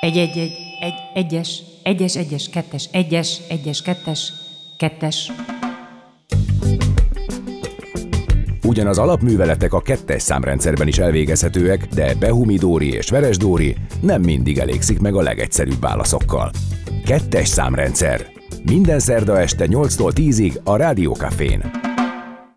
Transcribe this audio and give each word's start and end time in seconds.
Egy, 0.00 0.16
egy, 0.16 0.38
egy, 0.38 0.52
egy, 0.80 0.94
egyes, 1.14 1.62
egyes, 1.82 2.16
egyes, 2.16 2.48
kettes, 2.48 2.88
egyes, 2.92 3.40
egyes, 3.48 3.82
kettes, 3.82 4.32
kettes. 4.76 5.32
Ugyan 8.62 8.86
az 8.86 8.98
alapműveletek 8.98 9.72
a 9.72 9.80
kettes 9.80 10.22
számrendszerben 10.22 10.88
is 10.88 10.98
elvégezhetőek, 10.98 11.86
de 11.86 12.14
Behumidóri 12.14 12.92
és 12.92 13.10
Veresdóri 13.10 13.76
nem 14.02 14.22
mindig 14.22 14.58
elégszik 14.58 15.00
meg 15.00 15.14
a 15.14 15.22
legegyszerűbb 15.22 15.80
válaszokkal. 15.80 16.50
Kettes 17.04 17.48
számrendszer. 17.48 18.26
Minden 18.64 18.98
szerda 18.98 19.38
este 19.40 19.66
8-tól 19.68 20.12
10-ig 20.14 20.62
a 20.64 20.76
Rádiókafén. 20.76 21.70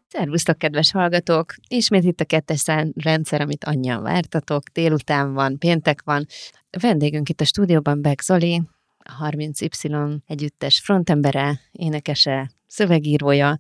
Szervusztok, 0.08 0.58
kedves 0.58 0.92
hallgatók! 0.92 1.54
Ismét 1.68 2.04
itt 2.04 2.20
a 2.20 2.26
kettes 2.26 2.66
rendszer, 2.96 3.42
amit 3.42 3.64
annyian 3.64 4.04
vártatok. 4.04 4.64
Délután 4.74 5.34
van, 5.34 5.58
péntek 5.58 6.02
van. 6.04 6.26
A 6.76 6.80
vendégünk 6.80 7.30
itt 7.30 7.42
a 7.42 7.46
stúdióban 7.46 8.02
Beck 8.02 8.22
Zoli, 8.22 8.62
a 8.98 9.30
30Y 9.30 10.18
együttes 10.28 10.80
frontembere, 10.80 11.60
énekese, 11.72 12.52
szövegírója, 12.68 13.60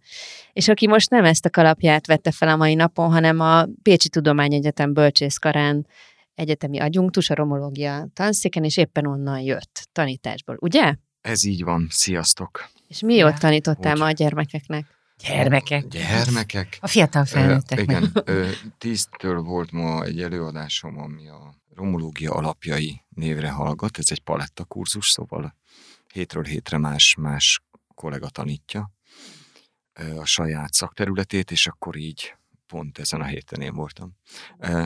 és 0.53 0.67
aki 0.67 0.87
most 0.87 1.09
nem 1.09 1.25
ezt 1.25 1.45
a 1.45 1.49
kalapját 1.49 2.07
vette 2.07 2.31
fel 2.31 2.47
a 2.47 2.55
mai 2.55 2.73
napon, 2.73 3.11
hanem 3.11 3.39
a 3.39 3.65
Pécsi 3.81 4.09
Tudományegyetem 4.09 4.93
bölcsészkarán 4.93 5.87
egyetemi 6.35 6.79
adjunktus, 6.79 7.29
a 7.29 7.35
romológia 7.35 8.07
tanszéken, 8.13 8.63
és 8.63 8.77
éppen 8.77 9.07
onnan 9.07 9.39
jött 9.39 9.87
tanításból, 9.91 10.57
ugye? 10.59 10.95
Ez 11.21 11.45
így 11.45 11.63
van. 11.63 11.87
Sziasztok! 11.89 12.69
És 12.87 13.01
mi 13.01 13.23
ott 13.23 13.35
tanítottál 13.35 13.95
ma 13.95 14.05
a 14.05 14.11
gyermekeknek? 14.11 14.92
Gyermekek. 15.17 15.87
Gyermekek. 15.87 16.77
A 16.81 16.87
fiatal 16.87 17.25
felnőttek. 17.25 17.77
Ö, 17.77 17.81
igen, 17.81 18.11
ö, 18.23 18.49
tíztől 18.77 19.41
volt 19.41 19.71
ma 19.71 20.03
egy 20.03 20.21
előadásom, 20.21 20.97
ami 20.97 21.27
a 21.27 21.55
romológia 21.75 22.31
alapjai 22.31 23.03
névre 23.09 23.49
hallgat. 23.49 23.97
Ez 23.97 24.07
egy 24.09 24.21
paletta 24.21 24.63
kurzus, 24.63 25.09
szóval 25.09 25.55
hétről 26.13 26.43
hétre 26.43 26.77
más, 26.77 27.15
más 27.19 27.63
kollega 27.95 28.29
tanítja 28.29 28.91
ö, 29.93 30.17
a 30.17 30.25
saját 30.25 30.73
szakterületét, 30.73 31.51
és 31.51 31.67
akkor 31.67 31.95
így 31.95 32.35
pont 32.67 32.97
ezen 32.97 33.21
a 33.21 33.25
héten 33.25 33.61
én 33.61 33.73
voltam. 33.73 34.15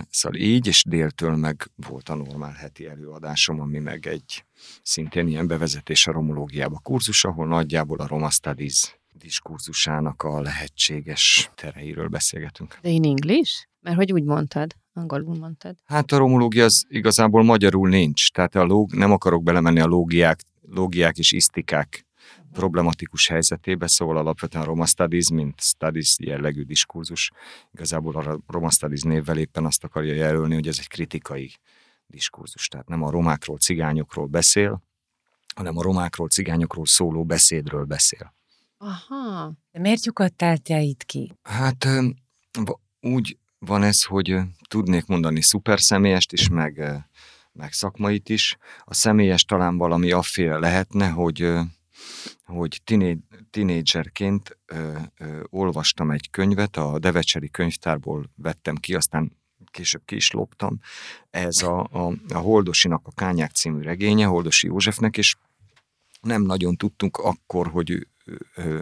Szóval 0.10 0.40
így, 0.40 0.68
és 0.68 0.84
déltől 0.88 1.36
meg 1.36 1.72
volt 1.76 2.10
a 2.10 2.16
normál 2.16 2.52
heti 2.52 2.86
előadásom, 2.86 3.60
ami 3.60 3.80
meg 3.80 4.08
egy 4.08 4.46
szintén 4.84 5.28
ilyen 5.28 5.48
bevezetés 5.48 6.08
a 6.08 6.12
romológiába 6.12 6.80
kurzus, 6.80 7.24
ahol 7.24 7.48
nagyjából 7.48 8.00
a 8.00 8.08
Roma 8.08 8.30
Studies 8.30 9.00
diskurzusának 9.18 10.24
a 10.24 10.42
lehetséges 10.42 11.52
tereiről 11.56 12.08
beszélgetünk. 12.08 12.78
De 12.82 12.90
in 12.90 13.04
English? 13.04 13.68
Mert 13.82 13.98
hogy 13.98 14.12
úgy 14.12 14.24
mondtad, 14.24 14.76
angolul 14.94 15.36
mondtad. 15.36 15.76
Hát 15.86 16.12
a 16.12 16.18
romológia 16.18 16.64
az 16.64 16.86
igazából 16.90 17.44
magyarul 17.44 17.90
nincs, 17.90 18.32
tehát 18.32 18.56
a 18.56 18.64
lóg, 18.64 18.94
nem 18.94 19.12
akarok 19.12 19.44
belemenni 19.44 19.80
a 19.80 19.86
lógiák, 19.86 20.40
lógiák 20.62 21.18
és 21.18 21.32
isztikák 21.32 22.08
problematikus 22.52 23.28
helyzetébe, 23.28 23.88
szóval 23.88 24.18
alapvetően 24.18 24.66
Roma 24.66 24.86
Studies, 24.86 25.30
mint 25.30 25.62
studies 25.62 26.16
jellegű 26.20 26.64
diskurzus, 26.64 27.32
igazából 27.74 28.16
a 28.16 28.40
Roma 28.48 28.70
Studies 28.70 29.02
névvel 29.02 29.38
éppen 29.38 29.66
azt 29.66 29.84
akarja 29.84 30.14
jelölni, 30.14 30.54
hogy 30.54 30.68
ez 30.68 30.78
egy 30.80 30.88
kritikai 30.88 31.54
diskurzus, 32.08 32.68
tehát 32.68 32.88
nem 32.88 33.04
a 33.04 33.10
romákról, 33.10 33.58
cigányokról 33.58 34.26
beszél, 34.26 34.82
hanem 35.56 35.78
a 35.78 35.82
romákról, 35.82 36.28
cigányokról 36.28 36.86
szóló 36.86 37.26
beszédről 37.26 37.84
beszél. 37.84 38.36
Aha. 38.78 39.54
De 39.72 39.80
miért 39.80 40.06
lyukadtál 40.06 40.58
te 40.58 40.82
itt 40.82 41.04
ki? 41.04 41.34
Hát 41.44 41.88
úgy 43.02 43.38
van 43.60 43.84
ez, 43.84 44.04
hogy 44.04 44.38
tudnék 44.68 45.06
mondani 45.06 45.42
szuper 45.42 45.82
személyest 45.82 46.34
is, 46.34 46.50
meg, 46.50 47.04
meg 47.52 47.74
szakmait 47.74 48.30
is. 48.30 48.58
A 48.84 48.94
személyes 48.94 49.44
talán 49.44 49.78
valami 49.78 50.12
afféle 50.12 50.58
lehetne, 50.58 51.10
hogy, 51.10 51.54
hogy 52.44 52.82
tiné, 52.84 53.18
tinédzserként 53.50 54.58
olvastam 55.50 56.12
egy 56.12 56.30
könyvet, 56.30 56.78
a 56.78 57.00
Devecseri 57.00 57.50
könyvtárból 57.50 58.30
vettem 58.36 58.76
ki, 58.76 58.96
aztán 58.96 59.32
később 59.72 60.02
ki 60.06 60.16
is 60.16 60.32
loptam. 60.32 60.80
Ez 61.30 61.62
a, 61.62 61.80
a, 61.92 62.14
a 62.34 62.38
Holdosinak 62.38 63.08
a 63.08 63.12
Kányák 63.12 63.52
című 63.52 63.82
regénye, 63.82 64.26
Holdosi 64.26 64.68
Józsefnek, 64.68 65.18
és 65.18 65.36
nem 66.22 66.42
nagyon 66.42 66.76
tudtunk 66.76 67.18
akkor, 67.18 67.68
hogy 67.68 67.90
ő- 67.90 68.08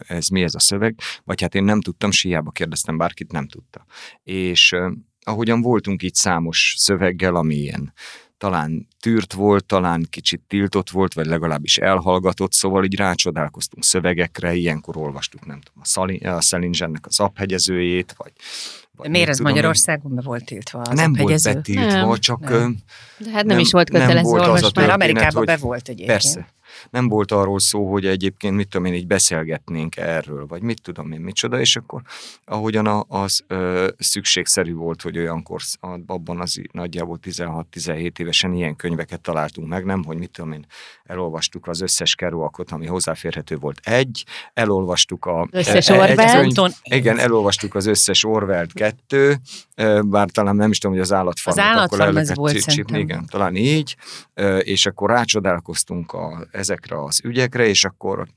ez 0.08 0.28
mi 0.28 0.42
ez 0.44 0.56
a 0.56 0.60
szöveg, 0.60 1.00
vagy 1.24 1.42
hát 1.42 1.56
én 1.56 1.64
nem 1.64 1.82
tudtam, 1.82 2.12
siába 2.12 2.52
kérdeztem 2.52 2.98
bárkit, 2.98 3.32
nem 3.32 3.48
tudta. 3.48 3.86
És 4.24 4.76
ahogyan 5.22 5.62
voltunk 5.62 6.02
itt 6.02 6.16
számos 6.16 6.76
szöveggel, 6.78 7.36
ami 7.36 7.56
ilyen 7.56 7.94
talán 8.38 8.88
tűrt 9.00 9.34
volt, 9.34 9.66
talán 9.66 10.06
kicsit 10.10 10.42
tiltott 10.48 10.90
volt, 10.90 11.14
vagy 11.14 11.26
legalábbis 11.26 11.78
elhallgatott, 11.78 12.54
szóval 12.54 12.84
így 12.84 12.96
rácsodálkoztunk 12.96 13.84
szövegekre, 13.84 14.54
ilyenkor 14.54 14.98
olvastuk, 14.98 15.46
nem 15.46 15.60
tudom, 15.62 15.82
a, 15.82 15.86
Szali, 15.86 16.18
a 16.18 16.42
Szelinzsennek 16.42 17.06
az 17.06 17.20
aphegyezőjét, 17.20 18.14
vagy, 18.18 18.32
vagy 18.92 19.06
De 19.06 19.12
miért 19.12 19.30
ez 19.30 19.38
tudom. 19.38 19.52
Magyarországon 19.52 20.16
be 20.16 20.22
volt 20.22 20.46
tiltva 20.46 20.80
az 20.82 20.88
Nem 20.98 21.14
volt 21.14 21.20
aphegyező? 21.20 21.54
betiltva, 21.54 22.06
Nem. 22.08 22.16
csak 22.20 22.40
Nem. 22.40 22.76
De 23.18 23.30
hát 23.30 23.36
nem, 23.36 23.46
Nem- 23.46 23.60
is 23.60 23.72
volt 23.72 23.90
kötelező 23.90 24.22
volt 24.22 24.48
olvasmány. 24.48 24.90
Amerikában 24.90 25.34
hogy- 25.34 25.46
be 25.46 25.58
volt 25.58 25.88
egyébként. 25.88 26.08
Persze. 26.10 26.48
Nem 26.90 27.08
volt 27.08 27.32
arról 27.32 27.60
szó, 27.60 27.92
hogy 27.92 28.06
egyébként 28.06 28.56
mit 28.56 28.68
tudom 28.68 28.86
én, 28.86 28.94
így 28.94 29.08
beszélgetnénk 29.08 29.98
erről, 29.98 30.46
vagy 30.48 30.62
mit 30.62 30.82
tudom 30.82 31.12
én, 31.12 31.20
micsoda, 31.20 31.60
és 31.60 31.76
akkor 31.76 32.02
ahogyan 32.46 32.88
a- 32.88 33.06
az 33.08 33.44
ö, 33.48 33.88
szükségszerű 33.98 34.74
volt, 34.74 35.02
hogy 35.02 35.18
olyankor 35.18 35.62
abban 36.06 36.40
az 36.40 36.62
nagyjából 36.72 37.20
16-17 37.24 38.20
évesen 38.20 38.54
ilyen 38.54 38.76
könyveket 38.76 39.22
találtunk 39.22 39.68
meg, 39.68 39.86
nem, 39.86 40.04
hogy 40.04 40.18
mit 40.18 40.32
tudom 40.32 40.52
én, 40.52 40.66
elolvastuk 41.04 41.68
az 41.68 41.82
összes 41.82 42.16
Kerouacot, 42.16 42.72
ami 42.72 42.86
hozzáférhető 42.86 43.56
volt 43.58 43.80
egy, 43.84 44.26
elolvastuk 44.54 45.26
a... 45.26 45.48
Összes 45.52 45.90
e- 45.90 45.94
Orwellt? 45.94 46.18
Igen, 46.84 47.20
elolvastuk 47.20 47.76
az 47.76 47.86
összes 47.86 48.24
Orwellt 48.24 48.74
kettő, 48.74 49.36
bár 50.02 50.30
talán 50.30 50.56
nem 50.56 50.72
is 50.72 50.78
tudom, 50.78 50.96
hogy 50.96 51.06
az 51.06 51.14
állatfarmot 51.14 51.64
Az 51.64 51.70
állatfarm 51.70 52.18
ez 52.18 52.36
volt 52.36 52.54
csi- 52.54 52.60
csípni, 52.62 52.74
szerintem. 52.92 53.00
igen, 53.18 53.26
talán 53.26 53.56
így, 53.56 53.96
és 54.60 54.86
akkor 54.86 55.10
rácsodálkoztunk 55.10 56.12
a, 56.14 56.48
ezekre 56.70 57.04
az 57.04 57.22
ügyekre, 57.24 57.68
és 57.68 57.84
akkor 57.84 58.28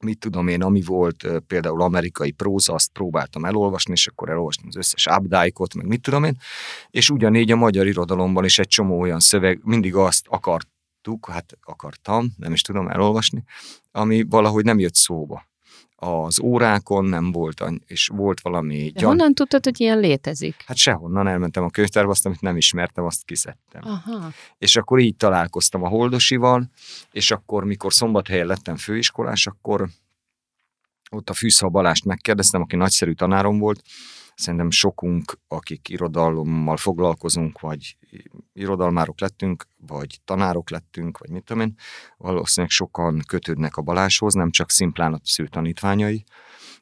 mit 0.00 0.18
tudom 0.18 0.48
én, 0.48 0.62
ami 0.62 0.82
volt 0.82 1.26
például 1.46 1.82
amerikai 1.82 2.30
próza, 2.30 2.72
azt 2.72 2.92
próbáltam 2.92 3.44
elolvasni, 3.44 3.92
és 3.92 4.06
akkor 4.06 4.28
elolvastam 4.28 4.66
az 4.68 4.76
összes 4.76 5.06
Updike-ot, 5.06 5.74
meg 5.74 5.86
mit 5.86 6.02
tudom 6.02 6.24
én, 6.24 6.36
és 6.90 7.10
ugyanígy 7.10 7.50
a 7.50 7.56
magyar 7.56 7.86
irodalomban 7.86 8.44
is 8.44 8.58
egy 8.58 8.68
csomó 8.68 9.00
olyan 9.00 9.20
szöveg, 9.20 9.60
mindig 9.64 9.94
azt 9.94 10.26
akartuk, 10.28 11.28
hát 11.30 11.58
akartam, 11.62 12.32
nem 12.36 12.52
is 12.52 12.62
tudom 12.62 12.88
elolvasni, 12.88 13.44
ami 13.90 14.22
valahogy 14.22 14.64
nem 14.64 14.78
jött 14.78 14.94
szóba. 14.94 15.47
Az 16.00 16.40
órákon 16.40 17.04
nem 17.04 17.32
volt, 17.32 17.64
és 17.86 18.10
volt 18.14 18.40
valami 18.40 18.90
De 18.94 19.06
honnan 19.06 19.34
tudtad, 19.34 19.64
hogy 19.64 19.80
ilyen 19.80 19.98
létezik? 19.98 20.64
Hát 20.66 20.76
sehonnan 20.76 21.28
elmentem 21.28 21.64
a 21.64 21.70
könyvtárba, 21.70 22.10
azt, 22.10 22.26
amit 22.26 22.40
nem 22.40 22.56
ismertem, 22.56 23.04
azt 23.04 23.24
kiszedtem. 23.24 23.82
Aha. 23.84 24.30
És 24.58 24.76
akkor 24.76 24.98
így 24.98 25.16
találkoztam 25.16 25.82
a 25.82 25.88
Holdosival, 25.88 26.70
és 27.10 27.30
akkor, 27.30 27.64
mikor 27.64 27.92
szombathelyen 27.92 28.46
lettem 28.46 28.76
főiskolás, 28.76 29.46
akkor 29.46 29.88
ott 31.10 31.30
a 31.30 31.34
Fűszha 31.34 31.68
Balást 31.68 32.04
megkérdeztem, 32.04 32.60
aki 32.60 32.76
nagyszerű 32.76 33.12
tanárom 33.12 33.58
volt, 33.58 33.82
szerintem 34.38 34.70
sokunk, 34.70 35.38
akik 35.48 35.88
irodalommal 35.88 36.76
foglalkozunk, 36.76 37.60
vagy 37.60 37.96
irodalmárok 38.52 39.20
lettünk, 39.20 39.66
vagy 39.86 40.20
tanárok 40.24 40.70
lettünk, 40.70 41.18
vagy 41.18 41.30
mit 41.30 41.44
tudom 41.44 41.62
én, 41.62 41.74
valószínűleg 42.16 42.70
sokan 42.70 43.22
kötődnek 43.26 43.76
a 43.76 43.82
Baláshoz, 43.82 44.34
nem 44.34 44.50
csak 44.50 44.70
szimplán 44.70 45.12
a 45.14 45.20
sző 45.22 45.46
tanítványai. 45.46 46.24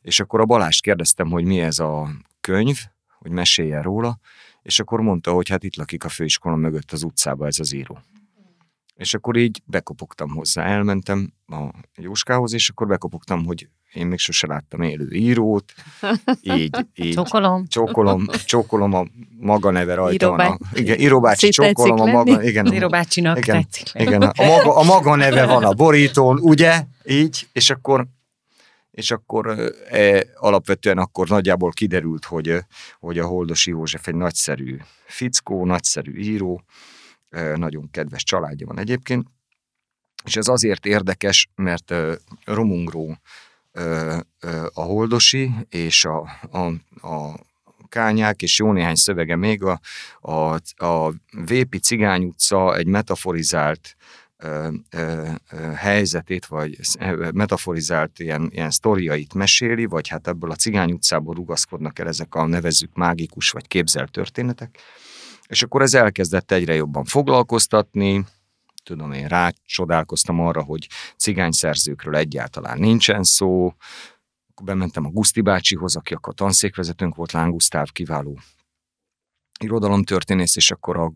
És 0.00 0.20
akkor 0.20 0.40
a 0.40 0.44
Balást 0.44 0.82
kérdeztem, 0.82 1.30
hogy 1.30 1.44
mi 1.44 1.60
ez 1.60 1.78
a 1.78 2.08
könyv, 2.40 2.78
hogy 3.18 3.30
meséljen 3.30 3.82
róla, 3.82 4.18
és 4.62 4.80
akkor 4.80 5.00
mondta, 5.00 5.32
hogy 5.32 5.48
hát 5.48 5.64
itt 5.64 5.76
lakik 5.76 6.04
a 6.04 6.08
főiskola 6.08 6.56
mögött 6.56 6.92
az 6.92 7.02
utcába 7.02 7.46
ez 7.46 7.60
az 7.60 7.72
író. 7.72 7.98
És 8.94 9.14
akkor 9.14 9.36
így 9.36 9.62
bekopogtam 9.64 10.30
hozzá, 10.30 10.64
elmentem 10.64 11.32
a 11.46 11.68
Jóskához, 11.94 12.52
és 12.52 12.68
akkor 12.68 12.86
bekopogtam, 12.86 13.44
hogy 13.44 13.68
én 13.92 14.06
még 14.06 14.18
sose 14.18 14.46
láttam 14.46 14.80
élő 14.80 15.10
írót, 15.10 15.74
így, 16.40 16.86
így 16.94 17.14
Csókolom. 17.14 17.66
csókolom, 17.66 18.26
csókolom 18.44 18.92
a 18.94 19.04
maga 19.38 19.70
neve 19.70 19.94
rajta 19.94 20.28
van. 20.28 20.40
A, 20.40 20.58
igen, 20.72 20.98
íróbácsi, 20.98 21.48
csókolom 21.48 22.00
a 22.00 22.04
maga, 22.04 22.42
igen, 22.42 22.66
Zero 22.66 22.88
bácsinak 22.88 23.38
igen, 23.38 23.62
tetszik. 23.62 23.92
lenni. 23.92 24.08
igen, 24.08 24.22
a 24.22 24.44
maga, 24.44 24.76
a 24.76 24.82
maga 24.82 25.14
neve 25.14 25.46
van 25.46 25.64
a 25.64 25.72
borítón, 25.72 26.38
ugye? 26.40 26.82
Így, 27.04 27.48
és 27.52 27.70
akkor 27.70 28.06
és 28.90 29.10
akkor 29.10 29.72
e, 29.90 30.26
alapvetően 30.34 30.98
akkor 30.98 31.28
nagyjából 31.28 31.70
kiderült, 31.70 32.24
hogy, 32.24 32.58
hogy 33.00 33.18
a 33.18 33.26
Holdosi 33.26 33.70
József 33.70 34.06
egy 34.06 34.14
nagyszerű 34.14 34.76
fickó, 35.06 35.64
nagyszerű 35.64 36.18
író, 36.18 36.62
nagyon 37.54 37.90
kedves 37.90 38.22
családja 38.22 38.66
van 38.66 38.78
egyébként, 38.78 39.26
és 40.24 40.36
ez 40.36 40.48
azért 40.48 40.86
érdekes, 40.86 41.48
mert 41.54 41.94
Romungró 42.44 43.16
a 44.72 44.82
Holdosi 44.82 45.50
és 45.68 46.04
a, 46.04 46.28
a, 46.50 46.58
a 47.08 47.34
kányák, 47.88 48.42
és 48.42 48.58
jó 48.58 48.72
néhány 48.72 48.94
szövege 48.94 49.36
még 49.36 49.62
a, 49.62 49.80
a, 50.20 50.54
a 50.86 51.12
Vépi 51.46 51.78
Cigány 51.78 52.24
utca 52.24 52.76
egy 52.76 52.86
metaforizált 52.86 53.96
ö, 54.36 54.68
ö, 54.90 55.28
ö, 55.50 55.56
helyzetét, 55.56 56.46
vagy 56.46 56.78
metaforizált 57.32 58.18
ilyen, 58.18 58.48
ilyen 58.52 58.70
sztoriait 58.70 59.34
meséli, 59.34 59.84
vagy 59.84 60.08
hát 60.08 60.28
ebből 60.28 60.50
a 60.50 60.54
Cigány 60.54 60.92
utcából 60.92 61.34
rugaszkodnak 61.34 61.98
el 61.98 62.06
ezek 62.06 62.34
a 62.34 62.46
nevezzük 62.46 62.94
mágikus 62.94 63.50
vagy 63.50 63.68
képzelt 63.68 64.10
történetek. 64.10 64.78
És 65.46 65.62
akkor 65.62 65.82
ez 65.82 65.94
elkezdett 65.94 66.52
egyre 66.52 66.74
jobban 66.74 67.04
foglalkoztatni, 67.04 68.24
tudom 68.86 69.12
én, 69.12 69.26
rácsodálkoztam 69.26 70.40
arra, 70.40 70.62
hogy 70.62 70.88
cigány 71.16 71.50
szerzőkről 71.50 72.16
egyáltalán 72.16 72.78
nincsen 72.78 73.22
szó, 73.22 73.74
bementem 74.62 75.04
a 75.04 75.10
Guszti 75.10 75.40
bácsihoz, 75.40 75.96
aki 75.96 76.14
akkor 76.14 76.34
tanszékvezetőnk 76.34 77.14
volt, 77.14 77.32
Láng 77.32 77.56
kiváló 77.92 78.38
irodalomtörténész, 79.60 80.56
és 80.56 80.70
akkor 80.70 80.96
a, 80.96 81.12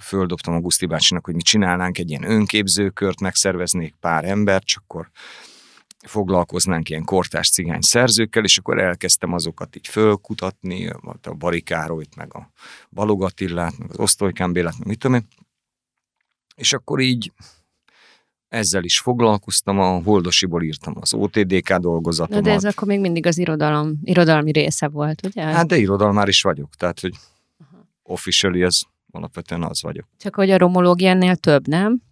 földobtam 0.00 0.54
a 0.54 0.60
Guszti 0.60 0.86
bácsinak, 0.86 1.24
hogy 1.24 1.34
mi 1.34 1.42
csinálnánk 1.42 1.98
egy 1.98 2.10
ilyen 2.10 2.30
önképzőkört, 2.30 3.20
megszerveznék 3.20 3.94
pár 4.00 4.24
embert, 4.24 4.64
csak 4.64 4.82
akkor 4.82 5.10
foglalkoznánk 6.06 6.88
ilyen 6.88 7.04
kortás 7.04 7.50
cigány 7.50 7.80
szerzőkkel, 7.80 8.44
és 8.44 8.58
akkor 8.58 8.78
elkezdtem 8.78 9.32
azokat 9.32 9.76
így 9.76 9.88
fölkutatni, 9.88 10.88
a 11.22 11.34
Barikárolyt, 11.38 12.16
meg 12.16 12.34
a 12.34 12.50
Balogatillát, 12.90 13.78
meg 13.78 13.90
az 13.90 13.98
Osztolykán 13.98 14.52
Bélát, 14.52 14.78
meg 14.78 14.88
mit 14.88 14.98
tudom 14.98 15.16
én. 15.16 15.26
És 16.54 16.72
akkor 16.72 17.00
így 17.00 17.32
ezzel 18.48 18.84
is 18.84 18.98
foglalkoztam, 18.98 19.78
a 19.78 20.02
Holdosiból 20.02 20.62
írtam 20.62 20.94
az 21.00 21.14
OTDK 21.14 21.74
dolgozatomat. 21.74 22.42
Na 22.42 22.48
de 22.50 22.54
ez 22.54 22.64
akkor 22.64 22.88
még 22.88 23.00
mindig 23.00 23.26
az 23.26 23.38
irodalom, 23.38 23.98
irodalmi 24.02 24.52
része 24.52 24.88
volt, 24.88 25.26
ugye? 25.26 25.42
Hát 25.42 25.66
de 25.66 25.76
irodalmár 25.76 26.28
is 26.28 26.42
vagyok, 26.42 26.74
tehát 26.74 27.00
hogy 27.00 27.14
officially 28.02 28.62
ez 28.62 28.80
alapvetően 29.10 29.62
az 29.62 29.82
vagyok. 29.82 30.06
Csak 30.18 30.34
hogy 30.34 30.50
a 30.50 30.58
romológiánél 30.58 31.36
több, 31.36 31.66
nem? 31.66 32.02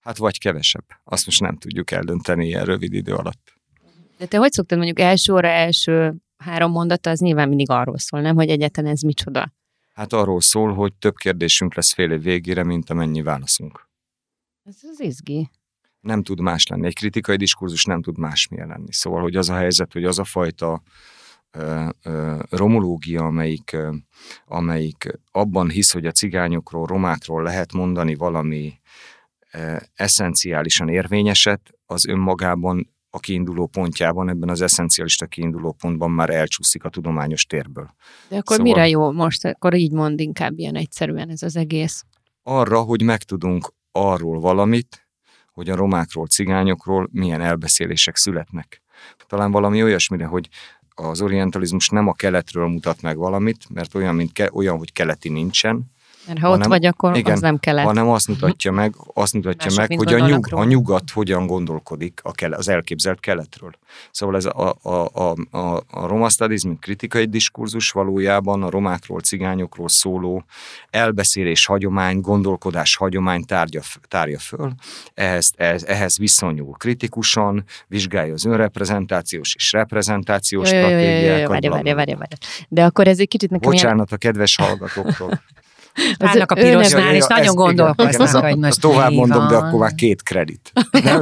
Hát 0.00 0.16
vagy 0.16 0.38
kevesebb. 0.38 0.84
Azt 1.04 1.26
most 1.26 1.40
nem 1.40 1.56
tudjuk 1.56 1.90
eldönteni 1.90 2.46
ilyen 2.46 2.64
rövid 2.64 2.92
idő 2.92 3.14
alatt. 3.14 3.52
De 4.18 4.26
te 4.26 4.38
hogy 4.38 4.52
szoktad 4.52 4.76
mondjuk 4.78 5.00
első 5.00 5.32
óra, 5.32 5.48
első 5.48 6.14
három 6.36 6.70
mondata, 6.70 7.10
az 7.10 7.20
nyilván 7.20 7.48
mindig 7.48 7.70
arról 7.70 7.98
szól, 7.98 8.20
nem? 8.20 8.34
Hogy 8.34 8.48
egyetlen 8.48 8.86
ez 8.86 9.00
micsoda? 9.00 9.52
Hát 10.00 10.12
arról 10.12 10.40
szól, 10.40 10.74
hogy 10.74 10.92
több 10.94 11.14
kérdésünk 11.16 11.74
lesz 11.74 11.92
fél 11.92 12.10
év 12.10 12.22
végére, 12.22 12.64
mint 12.64 12.90
amennyi 12.90 13.22
válaszunk. 13.22 13.88
Ez 14.62 14.76
az 14.90 15.00
izgi. 15.00 15.50
Nem 16.00 16.22
tud 16.22 16.40
más 16.40 16.66
lenni. 16.66 16.86
Egy 16.86 16.94
kritikai 16.94 17.36
diskurzus 17.36 17.84
nem 17.84 18.02
tud 18.02 18.18
másmilyen 18.18 18.68
lenni. 18.68 18.92
Szóval, 18.92 19.20
hogy 19.20 19.36
az 19.36 19.48
a 19.48 19.54
helyzet, 19.54 19.92
hogy 19.92 20.04
az 20.04 20.18
a 20.18 20.24
fajta 20.24 20.82
ö, 21.50 21.88
ö, 22.02 22.38
romológia, 22.50 23.24
amelyik, 23.24 23.72
ö, 23.72 23.94
amelyik 24.46 25.20
abban 25.30 25.70
hisz, 25.70 25.92
hogy 25.92 26.06
a 26.06 26.12
cigányokról, 26.12 26.86
romákról 26.86 27.42
lehet 27.42 27.72
mondani 27.72 28.14
valami 28.14 28.80
eszenciálisan 29.94 30.88
érvényeset, 30.88 31.70
az 31.86 32.06
önmagában 32.06 32.94
a 33.10 33.18
kiinduló 33.18 33.66
pontjában, 33.66 34.28
ebben 34.28 34.48
az 34.48 34.60
eszencialista 34.60 35.26
kiinduló 35.26 35.72
pontban 35.72 36.10
már 36.10 36.30
elcsúszik 36.30 36.84
a 36.84 36.88
tudományos 36.88 37.44
térből. 37.44 37.94
De 38.28 38.36
akkor 38.36 38.56
szóval... 38.56 38.72
mire 38.72 38.88
jó 38.88 39.12
most? 39.12 39.44
Akkor 39.44 39.74
így 39.74 39.92
mond 39.92 40.20
inkább 40.20 40.58
ilyen 40.58 40.76
egyszerűen 40.76 41.30
ez 41.30 41.42
az 41.42 41.56
egész. 41.56 42.04
Arra, 42.42 42.80
hogy 42.80 43.02
megtudunk 43.02 43.72
arról 43.92 44.40
valamit, 44.40 45.08
hogy 45.52 45.70
a 45.70 45.76
romákról, 45.76 46.26
cigányokról 46.26 47.08
milyen 47.12 47.40
elbeszélések 47.40 48.16
születnek. 48.16 48.82
Talán 49.26 49.50
valami 49.50 49.82
olyasmire, 49.82 50.26
hogy 50.26 50.48
az 50.94 51.20
orientalizmus 51.20 51.88
nem 51.88 52.08
a 52.08 52.12
keletről 52.12 52.68
mutat 52.68 53.02
meg 53.02 53.16
valamit, 53.16 53.68
mert 53.68 53.94
olyan, 53.94 54.14
mint 54.14 54.32
ke, 54.32 54.50
olyan 54.52 54.78
hogy 54.78 54.92
keleti 54.92 55.28
nincsen, 55.28 55.90
mert 56.26 56.38
ha 56.38 56.48
hanem, 56.48 56.60
ott 56.60 56.68
vagy, 56.68 56.86
akkor 56.86 57.16
igen, 57.16 57.32
az 57.32 57.40
nem 57.40 57.58
kellett. 57.58 57.84
Hanem 57.84 58.08
azt 58.08 58.28
mutatja 58.28 58.72
meg, 58.72 58.94
azt 59.14 59.32
mutatja 59.32 59.70
Mások, 59.74 59.88
meg 59.88 59.98
hogy 59.98 60.14
a, 60.14 60.26
nyug, 60.26 60.46
a 60.50 60.64
nyugat 60.64 61.10
hogyan 61.10 61.46
gondolkodik 61.46 62.20
a 62.22 62.32
kele, 62.32 62.56
az 62.56 62.68
elképzelt 62.68 63.20
keletről. 63.20 63.70
Szóval 64.10 64.36
ez 64.36 64.44
a, 64.44 64.74
a, 64.82 65.08
a, 65.12 65.34
a, 65.50 65.76
a 65.90 66.06
roma 66.06 66.28
studies, 66.28 66.64
mint 66.64 66.80
kritikai 66.80 67.24
diskurzus 67.24 67.90
valójában 67.90 68.62
a 68.62 68.70
romákról, 68.70 69.20
cigányokról 69.20 69.88
szóló 69.88 70.44
elbeszélés 70.90 71.66
hagyomány, 71.66 72.20
gondolkodás 72.20 72.96
hagyomány 72.96 73.44
tárgya, 73.44 73.80
tárja 74.08 74.38
föl. 74.38 74.72
Ehhez, 75.14 75.52
ehhez, 75.56 75.84
ehhez 75.84 76.18
viszonyul 76.18 76.72
kritikusan, 76.78 77.64
vizsgálja 77.86 78.32
az 78.32 78.44
önreprezentációs 78.44 79.54
és 79.54 79.72
reprezentációs 79.72 80.68
stratégiákat. 80.68 81.48
Várja, 81.48 81.70
várja, 81.70 81.94
várja, 81.94 82.16
várja. 82.16 82.36
De 82.68 82.84
akkor 82.84 83.08
ez 83.08 83.18
egy 83.18 83.28
kicsit 83.28 83.50
nekem 83.50 83.70
Bocsánat 83.70 84.06
ilyen... 84.06 84.08
a 84.10 84.16
kedves 84.16 84.56
hallgatóktól. 84.56 85.40
Állnak 86.18 86.50
a 86.50 86.54
pirosnál, 86.54 87.14
és 87.14 87.26
nagyon 87.28 87.54
gondolkoznak, 87.54 88.44
hogy 88.44 88.56
most 88.56 88.80
tovább 88.80 89.12
mondom, 89.12 89.48
de 89.48 89.54
akkor 89.54 89.78
már 89.78 89.94
két 89.94 90.22
kredit. 90.22 90.72
Nem? 91.02 91.20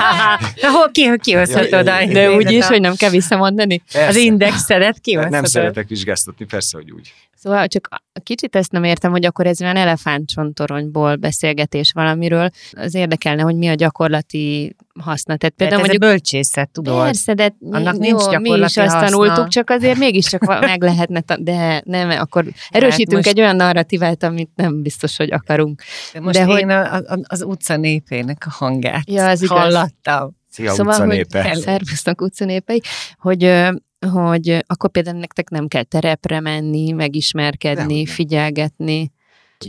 Hol 0.74 0.90
ki, 0.92 1.16
kihozhatod? 1.16 1.86
Ja, 1.86 2.06
de 2.06 2.30
úgy 2.30 2.50
is, 2.50 2.66
hogy 2.66 2.80
nem 2.80 2.94
kell 2.94 3.10
visszamondani? 3.10 3.82
Az 4.08 4.16
indexedet 4.16 4.98
kihozhatod? 5.00 5.34
Nem 5.34 5.44
szeretek 5.44 5.88
vizsgáztatni, 5.88 6.44
persze, 6.44 6.76
hogy 6.76 6.90
úgy. 6.90 7.12
Szóval 7.42 7.66
csak 7.66 7.88
kicsit 8.22 8.56
ezt 8.56 8.72
nem 8.72 8.84
értem, 8.84 9.10
hogy 9.10 9.26
akkor 9.26 9.46
ez 9.46 9.60
olyan 9.60 9.76
elefántcsontoronyból 9.76 11.16
beszélgetés 11.16 11.92
valamiről. 11.92 12.50
Az 12.72 12.94
érdekelne, 12.94 13.42
hogy 13.42 13.56
mi 13.56 13.68
a 13.68 13.74
gyakorlati 13.74 14.76
haszna. 15.00 15.36
Tehát 15.36 15.54
például 15.54 15.80
ez 15.80 15.88
mondjuk, 15.88 16.10
bölcsészet, 16.10 16.70
tudod? 16.70 17.04
Persze, 17.04 17.34
de 17.34 17.54
Annak 17.70 17.94
jó, 17.94 18.00
nincs 18.00 18.22
gyakorlati 18.22 18.50
mi 18.50 18.58
is 18.58 18.76
azt 18.76 18.94
haszna. 18.94 19.08
tanultuk, 19.08 19.48
csak 19.48 19.70
azért 19.70 19.98
mégiscsak 19.98 20.60
meg 20.60 20.82
lehetne, 20.82 21.22
de 21.38 21.82
nem, 21.84 22.10
akkor 22.10 22.44
erősítünk 22.70 23.16
hát 23.16 23.24
most... 23.24 23.28
egy 23.28 23.40
olyan 23.40 23.56
narratívát, 23.56 24.22
amit 24.22 24.50
nem 24.54 24.82
biztos, 24.82 25.16
hogy 25.16 25.32
akarunk. 25.32 25.82
De 26.12 26.20
most 26.20 26.38
de 26.38 26.44
én 26.44 26.46
hogy... 26.46 26.70
a, 26.70 26.94
a, 26.94 27.18
az 27.22 27.42
utca 27.42 27.76
népének 27.76 28.42
a 28.46 28.50
hangját 28.50 29.10
ja, 29.10 29.28
az 29.28 29.42
igaz. 29.42 29.58
hallottam. 29.58 30.36
Szia, 30.50 30.72
szóval, 30.72 30.94
utca 30.94 31.04
népe. 31.14 31.48
Hogy, 31.48 31.58
szervusztok 31.58 32.20
utca 32.20 32.44
népei, 32.44 32.80
hogy 33.18 33.68
hogy 34.12 34.64
akkor 34.66 34.90
például 34.90 35.18
nektek 35.18 35.50
nem 35.50 35.68
kell 35.68 35.82
terepre 35.82 36.40
menni, 36.40 36.92
megismerkedni, 36.92 38.02
nem, 38.02 38.14
figyelgetni. 38.14 39.12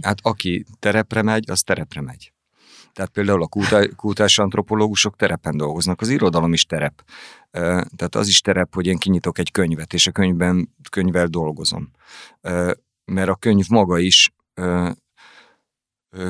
Hát 0.01 0.17
aki 0.21 0.65
terepre 0.79 1.21
megy, 1.21 1.43
az 1.49 1.61
terepre 1.61 2.01
megy. 2.01 2.31
Tehát 2.93 3.11
például 3.11 3.43
a 3.43 3.47
kultúrás 3.95 4.39
antropológusok 4.39 5.15
terepen 5.15 5.57
dolgoznak, 5.57 6.01
az 6.01 6.09
irodalom 6.09 6.53
is 6.53 6.65
terep. 6.65 7.03
Tehát 7.51 8.15
az 8.15 8.27
is 8.27 8.41
terep, 8.41 8.73
hogy 8.73 8.85
én 8.85 8.97
kinyitok 8.97 9.37
egy 9.37 9.51
könyvet, 9.51 9.93
és 9.93 10.07
a 10.07 10.11
könyvben 10.11 10.75
könyvvel 10.89 11.27
dolgozom. 11.27 11.91
Mert 13.05 13.29
a 13.29 13.35
könyv 13.35 13.65
maga 13.69 13.99
is 13.99 14.33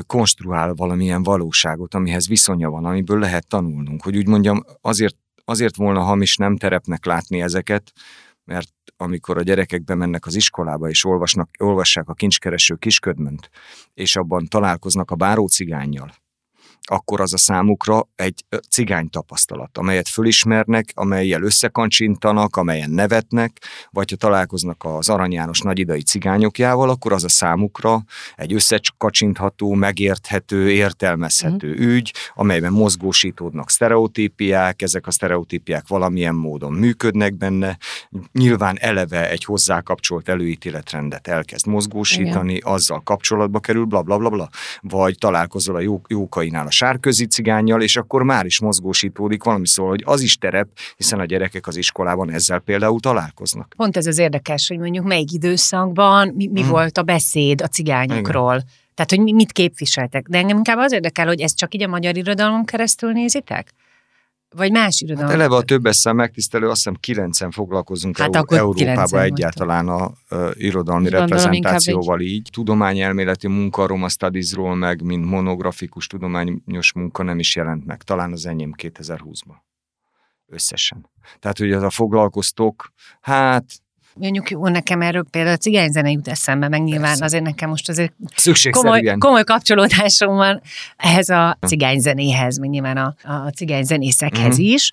konstruál 0.06 0.74
valamilyen 0.74 1.22
valóságot, 1.22 1.94
amihez 1.94 2.28
viszonya 2.28 2.70
van, 2.70 2.84
amiből 2.84 3.18
lehet 3.18 3.46
tanulnunk. 3.46 4.02
Hogy 4.02 4.16
úgy 4.16 4.26
mondjam, 4.26 4.64
azért 4.80 5.16
azért 5.44 5.76
volna 5.76 6.00
hamis 6.00 6.36
nem 6.36 6.56
terepnek 6.56 7.04
látni 7.04 7.42
ezeket, 7.42 7.92
mert 8.44 8.72
amikor 8.96 9.38
a 9.38 9.42
gyerekek 9.42 9.84
bemennek 9.84 10.26
az 10.26 10.34
iskolába 10.34 10.88
és 10.88 11.04
olvasnak, 11.04 11.50
olvassák 11.58 12.08
a 12.08 12.14
kincskereső 12.14 12.74
kisködmönt, 12.74 13.50
és 13.94 14.16
abban 14.16 14.46
találkoznak 14.46 15.10
a 15.10 15.14
báró 15.14 15.46
cigányjal, 15.46 16.12
akkor 16.84 17.20
az 17.20 17.32
a 17.32 17.38
számukra 17.38 18.08
egy 18.14 18.44
cigány 18.70 19.10
tapasztalat, 19.10 19.78
amelyet 19.78 20.08
fölismernek, 20.08 20.92
amelyel 20.94 21.42
összekancsintanak, 21.42 22.56
amelyen 22.56 22.90
nevetnek, 22.90 23.62
vagy 23.90 24.10
ha 24.10 24.16
találkoznak 24.16 24.84
az 24.84 25.08
Arany 25.08 25.32
János 25.32 25.60
nagyidai 25.60 26.02
cigányokjával, 26.02 26.90
akkor 26.90 27.12
az 27.12 27.24
a 27.24 27.28
számukra 27.28 28.04
egy 28.36 28.52
összekacsintható, 28.52 29.72
megérthető, 29.72 30.70
értelmezhető 30.70 31.68
mm. 31.68 31.82
ügy, 31.82 32.14
amelyben 32.34 32.72
mozgósítódnak 32.72 33.70
sztereotípiák, 33.70 34.82
ezek 34.82 35.06
a 35.06 35.10
sztereotípiák 35.10 35.88
valamilyen 35.88 36.34
módon 36.34 36.72
működnek 36.72 37.34
benne, 37.34 37.78
nyilván 38.32 38.76
eleve 38.80 39.30
egy 39.30 39.44
hozzá 39.44 39.80
kapcsolt 39.80 40.28
előítéletrendet 40.28 41.28
elkezd 41.28 41.66
mozgósítani, 41.66 42.54
Igen. 42.54 42.72
azzal 42.72 43.00
kapcsolatba 43.00 43.60
kerül, 43.60 43.84
bla 43.84 44.02
bla 44.02 44.18
bla 44.18 44.28
bla, 44.28 44.48
vagy 44.80 45.18
találkozol 45.18 45.76
a 45.76 45.80
jó, 45.80 46.00
jókainál 46.08 46.66
a 46.70 46.72
sárközi 46.72 47.26
cigányjal, 47.26 47.82
és 47.82 47.96
akkor 47.96 48.22
már 48.22 48.44
is 48.44 48.60
mozgósítódik 48.60 49.42
valami 49.42 49.66
szól, 49.66 49.88
hogy 49.88 50.02
az 50.04 50.20
is 50.20 50.36
terep, 50.36 50.68
hiszen 50.96 51.20
a 51.20 51.24
gyerekek 51.24 51.66
az 51.66 51.76
iskolában 51.76 52.30
ezzel 52.30 52.58
például 52.58 53.00
találkoznak. 53.00 53.74
Pont 53.76 53.96
ez 53.96 54.06
az 54.06 54.18
érdekes, 54.18 54.68
hogy 54.68 54.78
mondjuk 54.78 55.06
melyik 55.06 55.32
időszakban 55.32 56.32
mi, 56.36 56.46
mi 56.46 56.60
hmm. 56.60 56.70
volt 56.70 56.98
a 56.98 57.02
beszéd 57.02 57.60
a 57.60 57.66
cigányokról. 57.66 58.54
Igen. 58.54 58.66
Tehát, 58.94 59.10
hogy 59.10 59.34
mit 59.34 59.52
képviseltek. 59.52 60.26
De 60.28 60.38
engem 60.38 60.56
inkább 60.56 60.78
az 60.78 60.92
érdekel, 60.92 61.26
hogy 61.26 61.40
ezt 61.40 61.56
csak 61.56 61.74
így 61.74 61.82
a 61.82 61.88
magyar 61.88 62.16
irodalom 62.16 62.64
keresztül 62.64 63.12
nézitek? 63.12 63.72
Vagy 64.56 64.70
más 64.70 65.00
irodalom? 65.00 65.30
Hát 65.30 65.38
eleve 65.38 65.56
a 65.56 65.62
többes 65.62 65.96
szám 65.96 66.16
megtisztelő, 66.16 66.66
azt 66.66 66.76
hiszem 66.76 66.94
kilencen 66.94 67.50
foglalkozunk 67.50 68.18
hát 68.18 68.34
Euró- 68.34 68.56
Európában 68.56 69.20
egyáltalán 69.20 69.88
a 69.88 70.12
uh, 70.30 70.50
irodalmi 70.52 71.02
Gondolom 71.02 71.26
reprezentációval 71.26 72.20
így. 72.20 72.48
Tudományelméleti 72.52 73.48
munka 73.48 73.86
Roma 73.86 74.08
Studiesról 74.08 74.74
meg, 74.74 75.02
mint 75.02 75.24
monografikus 75.24 76.06
tudományos 76.06 76.92
munka 76.92 77.22
nem 77.22 77.38
is 77.38 77.56
jelent 77.56 77.86
meg. 77.86 78.02
Talán 78.02 78.32
az 78.32 78.46
enyém 78.46 78.74
2020-ban. 78.76 79.56
Összesen. 80.46 81.10
Tehát, 81.38 81.58
hogy 81.58 81.72
az 81.72 81.82
a 81.82 81.90
foglalkoztok, 81.90 82.92
hát 83.20 83.64
Mondjuk 84.14 84.50
jó, 84.50 84.68
nekem 84.68 85.00
erről 85.00 85.24
például 85.30 85.54
a 85.54 85.58
cigányzene 85.58 86.10
jut 86.10 86.28
eszembe, 86.28 86.68
meg 86.68 86.82
nyilván 86.82 87.02
Persze. 87.02 87.24
azért 87.24 87.44
nekem 87.44 87.68
most 87.68 87.88
azért 87.88 88.12
komoly, 88.70 89.14
komoly 89.18 89.44
kapcsolódásom 89.44 90.34
van 90.34 90.62
ehhez 90.96 91.28
a 91.28 91.58
cigányzenéhez, 91.66 92.58
meg 92.58 92.68
nyilván 92.68 92.96
a, 92.96 93.14
a 93.22 93.48
cigányzenészekhez 93.48 94.58
mm. 94.58 94.62
is 94.64 94.92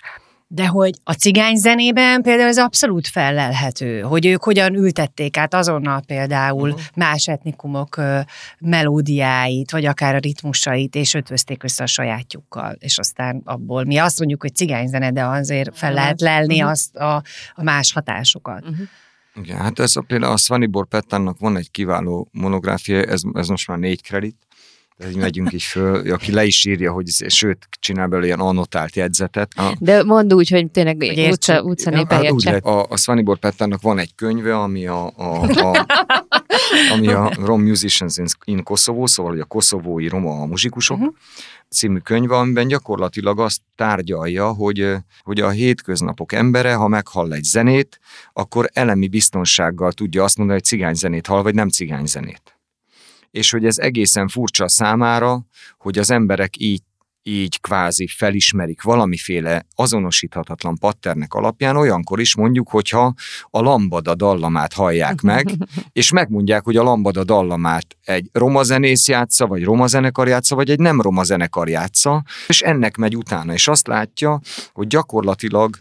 de 0.50 0.66
hogy 0.66 0.94
a 1.04 1.12
cigány 1.12 1.56
zenében 1.56 2.22
például 2.22 2.48
ez 2.48 2.58
abszolút 2.58 3.06
fellelhető, 3.06 4.00
hogy 4.00 4.26
ők 4.26 4.44
hogyan 4.44 4.74
ültették 4.74 5.36
át 5.36 5.54
azonnal 5.54 6.02
például 6.06 6.68
uh-huh. 6.68 6.84
más 6.94 7.28
etnikumok 7.28 8.00
melódiáit, 8.58 9.70
vagy 9.70 9.84
akár 9.84 10.14
a 10.14 10.18
ritmusait, 10.18 10.94
és 10.94 11.14
ötvözték 11.14 11.62
össze 11.62 11.82
a 11.82 11.86
sajátjukkal, 11.86 12.76
és 12.78 12.98
aztán 12.98 13.42
abból 13.44 13.84
mi 13.84 13.96
azt 13.96 14.18
mondjuk, 14.18 14.42
hogy 14.42 14.54
cigányzene, 14.54 15.10
de 15.10 15.24
azért 15.24 15.78
fel 15.78 15.92
lehet 15.92 16.20
lelni 16.20 16.54
uh-huh. 16.54 16.70
azt 16.70 16.96
a, 16.96 17.22
a 17.54 17.62
más 17.62 17.92
hatásokat. 17.92 18.62
Uh-huh. 18.62 18.86
Igen, 19.42 19.56
hát 19.56 19.78
ez 19.78 19.96
a, 19.96 20.00
például 20.00 20.32
a 20.32 20.36
Svanibor 20.36 20.86
Pettának 20.86 21.38
van 21.38 21.56
egy 21.56 21.70
kiváló 21.70 22.28
monográfia, 22.32 23.02
ez, 23.02 23.20
ez 23.32 23.48
most 23.48 23.68
már 23.68 23.78
négy 23.78 24.02
kredit, 24.02 24.36
így 25.08 25.16
megyünk 25.16 25.52
is 25.52 25.66
föl, 25.66 26.12
aki 26.12 26.32
le 26.32 26.44
is 26.44 26.64
írja, 26.64 26.92
hogy 26.92 27.08
sőt, 27.26 27.68
csinál 27.80 28.06
belőle 28.06 28.26
ilyen 28.26 28.40
annotált 28.40 28.96
jegyzetet. 28.96 29.52
A, 29.56 29.76
De 29.78 30.02
mondd 30.02 30.32
úgy, 30.32 30.48
hogy 30.48 30.70
tényleg 30.70 30.96
hogy 30.98 31.28
utca, 31.30 31.62
utca 31.62 31.90
népe 31.90 32.14
hát, 32.14 32.42
lehet, 32.42 32.64
a, 32.64 32.86
a 32.88 32.96
Svanibor 32.96 33.38
Pettának 33.38 33.82
van 33.82 33.98
egy 33.98 34.14
könyve, 34.14 34.58
ami 34.58 34.86
a, 34.86 35.06
a, 35.16 35.42
a 35.42 35.86
ami 36.92 37.08
a 37.08 37.32
Rom 37.44 37.62
Musicians 37.62 38.16
in, 38.16 38.26
in 38.44 38.62
Kosovo, 38.62 39.06
szóval 39.06 39.32
hogy 39.32 39.40
a 39.40 39.44
koszovói 39.44 40.08
roma 40.08 40.46
muzsikusok, 40.46 40.96
uh-huh 40.96 41.14
című 41.70 41.98
könyve, 41.98 42.36
amiben 42.36 42.68
gyakorlatilag 42.68 43.40
azt 43.40 43.60
tárgyalja, 43.74 44.52
hogy, 44.52 44.94
hogy 45.22 45.40
a 45.40 45.50
hétköznapok 45.50 46.32
embere, 46.32 46.74
ha 46.74 46.88
meghall 46.88 47.32
egy 47.32 47.44
zenét, 47.44 48.00
akkor 48.32 48.70
elemi 48.72 49.08
biztonsággal 49.08 49.92
tudja 49.92 50.24
azt 50.24 50.36
mondani, 50.36 50.58
hogy 50.58 50.68
cigányzenét 50.68 51.26
hall, 51.26 51.42
vagy 51.42 51.54
nem 51.54 51.68
cigányzenét 51.68 52.57
és 53.30 53.50
hogy 53.50 53.64
ez 53.64 53.78
egészen 53.78 54.28
furcsa 54.28 54.68
számára, 54.68 55.46
hogy 55.76 55.98
az 55.98 56.10
emberek 56.10 56.60
így 56.60 56.82
így 57.28 57.60
kvázi 57.60 58.06
felismerik 58.06 58.82
valamiféle 58.82 59.66
azonosíthatatlan 59.74 60.78
patternek 60.78 61.34
alapján, 61.34 61.76
olyankor 61.76 62.20
is 62.20 62.36
mondjuk, 62.36 62.68
hogyha 62.68 63.14
a 63.50 63.60
lambada 63.60 64.14
dallamát 64.14 64.72
hallják 64.72 65.20
meg, 65.20 65.50
és 65.92 66.10
megmondják, 66.12 66.64
hogy 66.64 66.76
a 66.76 66.82
lambada 66.82 67.24
dallamát 67.24 67.96
egy 68.04 68.28
roma 68.32 68.62
zenész 68.62 69.08
játsza, 69.08 69.46
vagy 69.46 69.64
roma 69.64 69.86
zenekar 69.86 70.28
játsza, 70.28 70.54
vagy 70.54 70.70
egy 70.70 70.78
nem 70.78 71.00
roma 71.00 71.22
zenekar 71.22 71.68
játsza, 71.68 72.24
és 72.46 72.60
ennek 72.60 72.96
megy 72.96 73.16
utána, 73.16 73.52
és 73.52 73.68
azt 73.68 73.86
látja, 73.86 74.40
hogy 74.72 74.86
gyakorlatilag 74.86 75.76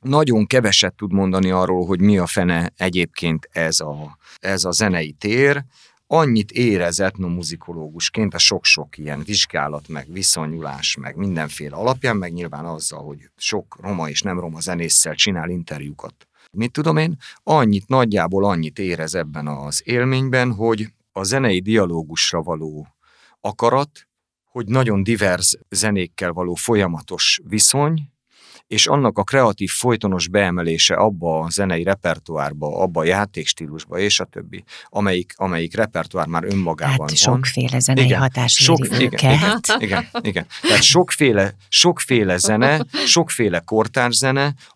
nagyon 0.00 0.46
keveset 0.46 0.94
tud 0.94 1.12
mondani 1.12 1.50
arról, 1.50 1.86
hogy 1.86 2.00
mi 2.00 2.18
a 2.18 2.26
fene 2.26 2.72
egyébként 2.76 3.48
ez 3.52 3.80
a, 3.80 4.18
ez 4.38 4.64
a 4.64 4.70
zenei 4.70 5.12
tér, 5.12 5.64
annyit 6.10 6.50
érez 6.50 7.00
etnomuzikológusként 7.00 8.34
a 8.34 8.38
sok-sok 8.38 8.98
ilyen 8.98 9.22
vizsgálat, 9.22 9.88
meg 9.88 10.12
viszonyulás, 10.12 10.96
meg 10.96 11.16
mindenféle 11.16 11.76
alapján, 11.76 12.16
meg 12.16 12.32
nyilván 12.32 12.64
azzal, 12.64 13.02
hogy 13.02 13.30
sok 13.36 13.78
roma 13.80 14.08
és 14.08 14.22
nem 14.22 14.40
roma 14.40 14.60
zenésszel 14.60 15.14
csinál 15.14 15.50
interjúkat. 15.50 16.28
Mit 16.52 16.72
tudom 16.72 16.96
én? 16.96 17.16
Annyit, 17.42 17.88
nagyjából 17.88 18.44
annyit 18.44 18.78
érez 18.78 19.14
ebben 19.14 19.46
az 19.46 19.82
élményben, 19.84 20.52
hogy 20.52 20.86
a 21.12 21.22
zenei 21.22 21.60
dialógusra 21.60 22.42
való 22.42 22.86
akarat, 23.40 24.08
hogy 24.44 24.66
nagyon 24.66 25.02
divers 25.02 25.58
zenékkel 25.68 26.32
való 26.32 26.54
folyamatos 26.54 27.40
viszony, 27.44 28.10
és 28.68 28.86
annak 28.86 29.18
a 29.18 29.22
kreatív 29.22 29.70
folytonos 29.70 30.28
beemelése 30.28 30.94
abba 30.94 31.38
a 31.38 31.50
zenei 31.50 31.82
repertoárba, 31.82 32.82
abba 32.82 33.00
a 33.00 33.04
játékstílusba, 33.04 33.98
és 33.98 34.20
a 34.20 34.24
többi, 34.24 34.64
amelyik, 34.88 35.32
amelyik 35.36 35.76
repertoár 35.76 36.26
már 36.26 36.44
önmagában 36.44 36.90
hát, 36.90 36.98
van. 36.98 37.34
sokféle 37.34 37.78
zenei 37.78 38.04
igen, 38.04 38.20
hatás 38.20 38.52
sok, 38.52 38.86
igen, 38.86 39.00
igen, 39.00 39.60
igen, 39.78 40.08
igen. 40.20 40.46
Tehát 40.62 40.82
sokféle, 40.82 41.54
sokféle 41.68 42.36
zene, 42.36 42.84
sokféle 43.06 43.60
kortárs 43.60 44.16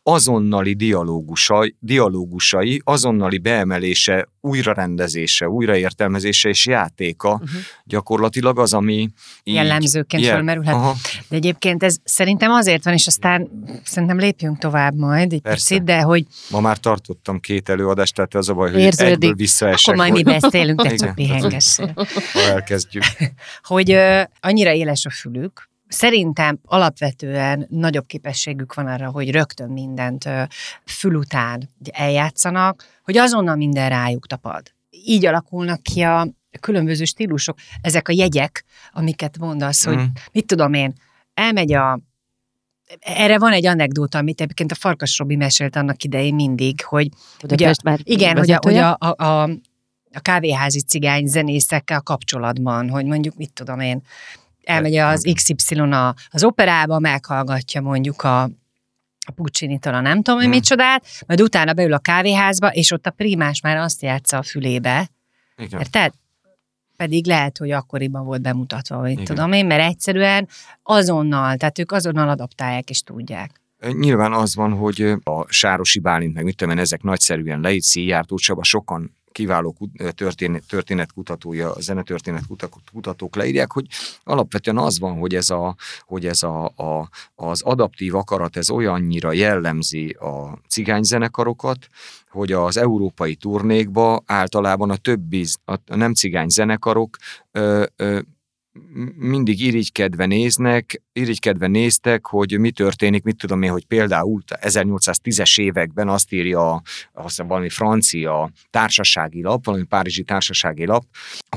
azonnali 0.02 0.74
dialógusai, 0.74 1.76
dialógusai, 1.80 2.80
azonnali 2.84 3.38
beemelése, 3.38 4.28
újrarendezése, 4.40 5.48
újraértelmezése 5.48 6.48
és 6.48 6.66
játéka 6.66 7.32
uh-huh. 7.32 7.48
gyakorlatilag 7.84 8.58
az, 8.58 8.72
ami 8.72 9.08
így, 9.42 9.54
jellemzőként 9.54 10.22
jel... 10.22 10.34
fölmerülhet. 10.34 10.74
Aha. 10.74 10.94
De 11.28 11.36
egyébként 11.36 11.82
ez 11.82 11.96
szerintem 12.04 12.50
azért 12.50 12.84
van, 12.84 12.94
és 12.94 13.06
aztán 13.06 13.48
szerintem 13.84 14.18
lépjünk 14.18 14.58
tovább 14.58 14.94
majd 14.94 15.32
egy 15.32 15.40
Persze. 15.40 15.68
picit, 15.68 15.86
de 15.86 16.00
hogy... 16.00 16.26
Ma 16.50 16.60
már 16.60 16.78
tartottam 16.78 17.40
két 17.40 17.68
előadást, 17.68 18.14
tehát 18.14 18.34
az 18.34 18.48
a 18.48 18.54
baj, 18.54 18.70
hogy 18.70 18.80
Érződik. 18.80 19.12
egyből 19.12 19.34
visszaesek. 19.34 19.94
Akkor 19.94 19.96
majd 19.96 20.12
hogy... 20.12 20.24
mi 20.24 20.40
beszélünk, 20.40 20.82
de 20.82 20.96
csak 21.06 21.14
pihengessél. 21.14 21.92
Ha 22.32 22.40
elkezdjük. 22.40 23.04
hogy 23.62 23.92
uh, 23.92 24.22
annyira 24.40 24.72
éles 24.72 25.04
a 25.04 25.10
fülük, 25.10 25.70
Szerintem 25.88 26.58
alapvetően 26.64 27.66
nagyobb 27.70 28.06
képességük 28.06 28.74
van 28.74 28.86
arra, 28.86 29.10
hogy 29.10 29.30
rögtön 29.30 29.70
mindent 29.70 30.24
uh, 30.24 30.42
fül 30.84 31.14
után 31.14 31.70
eljátszanak, 31.90 32.84
hogy 33.02 33.16
azonnal 33.16 33.56
minden 33.56 33.88
rájuk 33.88 34.26
tapad. 34.26 34.62
Így 34.90 35.26
alakulnak 35.26 35.82
ki 35.82 36.00
a 36.00 36.28
különböző 36.60 37.04
stílusok, 37.04 37.58
ezek 37.80 38.08
a 38.08 38.12
jegyek, 38.12 38.64
amiket 38.92 39.38
mondasz, 39.38 39.88
mm. 39.88 39.92
hogy 39.92 40.06
mit 40.32 40.46
tudom 40.46 40.72
én, 40.72 40.92
elmegy 41.34 41.72
a 41.72 42.00
erre 43.00 43.38
van 43.38 43.52
egy 43.52 43.66
anekdóta, 43.66 44.18
amit 44.18 44.40
egyébként 44.40 44.72
a 44.72 44.74
Farkas 44.74 45.18
Robi 45.18 45.36
mesélt 45.36 45.76
annak 45.76 46.02
idején 46.02 46.34
mindig, 46.34 46.84
hogy 46.84 47.08
ugye, 47.50 47.72
már 47.84 47.98
igen, 48.02 48.38
hogy, 48.38 48.50
a, 48.50 48.58
hogy 48.62 48.76
a, 48.76 48.96
a, 48.98 49.24
a, 49.24 49.42
a 50.12 50.20
kávéházi 50.20 50.80
cigány 50.80 51.26
zenészekkel 51.26 52.00
kapcsolatban, 52.00 52.88
hogy 52.88 53.04
mondjuk, 53.04 53.36
mit 53.36 53.52
tudom 53.52 53.80
én, 53.80 54.02
elmegy 54.64 54.96
az 54.96 55.32
XY 55.34 55.74
a, 55.74 56.14
az 56.30 56.44
operába, 56.44 56.98
meghallgatja 56.98 57.80
mondjuk 57.80 58.22
a, 58.22 58.42
a 59.26 59.32
Puccini-tól 59.34 59.94
a 59.94 60.00
nem 60.00 60.16
tudom, 60.16 60.34
hogy 60.34 60.44
hmm. 60.48 60.54
micsodát, 60.54 61.04
majd 61.26 61.40
utána 61.40 61.72
beül 61.72 61.92
a 61.92 61.98
kávéházba, 61.98 62.68
és 62.68 62.90
ott 62.90 63.06
a 63.06 63.10
primás 63.10 63.60
már 63.60 63.76
azt 63.76 64.02
játsza 64.02 64.36
a 64.36 64.42
fülébe. 64.42 65.10
Igen. 65.56 65.80
Érted? 65.80 66.12
Pedig 67.02 67.26
lehet, 67.26 67.58
hogy 67.58 67.70
akkoriban 67.70 68.24
volt 68.24 68.42
bemutatva, 68.42 68.96
hogy 68.96 69.10
Igen. 69.10 69.24
tudom 69.24 69.52
én, 69.52 69.66
mert 69.66 69.90
egyszerűen 69.90 70.48
azonnal, 70.82 71.56
tehát 71.56 71.78
ők 71.78 71.92
azonnal 71.92 72.28
adaptálják 72.28 72.90
és 72.90 73.02
tudják. 73.02 73.60
Nyilván 73.92 74.32
az 74.32 74.54
van, 74.54 74.72
hogy 74.72 75.14
a 75.22 75.52
Sárosi 75.52 75.98
Bálint, 75.98 76.34
meg 76.34 76.44
mit 76.44 76.56
tudom 76.56 76.74
én, 76.74 76.80
ezek 76.80 77.02
nagyszerűen 77.02 77.60
leírt 77.60 77.82
Szijjártó 77.82 78.36
Csaba, 78.36 78.64
sokan 78.64 79.16
kiváló 79.32 79.76
történet, 80.14 80.62
történetkutatója, 80.68 81.72
zenetörténet 81.78 82.44
kutatók 82.92 83.36
leírják, 83.36 83.72
hogy 83.72 83.86
alapvetően 84.24 84.78
az 84.78 84.98
van, 84.98 85.18
hogy 85.18 85.34
ez, 85.34 85.50
a, 85.50 85.76
hogy 86.06 86.26
ez 86.26 86.42
a, 86.42 86.64
a, 86.64 87.08
az 87.34 87.62
adaptív 87.62 88.14
akarat, 88.14 88.56
ez 88.56 88.70
olyannyira 88.70 89.32
jellemzi 89.32 90.10
a 90.10 90.58
cigányzenekarokat, 90.68 91.86
hogy 92.30 92.52
az 92.52 92.76
európai 92.76 93.34
turnékba 93.34 94.22
általában 94.26 94.90
a 94.90 94.96
többi, 94.96 95.46
a 95.64 95.96
nem 95.96 96.14
cigány 96.14 96.48
zenekarok 96.48 97.16
ö, 97.50 97.84
ö, 97.96 98.20
mindig 99.16 99.60
irigykedve 99.60 100.26
néznek, 100.26 101.02
irigykedve 101.12 101.66
néztek, 101.66 102.26
hogy 102.26 102.58
mi 102.58 102.70
történik, 102.70 103.22
mit 103.22 103.36
tudom 103.36 103.62
én, 103.62 103.70
hogy 103.70 103.86
például 103.86 104.42
1810-es 104.46 105.60
években 105.60 106.08
azt 106.08 106.32
írja 106.32 106.82
azt 107.12 107.42
valami 107.42 107.68
francia 107.68 108.50
társasági 108.70 109.42
lap, 109.42 109.64
valami 109.64 109.84
párizsi 109.84 110.22
társasági 110.22 110.86
lap, 110.86 111.04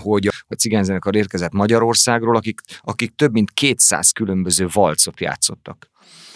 hogy 0.01 0.27
a 0.47 0.53
cigányzenekar 0.53 1.15
érkezett 1.15 1.51
Magyarországról, 1.51 2.35
akik, 2.35 2.61
akik 2.81 3.15
több 3.15 3.31
mint 3.31 3.51
200 3.51 4.11
különböző 4.11 4.67
valcot 4.73 5.19
játszottak. 5.19 5.89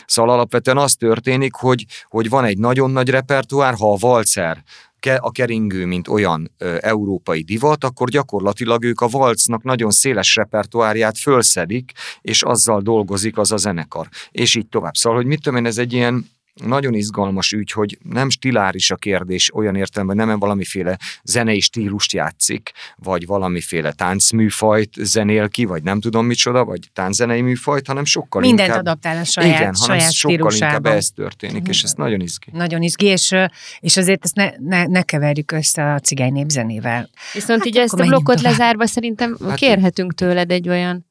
Szóval 0.05 0.33
alapvetően 0.33 0.77
az 0.77 0.93
történik, 0.93 1.53
hogy, 1.53 1.85
hogy 2.03 2.29
van 2.29 2.45
egy 2.45 2.57
nagyon 2.57 2.91
nagy 2.91 3.09
repertoár, 3.09 3.73
ha 3.73 3.91
a 3.91 3.97
valcer 3.99 4.63
a 5.05 5.31
keringő, 5.31 5.85
mint 5.85 6.07
olyan 6.07 6.51
ö, 6.57 6.77
európai 6.79 7.43
divat, 7.43 7.83
akkor 7.83 8.09
gyakorlatilag 8.09 8.83
ők 8.83 9.01
a 9.01 9.07
valcnak 9.07 9.63
nagyon 9.63 9.91
széles 9.91 10.35
repertoárját 10.35 11.17
fölszedik, 11.17 11.91
és 12.21 12.43
azzal 12.43 12.81
dolgozik 12.81 13.37
az 13.37 13.51
a 13.51 13.57
zenekar. 13.57 14.07
És 14.31 14.55
így 14.55 14.67
tovább. 14.67 14.95
Szóval, 14.95 15.17
hogy 15.17 15.27
mit 15.27 15.41
tudom 15.41 15.59
én, 15.59 15.65
ez 15.65 15.77
egy 15.77 15.93
ilyen 15.93 16.25
nagyon 16.63 16.93
izgalmas 16.93 17.51
ügy, 17.51 17.71
hogy 17.71 17.97
nem 18.03 18.29
stiláris 18.29 18.91
a 18.91 18.95
kérdés 18.95 19.53
olyan 19.53 19.75
értelemben, 19.75 20.27
nem 20.27 20.39
valamiféle 20.39 20.97
zenei 21.23 21.59
stílust 21.59 22.13
játszik, 22.13 22.71
vagy 22.95 23.25
valamiféle 23.25 23.91
táncműfajt 23.91 24.93
zenél 24.93 25.49
ki, 25.49 25.65
vagy 25.65 25.83
nem 25.83 25.99
tudom 25.99 26.25
micsoda, 26.25 26.65
vagy 26.65 26.79
tánczenei 26.93 27.41
műfajt, 27.41 27.87
hanem 27.87 28.05
sokkal 28.05 28.41
Mindent 28.41 28.67
inkább... 28.67 28.85
adaptál 28.85 29.17
a 29.17 29.23
saját, 29.23 29.59
igen, 29.59 29.73
saját 29.73 30.11
sokkal 30.11 30.35
stílusában. 30.35 30.75
inkább 30.75 30.95
ez 30.95 31.09
történik, 31.09 31.67
és 31.67 31.83
ez 31.83 31.93
nagyon 31.93 32.19
izgi. 32.19 32.47
Nagyon 32.51 32.81
izgi, 32.81 33.05
és, 33.05 33.35
és 33.79 33.97
azért 33.97 34.23
ezt 34.23 34.35
ne, 34.35 34.49
ne, 34.57 34.85
ne 34.85 35.01
keverjük 35.01 35.51
össze 35.51 35.93
a 35.93 35.99
cigány 35.99 36.31
népzenével. 36.31 37.09
Viszont 37.33 37.59
hát 37.59 37.67
így 37.67 37.77
ezt 37.77 37.93
a 37.93 38.05
blokkot 38.05 38.35
tovább. 38.35 38.51
lezárva 38.51 38.85
szerintem 38.85 39.37
hát 39.47 39.57
kérhetünk 39.57 40.13
tőled 40.13 40.51
egy 40.51 40.69
olyan 40.69 41.08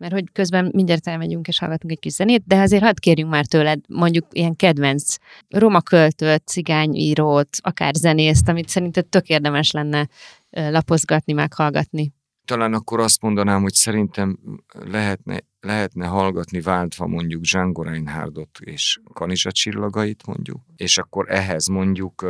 mert 0.00 0.12
hogy 0.12 0.24
közben 0.32 0.70
mindjárt 0.74 1.08
elmegyünk 1.08 1.48
és 1.48 1.58
hallgatunk 1.58 1.92
egy 1.92 1.98
kis 1.98 2.12
zenét, 2.12 2.42
de 2.46 2.60
azért 2.60 2.82
hadd 2.82 3.00
kérjünk 3.00 3.30
már 3.30 3.46
tőled 3.46 3.80
mondjuk 3.88 4.26
ilyen 4.30 4.56
kedvenc 4.56 5.14
roma 5.48 5.80
költőt, 5.80 6.46
cigányírót, 6.46 7.48
akár 7.60 7.94
zenészt, 7.94 8.48
amit 8.48 8.68
szerinted 8.68 9.06
tök 9.06 9.28
érdemes 9.28 9.70
lenne 9.70 10.08
lapozgatni, 10.50 11.32
meghallgatni. 11.32 12.12
Talán 12.44 12.74
akkor 12.74 13.00
azt 13.00 13.22
mondanám, 13.22 13.62
hogy 13.62 13.74
szerintem 13.74 14.38
lehetne, 14.72 15.38
lehetne 15.60 16.06
hallgatni 16.06 16.60
váltva 16.60 17.06
mondjuk 17.06 17.42
Django 17.42 17.82
Reinhardtot 17.82 18.58
és 18.60 19.00
Kanizsa 19.12 19.52
csillagait 19.52 20.26
mondjuk, 20.26 20.60
és 20.76 20.98
akkor 20.98 21.30
ehhez 21.30 21.66
mondjuk 21.66 22.26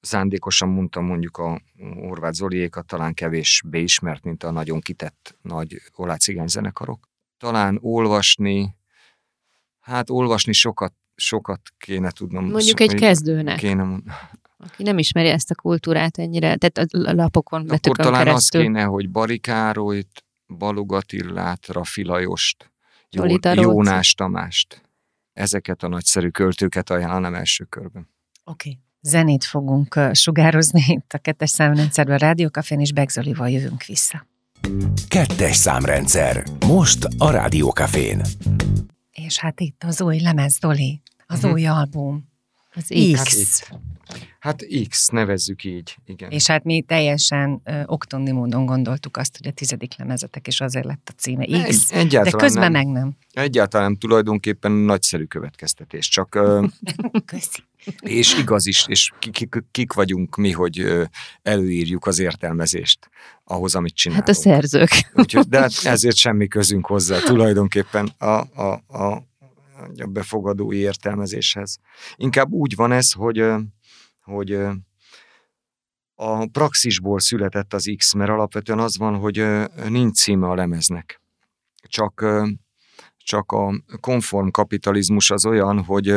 szándékosan 0.00 0.68
mondtam 0.68 1.04
mondjuk 1.04 1.36
a 1.36 1.60
Horváth 1.78 2.34
Zoliékat 2.34 2.86
talán 2.86 3.14
kevésbé 3.14 3.82
ismert, 3.82 4.24
mint 4.24 4.42
a 4.42 4.50
nagyon 4.50 4.80
kitett 4.80 5.38
nagy 5.42 5.82
olá 5.94 6.16
cigány 6.16 6.46
zenekarok. 6.46 7.08
Talán 7.38 7.78
olvasni, 7.80 8.76
hát 9.80 10.10
olvasni 10.10 10.52
sokat, 10.52 10.94
sokat 11.14 11.60
kéne 11.78 12.10
tudnom. 12.10 12.50
Mondjuk 12.50 12.80
egy 12.80 12.94
kezdőnek. 12.94 13.58
Kéne, 13.58 14.00
aki 14.58 14.82
nem 14.82 14.98
ismeri 14.98 15.28
ezt 15.28 15.50
a 15.50 15.54
kultúrát 15.54 16.18
ennyire, 16.18 16.56
tehát 16.56 16.92
a 16.92 17.12
lapokon, 17.12 17.70
Akkor 17.70 17.96
talán 17.96 18.24
keresztül. 18.24 18.60
az 18.60 18.66
kéne, 18.66 18.82
hogy 18.82 19.10
Barikárolyt, 19.10 20.24
Balog 20.46 20.92
Attillát, 20.92 21.66
Rafi 21.66 22.04
Lajost, 22.04 22.72
Jónás 23.54 24.14
Tamást. 24.14 24.80
Ezeket 25.32 25.82
a 25.82 25.88
nagyszerű 25.88 26.28
költőket 26.28 26.90
ajánlom 26.90 27.34
első 27.34 27.64
körben. 27.64 28.08
Oké. 28.44 28.68
Okay 28.68 28.84
zenét 29.06 29.44
fogunk 29.44 30.00
sugározni 30.12 30.84
itt 30.98 31.12
a 31.12 31.18
kettes 31.18 31.50
számrendszerben, 31.50 32.14
a 32.14 32.18
Rádiókafén, 32.18 32.80
és 32.80 32.92
Begzolival 32.92 33.50
jövünk 33.50 33.84
vissza. 33.84 34.26
Kettes 35.08 35.56
számrendszer. 35.56 36.44
Most 36.66 37.08
a 37.18 37.30
Rádiókafén. 37.30 38.22
És 39.12 39.38
hát 39.38 39.60
itt 39.60 39.82
az 39.86 40.00
új 40.00 40.20
lemez, 40.20 40.58
Doli, 40.58 41.02
az 41.26 41.36
uh-huh. 41.36 41.52
új 41.52 41.66
album. 41.66 42.28
Az 42.74 42.92
X. 43.12 43.22
X. 43.22 43.70
Hát 44.38 44.66
X, 44.88 45.08
nevezzük 45.08 45.64
így, 45.64 45.96
igen. 46.06 46.30
És 46.30 46.46
hát 46.46 46.64
mi 46.64 46.82
teljesen 46.82 47.62
uh, 47.64 47.82
oktondi 47.86 48.32
módon 48.32 48.66
gondoltuk 48.66 49.16
azt, 49.16 49.36
hogy 49.36 49.46
a 49.46 49.50
tizedik 49.50 49.96
lemezetek, 49.98 50.46
és 50.46 50.60
azért 50.60 50.84
lett 50.84 51.08
a 51.08 51.12
címe 51.16 51.44
X, 51.68 51.90
Egy, 51.92 52.08
de 52.08 52.30
közben 52.30 52.72
nem. 52.72 52.72
meg 52.72 52.86
nem. 52.86 53.16
Egyáltalán 53.32 53.86
nem, 53.86 53.96
tulajdonképpen 53.96 54.72
nagyszerű 54.72 55.24
következtetés, 55.24 56.08
csak... 56.08 56.28
Köszi. 57.24 57.62
És 58.00 58.38
igaz 58.38 58.66
is, 58.66 58.84
és 58.88 59.12
kik, 59.18 59.64
kik 59.70 59.92
vagyunk 59.92 60.36
mi, 60.36 60.52
hogy 60.52 61.06
előírjuk 61.42 62.06
az 62.06 62.18
értelmezést 62.18 63.08
ahhoz, 63.44 63.74
amit 63.74 63.94
csinálunk. 63.94 64.26
Hát 64.26 64.36
a 64.36 64.40
szerzők. 64.40 64.90
Úgyhogy, 65.14 65.48
de 65.48 65.60
hát 65.60 65.72
ezért 65.84 66.16
semmi 66.16 66.46
közünk 66.46 66.86
hozzá 66.86 67.18
tulajdonképpen 67.18 68.06
a, 68.18 68.26
a, 68.26 68.82
a, 68.86 69.04
a 69.96 70.06
befogadói 70.08 70.76
értelmezéshez. 70.76 71.78
Inkább 72.16 72.50
úgy 72.50 72.74
van 72.74 72.92
ez, 72.92 73.12
hogy, 73.12 73.44
hogy 74.26 74.52
a 76.14 76.46
praxisból 76.46 77.20
született 77.20 77.74
az 77.74 77.92
X, 77.96 78.12
mert 78.12 78.30
alapvetően 78.30 78.78
az 78.78 78.98
van, 78.98 79.16
hogy 79.16 79.46
nincs 79.88 80.16
címe 80.16 80.46
a 80.46 80.54
lemeznek. 80.54 81.20
Csak 81.88 82.24
csak 83.26 83.52
a 83.52 83.74
konform 84.00 84.48
kapitalizmus 84.48 85.30
az 85.30 85.46
olyan, 85.46 85.84
hogy 85.84 86.14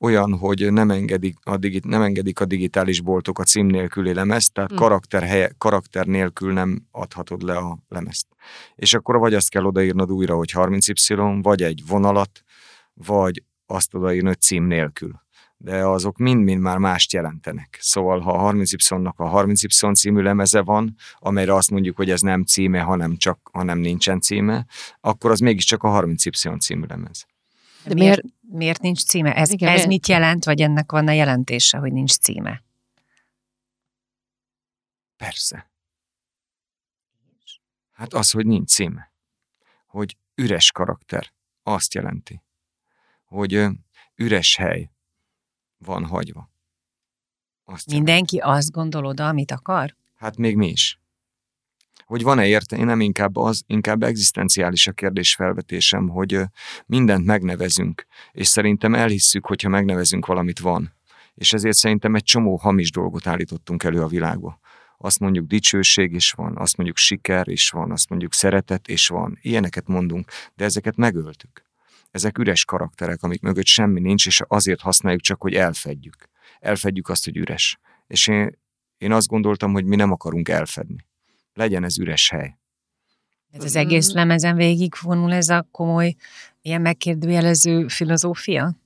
olyan, 0.00 0.38
hogy 0.38 0.72
nem 0.72 0.90
engedik 0.90 1.36
a, 1.42 1.56
digi, 1.56 1.80
nem 1.84 2.02
engedik 2.02 2.40
a 2.40 2.44
digitális 2.44 3.00
boltok 3.00 3.38
a 3.38 3.42
cím 3.42 3.66
nélküli 3.66 4.14
lemezt, 4.14 4.52
tehát 4.52 4.70
hmm. 4.70 4.78
karakter, 4.78 5.22
helye, 5.22 5.50
karakter 5.58 6.06
nélkül 6.06 6.52
nem 6.52 6.86
adhatod 6.90 7.42
le 7.42 7.56
a 7.56 7.78
lemezt. 7.88 8.26
És 8.74 8.94
akkor 8.94 9.18
vagy 9.18 9.34
azt 9.34 9.50
kell 9.50 9.64
odaírnod 9.64 10.10
újra, 10.10 10.34
hogy 10.34 10.50
30Y, 10.54 11.38
vagy 11.42 11.62
egy 11.62 11.82
vonalat, 11.86 12.42
vagy 12.94 13.42
azt 13.66 13.94
odaírni, 13.94 14.28
hogy 14.28 14.40
cím 14.40 14.64
nélkül 14.64 15.25
de 15.56 15.86
azok 15.86 16.16
mind-mind 16.16 16.60
már 16.60 16.78
mást 16.78 17.12
jelentenek. 17.12 17.78
Szóval, 17.80 18.20
ha 18.20 18.32
a 18.32 18.52
30Y-nak 18.52 19.14
a 19.16 19.42
30Y 19.42 19.94
című 19.94 20.22
lemeze 20.22 20.62
van, 20.62 20.96
amelyre 21.18 21.54
azt 21.54 21.70
mondjuk, 21.70 21.96
hogy 21.96 22.10
ez 22.10 22.20
nem 22.20 22.44
címe, 22.44 22.80
hanem 22.80 23.16
csak, 23.16 23.50
hanem 23.52 23.78
nincsen 23.78 24.20
címe, 24.20 24.66
akkor 25.00 25.30
az 25.30 25.40
mégiscsak 25.40 25.82
a 25.82 26.02
30Y 26.02 26.60
című 26.60 26.86
lemez. 26.86 27.26
De 27.84 27.94
miért, 27.94 28.20
miért 28.40 28.80
nincs 28.80 29.04
címe? 29.04 29.34
Ez, 29.34 29.50
Igen, 29.50 29.68
ez 29.68 29.84
mit 29.84 30.08
jelent, 30.08 30.44
vagy 30.44 30.60
ennek 30.60 30.92
van 30.92 31.08
a 31.08 31.12
jelentése, 31.12 31.78
hogy 31.78 31.92
nincs 31.92 32.12
címe? 32.12 32.64
Persze. 35.16 35.70
Hát 37.92 38.14
az, 38.14 38.30
hogy 38.30 38.46
nincs 38.46 38.70
címe. 38.70 39.12
Hogy 39.86 40.16
üres 40.34 40.72
karakter. 40.72 41.32
Azt 41.62 41.94
jelenti. 41.94 42.42
Hogy 43.24 43.66
üres 44.14 44.56
hely 44.56 44.90
van 45.78 46.04
hagyva. 46.04 46.50
Azt 47.64 47.90
Mindenki 47.90 48.36
jelenti. 48.36 48.58
azt 48.58 48.70
gondol 48.70 49.04
oda, 49.04 49.28
amit 49.28 49.50
akar? 49.50 49.96
Hát 50.16 50.36
még 50.36 50.56
mi 50.56 50.68
is. 50.68 51.00
Hogy 52.04 52.22
van-e 52.22 52.46
én 52.46 52.84
nem 52.84 53.00
inkább 53.00 53.36
az, 53.36 53.62
inkább 53.66 54.02
egzisztenciális 54.02 54.86
a 54.86 54.92
kérdés 54.92 55.34
felvetésem, 55.34 56.08
hogy 56.08 56.40
mindent 56.86 57.24
megnevezünk, 57.24 58.06
és 58.32 58.48
szerintem 58.48 58.94
elhisszük, 58.94 59.46
hogyha 59.46 59.68
megnevezünk 59.68 60.26
valamit 60.26 60.58
van. 60.58 60.94
És 61.34 61.52
ezért 61.52 61.76
szerintem 61.76 62.14
egy 62.14 62.22
csomó 62.22 62.56
hamis 62.56 62.90
dolgot 62.90 63.26
állítottunk 63.26 63.84
elő 63.84 64.02
a 64.02 64.06
világba. 64.06 64.58
Azt 64.98 65.20
mondjuk 65.20 65.46
dicsőség 65.46 66.12
is 66.12 66.32
van, 66.32 66.56
azt 66.56 66.76
mondjuk 66.76 66.98
siker 66.98 67.48
is 67.48 67.70
van, 67.70 67.90
azt 67.90 68.08
mondjuk 68.08 68.32
szeretet 68.32 68.88
is 68.88 69.08
van. 69.08 69.38
Ilyeneket 69.42 69.86
mondunk, 69.86 70.30
de 70.54 70.64
ezeket 70.64 70.96
megöltük 70.96 71.65
ezek 72.16 72.38
üres 72.38 72.64
karakterek, 72.64 73.22
amik 73.22 73.40
mögött 73.40 73.66
semmi 73.66 74.00
nincs, 74.00 74.26
és 74.26 74.42
azért 74.48 74.80
használjuk 74.80 75.22
csak, 75.22 75.40
hogy 75.40 75.54
elfedjük. 75.54 76.28
Elfedjük 76.58 77.08
azt, 77.08 77.24
hogy 77.24 77.36
üres. 77.36 77.78
És 78.06 78.26
én, 78.26 78.58
én 78.98 79.12
azt 79.12 79.26
gondoltam, 79.26 79.72
hogy 79.72 79.84
mi 79.84 79.96
nem 79.96 80.12
akarunk 80.12 80.48
elfedni. 80.48 81.06
Legyen 81.54 81.84
ez 81.84 81.98
üres 81.98 82.30
hely. 82.30 82.58
Ez 83.50 83.64
az 83.64 83.76
egész 83.76 84.12
lemezen 84.12 84.56
végigvonul 84.56 85.32
ez 85.32 85.48
a 85.48 85.68
komoly, 85.70 86.14
ilyen 86.62 86.80
megkérdőjelező 86.80 87.88
filozófia? 87.88 88.76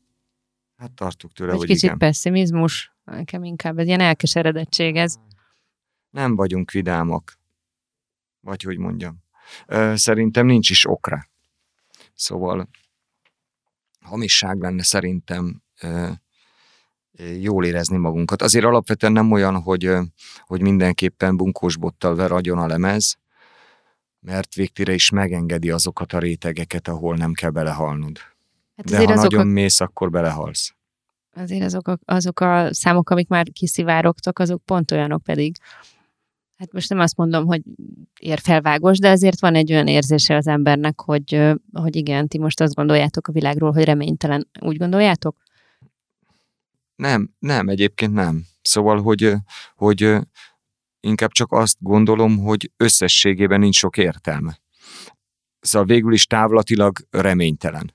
Hát 0.77 0.93
tartuk 0.93 1.33
tőle, 1.33 1.53
Egy 1.53 1.59
hogy 1.59 1.66
kicsit 1.66 1.83
igen. 1.83 1.99
pessimizmus, 1.99 2.93
nekem 3.05 3.45
inkább 3.45 3.79
egy 3.79 3.87
ilyen 3.87 4.01
elkeseredettség 4.01 4.97
ez. 4.97 5.16
Nem 6.11 6.37
vagyunk 6.37 6.71
vidámak. 6.71 7.38
Vagy 8.40 8.62
hogy 8.62 8.79
mondjam. 8.79 9.23
Szerintem 9.95 10.47
nincs 10.47 10.71
is 10.71 10.88
okra. 10.88 11.29
Szóval 12.14 12.69
hamisság 14.01 14.61
lenne 14.61 14.83
szerintem 14.83 15.63
jól 17.41 17.65
érezni 17.65 17.97
magunkat. 17.97 18.43
Azért 18.43 18.65
alapvetően 18.65 19.13
nem 19.13 19.33
olyan, 19.33 19.63
hogy, 19.63 19.95
hogy 20.39 20.61
mindenképpen 20.61 21.37
bunkósbottal 21.37 22.15
ver 22.15 22.33
agyon 22.33 22.59
a 22.59 22.67
lemez, 22.67 23.19
mert 24.21 24.55
végtére 24.55 24.93
is 24.93 25.11
megengedi 25.11 25.71
azokat 25.71 26.13
a 26.13 26.19
rétegeket, 26.19 26.89
ahol 26.89 27.17
nem 27.17 27.33
kell 27.33 27.51
belehalnod. 27.51 28.19
Hát 28.77 28.87
De 28.87 28.97
ha 28.97 29.15
nagyon 29.15 29.41
a... 29.41 29.45
mész, 29.45 29.81
akkor 29.81 30.11
belehalsz. 30.11 30.75
Azért 31.35 31.63
azok 31.63 31.89
a, 31.89 31.99
azok 32.05 32.41
a 32.41 32.75
számok, 32.75 33.11
amik 33.11 33.29
már 33.29 33.47
kiszivárogtak, 33.53 34.39
azok 34.39 34.65
pont 34.65 34.91
olyanok 34.91 35.23
pedig, 35.23 35.57
Hát 36.61 36.73
most 36.73 36.88
nem 36.88 36.99
azt 36.99 37.16
mondom, 37.16 37.46
hogy 37.46 37.62
ér 38.18 38.38
felvágos, 38.38 38.99
de 38.99 39.11
azért 39.11 39.40
van 39.40 39.55
egy 39.55 39.73
olyan 39.73 39.87
érzése 39.87 40.37
az 40.37 40.46
embernek, 40.46 41.01
hogy, 41.01 41.53
hogy 41.73 41.96
igen, 41.96 42.29
ti 42.29 42.38
most 42.38 42.61
azt 42.61 42.75
gondoljátok 42.75 43.29
a 43.29 43.33
világról, 43.33 43.73
hogy 43.73 43.85
reménytelen. 43.85 44.49
Úgy 44.61 44.77
gondoljátok? 44.77 45.37
Nem, 46.96 47.31
nem, 47.38 47.68
egyébként 47.68 48.12
nem. 48.12 48.44
Szóval, 48.62 49.03
hogy, 49.03 49.33
hogy 49.75 50.16
inkább 51.01 51.31
csak 51.31 51.53
azt 51.53 51.77
gondolom, 51.79 52.38
hogy 52.38 52.70
összességében 52.77 53.61
nincs 53.61 53.77
sok 53.77 53.96
értelme. 53.96 54.59
Szóval 55.61 55.87
végül 55.87 56.12
is 56.12 56.27
távlatilag 56.27 56.99
reménytelen. 57.11 57.94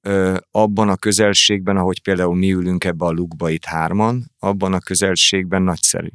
Ö, 0.00 0.36
abban 0.50 0.88
a 0.88 0.96
közelségben, 0.96 1.76
ahogy 1.76 2.02
például 2.02 2.36
mi 2.36 2.52
ülünk 2.52 2.84
ebbe 2.84 3.04
a 3.04 3.10
lukba 3.10 3.50
itt 3.50 3.64
hárman, 3.64 4.30
abban 4.38 4.72
a 4.72 4.80
közelségben 4.80 5.62
nagyszerű 5.62 6.08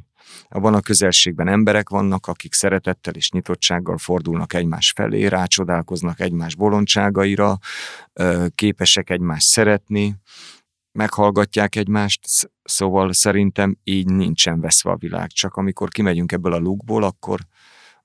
abban 0.48 0.74
a 0.74 0.80
közelségben 0.80 1.48
emberek 1.48 1.88
vannak, 1.88 2.26
akik 2.26 2.54
szeretettel 2.54 3.14
és 3.14 3.30
nyitottsággal 3.30 3.98
fordulnak 3.98 4.52
egymás 4.52 4.92
felé, 4.96 5.26
rácsodálkoznak 5.26 6.20
egymás 6.20 6.54
bolondságaira, 6.54 7.58
képesek 8.54 9.10
egymást 9.10 9.46
szeretni, 9.46 10.16
meghallgatják 10.92 11.76
egymást, 11.76 12.20
szóval 12.62 13.12
szerintem 13.12 13.76
így 13.84 14.06
nincsen 14.06 14.60
veszve 14.60 14.90
a 14.90 14.96
világ. 14.96 15.28
Csak 15.30 15.54
amikor 15.54 15.88
kimegyünk 15.88 16.32
ebből 16.32 16.52
a 16.52 16.58
lukból, 16.58 17.02
akkor, 17.02 17.40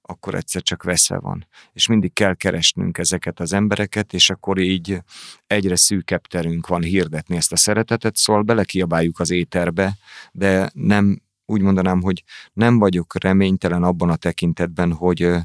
akkor 0.01 0.35
egyszer 0.35 0.61
csak 0.61 0.83
veszve 0.83 1.19
van. 1.19 1.47
És 1.71 1.87
mindig 1.87 2.13
kell 2.13 2.35
keresnünk 2.35 2.97
ezeket 2.97 3.39
az 3.39 3.53
embereket, 3.53 4.13
és 4.13 4.29
akkor 4.29 4.57
így 4.59 5.01
egyre 5.47 5.75
szűkebb 5.75 6.21
terünk 6.21 6.67
van 6.67 6.81
hirdetni 6.81 7.35
ezt 7.35 7.51
a 7.51 7.57
szeretetet, 7.57 8.15
szóval 8.15 8.41
belekiabáljuk 8.41 9.19
az 9.19 9.29
éterbe, 9.29 9.97
de 10.31 10.69
nem 10.73 11.21
úgy 11.45 11.61
mondanám, 11.61 12.01
hogy 12.01 12.23
nem 12.53 12.79
vagyok 12.79 13.23
reménytelen 13.23 13.83
abban 13.83 14.09
a 14.09 14.15
tekintetben, 14.15 14.93
hogy, 14.93 15.35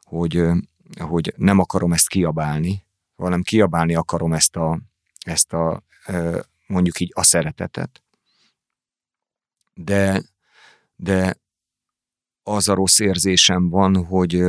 hogy 0.00 0.42
hogy 1.00 1.34
nem 1.36 1.58
akarom 1.58 1.92
ezt 1.92 2.08
kiabálni, 2.08 2.84
hanem 3.16 3.42
kiabálni 3.42 3.94
akarom 3.94 4.32
ezt 4.32 4.56
a, 4.56 4.80
ezt 5.18 5.52
a 5.52 5.82
mondjuk 6.66 7.00
így 7.00 7.10
a 7.14 7.22
szeretetet. 7.22 8.02
De, 9.74 10.22
de 10.96 11.34
az 12.42 12.68
a 12.68 12.74
rossz 12.74 12.98
érzésem 12.98 13.68
van, 13.68 14.04
hogy, 14.04 14.42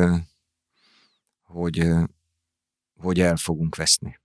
hogy, 1.43 1.87
hogy 2.99 3.19
el 3.19 3.35
fogunk 3.35 3.75
veszni. 3.75 4.19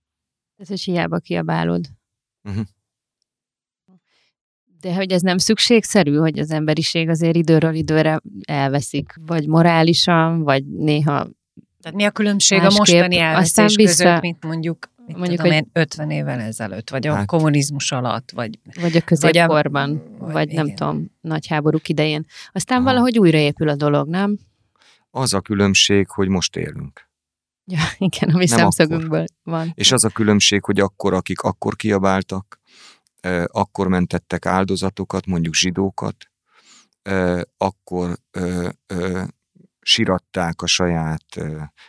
Ez, 0.57 0.67
hogy 0.67 0.81
hiába 0.81 1.19
kiabálod. 1.19 1.87
Uh-huh. 2.43 2.65
De 4.81 4.93
hogy 4.93 5.11
ez 5.11 5.21
nem 5.21 5.37
szükségszerű, 5.37 6.15
hogy 6.15 6.39
az 6.39 6.51
emberiség 6.51 7.09
azért 7.09 7.35
időről 7.35 7.73
időre 7.73 8.21
elveszik, 8.47 9.13
vagy 9.25 9.47
morálisan, 9.47 10.43
vagy 10.43 10.65
néha 10.65 11.27
tehát 11.81 11.97
mi 11.97 12.03
a 12.03 12.11
különbség 12.11 12.61
másképp, 12.61 12.77
a 12.77 12.79
mostani 12.79 13.17
elvesztés 13.17 13.75
vissza, 13.75 14.03
között, 14.03 14.21
mint 14.21 14.43
mondjuk 14.43 14.91
mit 15.05 15.17
mondjuk, 15.17 15.41
tudom 15.41 15.57
hogy, 15.57 15.65
én, 15.65 15.69
50 15.81 16.11
évvel 16.11 16.39
ezelőtt, 16.39 16.89
vagy 16.89 17.07
a 17.07 17.13
hát, 17.13 17.25
kommunizmus 17.25 17.91
alatt, 17.91 18.31
vagy... 18.31 18.59
Vagy 18.81 18.95
a 18.97 19.01
középkorban, 19.01 19.93
vagy, 19.93 20.19
a, 20.19 20.23
vagy, 20.23 20.33
vagy 20.33 20.47
nem 20.47 20.75
tudom, 20.75 21.11
nagy 21.21 21.47
háborúk 21.47 21.89
idején. 21.89 22.25
Aztán 22.51 22.77
Aha. 22.77 22.85
valahogy 22.85 23.19
újraépül 23.19 23.69
a 23.69 23.75
dolog, 23.75 24.07
nem? 24.07 24.37
Az 25.11 25.33
a 25.33 25.41
különbség, 25.41 26.07
hogy 26.09 26.27
most 26.27 26.55
élünk. 26.55 27.09
Ja, 27.65 27.79
igen, 27.97 28.29
ami 28.29 28.45
nem 28.49 28.57
szemszögünkből 28.57 29.19
akkor. 29.19 29.53
van. 29.53 29.71
És 29.73 29.91
az 29.91 30.03
a 30.03 30.09
különbség, 30.09 30.63
hogy 30.63 30.79
akkor, 30.79 31.13
akik 31.13 31.41
akkor 31.41 31.75
kiabáltak, 31.75 32.59
akkor 33.45 33.87
mentettek 33.87 34.45
áldozatokat, 34.45 35.25
mondjuk 35.25 35.53
zsidókat, 35.53 36.15
akkor 37.57 38.17
siratták 39.81 40.61
a 40.61 40.67
saját 40.67 41.25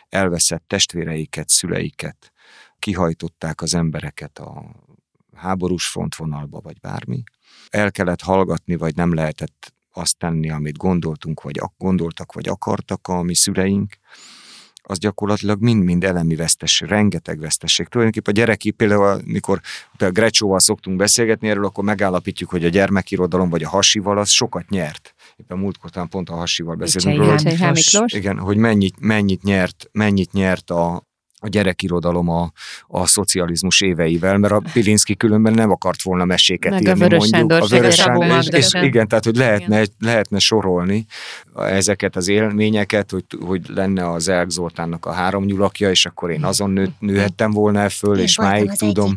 elveszett 0.09 0.63
testvéreiket, 0.67 1.49
szüleiket, 1.49 2.31
kihajtották 2.79 3.61
az 3.61 3.73
embereket 3.73 4.39
a 4.39 4.75
háborús 5.35 5.87
frontvonalba, 5.87 6.59
vagy 6.59 6.79
bármi. 6.79 7.23
El 7.69 7.91
kellett 7.91 8.21
hallgatni, 8.21 8.75
vagy 8.75 8.95
nem 8.95 9.13
lehetett 9.13 9.73
azt 9.91 10.17
tenni, 10.17 10.49
amit 10.49 10.77
gondoltunk, 10.77 11.41
vagy 11.41 11.61
gondoltak, 11.77 12.33
vagy 12.33 12.47
akartak 12.47 13.07
a 13.07 13.21
mi 13.21 13.35
szüleink, 13.35 13.95
az 14.85 14.99
gyakorlatilag 14.99 15.61
mind-mind 15.61 16.03
elemi 16.03 16.35
vesztes, 16.35 16.79
rengeteg 16.79 17.39
vesztesség. 17.39 17.87
Tulajdonképpen 17.87 18.33
a 18.33 18.37
gyereki, 18.37 18.71
például 18.71 19.05
amikor 19.05 19.61
a 19.97 20.09
Grecsóval 20.09 20.59
szoktunk 20.59 20.97
beszélgetni 20.97 21.49
erről, 21.49 21.65
akkor 21.65 21.83
megállapítjuk, 21.83 22.49
hogy 22.49 22.65
a 22.65 22.69
gyermekirodalom 22.69 23.49
vagy 23.49 23.63
a 23.63 23.69
hasival 23.69 24.17
az 24.17 24.29
sokat 24.29 24.69
nyert. 24.69 25.13
Éppen 25.35 25.57
múltkor 25.57 26.07
pont 26.07 26.29
a 26.29 26.35
hasival 26.35 26.75
beszélünk 26.75 27.17
róla. 27.17 27.37
Igen, 28.13 28.37
hogy 28.37 28.57
mennyit, 28.57 28.95
mennyit 28.99 29.43
nyert, 29.43 29.89
mennyit 29.91 30.31
nyert 30.31 30.69
a, 30.69 31.07
a 31.43 31.47
gyerekirodalom 31.47 32.29
a, 32.29 32.51
a 32.87 33.07
szocializmus 33.07 33.81
éveivel, 33.81 34.37
mert 34.37 34.53
a 34.53 34.61
Pilinszki 34.73 35.15
különben 35.15 35.53
nem 35.53 35.71
akart 35.71 36.01
volna 36.01 36.25
meséket 36.25 36.71
Meg 36.71 36.81
írni, 36.81 36.93
a 36.93 36.95
Vörös 36.95 37.31
mondjuk. 37.31 37.51
Sándor, 37.51 37.61
a 37.61 37.65
Vörös 37.65 37.95
Sándor, 37.95 38.37
és, 38.39 38.73
és, 38.73 38.73
igen, 38.81 39.07
tehát 39.07 39.23
hogy 39.23 39.35
lehetne, 39.35 39.81
igen. 39.81 39.93
lehetne 39.99 40.39
sorolni 40.39 41.05
ezeket 41.55 42.15
az 42.15 42.27
élményeket, 42.27 43.11
hogy, 43.11 43.25
hogy 43.45 43.61
lenne 43.67 44.09
az 44.09 44.27
Elk 44.27 44.49
Zoltánnak 44.49 45.05
a 45.05 45.11
három 45.11 45.43
nyulakja, 45.43 45.89
és 45.89 46.05
akkor 46.05 46.31
én 46.31 46.43
azon 46.43 46.69
nő, 46.69 46.89
nőhettem 46.99 47.51
volna 47.51 47.79
el 47.79 47.89
föl, 47.89 48.17
én 48.17 48.23
és 48.23 48.37
máig 48.37 48.71
tudom. 48.71 49.15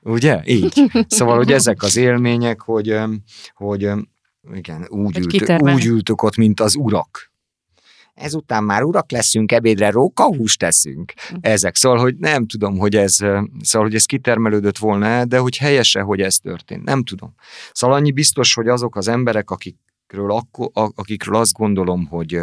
Ugye? 0.00 0.40
Így. 0.44 0.82
Szóval, 1.06 1.36
hogy 1.36 1.52
ezek 1.52 1.82
az 1.82 1.96
élmények, 2.08 2.60
hogy, 2.60 2.98
hogy 3.54 3.90
igen, 4.52 4.86
úgy, 4.88 5.18
ült, 5.18 5.62
úgy 5.62 5.84
ültök 5.84 6.22
ott, 6.22 6.36
mint 6.36 6.60
az 6.60 6.74
urak 6.76 7.31
ezután 8.22 8.64
már 8.64 8.82
urak 8.82 9.10
leszünk, 9.10 9.52
ebédre 9.52 9.90
rókahúst 9.90 10.58
teszünk. 10.58 11.12
Hm. 11.28 11.36
Ezek. 11.40 11.76
Szóval, 11.76 11.98
hogy 11.98 12.16
nem 12.16 12.46
tudom, 12.46 12.78
hogy 12.78 12.96
ez, 12.96 13.16
szóval, 13.60 13.86
hogy 13.86 13.94
ez 13.94 14.04
kitermelődött 14.04 14.78
volna 14.78 15.24
de 15.24 15.38
hogy 15.38 15.56
helyese, 15.56 16.00
hogy 16.00 16.20
ez 16.20 16.36
történt. 16.36 16.84
Nem 16.84 17.04
tudom. 17.04 17.34
Szóval 17.72 17.96
annyi 17.96 18.12
biztos, 18.12 18.54
hogy 18.54 18.68
azok 18.68 18.96
az 18.96 19.08
emberek, 19.08 19.50
akikről, 19.50 20.32
akkor, 20.32 20.70
akikről 20.72 21.36
azt 21.36 21.52
gondolom, 21.52 22.06
hogy 22.06 22.38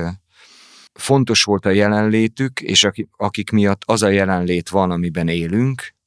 fontos 0.93 1.43
volt 1.43 1.65
a 1.65 1.69
jelenlétük, 1.69 2.61
és 2.61 2.87
akik 3.17 3.49
miatt 3.49 3.81
az 3.85 4.01
a 4.01 4.09
jelenlét 4.09 4.69
van, 4.69 4.91
amiben 4.91 5.27
élünk, 5.27 5.97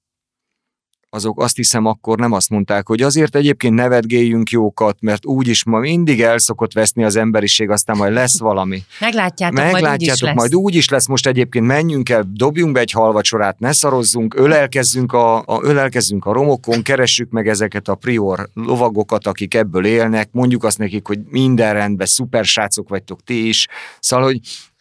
azok 1.14 1.40
azt 1.40 1.56
hiszem 1.56 1.86
akkor 1.86 2.18
nem 2.18 2.32
azt 2.32 2.50
mondták, 2.50 2.86
hogy 2.86 3.02
azért 3.02 3.36
egyébként 3.36 3.74
nevetgéljünk 3.74 4.50
jókat, 4.50 4.96
mert 5.00 5.26
úgyis 5.26 5.64
ma 5.64 5.78
mindig 5.78 6.20
el 6.20 6.38
szokott 6.38 6.72
veszni 6.72 7.04
az 7.04 7.16
emberiség, 7.16 7.70
aztán 7.70 7.96
majd 7.96 8.12
lesz 8.12 8.38
valami. 8.38 8.82
Meglátjátok, 9.00 9.58
Meglátjátok 9.72 9.84
majd 9.84 10.00
úgyis 10.00 10.20
lesz. 10.20 10.34
majd 10.34 10.54
úgy 10.54 10.74
is 10.74 10.88
lesz. 10.88 11.06
Most 11.06 11.26
egyébként 11.26 11.66
menjünk 11.66 12.08
el, 12.08 12.24
dobjunk 12.32 12.72
be 12.72 12.80
egy 12.80 12.90
halvacsorát, 12.90 13.58
ne 13.58 13.72
szarozzunk, 13.72 14.34
ölelkezzünk 14.34 15.12
a, 15.12 15.38
a, 15.38 15.60
ölelkezzünk 15.62 16.26
a 16.26 16.32
romokon, 16.32 16.82
keressük 16.82 17.30
meg 17.30 17.48
ezeket 17.48 17.88
a 17.88 17.94
prior 17.94 18.48
lovagokat, 18.54 19.26
akik 19.26 19.54
ebből 19.54 19.86
élnek, 19.86 20.28
mondjuk 20.32 20.64
azt 20.64 20.78
nekik, 20.78 21.06
hogy 21.06 21.18
minden 21.28 21.72
rendben, 21.72 22.06
szuper 22.06 22.44
srácok 22.44 22.88
vagytok 22.88 23.22
ti 23.24 23.48
is. 23.48 23.68
Szóval, 24.00 24.26
hogy 24.26 24.40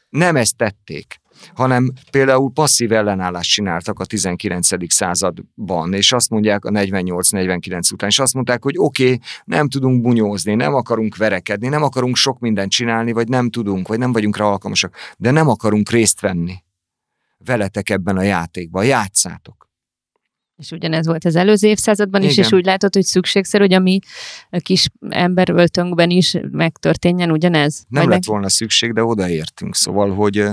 nem 0.10 0.36
ezt 0.36 0.58
tették 0.58 1.21
hanem 1.54 1.92
például 2.12 2.52
passzív 2.52 2.92
ellenállást 2.92 3.52
csináltak 3.52 4.00
a 4.00 4.06
19. 4.06 4.94
században, 4.94 5.94
és 5.94 6.12
azt 6.12 6.30
mondják 6.30 6.66
a 6.66 6.70
48-49 6.70 7.94
után, 7.94 8.10
és 8.10 8.20
azt 8.20 8.34
mondták, 8.34 8.64
hogy 8.64 8.76
oké, 8.78 9.04
okay, 9.04 9.20
nem 9.46 9.70
tudunk 9.70 10.02
bunyózni, 10.02 10.56
nem 10.56 10.74
akarunk 10.74 11.18
verekedni, 11.18 11.68
nem 11.68 11.84
akarunk 11.84 12.16
sok 12.16 12.40
mindent 12.40 12.72
csinálni, 12.72 13.12
vagy 13.12 13.28
nem 13.28 13.50
tudunk, 13.50 13.88
vagy 13.88 14.00
nem 14.00 14.12
vagyunk 14.12 14.38
rá 14.38 14.46
alkalmasak, 14.46 14.96
de 15.18 15.32
nem 15.32 15.50
akarunk 15.50 15.90
részt 15.90 16.22
venni 16.22 16.64
veletek 17.46 17.90
ebben 17.90 18.18
a 18.18 18.22
játékban, 18.22 18.86
játszátok. 18.86 19.71
És 20.62 20.72
ugyanez 20.72 21.06
volt 21.06 21.26
az 21.26 21.36
előző 21.36 21.68
évszázadban 21.68 22.24
is, 22.24 22.32
Igen. 22.32 22.46
és 22.46 22.52
úgy 22.52 22.66
látod, 22.66 22.94
hogy 22.94 23.04
szükségszerű, 23.04 23.64
hogy 23.64 23.74
a 23.74 23.80
mi 23.80 24.00
kis 24.60 24.88
emberöltönkben 25.10 26.10
is 26.10 26.38
megtörténjen 26.52 27.32
ugyanez? 27.32 27.86
Nem 27.88 28.04
lett 28.04 28.12
meg... 28.12 28.24
volna 28.26 28.50
szükség, 28.50 28.94
de 28.94 29.04
odaértünk. 29.04 29.76
Szóval, 29.76 30.14
hogy, 30.14 30.46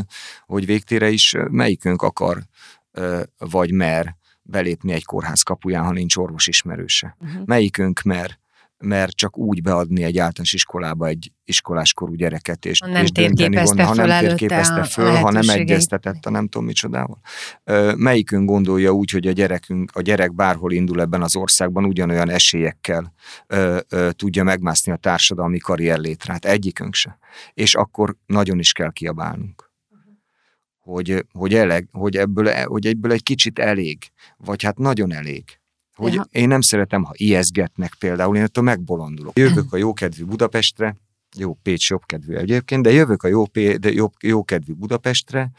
hogy 0.47 0.67
végtére 0.67 1.11
is 1.11 1.35
melyikünk 1.51 2.03
akar 2.03 2.39
vagy 3.39 3.73
mer 3.73 4.17
belépni 4.43 4.93
egy 4.93 5.05
kórház 5.05 5.43
kapuján, 5.43 5.85
ha 5.85 5.93
nincs 5.93 6.17
orvos 6.17 6.47
ismerőse. 6.47 7.17
Uh-huh. 7.21 7.43
Melyikünk 7.45 8.03
mer 8.03 8.39
mert 8.79 9.17
csak 9.17 9.39
úgy 9.39 9.63
beadni 9.63 10.03
egy 10.03 10.19
általános 10.19 10.53
iskolába 10.53 11.07
egy 11.07 11.33
iskoláskorú 11.45 12.15
gyereket, 12.15 12.65
és, 12.65 12.81
nem 12.81 13.03
és 13.03 13.13
dönteni 13.13 13.57
volna, 13.57 13.85
ha 13.85 13.95
nem 13.95 14.21
térképezte 14.21 14.85
föl, 14.85 15.15
ha 15.15 15.31
nem 15.31 15.49
egyeztetett 15.49 16.27
a 16.27 16.31
nem 16.31 16.49
tudom 16.49 16.67
micsodával. 16.67 17.21
Melyikünk 17.97 18.49
gondolja 18.49 18.93
úgy, 18.93 19.11
hogy 19.11 19.27
a 19.27 19.33
gyerekünk, 19.33 19.91
a 19.95 20.01
gyerek 20.01 20.35
bárhol 20.35 20.73
indul 20.73 21.01
ebben 21.01 21.23
az 21.23 21.37
országban, 21.37 21.85
ugyanolyan 21.85 22.31
esélyekkel 22.31 23.15
ö, 23.47 23.79
ö, 23.89 24.11
tudja 24.13 24.45
megmászni 24.45 24.93
a 24.93 24.97
társadalmi 24.97 25.59
karrierlétrát? 25.59 26.45
Egyikünk 26.45 26.95
se. 26.95 27.19
És 27.55 27.75
akkor 27.75 28.17
nagyon 28.27 28.59
is 28.59 28.73
kell 28.73 28.93
kiabálnunk 28.93 29.67
hogy, 30.79 31.27
hogy, 31.33 31.55
eleg, 31.55 31.89
hogy, 31.93 32.17
ebből, 32.17 32.65
hogy 32.65 32.87
ebből 32.87 33.13
egy 33.13 33.23
kicsit 33.23 33.59
elég, 33.59 33.99
vagy 34.37 34.63
hát 34.63 34.79
nagyon 34.79 35.13
elég 35.13 35.59
hogy 35.99 36.15
ja. 36.15 36.27
én 36.31 36.49
nem 36.49 36.61
szeretem, 36.61 37.03
ha 37.03 37.13
ijeszgetnek 37.17 37.95
például, 37.99 38.37
én 38.37 38.43
attól 38.43 38.65
megbolondulok. 38.65 39.39
Jövök 39.39 39.73
a 39.73 39.77
jókedvű 39.77 40.25
Budapestre, 40.25 40.97
jó 41.37 41.55
Pécs 41.63 41.91
jobbkedvű 41.91 42.35
egyébként, 42.35 42.83
de 42.83 42.91
jövök 42.91 43.23
a 43.23 43.29
jó, 43.29 43.45
de 43.81 43.93
jobb, 43.93 44.13
jókedvű 44.21 44.73
Budapestre, 44.73 45.51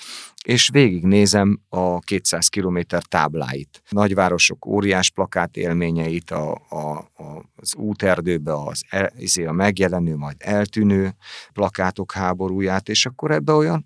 és 0.44 0.70
végignézem 0.74 1.60
a 1.70 2.00
200 2.00 2.48
kilométer 2.48 3.04
tábláit. 3.04 3.82
Nagyvárosok 3.90 4.66
óriás 4.66 5.10
plakát 5.10 5.58
élményeit, 5.58 6.32
a, 6.32 6.52
a, 6.70 6.98
a, 6.98 7.50
az 7.56 7.76
úterdőbe 7.76 8.54
az 8.54 8.84
el, 8.90 9.12
izé 9.18 9.46
a 9.46 9.52
megjelenő, 9.52 10.16
majd 10.16 10.36
eltűnő 10.40 11.16
plakátok 11.54 12.12
háborúját, 12.12 12.90
és 12.90 13.06
akkor 13.06 13.32
ebbe 13.32 13.52
olyan, 13.52 13.86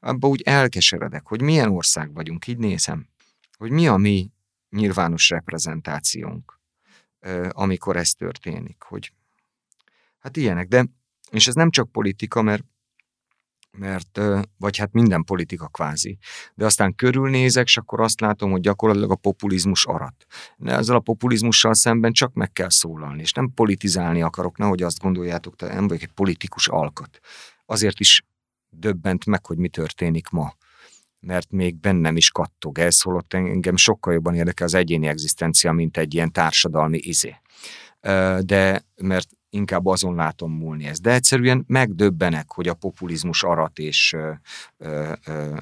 abba 0.00 0.28
úgy 0.28 0.42
elkeseredek, 0.42 1.26
hogy 1.26 1.42
milyen 1.42 1.70
ország 1.70 2.14
vagyunk, 2.14 2.46
így 2.46 2.58
nézem, 2.58 3.06
hogy 3.58 3.70
mi 3.70 3.86
a 3.86 3.96
mi 3.96 4.30
nyilvános 4.70 5.28
reprezentációnk, 5.28 6.60
amikor 7.48 7.96
ez 7.96 8.10
történik, 8.10 8.82
hogy 8.82 9.12
hát 10.18 10.36
ilyenek, 10.36 10.68
de 10.68 10.86
és 11.30 11.46
ez 11.46 11.54
nem 11.54 11.70
csak 11.70 11.92
politika, 11.92 12.42
mert 12.42 12.64
mert, 13.78 14.20
vagy 14.58 14.76
hát 14.76 14.92
minden 14.92 15.24
politika 15.24 15.66
kvázi. 15.66 16.18
De 16.54 16.64
aztán 16.64 16.94
körülnézek, 16.94 17.66
és 17.66 17.76
akkor 17.76 18.00
azt 18.00 18.20
látom, 18.20 18.50
hogy 18.50 18.60
gyakorlatilag 18.60 19.10
a 19.10 19.14
populizmus 19.14 19.86
arat. 19.86 20.26
De 20.56 20.72
ezzel 20.72 20.96
a 20.96 21.00
populizmussal 21.00 21.74
szemben 21.74 22.12
csak 22.12 22.34
meg 22.34 22.52
kell 22.52 22.70
szólalni, 22.70 23.20
és 23.20 23.32
nem 23.32 23.52
politizálni 23.54 24.22
akarok, 24.22 24.58
nehogy 24.58 24.82
azt 24.82 24.98
gondoljátok, 24.98 25.56
te 25.56 25.74
nem 25.74 25.88
vagyok 25.88 26.02
egy 26.02 26.12
politikus 26.12 26.68
alkat. 26.68 27.18
Azért 27.66 28.00
is 28.00 28.24
döbbent 28.70 29.26
meg, 29.26 29.46
hogy 29.46 29.56
mi 29.56 29.68
történik 29.68 30.28
ma 30.28 30.54
mert 31.20 31.50
még 31.50 31.76
bennem 31.76 32.16
is 32.16 32.30
kattog 32.30 32.78
ez, 32.78 33.00
holott 33.00 33.34
engem 33.34 33.76
sokkal 33.76 34.12
jobban 34.12 34.34
érdekel 34.34 34.66
az 34.66 34.74
egyéni 34.74 35.06
egzisztencia, 35.06 35.72
mint 35.72 35.96
egy 35.96 36.14
ilyen 36.14 36.32
társadalmi 36.32 36.98
izé. 36.98 37.34
De 38.40 38.84
mert 38.96 39.28
inkább 39.50 39.86
azon 39.86 40.14
látom 40.14 40.52
múlni 40.52 40.84
ezt. 40.84 41.02
De 41.02 41.12
egyszerűen 41.12 41.64
megdöbbenek, 41.66 42.52
hogy 42.52 42.68
a 42.68 42.74
populizmus 42.74 43.42
arat 43.42 43.78
és 43.78 44.12
ö, 44.12 44.32
ö, 44.78 45.12
ö, 45.26 45.54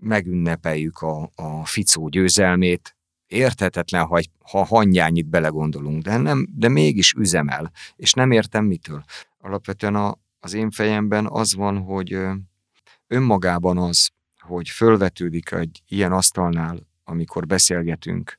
megünnepeljük 0.00 0.98
a, 1.00 1.30
a 1.34 1.64
Ficó 1.64 2.08
győzelmét. 2.08 2.96
Érthetetlen, 3.26 4.04
ha, 4.04 4.20
ha 4.50 4.64
hangyányit 4.64 5.26
belegondolunk, 5.26 6.02
de, 6.02 6.16
nem, 6.16 6.46
de 6.56 6.68
mégis 6.68 7.12
üzemel, 7.12 7.72
és 7.96 8.12
nem 8.12 8.30
értem 8.30 8.64
mitől. 8.64 9.04
Alapvetően 9.38 9.94
a, 9.94 10.18
az 10.40 10.54
én 10.54 10.70
fejemben 10.70 11.26
az 11.26 11.54
van, 11.54 11.78
hogy 11.78 12.18
önmagában 13.08 13.78
az, 13.78 14.10
hogy 14.38 14.68
fölvetődik 14.68 15.50
egy 15.50 15.82
ilyen 15.86 16.12
asztalnál, 16.12 16.86
amikor 17.04 17.46
beszélgetünk, 17.46 18.38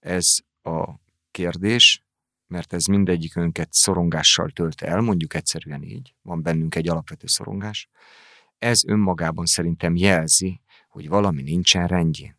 ez 0.00 0.38
a 0.62 0.94
kérdés, 1.30 2.04
mert 2.46 2.72
ez 2.72 2.84
mindegyik 2.84 3.36
önket 3.36 3.72
szorongással 3.72 4.50
tölt 4.50 4.82
el, 4.82 5.00
mondjuk 5.00 5.34
egyszerűen 5.34 5.82
így, 5.82 6.14
van 6.22 6.42
bennünk 6.42 6.74
egy 6.74 6.88
alapvető 6.88 7.26
szorongás, 7.26 7.88
ez 8.58 8.84
önmagában 8.84 9.46
szerintem 9.46 9.96
jelzi, 9.96 10.60
hogy 10.88 11.08
valami 11.08 11.42
nincsen 11.42 11.86
rendjén. 11.86 12.34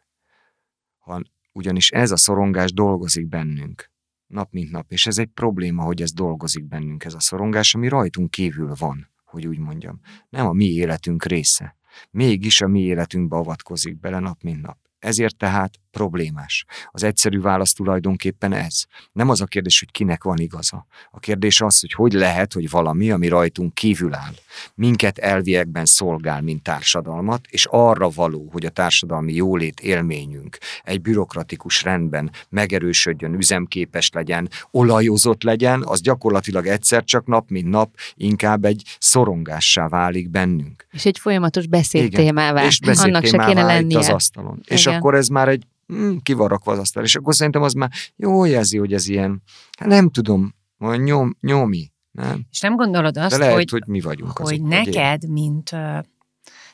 Ha, 0.97 1.21
ugyanis 1.51 1.91
ez 1.91 2.11
a 2.11 2.17
szorongás 2.17 2.73
dolgozik 2.73 3.27
bennünk, 3.27 3.91
nap 4.27 4.51
mint 4.51 4.71
nap, 4.71 4.91
és 4.91 5.07
ez 5.07 5.17
egy 5.17 5.29
probléma, 5.29 5.83
hogy 5.83 6.01
ez 6.01 6.13
dolgozik 6.13 6.67
bennünk, 6.67 7.03
ez 7.03 7.13
a 7.13 7.19
szorongás, 7.19 7.75
ami 7.75 7.87
rajtunk 7.87 8.31
kívül 8.31 8.73
van, 8.77 9.09
hogy 9.31 9.47
úgy 9.47 9.59
mondjam. 9.59 9.99
Nem 10.29 10.47
a 10.47 10.51
mi 10.51 10.65
életünk 10.65 11.25
része. 11.25 11.75
Mégis 12.11 12.61
a 12.61 12.67
mi 12.67 12.81
életünkbe 12.81 13.35
avatkozik 13.35 13.99
bele 13.99 14.19
nap 14.19 14.41
mint 14.41 14.61
nap. 14.61 14.77
Ezért 14.99 15.37
tehát 15.37 15.80
problémás. 15.91 16.65
Az 16.91 17.03
egyszerű 17.03 17.39
válasz 17.39 17.73
tulajdonképpen 17.73 18.53
ez. 18.53 18.83
Nem 19.11 19.29
az 19.29 19.41
a 19.41 19.45
kérdés, 19.45 19.79
hogy 19.79 19.91
kinek 19.91 20.23
van 20.23 20.37
igaza. 20.37 20.85
A 21.11 21.19
kérdés 21.19 21.61
az, 21.61 21.79
hogy 21.79 21.91
hogy 21.93 22.13
lehet, 22.13 22.53
hogy 22.53 22.69
valami, 22.69 23.11
ami 23.11 23.27
rajtunk 23.27 23.73
kívül 23.73 24.13
áll, 24.13 24.33
minket 24.75 25.17
elviekben 25.17 25.85
szolgál, 25.85 26.41
mint 26.41 26.63
társadalmat, 26.63 27.45
és 27.49 27.67
arra 27.69 28.09
való, 28.09 28.49
hogy 28.51 28.65
a 28.65 28.69
társadalmi 28.69 29.33
jólét 29.33 29.79
élményünk 29.79 30.57
egy 30.83 31.01
bürokratikus 31.01 31.83
rendben 31.83 32.31
megerősödjön, 32.49 33.33
üzemképes 33.33 34.09
legyen, 34.13 34.49
olajozott 34.71 35.43
legyen, 35.43 35.83
az 35.85 36.01
gyakorlatilag 36.01 36.67
egyszer 36.67 37.03
csak 37.03 37.25
nap, 37.25 37.49
mint 37.49 37.69
nap 37.69 37.95
inkább 38.15 38.65
egy 38.65 38.83
szorongássá 38.99 39.87
válik 39.87 40.29
bennünk. 40.29 40.85
És 40.91 41.05
egy 41.05 41.19
folyamatos 41.19 41.67
beszédtémává. 41.67 42.65
És 42.65 42.79
Annak 42.81 43.25
se 43.25 43.45
kéne 43.45 43.63
lennie. 43.63 43.97
az 43.97 44.09
asztalon. 44.09 44.59
Igen. 44.61 44.77
És 44.77 44.87
akkor 44.87 45.15
ez 45.15 45.27
már 45.27 45.47
egy 45.47 45.65
mm, 45.93 46.15
ki 46.23 46.33
van 46.33 46.47
rakva 46.47 46.71
az 46.71 46.79
asztal, 46.79 47.03
és 47.03 47.15
akkor 47.15 47.35
szerintem 47.35 47.61
az 47.61 47.73
már 47.73 47.91
jó 48.15 48.45
jelzi, 48.45 48.77
hogy 48.77 48.93
ez 48.93 49.07
ilyen, 49.07 49.41
hát 49.79 49.87
nem 49.87 50.09
tudom, 50.09 50.53
nyom, 50.77 51.37
nyomi, 51.41 51.91
nem? 52.11 52.45
És 52.51 52.59
nem 52.59 52.75
gondolod 52.75 53.17
azt, 53.17 53.31
De 53.31 53.37
lehet, 53.37 53.53
hogy, 53.53 53.69
hogy 53.69 53.87
mi 53.87 54.01
vagyunk 54.01 54.37
hogy 54.37 54.53
azok, 54.53 54.67
neked, 54.67 55.29
mint 55.29 55.71
uh, 55.71 55.97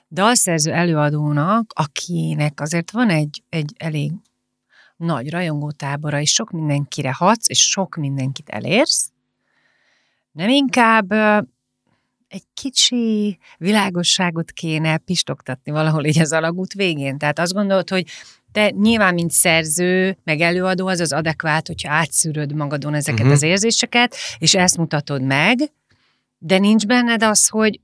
dalszerző 0.10 0.71
előadónak, 0.71 1.71
akinek 1.75 2.62
azért 2.62 2.91
van 2.91 3.10
egy, 3.10 3.43
egy 3.49 3.73
elég 3.77 4.12
nagy 4.97 5.30
rajongótábora, 5.30 6.19
és 6.19 6.32
sok 6.32 6.51
mindenkire 6.51 7.13
hatsz, 7.13 7.49
és 7.49 7.69
sok 7.69 7.95
mindenkit 7.95 8.49
elérsz, 8.49 9.12
nem 10.32 10.49
inkább 10.49 11.12
uh, 11.12 11.47
egy 12.27 12.43
kicsi 12.53 13.39
világosságot 13.58 14.51
kéne 14.51 14.97
pistogtatni 14.97 15.71
valahol 15.71 16.06
így 16.06 16.19
az 16.19 16.32
alagút 16.32 16.73
végén. 16.73 17.17
Tehát 17.17 17.39
azt 17.39 17.53
gondolod, 17.53 17.89
hogy 17.89 18.08
te 18.58 18.70
nyilván, 18.70 19.13
mint 19.13 19.32
szerző, 19.32 20.17
meg 20.24 20.39
előadó, 20.39 20.88
az 20.88 21.00
az 21.00 21.13
adekvát, 21.13 21.67
hogyha 21.67 21.91
átszűröd 21.91 22.56
magadon 22.56 22.93
ezeket 22.93 23.20
uh-huh. 23.20 23.34
az 23.34 23.43
érzéseket, 23.43 24.15
és 24.38 24.56
ezt 24.56 24.78
mutatod 24.78 25.22
meg, 25.22 25.58
de 26.38 26.58
nincs 26.58 26.86
benned 26.86 27.24
az, 27.24 27.48
hogy 27.48 27.80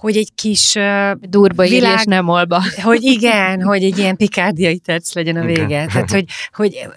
hogy 0.00 0.16
egy 0.16 0.34
kis 0.34 0.74
uh, 0.74 1.12
durba 1.20 1.62
világ, 1.62 1.98
és 1.98 2.04
nem 2.04 2.28
olba. 2.28 2.62
Hogy 2.82 3.02
igen, 3.02 3.62
hogy 3.62 3.84
egy 3.84 3.98
ilyen 3.98 4.16
pikárdiai 4.16 4.78
tetsz 4.78 5.14
legyen 5.14 5.36
a 5.36 5.44
vége. 5.44 5.64
Okay. 5.64 5.86
Tehát, 5.86 6.10
hogy, 6.10 6.24
hogy 6.52 6.88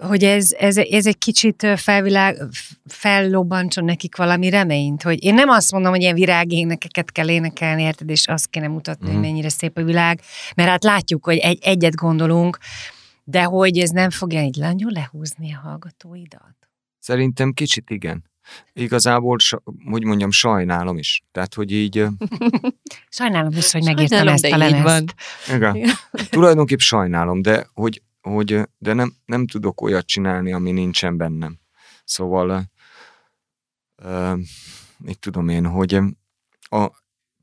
hogy 0.00 0.24
ez, 0.24 0.52
ez, 0.58 0.76
ez 0.76 1.06
egy 1.06 1.18
kicsit 1.18 1.66
felvilág, 1.76 2.36
fellobbantson 2.86 3.84
nekik 3.84 4.16
valami 4.16 4.48
reményt, 4.50 5.02
hogy 5.02 5.24
én 5.24 5.34
nem 5.34 5.48
azt 5.48 5.72
mondom, 5.72 5.90
hogy 5.90 6.00
ilyen 6.00 6.14
virágénekeket 6.14 7.12
kell 7.12 7.28
énekelni, 7.28 7.82
érted, 7.82 8.10
és 8.10 8.26
azt 8.26 8.46
kéne 8.50 8.68
mutatni, 8.68 9.04
mm. 9.04 9.08
hogy 9.08 9.18
mhm. 9.18 9.26
mennyire 9.26 9.48
szép 9.48 9.76
a 9.78 9.84
világ, 9.84 10.20
mert 10.56 10.68
hát 10.68 10.84
látjuk, 10.84 11.24
hogy 11.24 11.36
egy, 11.36 11.58
egyet 11.62 11.94
gondolunk, 11.94 12.58
de 13.24 13.42
hogy 13.42 13.78
ez 13.78 13.90
nem 13.90 14.10
fogja 14.10 14.38
egy 14.38 14.56
nagyon 14.58 14.92
lehúzni 14.92 15.54
a 15.54 15.58
hallgatóidat? 15.58 16.56
Szerintem 16.98 17.52
kicsit 17.52 17.90
igen. 17.90 18.28
Igazából, 18.72 19.36
hogy 19.90 20.04
mondjam, 20.04 20.30
sajnálom 20.30 20.98
is. 20.98 21.22
Tehát, 21.32 21.54
hogy 21.54 21.72
így... 21.72 22.06
sajnálom 23.08 23.52
is, 23.56 23.72
hogy 23.72 23.84
megírtam 23.84 24.28
ezt 24.28 24.44
a 24.44 24.56
lemezt. 24.56 25.14
Igen. 25.54 25.76
Tulajdonképp 26.30 26.78
sajnálom, 26.78 27.42
de 27.42 27.66
hogy 27.74 28.02
hogy, 28.20 28.68
de 28.78 28.92
nem, 28.92 29.12
nem 29.24 29.46
tudok 29.46 29.80
olyat 29.80 30.06
csinálni, 30.06 30.52
ami 30.52 30.70
nincsen 30.70 31.16
bennem. 31.16 31.58
Szóval, 32.04 32.70
uh, 34.02 34.38
mit 34.98 35.18
tudom 35.18 35.48
én, 35.48 35.66
hogy 35.66 35.94
a, 36.60 36.88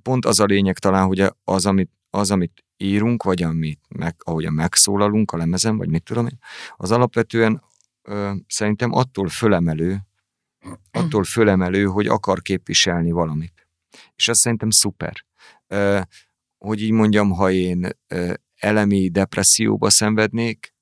pont 0.02 0.26
az 0.26 0.40
a 0.40 0.46
lényeg 0.46 0.78
talán, 0.78 1.08
hogy 1.08 1.34
az, 1.44 1.66
amit, 1.66 1.92
az, 2.10 2.32
amit 2.32 2.66
írunk, 2.78 3.24
vagy 3.24 3.44
amit 3.44 3.82
meg, 3.90 4.16
ahogyan 4.18 4.54
megszólalunk 4.54 5.32
a 5.32 5.38
lemezen, 5.38 5.78
vagy 5.78 5.90
mit 5.90 6.04
tudom 6.04 6.26
én, 6.26 6.40
az 6.76 6.92
alapvetően 6.92 7.64
uh, 8.10 8.36
szerintem 8.48 8.94
attól 8.94 9.28
fölemelő, 9.28 10.00
attól 10.92 11.24
fölemelő, 11.24 11.86
hogy 11.86 12.08
akar 12.08 12.42
képviselni 12.42 13.12
valamit. 13.12 13.68
És 14.16 14.28
azt 14.28 14.40
szerintem 14.40 14.70
szuper. 14.70 15.26
Uh, 15.70 16.02
hogy 16.58 16.82
így 16.82 16.92
mondjam, 16.92 17.30
ha 17.30 17.52
én 17.52 17.90
uh, 18.14 18.34
elemi 18.60 19.10
depresszióba 19.10 19.90
szenvednék, 19.90 20.74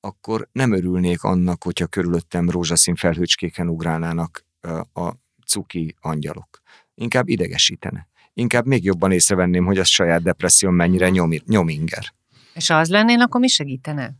akkor 0.00 0.48
nem 0.52 0.72
örülnék 0.72 1.22
annak, 1.22 1.62
hogyha 1.62 1.86
körülöttem 1.86 2.50
rózsaszín 2.50 2.94
felhőcskéken 2.94 3.68
ugrálnának 3.68 4.44
a 4.92 5.10
cuki 5.46 5.94
angyalok. 6.00 6.60
Inkább 6.94 7.28
idegesítene. 7.28 8.08
Inkább 8.32 8.66
még 8.66 8.84
jobban 8.84 9.12
észrevenném, 9.12 9.64
hogy 9.64 9.78
a 9.78 9.84
saját 9.84 10.22
depresszióm 10.22 10.74
mennyire 10.74 11.08
nyomi, 11.08 11.40
nyominger. 11.46 12.12
És 12.54 12.70
az 12.70 12.88
lennél, 12.88 13.20
akkor 13.20 13.40
mi 13.40 13.48
segítene? 13.48 14.14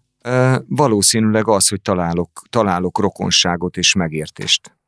valószínűleg 0.67 1.49
az, 1.49 1.69
hogy 1.69 1.83
találok, 1.83 2.43
találok 2.51 2.99
rokonságot 2.99 3.77
és 3.77 3.95
megértést. 3.95 4.79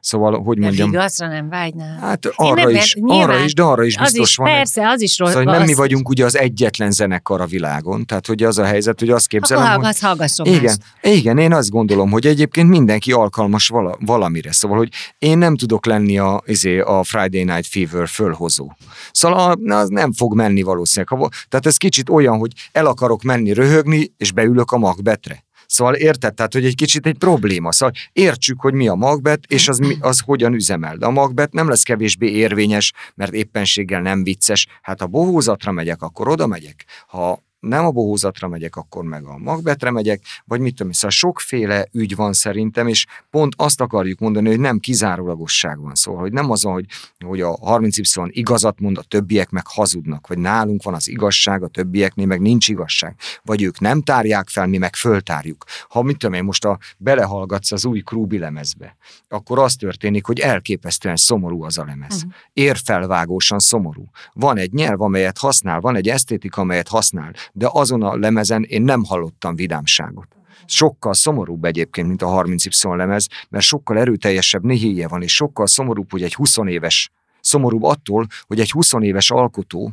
Szóval, 0.00 0.42
hogy 0.42 0.58
mondjam... 0.58 0.90
De 0.90 0.96
igazra 0.96 1.28
nem 1.28 1.48
vágynál. 1.48 1.98
Hát 1.98 2.26
arra 2.36 2.64
nem, 2.64 2.74
is, 2.74 2.94
nyilván, 2.94 3.28
arra 3.28 3.44
is, 3.44 3.54
de 3.54 3.62
arra 3.62 3.84
is 3.84 3.98
biztos 3.98 4.20
az 4.20 4.28
is, 4.28 4.36
van. 4.36 4.46
Persze, 4.46 4.88
az 4.88 5.00
is 5.00 5.18
rossz. 5.18 5.32
Szóval, 5.32 5.52
nem 5.52 5.66
mi 5.66 5.74
vagyunk 5.74 6.08
ugye 6.08 6.24
az 6.24 6.36
egyetlen 6.36 6.90
zenekar 6.90 7.40
a 7.40 7.46
világon, 7.46 8.04
tehát 8.04 8.26
hogy 8.26 8.42
az 8.42 8.58
a 8.58 8.64
helyzet, 8.64 8.98
hogy 8.98 9.10
azt 9.10 9.26
képzelem, 9.26 9.62
Akkor 9.62 9.74
hallgass, 9.74 10.00
hogy... 10.00 10.08
hallgass 10.08 10.38
igen, 10.56 10.76
igen, 11.02 11.38
én 11.38 11.52
azt 11.52 11.70
gondolom, 11.70 12.10
hogy 12.10 12.26
egyébként 12.26 12.68
mindenki 12.68 13.12
alkalmas 13.12 13.68
vala, 13.68 13.96
valamire. 14.00 14.52
Szóval, 14.52 14.76
hogy 14.76 14.88
én 15.18 15.38
nem 15.38 15.56
tudok 15.56 15.86
lenni 15.86 16.18
a, 16.18 16.42
izé, 16.46 16.78
a 16.78 17.02
Friday 17.04 17.44
Night 17.44 17.66
Fever 17.66 18.08
fölhozó. 18.08 18.72
Szóval 19.12 19.56
az 19.68 19.88
nem 19.88 20.12
fog 20.12 20.34
menni 20.34 20.62
valószínűleg. 20.62 21.30
Tehát 21.48 21.66
ez 21.66 21.76
kicsit 21.76 22.08
olyan, 22.08 22.38
hogy 22.38 22.52
el 22.72 22.86
akarok 22.86 23.22
menni 23.22 23.52
röhögni, 23.52 24.12
és 24.16 24.32
beülök 24.32 24.70
a 24.70 24.78
Macbethre. 24.78 25.44
Szóval 25.66 25.94
érted? 25.94 26.34
Tehát, 26.34 26.52
hogy 26.52 26.64
egy 26.64 26.74
kicsit 26.74 27.06
egy 27.06 27.18
probléma. 27.18 27.72
Szóval 27.72 27.94
értsük, 28.12 28.60
hogy 28.60 28.74
mi 28.74 28.88
a 28.88 28.94
magbet, 28.94 29.44
és 29.48 29.68
az, 29.68 29.80
az 30.00 30.20
hogyan 30.20 30.54
üzemel. 30.54 30.96
De 30.96 31.06
a 31.06 31.10
magbet 31.10 31.52
nem 31.52 31.68
lesz 31.68 31.82
kevésbé 31.82 32.30
érvényes, 32.30 32.92
mert 33.14 33.32
éppenséggel 33.32 34.00
nem 34.00 34.24
vicces. 34.24 34.66
Hát 34.82 35.00
ha 35.00 35.06
bohózatra 35.06 35.72
megyek, 35.72 36.02
akkor 36.02 36.28
oda 36.28 36.46
megyek. 36.46 36.84
Ha 37.06 37.44
nem 37.68 37.84
a 37.84 37.90
bohózatra 37.90 38.48
megyek, 38.48 38.76
akkor 38.76 39.04
meg 39.04 39.24
a 39.24 39.38
magbetre 39.38 39.90
megyek, 39.90 40.22
vagy 40.44 40.60
mit 40.60 40.74
tudom, 40.74 40.92
szóval 40.92 41.10
sokféle 41.10 41.88
ügy 41.92 42.16
van 42.16 42.32
szerintem, 42.32 42.88
és 42.88 43.06
pont 43.30 43.54
azt 43.56 43.80
akarjuk 43.80 44.18
mondani, 44.18 44.48
hogy 44.48 44.60
nem 44.60 44.78
kizárólagosság 44.78 45.80
van, 45.80 45.94
szóval, 45.94 46.20
hogy 46.20 46.32
nem 46.32 46.50
az, 46.50 46.62
hogy, 46.62 46.86
hogy 47.24 47.40
a 47.40 47.56
30Y 47.56 48.28
igazat 48.30 48.80
mond, 48.80 48.98
a 48.98 49.02
többiek 49.02 49.50
meg 49.50 49.66
hazudnak, 49.66 50.26
vagy 50.26 50.38
nálunk 50.38 50.82
van 50.82 50.94
az 50.94 51.08
igazság, 51.08 51.62
a 51.62 51.68
többieknél 51.68 52.26
meg 52.26 52.40
nincs 52.40 52.68
igazság, 52.68 53.14
vagy 53.42 53.62
ők 53.62 53.80
nem 53.80 54.02
tárják 54.02 54.48
fel, 54.48 54.66
mi 54.66 54.78
meg 54.78 54.96
föltárjuk. 54.96 55.64
Ha 55.88 56.02
mit 56.02 56.18
tudom 56.18 56.34
én, 56.34 56.44
most 56.44 56.64
a 56.64 56.78
belehallgatsz 56.98 57.72
az 57.72 57.84
új 57.84 58.00
Krúbi 58.00 58.38
lemezbe, 58.38 58.96
akkor 59.28 59.58
az 59.58 59.74
történik, 59.74 60.26
hogy 60.26 60.38
elképesztően 60.38 61.16
szomorú 61.16 61.62
az 61.62 61.78
a 61.78 61.84
lemez. 61.84 62.14
Uh-huh. 62.14 62.32
Érfelvágósan 62.52 63.58
szomorú. 63.58 64.04
Van 64.32 64.56
egy 64.56 64.72
nyelv, 64.72 65.00
amelyet 65.00 65.38
használ, 65.38 65.80
van 65.80 65.96
egy 65.96 66.08
esztétika, 66.08 66.60
amelyet 66.60 66.88
használ, 66.88 67.32
de 67.56 67.68
azon 67.72 68.02
a 68.02 68.16
lemezen 68.16 68.62
én 68.62 68.82
nem 68.82 69.04
hallottam 69.04 69.54
vidámságot. 69.54 70.28
Sokkal 70.66 71.14
szomorúbb 71.14 71.64
egyébként, 71.64 72.08
mint 72.08 72.22
a 72.22 72.26
30Y 72.26 72.96
lemez, 72.96 73.28
mert 73.48 73.64
sokkal 73.64 73.98
erőteljesebb 73.98 74.64
nehéje 74.64 75.08
van, 75.08 75.22
és 75.22 75.34
sokkal 75.34 75.66
szomorúbb, 75.66 76.10
hogy 76.10 76.22
egy 76.22 76.34
20 76.34 76.56
éves, 76.56 77.10
szomorúbb 77.40 77.82
attól, 77.82 78.26
hogy 78.46 78.60
egy 78.60 78.70
20 78.70 78.92
éves 79.00 79.30
alkotó 79.30 79.92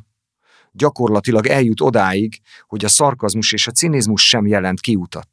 gyakorlatilag 0.72 1.48
eljut 1.48 1.82
odáig, 1.82 2.40
hogy 2.68 2.86
a 2.86 2.90
szarkazmus 2.90 3.52
és 3.52 3.68
a 3.68 3.72
cinizmus 3.72 4.28
sem 4.28 4.48
jelent 4.48 4.80
kiutat. 4.80 5.28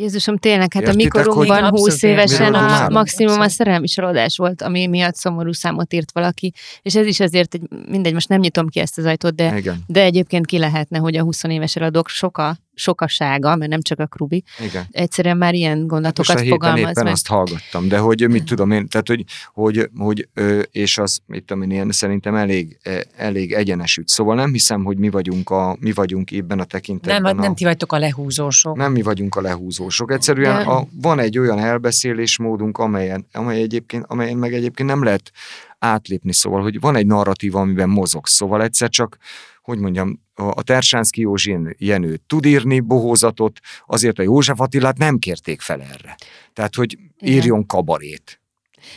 Jézusom, 0.00 0.36
tényleg, 0.36 0.72
hát 0.72 0.82
Értitek, 0.82 1.14
a 1.14 1.18
mikorunkban 1.18 1.62
hogy- 1.62 1.80
20 1.80 2.02
évesen 2.02 2.54
a 2.54 2.88
maximum 2.88 3.40
a 3.40 3.48
szerelmi 3.48 3.86
csalódás 3.86 4.36
volt, 4.36 4.62
ami 4.62 4.86
miatt 4.86 5.14
szomorú 5.14 5.52
számot 5.52 5.92
írt 5.92 6.12
valaki, 6.12 6.52
és 6.82 6.94
ez 6.96 7.06
is 7.06 7.20
azért, 7.20 7.54
egy, 7.54 7.62
mindegy, 7.88 8.12
most 8.12 8.28
nem 8.28 8.40
nyitom 8.40 8.68
ki 8.68 8.80
ezt 8.80 8.98
az 8.98 9.04
ajtót, 9.04 9.34
de, 9.34 9.56
Igen, 9.56 9.84
de 9.86 10.02
egyébként 10.02 10.46
ki 10.46 10.58
lehetne, 10.58 10.98
hogy 10.98 11.16
a 11.16 11.22
20 11.22 11.44
éves 11.44 11.76
eladók 11.76 12.08
soka, 12.08 12.56
sokasága, 12.80 13.56
mert 13.56 13.70
nem 13.70 13.80
csak 13.80 13.98
a 13.98 14.06
Krubi, 14.06 14.44
igen. 14.60 14.86
egyszerűen 14.90 15.36
már 15.36 15.54
ilyen 15.54 15.86
gondolatokat 15.86 16.40
héten 16.40 16.50
fogalmaz 16.50 16.80
éppen 16.80 17.04
meg. 17.04 17.12
azt 17.12 17.26
hallgattam, 17.26 17.88
de 17.88 17.98
hogy 17.98 18.28
mit 18.28 18.44
tudom 18.44 18.70
én, 18.70 18.88
tehát 18.88 19.08
hogy, 19.08 19.24
hogy, 19.52 19.90
hogy 19.96 20.28
és 20.70 20.98
az, 20.98 21.20
mit 21.26 21.44
tudom 21.44 21.62
én, 21.62 21.70
ilyen 21.70 21.90
szerintem 21.90 22.34
elég, 22.34 22.78
eh, 22.82 23.00
elég 23.16 23.52
egyenes 23.52 23.96
ügy. 23.96 24.08
Szóval 24.08 24.34
nem 24.34 24.52
hiszem, 24.52 24.84
hogy 24.84 24.98
mi 24.98 25.10
vagyunk, 25.10 25.50
a, 25.50 25.76
mi 25.80 25.92
vagyunk 25.92 26.30
ebben 26.30 26.60
a 26.60 26.64
tekintetben. 26.64 27.22
Nem, 27.22 27.38
a, 27.38 27.40
nem 27.40 27.54
ti 27.54 27.64
vagytok 27.64 27.92
a 27.92 27.98
lehúzósok. 27.98 28.76
nem 28.76 28.92
mi 28.92 29.02
vagyunk 29.02 29.34
a 29.34 29.40
lehúzósok. 29.40 30.12
Egyszerűen 30.12 30.64
De- 30.64 30.70
a, 30.70 30.86
van 31.02 31.18
egy 31.18 31.38
olyan 31.38 31.58
elbeszélésmódunk, 31.58 32.78
amelyen, 32.78 33.26
amely 33.32 33.62
egyébként, 33.62 34.04
amelyen 34.08 34.36
meg 34.36 34.54
egyébként 34.54 34.88
nem 34.88 35.02
lehet 35.02 35.32
átlépni, 35.78 36.32
szóval, 36.32 36.62
hogy 36.62 36.80
van 36.80 36.96
egy 36.96 37.06
narratíva, 37.06 37.60
amiben 37.60 37.88
mozogsz, 37.88 38.32
szóval 38.32 38.62
egyszer 38.62 38.88
csak 38.88 39.18
hogy 39.62 39.78
mondjam, 39.78 40.20
a 40.40 40.60
a 40.60 40.62
Tersánszki 40.62 41.20
Józsi 41.20 41.56
Jenő 41.78 42.18
tud 42.26 42.44
írni 42.46 42.80
bohózatot, 42.80 43.58
azért 43.86 44.18
a 44.18 44.22
József 44.22 44.60
Attilát 44.60 44.98
nem 44.98 45.18
kérték 45.18 45.60
fel 45.60 45.80
erre. 45.80 46.16
Tehát, 46.52 46.74
hogy 46.74 46.98
írjon 47.20 47.66
kabarét. 47.66 48.40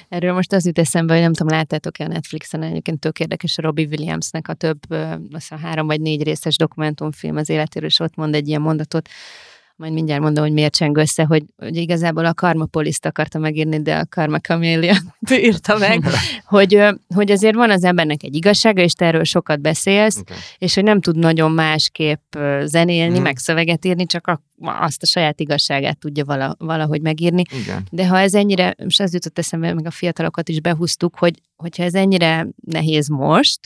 Erről 0.09 0.33
most 0.33 0.53
az 0.53 0.65
jut 0.65 0.79
eszembe, 0.79 1.13
hogy 1.13 1.21
nem 1.21 1.33
tudom, 1.33 1.57
láttátok-e 1.57 2.03
a 2.03 2.07
Netflixen, 2.07 2.63
egyébként 2.63 2.99
tök 2.99 3.19
érdekes 3.19 3.57
a 3.57 3.61
Robbie 3.61 3.87
Williamsnek 3.87 4.47
a 4.47 4.53
több, 4.53 4.79
azt 4.91 5.19
hiszem 5.31 5.57
három 5.57 5.87
vagy 5.87 6.01
négy 6.01 6.23
részes 6.23 6.57
dokumentumfilm 6.57 7.35
az 7.35 7.49
életéről, 7.49 7.89
és 7.89 7.99
ott 7.99 8.15
mond 8.15 8.35
egy 8.35 8.47
ilyen 8.47 8.61
mondatot, 8.61 9.09
majd 9.75 9.93
mindjárt 9.93 10.21
mondom, 10.21 10.43
hogy 10.43 10.53
miért 10.53 10.75
cseng 10.75 10.97
össze, 10.97 11.23
hogy, 11.23 11.43
hogy 11.57 11.75
igazából 11.77 12.25
a 12.25 12.33
Karmapoliszt 12.33 13.05
akarta 13.05 13.39
megírni, 13.39 13.81
de 13.81 13.95
a 13.95 14.05
Karma 14.09 14.39
Camélia 14.39 14.95
írta 15.31 15.77
meg, 15.77 16.03
hogy, 16.45 16.79
hogy 17.15 17.31
azért 17.31 17.55
van 17.55 17.69
az 17.69 17.83
embernek 17.83 18.23
egy 18.23 18.35
igazsága, 18.35 18.81
és 18.81 18.93
te 18.93 19.05
erről 19.05 19.23
sokat 19.23 19.61
beszélsz, 19.61 20.17
Okay. 20.17 20.37
és 20.57 20.73
hogy 20.75 20.83
nem 20.83 21.01
tud 21.01 21.17
nagyon 21.17 21.51
másképp 21.51 22.35
zenélni, 22.63 23.13
Mhm. 23.13 23.21
meg 23.23 23.37
szöveget 23.37 23.85
írni, 23.85 24.05
csak 24.05 24.27
a, 24.27 24.41
azt 24.65 25.01
a 25.01 25.05
saját 25.05 25.39
igazságát 25.39 25.97
tudja 25.97 26.25
vala, 26.25 26.55
valahogy 26.57 27.01
megírni. 27.01 27.43
Igen. 27.63 27.87
De 27.91 28.07
ha 28.07 28.19
ez 28.19 28.33
ennyire, 28.33 28.69
és 28.69 28.99
az 28.99 29.13
jutott 29.13 29.37
eszembe, 29.37 29.73
meg 29.73 29.85
a 29.85 29.91
fiatalokat 29.91 30.49
is 30.49 30.61
behúztuk, 30.61 31.17
hogy 31.17 31.41
hogyha 31.55 31.83
ez 31.83 31.93
ennyire 31.93 32.47
nehéz 32.65 33.07
most, 33.07 33.59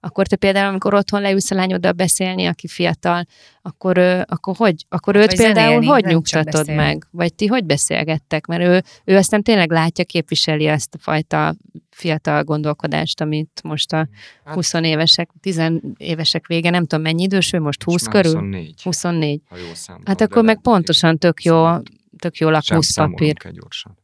akkor 0.00 0.26
te 0.26 0.36
például, 0.36 0.68
amikor 0.68 0.94
otthon 0.94 1.20
leülsz 1.20 1.50
a 1.50 1.54
lányoddal 1.54 1.92
beszélni, 1.92 2.46
aki 2.46 2.68
fiatal, 2.68 3.24
akkor, 3.62 3.98
akkor 4.26 4.56
hogy? 4.56 4.84
Akkor 4.88 5.16
őt 5.16 5.26
Vagy 5.26 5.36
például 5.36 5.64
zenélni, 5.64 5.86
hogy 5.86 6.04
nyugtatod 6.04 6.74
meg? 6.74 7.06
Vagy 7.10 7.34
ti 7.34 7.46
hogy 7.46 7.64
beszélgettek? 7.64 8.46
Mert 8.46 8.62
ő, 8.62 8.82
ő 9.04 9.16
aztán 9.16 9.42
tényleg 9.42 9.70
látja, 9.70 10.04
képviseli 10.04 10.66
ezt 10.66 10.94
a 10.94 10.98
fajta 10.98 11.54
fiatal 11.98 12.42
gondolkodást, 12.44 13.20
amit 13.20 13.60
most 13.64 13.92
a 13.92 14.08
Hát- 14.44 14.54
20 14.54 14.72
évesek, 14.74 15.30
10 15.40 15.62
évesek 15.96 16.46
vége, 16.46 16.70
nem 16.70 16.86
tudom 16.86 17.04
mennyi 17.04 17.22
idős 17.22 17.52
ő 17.52 17.60
most, 17.60 17.82
20 17.82 18.02
Most 18.06 18.16
körül? 18.16 18.32
24, 18.40 18.82
24. 18.82 19.40
ha 19.48 19.56
jól 19.56 19.74
számolom. 19.74 20.06
Hát 20.06 20.20
akkor 20.20 20.44
meg 20.44 20.60
pontosan 20.60 21.18
tök 21.18 21.42
jó, 21.42 21.54
25. 21.66 21.88
tök 22.18 22.36
jó 22.36 22.46
Sem 22.46 22.54
lakmuszpapír. 22.54 23.36
kell 23.36 23.52
gyorsan. 23.52 23.98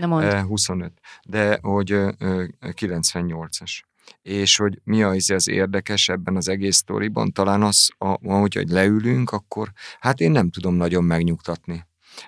Nem 0.00 0.08
mond. 0.08 0.24
Eh, 0.24 0.44
25. 0.44 0.92
De 1.26 1.58
hogy 1.62 1.92
ö, 1.92 2.10
ö, 2.18 2.44
98-as. 2.72 3.80
És 4.22 4.56
hogy 4.56 4.80
mi 4.84 5.02
az, 5.02 5.30
az 5.30 5.48
érdekes 5.48 6.08
ebben 6.08 6.36
az 6.36 6.48
egész 6.48 6.76
sztoriban, 6.76 7.32
talán 7.32 7.62
az, 7.62 7.88
ahogy 7.98 8.54
hogy 8.54 8.68
leülünk, 8.68 9.30
akkor 9.30 9.72
hát 10.00 10.20
én 10.20 10.30
nem 10.30 10.50
tudom 10.50 10.74
nagyon 10.74 11.04
megnyugtatni. 11.04 11.86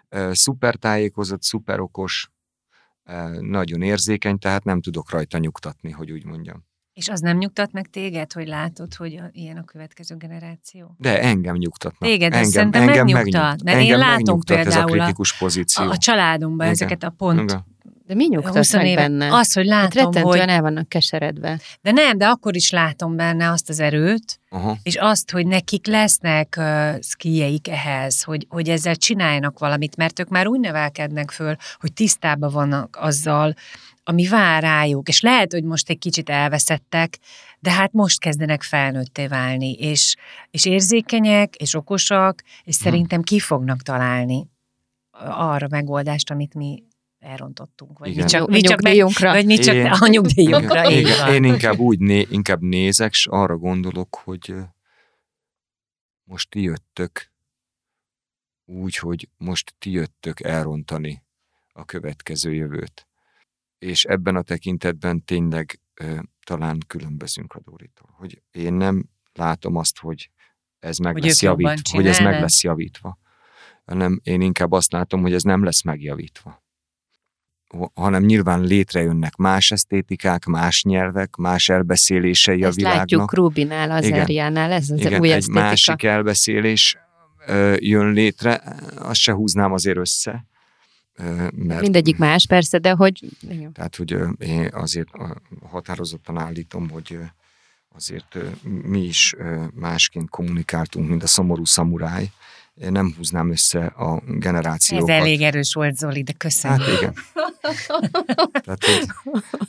Ö, 0.08 0.30
Szuper 0.32 0.74
tájékozott, 0.74 1.42
szuper 1.42 1.80
okos, 1.80 2.30
nagyon 3.40 3.82
érzékeny, 3.82 4.38
tehát 4.38 4.64
nem 4.64 4.80
tudok 4.80 5.10
rajta 5.10 5.38
nyugtatni, 5.38 5.90
hogy 5.90 6.10
úgy 6.10 6.24
mondjam. 6.24 6.68
És 6.92 7.08
az 7.08 7.20
nem 7.20 7.36
nyugtat 7.36 7.72
meg 7.72 7.86
téged, 7.90 8.32
hogy 8.32 8.46
látod, 8.48 8.94
hogy 8.94 9.16
a, 9.16 9.28
ilyen 9.32 9.56
a 9.56 9.64
következő 9.64 10.16
generáció? 10.16 10.94
De 10.98 11.22
engem 11.22 11.56
nyugtatnak. 11.56 12.08
Téged 12.08 12.32
engem, 12.32 12.50
szerintem 12.50 12.88
engem 12.88 13.06
megnyugtat, 13.06 13.42
megnyugt- 13.42 13.62
mert 13.64 13.76
én 13.76 13.82
engem 13.82 13.98
látom 13.98 14.14
megnyugtat 14.16 14.56
ez 14.56 14.66
a 14.66 14.68
például 14.70 14.98
a- 14.98 15.02
kritikus 15.02 15.38
pozíció. 15.38 15.84
A, 15.84 15.90
a 15.90 15.96
családomban 15.96 16.66
Igen. 16.66 16.70
ezeket 16.70 17.02
a 17.02 17.10
pont 17.10 17.40
Igen. 17.40 17.64
De 18.10 18.16
mi 18.16 18.26
nyugtat 18.26 18.56
20 18.56 18.72
meg 18.72 18.86
éve. 18.86 19.00
benne? 19.00 19.34
Az, 19.34 19.52
hogy 19.52 19.68
Hát 19.70 19.94
látom, 19.94 20.12
rettentően 20.12 20.40
hogy... 20.46 20.54
el 20.54 20.60
vannak 20.60 20.88
keseredve. 20.88 21.60
De 21.80 21.90
nem, 21.90 22.18
de 22.18 22.26
akkor 22.26 22.56
is 22.56 22.70
látom 22.70 23.16
benne 23.16 23.50
azt 23.50 23.68
az 23.68 23.80
erőt, 23.80 24.40
Aha. 24.48 24.76
és 24.82 24.96
azt, 24.96 25.30
hogy 25.30 25.46
nekik 25.46 25.86
lesznek 25.86 26.54
uh, 26.58 26.94
szkíjeik 27.00 27.68
ehhez, 27.68 28.22
hogy, 28.22 28.46
hogy 28.48 28.68
ezzel 28.68 28.96
csináljanak 28.96 29.58
valamit, 29.58 29.96
mert 29.96 30.18
ők 30.18 30.28
már 30.28 30.46
úgy 30.46 30.60
nevelkednek 30.60 31.30
föl, 31.30 31.56
hogy 31.78 31.92
tisztában 31.92 32.50
vannak 32.52 32.96
azzal, 33.00 33.54
ami 34.04 34.28
vár 34.28 34.62
rájuk, 34.62 35.08
és 35.08 35.20
lehet, 35.20 35.52
hogy 35.52 35.64
most 35.64 35.90
egy 35.90 35.98
kicsit 35.98 36.30
elveszettek, 36.30 37.18
de 37.58 37.70
hát 37.70 37.92
most 37.92 38.20
kezdenek 38.20 38.62
felnőtté 38.62 39.26
válni, 39.26 39.72
és, 39.72 40.16
és 40.50 40.64
érzékenyek, 40.64 41.56
és 41.56 41.74
okosak, 41.74 42.42
és 42.64 42.76
Hm. 42.76 42.82
szerintem 42.82 43.22
ki 43.22 43.38
fognak 43.38 43.82
találni 43.82 44.46
arra 45.28 45.66
megoldást, 45.70 46.30
amit 46.30 46.54
mi 46.54 46.82
elrontottunk. 47.20 47.98
Vagy 47.98 48.08
mi 48.08 48.14
Igen. 48.14 48.26
csak, 48.26 48.48
A 48.48 48.50
mi 48.50 48.60
csak, 48.60 48.80
meg, 48.80 48.92
nyugdíjunkra. 48.94 49.30
vagy 49.30 49.46
mi 49.46 49.58
csak 49.58 49.74
Én- 49.74 49.86
a 49.86 50.06
nyugdíjunkra. 50.06 50.90
Igen, 50.90 50.98
igen, 51.12 51.32
én 51.34 51.44
inkább 51.44 51.78
úgy 51.78 51.98
né, 51.98 52.26
inkább 52.30 52.60
nézek, 52.60 53.10
és 53.10 53.26
arra 53.26 53.56
gondolok, 53.56 54.16
hogy 54.24 54.54
most 56.24 56.50
ti 56.50 56.62
jöttök 56.62 57.30
úgy, 58.64 58.96
hogy 58.96 59.28
most 59.36 59.74
ti 59.78 59.90
jöttök 59.90 60.40
elrontani 60.40 61.22
a 61.72 61.84
következő 61.84 62.54
jövőt. 62.54 63.06
És 63.78 64.04
ebben 64.04 64.36
a 64.36 64.42
tekintetben 64.42 65.24
tényleg 65.24 65.80
ö, 65.94 66.18
talán 66.46 66.78
különbözünk 66.86 67.54
a 67.54 67.60
Dóritól. 67.60 68.14
Hogy 68.16 68.42
én 68.50 68.72
nem 68.72 69.04
látom 69.32 69.76
azt, 69.76 69.98
hogy 69.98 70.30
ez 70.78 70.98
meg 70.98 71.12
Hogy 71.12 71.24
lesz 71.24 71.42
javítva, 71.42 71.96
hogy 71.96 72.06
ez 72.06 72.18
meg 72.18 72.40
lesz 72.40 72.62
javítva. 72.62 73.18
Hanem 73.84 74.20
én 74.22 74.40
inkább 74.40 74.72
azt 74.72 74.92
látom, 74.92 75.20
hogy 75.20 75.34
ez 75.34 75.42
nem 75.42 75.64
lesz 75.64 75.82
megjavítva 75.82 76.62
hanem 77.94 78.22
nyilván 78.22 78.60
létrejönnek 78.60 79.36
más 79.36 79.70
esztétikák, 79.70 80.44
más 80.44 80.82
nyelvek, 80.82 81.36
más 81.36 81.68
elbeszélései 81.68 82.64
a 82.64 82.66
Ezt 82.66 82.76
világnak. 82.76 83.00
látjuk 83.10 83.34
Rubinál, 83.34 83.90
az 83.90 84.04
Igen. 84.04 84.20
Eriánál, 84.20 84.72
ez 84.72 84.90
az 84.90 84.98
Igen, 84.98 85.20
új 85.20 85.30
egy 85.30 85.36
esztétika. 85.36 85.60
másik 85.64 86.02
elbeszélés 86.02 86.98
ö, 87.46 87.74
jön 87.78 88.12
létre, 88.12 88.62
azt 88.98 89.20
se 89.20 89.32
húznám 89.32 89.72
azért 89.72 89.96
össze. 89.96 90.44
Ö, 91.14 91.46
mert, 91.54 91.80
Mindegyik 91.80 92.18
más, 92.18 92.46
persze, 92.46 92.78
de 92.78 92.90
hogy... 92.90 93.24
Igen. 93.50 93.72
Tehát, 93.72 93.96
hogy 93.96 94.12
ö, 94.12 94.28
én 94.38 94.68
azért 94.72 95.08
határozottan 95.70 96.38
állítom, 96.38 96.90
hogy 96.90 97.18
azért 97.94 98.36
mi 98.82 99.00
is 99.04 99.34
másként 99.74 100.30
kommunikáltunk, 100.30 101.08
mint 101.08 101.22
a 101.22 101.26
szomorú 101.26 101.64
szamuráj. 101.64 102.30
Én 102.74 102.92
nem 102.92 103.14
húznám 103.16 103.50
össze 103.50 103.84
a 103.84 104.14
Ez 104.14 104.34
generációkat. 104.38 105.08
elég 105.08 105.42
erős 105.42 105.74
volt, 105.74 105.96
Zoli, 105.96 106.22
de 106.22 106.32
köszönöm. 106.32 106.78
Hát 106.78 106.88
igen. 106.88 107.14
tehát, 108.64 108.84
hogy, 108.84 109.06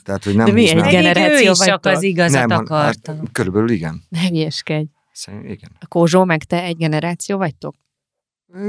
tehát, 0.02 0.24
hogy 0.24 0.34
nem 0.34 0.46
De 0.46 0.52
mi 0.52 0.62
egy 0.62 0.72
húznám. 0.72 0.90
Pedig 0.90 1.02
generáció 1.02 1.48
ő 1.48 1.50
is 1.50 1.58
csak 1.58 1.86
az 1.86 2.02
igazat 2.02 2.46
nem, 2.46 2.58
akarta. 2.58 3.14
Hát, 3.16 3.32
körülbelül 3.32 3.70
igen. 3.70 4.02
Ne 4.08 4.28
hülyeskedj. 4.28 4.86
Szerintem 5.12 5.50
igen. 5.50 5.70
A 5.80 5.86
Kózsó 5.86 6.24
meg 6.24 6.44
te 6.44 6.62
egy 6.62 6.76
generáció 6.76 7.36
vagytok? 7.36 7.74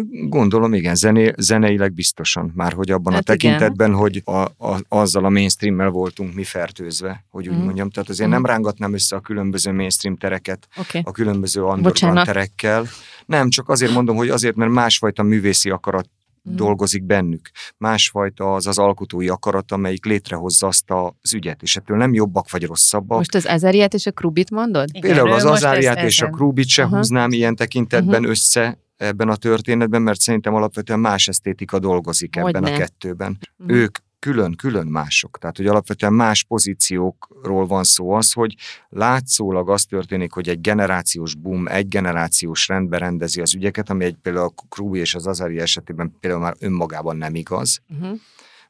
Gondolom, 0.10 0.74
igen, 0.74 0.96
zené, 0.96 1.34
zeneileg 1.38 1.94
biztosan, 1.94 2.52
már 2.56 2.74
hogy 2.74 2.92
abban 2.92 3.14
Hát 3.14 3.30
a 3.30 3.34
igen. 3.34 3.52
tekintetben, 3.52 3.94
hogy 3.94 4.22
a, 4.26 4.32
a, 4.32 4.80
azzal 4.88 5.26
a 5.26 5.30
mainstreammel 5.30 5.90
voltunk 5.90 6.34
mi 6.34 6.44
fertőzve, 6.44 7.26
hogy 7.30 7.48
úgy 7.48 7.56
Mhm. 7.56 7.64
mondjam. 7.64 7.90
Tehát 7.90 8.10
azért 8.10 8.30
Mhm. 8.30 8.38
nem 8.42 8.46
rángatnám 8.52 8.94
össze 8.94 9.16
a 9.16 9.20
különböző 9.20 9.72
mainstream 9.72 10.18
tereket. 10.18 10.68
Okay. 10.78 11.02
a 11.06 11.12
különböző 11.12 11.62
underground 11.64 12.26
terekkel. 12.26 12.86
Nem, 13.26 13.50
csak 13.50 13.70
azért 13.70 13.92
mondom, 13.94 14.16
hogy 14.16 14.30
azért, 14.30 14.56
mert 14.56 14.72
másfajta 14.72 15.24
művészi 15.24 15.70
akarat 15.70 16.10
Mhm. 16.44 16.56
dolgozik 16.56 17.04
bennük. 17.04 17.50
Másfajta 17.78 18.54
az 18.54 18.68
az 18.68 18.78
alkotói 18.78 19.28
akarat, 19.30 19.72
amelyik 19.72 20.06
létrehozza 20.06 20.68
azt 20.68 20.92
az 21.22 21.34
ügyet, 21.34 21.62
és 21.62 21.76
ettől 21.76 21.98
nem 21.98 22.14
jobbak 22.14 22.52
vagy 22.52 22.64
rosszabbak. 22.66 23.18
Most 23.18 23.36
az 23.36 23.46
Azariát 23.46 23.94
és 23.94 24.06
a 24.06 24.12
Krubit 24.12 24.52
mondod? 24.52 24.90
Igen, 24.92 25.02
Például 25.02 25.32
az 25.32 25.64
ezt 25.64 25.76
és 25.76 25.88
a 25.88 25.98
ezen. 26.00 26.32
Krúbit 26.32 26.68
se 26.68 26.84
Aha. 26.84 26.96
húznám 26.98 27.32
ilyen 27.32 27.56
tekintetben 27.56 28.22
Mhm. 28.22 28.30
össze 28.30 28.78
ebben 28.98 29.30
a 29.30 29.36
történetben, 29.36 30.02
mert 30.02 30.20
szerintem 30.20 30.54
alapvetően 30.54 31.00
más 31.00 31.28
esztétika 31.28 31.80
dolgozik 31.80 32.36
ebben 32.36 32.54
Hogyne. 32.54 32.76
a 32.76 32.78
kettőben. 32.78 33.38
Mhm. 33.58 33.74
Ők 33.74 33.98
külön-külön 34.24 34.88
mások. 34.88 35.38
Tehát, 35.38 35.58
hogy 35.58 35.68
alapvetően 35.68 36.14
más 36.14 36.44
pozíciókról 36.44 37.68
van 37.68 37.84
szó 37.84 38.12
az, 38.12 38.32
hogy 38.32 38.56
látszólag 38.90 39.70
az 39.70 39.86
történik, 39.86 40.32
hogy 40.32 40.50
egy 40.50 40.62
generációs 40.62 41.36
boom, 41.36 41.68
egy 41.68 41.88
generációs 41.88 42.68
rendben 42.68 43.00
rendezi 43.00 43.42
az 43.42 43.56
ügyeket, 43.56 43.90
ami 43.90 44.06
egy 44.06 44.16
például 44.22 44.46
a 44.46 44.64
Krúbi 44.70 45.00
és 45.00 45.16
az 45.16 45.28
Azari 45.28 45.60
esetében 45.60 46.16
például 46.20 46.42
már 46.42 46.56
önmagában 46.60 47.18
nem 47.18 47.36
igaz, 47.36 47.82
Uh-huh. 47.90 48.20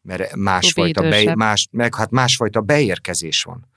mert 0.02 0.36
másfajta, 0.36 1.02
be, 1.02 1.36
más, 1.36 1.68
meg 1.72 1.96
hát 1.96 2.12
másfajta 2.12 2.62
beérkezés 2.62 3.44
van. 3.44 3.68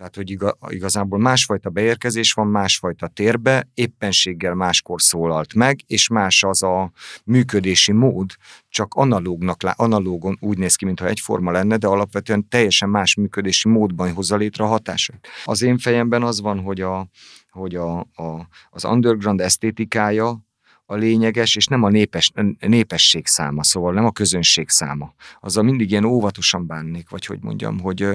Tehát, 0.00 0.16
hogy 0.16 0.36
igazából 0.68 1.18
másfajta 1.18 1.70
beérkezés 1.70 2.32
van, 2.32 2.46
másfajta 2.46 3.08
térbe, 3.08 3.68
éppenséggel 3.74 4.54
máskor 4.54 5.02
szólalt 5.02 5.54
meg, 5.54 5.80
és 5.86 6.08
más 6.08 6.42
az 6.42 6.62
a 6.62 6.92
működési 7.24 7.92
mód, 7.92 8.30
csak 8.68 8.94
analógnak, 8.94 9.62
analógon 9.62 10.36
úgy 10.40 10.58
néz 10.58 10.74
ki, 10.74 10.84
mintha 10.84 11.06
egyforma 11.06 11.50
lenne, 11.50 11.76
de 11.76 11.86
alapvetően 11.86 12.48
teljesen 12.48 12.88
más 12.88 13.14
működési 13.14 13.68
módban 13.68 14.12
hozza 14.12 14.36
létre 14.36 14.64
a 14.64 14.66
hatásait. 14.66 15.28
Az 15.44 15.62
én 15.62 15.78
fejemben 15.78 16.22
az 16.22 16.40
van, 16.40 16.60
hogy, 16.60 16.80
a, 16.80 17.06
hogy 17.50 17.74
a, 17.74 17.98
a, 17.98 18.48
az 18.70 18.84
underground 18.84 19.40
esztétikája, 19.40 20.49
a 20.90 20.96
lényeges, 20.96 21.56
és 21.56 21.66
nem 21.66 21.82
a 21.82 21.88
népes, 21.88 22.32
népesség 22.60 23.26
száma, 23.26 23.64
szóval 23.64 23.92
nem 23.92 24.04
a 24.04 24.10
közönség 24.10 24.68
száma. 24.68 25.14
Azzal 25.40 25.62
mindig 25.62 25.90
ilyen 25.90 26.04
óvatosan 26.04 26.66
bánnék, 26.66 27.10
vagy 27.10 27.26
hogy 27.26 27.38
mondjam, 27.40 27.80
hogy, 27.80 28.08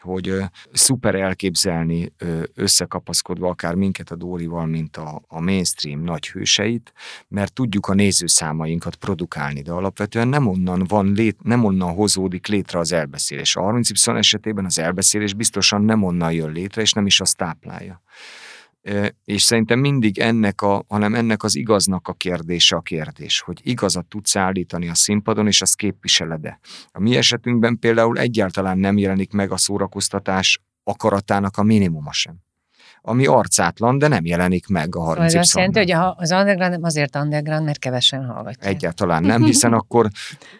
hogy 0.00 0.34
szuper 0.72 1.14
elképzelni 1.14 2.12
összekapaszkodva 2.54 3.48
akár 3.48 3.74
minket 3.74 4.10
a 4.10 4.14
Dórival, 4.14 4.66
mint 4.66 4.96
a, 4.96 5.22
a 5.28 5.40
mainstream 5.40 6.02
nagy 6.02 6.28
hőseit, 6.28 6.92
mert 7.28 7.52
tudjuk 7.52 7.86
a 7.86 7.94
nézőszámainkat 7.94 8.94
produkálni, 8.94 9.62
de 9.62 9.72
alapvetően 9.72 10.28
nem 10.28 10.46
onnan 10.46 10.84
van 10.88 11.12
lét, 11.12 11.42
nem 11.42 11.64
onnan 11.64 11.94
hozódik 11.94 12.46
létre 12.46 12.78
az 12.78 12.92
elbeszélés. 12.92 13.56
A 13.56 13.60
30 13.60 14.06
esetében 14.06 14.64
az 14.64 14.78
elbeszélés 14.78 15.34
biztosan 15.34 15.82
nem 15.82 16.02
onnan 16.02 16.32
jön 16.32 16.52
létre, 16.52 16.82
és 16.82 16.92
nem 16.92 17.06
is 17.06 17.20
azt 17.20 17.36
táplálja 17.36 18.02
és 19.24 19.42
szerintem 19.42 19.78
mindig 19.78 20.18
ennek 20.18 20.62
a, 20.62 20.84
hanem 20.88 21.14
ennek 21.14 21.42
az 21.42 21.56
igaznak 21.56 22.08
a 22.08 22.12
kérdése 22.12 22.76
a 22.76 22.80
kérdés, 22.80 23.40
hogy 23.40 23.60
igazat 23.62 24.06
tudsz 24.06 24.36
állítani 24.36 24.88
a 24.88 24.94
színpadon, 24.94 25.46
és 25.46 25.62
azt 25.62 25.76
képviseled-e. 25.76 26.60
A 26.90 27.00
mi 27.00 27.16
esetünkben 27.16 27.78
például 27.78 28.18
egyáltalán 28.18 28.78
nem 28.78 28.98
jelenik 28.98 29.32
meg 29.32 29.50
a 29.50 29.56
szórakoztatás 29.56 30.60
akaratának 30.82 31.56
a 31.56 31.62
minimuma 31.62 32.12
sem 32.12 32.34
ami 33.02 33.26
arcátlan, 33.26 33.98
de 33.98 34.08
nem 34.08 34.24
jelenik 34.24 34.66
meg 34.66 34.96
a 34.96 35.00
30 35.00 35.28
szóval 35.28 35.42
azt 35.42 35.56
jelenti, 35.56 35.78
hogy 35.78 36.14
az 36.16 36.30
underground 36.30 36.72
nem 36.72 36.82
azért 36.82 37.16
underground, 37.16 37.64
mert 37.64 37.78
kevesen 37.78 38.24
hallgatják. 38.24 38.74
Egyáltalán 38.74 39.22
nem, 39.22 39.44
hiszen 39.44 39.72
akkor 39.72 40.08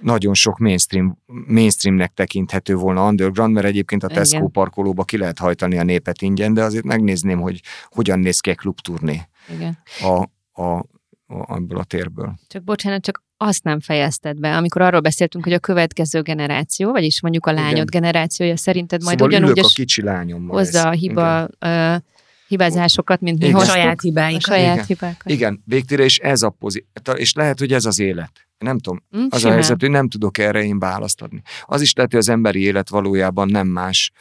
nagyon 0.01 0.35
sok 0.35 0.59
mainstream, 0.59 1.19
mainstreamnek 1.47 2.13
tekinthető 2.15 2.75
volna 2.75 3.09
underground, 3.09 3.55
mert 3.55 3.67
egyébként 3.67 4.03
a 4.03 4.07
Tesco 4.07 4.37
Igen. 4.37 4.51
parkolóba 4.51 5.05
ki 5.05 5.19
lehet 5.19 5.39
hajtani 5.39 5.79
a 5.79 5.83
népet 5.83 6.23
ingyen, 6.23 6.55
de 6.55 6.63
azért 6.63 6.85
megnézném, 6.85 7.41
hogy 7.41 7.61
hogyan 7.89 8.19
néz 8.19 8.41
ki 8.41 8.51
egy 8.51 8.57
klubturné 8.57 9.29
Igen. 9.55 9.79
A, 10.01 10.23
a, 10.63 10.79
a, 11.27 11.55
ebből 11.55 11.79
a 11.79 11.85
térből. 11.85 12.35
Csak 12.49 12.65
bocsánat, 12.65 13.03
csak 13.03 13.23
azt 13.37 13.65
nem 13.65 13.81
fejezted 13.81 14.41
be, 14.41 14.57
amikor 14.57 14.83
arról 14.83 15.01
beszéltünk, 15.01 15.45
hogy 15.45 15.53
a 15.53 15.59
következő 15.59 16.23
generáció, 16.23 16.91
vagyis 16.91 17.23
mondjuk 17.23 17.47
a 17.47 17.53
lányod 17.53 17.73
Igen. 17.73 17.87
generációja 17.91 18.57
szerinted 18.57 19.03
majd 19.03 19.19
szóval 19.19 19.39
ugyanúgy 19.39 19.59
a 19.59 19.71
kicsi 19.75 20.03
lányommal 20.03 20.57
hozza 20.57 20.89
a 20.89 20.91
hiba 20.91 21.49
Igen 21.61 22.05
hibázásokat, 22.51 23.21
mint 23.21 23.39
mi 23.39 23.45
Igen. 23.45 23.57
hoztuk. 23.57 23.75
Saját 23.75 24.01
hibáikat. 24.01 24.43
A 24.43 24.47
saját 24.47 24.75
Igen. 24.75 24.87
hibákat. 24.87 25.31
Igen, 25.31 25.63
végtére, 25.65 26.05
és 26.05 26.19
ez 26.19 26.43
a 26.43 26.51
pozit, 26.51 26.87
és 27.15 27.35
lehet, 27.35 27.59
hogy 27.59 27.73
ez 27.73 27.85
az 27.85 27.99
élet. 27.99 28.49
Nem 28.59 28.79
tudom, 28.79 29.03
mm, 29.17 29.27
az 29.29 29.39
simán. 29.39 29.53
a 29.53 29.55
helyzet, 29.55 29.81
hogy 29.81 29.91
nem 29.91 30.09
tudok 30.09 30.39
erre 30.39 30.65
én 30.65 30.79
választ 30.79 31.23
adni. 31.23 31.43
Az 31.65 31.81
is 31.81 31.93
lehet, 31.93 32.11
hogy 32.11 32.21
az 32.21 32.29
emberi 32.29 32.61
élet 32.61 32.89
valójában 32.89 33.49
nem 33.49 33.67
más 33.67 34.13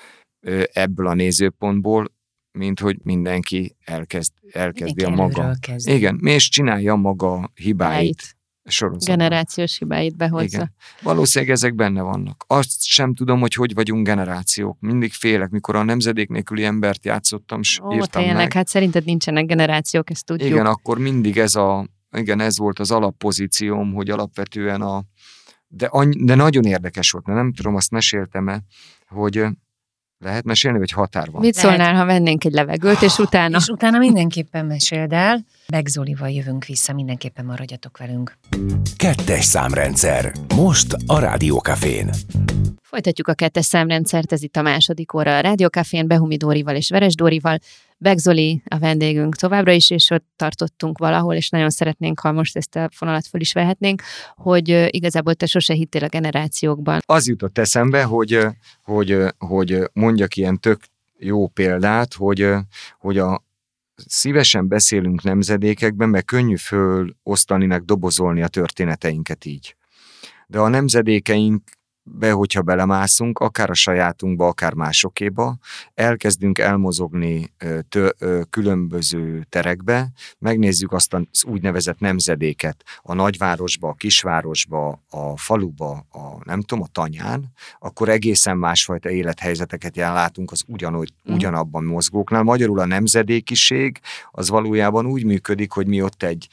ebből 0.72 1.08
a 1.08 1.14
nézőpontból, 1.14 2.12
mint 2.52 2.80
hogy 2.80 2.98
mindenki 3.04 3.76
elkezd, 3.86 4.32
elkezdi 4.52 5.04
a 5.04 5.10
maga. 5.10 5.56
Kezdi. 5.60 5.94
Igen, 5.94 6.20
és 6.24 6.50
csinálja 6.50 6.96
maga 6.96 7.52
hibáit. 7.56 7.96
Helyt 7.96 8.38
sorozatban. 8.70 9.18
Generációs 9.18 9.78
hibáit 9.78 10.16
behozza. 10.16 10.46
Igen. 10.46 10.74
Valószínűleg 11.02 11.54
ezek 11.54 11.76
benne 11.76 12.02
vannak. 12.02 12.44
Azt 12.48 12.82
sem 12.84 13.14
tudom, 13.14 13.40
hogy 13.40 13.54
hogy 13.54 13.74
vagyunk 13.74 14.06
generációk. 14.06 14.78
Mindig 14.80 15.14
félek, 15.14 15.50
mikor 15.50 15.76
a 15.76 15.84
nemzedék 15.84 16.30
nélküli 16.30 16.64
embert 16.64 17.06
játszottam, 17.06 17.64
s 17.64 17.80
Ó, 17.80 17.94
írtam 17.94 18.22
tényleg, 18.22 18.36
meg. 18.36 18.54
hát 18.54 18.68
szerinted 18.68 19.06
nincsenek 19.06 19.46
generációk, 19.46 20.10
ezt 20.10 20.26
tudjuk. 20.26 20.50
Igen, 20.50 20.66
akkor 20.66 20.98
mindig 20.98 21.38
ez 21.38 21.56
a, 21.56 21.88
igen, 22.12 22.40
ez 22.40 22.58
volt 22.58 22.80
az 22.80 22.92
alappozícióm, 22.92 23.94
hogy 23.94 24.10
alapvetően 24.10 24.82
a, 24.82 25.04
de, 25.68 25.86
any, 25.86 26.26
de 26.26 26.36
nagyon 26.36 26.64
érdekes 26.64 27.12
volt, 27.12 27.26
mert 27.26 27.40
nem 27.40 27.54
tudom, 27.54 27.76
azt 27.76 27.92
meséltem-e, 27.92 28.62
hogy 29.08 29.46
lehet 30.20 30.44
mesélni, 30.44 30.78
vagy 30.78 30.92
határ 30.92 31.32
van? 31.32 31.42
Mit 31.42 31.54
szólnál, 31.54 31.96
ha 31.96 32.06
vennénk 32.06 32.44
egy 32.46 32.52
levegőt, 32.52 33.02
és 33.02 33.18
utána? 33.18 33.58
És 33.58 33.68
utána 33.68 33.98
mindenképpen 33.98 34.66
meséld 34.66 35.14
el. 35.14 35.46
Begzolival 35.68 36.30
jövünk 36.30 36.66
vissza, 36.66 36.94
mindenképpen 36.94 37.46
maradjatok 37.46 37.98
velünk. 37.98 38.38
Kettes 38.98 39.46
számrendszer. 39.46 40.32
Most 40.56 40.96
a 41.06 41.20
Rádiókafén. 41.20 42.10
Folytatjuk 42.82 43.28
a 43.28 43.34
kettes 43.34 43.66
számrendszert, 43.66 44.32
ez 44.32 44.44
itt 44.44 44.56
a 44.56 44.62
második 44.62 45.14
óra 45.14 45.38
a 45.38 45.40
Rádiókafén, 45.40 46.08
Behumi 46.08 46.38
Dórival 46.38 46.76
és 46.76 46.90
Veres 46.90 47.16
Dórival. 47.16 47.60
Begzoli 48.02 48.62
a 48.66 48.80
vendégünk 48.80 49.36
továbbra 49.36 49.72
is, 49.72 49.90
és 49.90 50.10
ott 50.10 50.26
tartottunk 50.36 50.98
valahol, 50.98 51.36
és 51.36 51.50
nagyon 51.50 51.70
szeretnénk, 51.70 52.20
ha 52.20 52.32
most 52.32 52.58
ezt 52.58 52.76
a 52.76 52.90
fonalat 52.92 53.28
föl 53.28 53.42
is 53.42 53.54
vehetnénk, 53.54 54.02
hogy 54.36 54.88
igazából 54.90 55.34
te 55.34 55.46
sose 55.46 55.74
hittél 55.74 56.04
a 56.04 56.08
generációkban. 56.08 57.00
Az 57.06 57.28
jutott 57.28 57.58
eszembe, 57.58 58.04
hogy, 58.04 58.48
hogy, 58.84 59.18
hogy 59.38 59.90
mondjak 59.94 60.36
ilyen 60.36 60.60
tök 60.60 60.82
jó 61.18 61.48
példát, 61.48 62.14
hogy, 62.14 62.54
hogy 63.00 63.18
a, 63.18 63.44
szívesen 63.96 64.68
beszélünk 64.68 65.24
nemzedékekben, 65.24 66.10
mert 66.10 66.26
könnyű 66.26 66.56
fölosztani, 66.56 67.66
meg 67.66 67.84
dobozolni 67.84 68.42
a 68.42 68.48
történeteinket 68.48 69.46
így. 69.46 69.76
De 70.48 70.60
a 70.60 70.68
nemzedékeink 70.68 71.64
be, 72.12 72.32
hogyha 72.32 72.62
belemászunk, 72.62 73.40
akár 73.40 73.70
a 73.70 73.74
sajátunkba, 73.74 74.48
akár 74.48 74.74
másokéba, 74.74 75.58
elkezdünk 75.94 76.60
elmozogni 76.60 77.54
tő, 77.90 78.14
különböző 78.50 79.46
terekbe, 79.50 80.12
megnézzük 80.40 80.92
azt 80.92 81.14
az 81.14 81.44
úgynevezett 81.44 82.00
nemzedéket 82.00 82.84
a 83.02 83.14
nagyvárosba, 83.14 83.90
a 83.90 83.94
kisvárosba, 83.94 85.04
a 85.10 85.38
faluba, 85.38 85.92
a 86.12 86.44
nem 86.44 86.62
tudom, 86.62 86.84
a 86.84 86.88
tanyán, 86.92 87.54
akkor 87.80 88.10
egészen 88.10 88.58
másfajta 88.58 89.10
élethelyzeteket 89.10 89.96
látunk 89.96 90.52
az 90.52 90.64
ugyanúgy, 90.68 91.14
mm. 91.32 91.34
ugyanabban 91.34 91.84
mozgóknál. 91.84 92.44
Magyarul 92.44 92.80
a 92.80 92.86
nemzedékiség 92.86 94.00
az 94.32 94.50
valójában 94.50 95.06
úgy 95.06 95.24
működik, 95.24 95.72
hogy 95.72 95.88
mi 95.88 96.02
ott 96.02 96.24
egy 96.24 96.48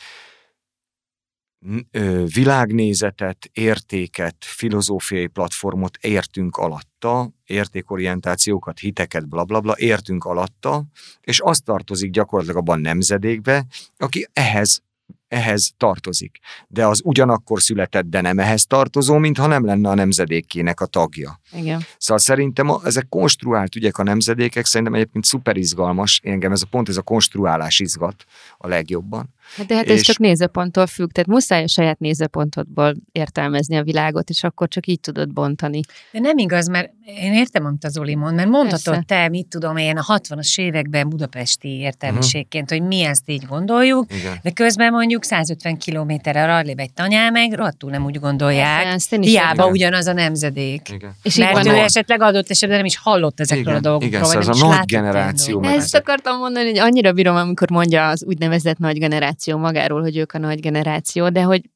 világnézetet, 2.34 3.50
értéket, 3.52 4.36
filozófiai 4.38 5.26
platformot 5.26 5.96
értünk 6.00 6.56
alatta, 6.56 7.30
értékorientációkat, 7.44 8.78
hiteket, 8.78 9.28
blablabla, 9.28 9.60
bla, 9.60 9.74
bla, 9.74 9.86
értünk 9.86 10.24
alatta, 10.24 10.84
és 11.20 11.40
azt 11.40 11.64
tartozik 11.64 12.10
gyakorlatilag 12.10 12.60
abban 12.60 12.80
nemzedékbe, 12.80 13.66
aki 13.96 14.28
ehhez 14.32 14.84
ehhez 15.28 15.72
tartozik. 15.76 16.38
De 16.68 16.86
az 16.86 17.00
ugyanakkor 17.04 17.62
született, 17.62 18.04
de 18.04 18.20
nem 18.20 18.38
ehhez 18.38 18.66
tartozó, 18.66 19.16
mintha 19.18 19.46
nem 19.46 19.64
lenne 19.64 19.88
a 19.88 19.94
nemzedékének 19.94 20.80
a 20.80 20.86
tagja. 20.86 21.40
Igen. 21.52 21.82
Szóval 21.98 22.22
szerintem 22.22 22.70
a, 22.70 22.80
ezek 22.84 23.08
konstruált 23.08 23.76
ügyek 23.76 23.98
a 23.98 24.02
nemzedékek, 24.02 24.64
szerintem 24.64 24.94
egyébként 24.94 25.24
szuper 25.24 25.56
izgalmas, 25.56 26.20
engem 26.24 26.52
ez 26.52 26.62
a 26.62 26.66
pont, 26.70 26.88
ez 26.88 26.96
a 26.96 27.02
konstruálás 27.02 27.78
izgat 27.78 28.24
a 28.56 28.68
legjobban. 28.68 29.34
Hát 29.56 29.66
de 29.66 29.74
hát 29.74 29.88
ez 29.88 29.98
és... 29.98 30.02
csak 30.02 30.18
nézőponttól 30.18 30.86
függ, 30.86 31.10
tehát 31.10 31.28
muszáj 31.28 31.62
a 31.62 31.68
saját 31.68 31.98
nézőpontodból 31.98 32.94
értelmezni 33.12 33.76
a 33.76 33.82
világot, 33.82 34.30
és 34.30 34.44
akkor 34.44 34.68
csak 34.68 34.86
így 34.86 35.00
tudod 35.00 35.32
bontani. 35.32 35.80
De 36.12 36.18
nem 36.18 36.38
igaz, 36.38 36.68
mert 36.68 36.90
én 37.04 37.32
értem, 37.32 37.64
amit 37.64 37.84
az 37.84 37.98
Oli 37.98 38.14
mond, 38.14 38.34
mert 38.34 38.48
mondhatod 38.48 38.94
Persze. 38.94 39.04
te, 39.06 39.28
mit 39.28 39.46
tudom 39.46 39.76
én, 39.76 39.96
a 39.96 40.18
60-as 40.18 40.60
években 40.60 41.08
budapesti 41.08 41.68
értelmiségként, 41.68 42.70
uh-huh. 42.70 42.78
hogy 42.78 42.96
mi 42.96 43.04
ezt 43.04 43.22
így 43.26 43.44
gondoljuk, 43.48 44.12
Igen. 44.12 44.38
de 44.42 44.50
közben 44.50 44.92
mondjuk 44.92 45.24
150 45.24 45.76
kilométerre 45.76 46.54
arrébb 46.54 46.78
egy 46.78 46.92
tanyál 46.92 47.30
meg, 47.30 47.52
rohadtul 47.52 47.90
nem 47.90 48.04
úgy 48.04 48.20
gondolják, 48.20 48.82
Persze, 48.82 49.16
hiába 49.20 49.62
Igen. 49.62 49.70
ugyanaz 49.70 50.06
a 50.06 50.12
nemzedék. 50.12 50.88
Igen. 50.88 51.14
És 51.22 51.36
mert 51.36 51.66
ő 51.66 51.74
esetleg 51.74 52.20
adott 52.20 52.50
esetben 52.50 52.76
nem 52.76 52.86
is 52.86 52.96
hallott 52.96 53.40
ezekről 53.40 53.64
Igen. 53.64 53.76
a 53.76 53.80
dolgokról. 53.80 54.10
Igen, 54.10 54.24
szóval 54.24 54.40
ez 54.40 54.62
a 54.62 54.66
nagy 54.66 54.86
generáció. 54.86 55.62
Ezt 55.62 55.94
akartam 55.94 56.38
mondani, 56.38 56.66
hogy 56.68 56.78
annyira 56.78 57.12
bírom, 57.12 57.36
amikor 57.36 57.70
mondja 57.70 58.08
az 58.08 58.24
úgynevezett 58.24 58.78
nagy 58.78 58.98
generáció 58.98 59.35
generáció 59.36 59.56
magáról, 59.56 60.00
hogy 60.00 60.16
ők 60.16 60.32
a 60.32 60.38
nagy 60.38 60.60
generáció, 60.60 61.28
de 61.28 61.42
hogy 61.42 61.70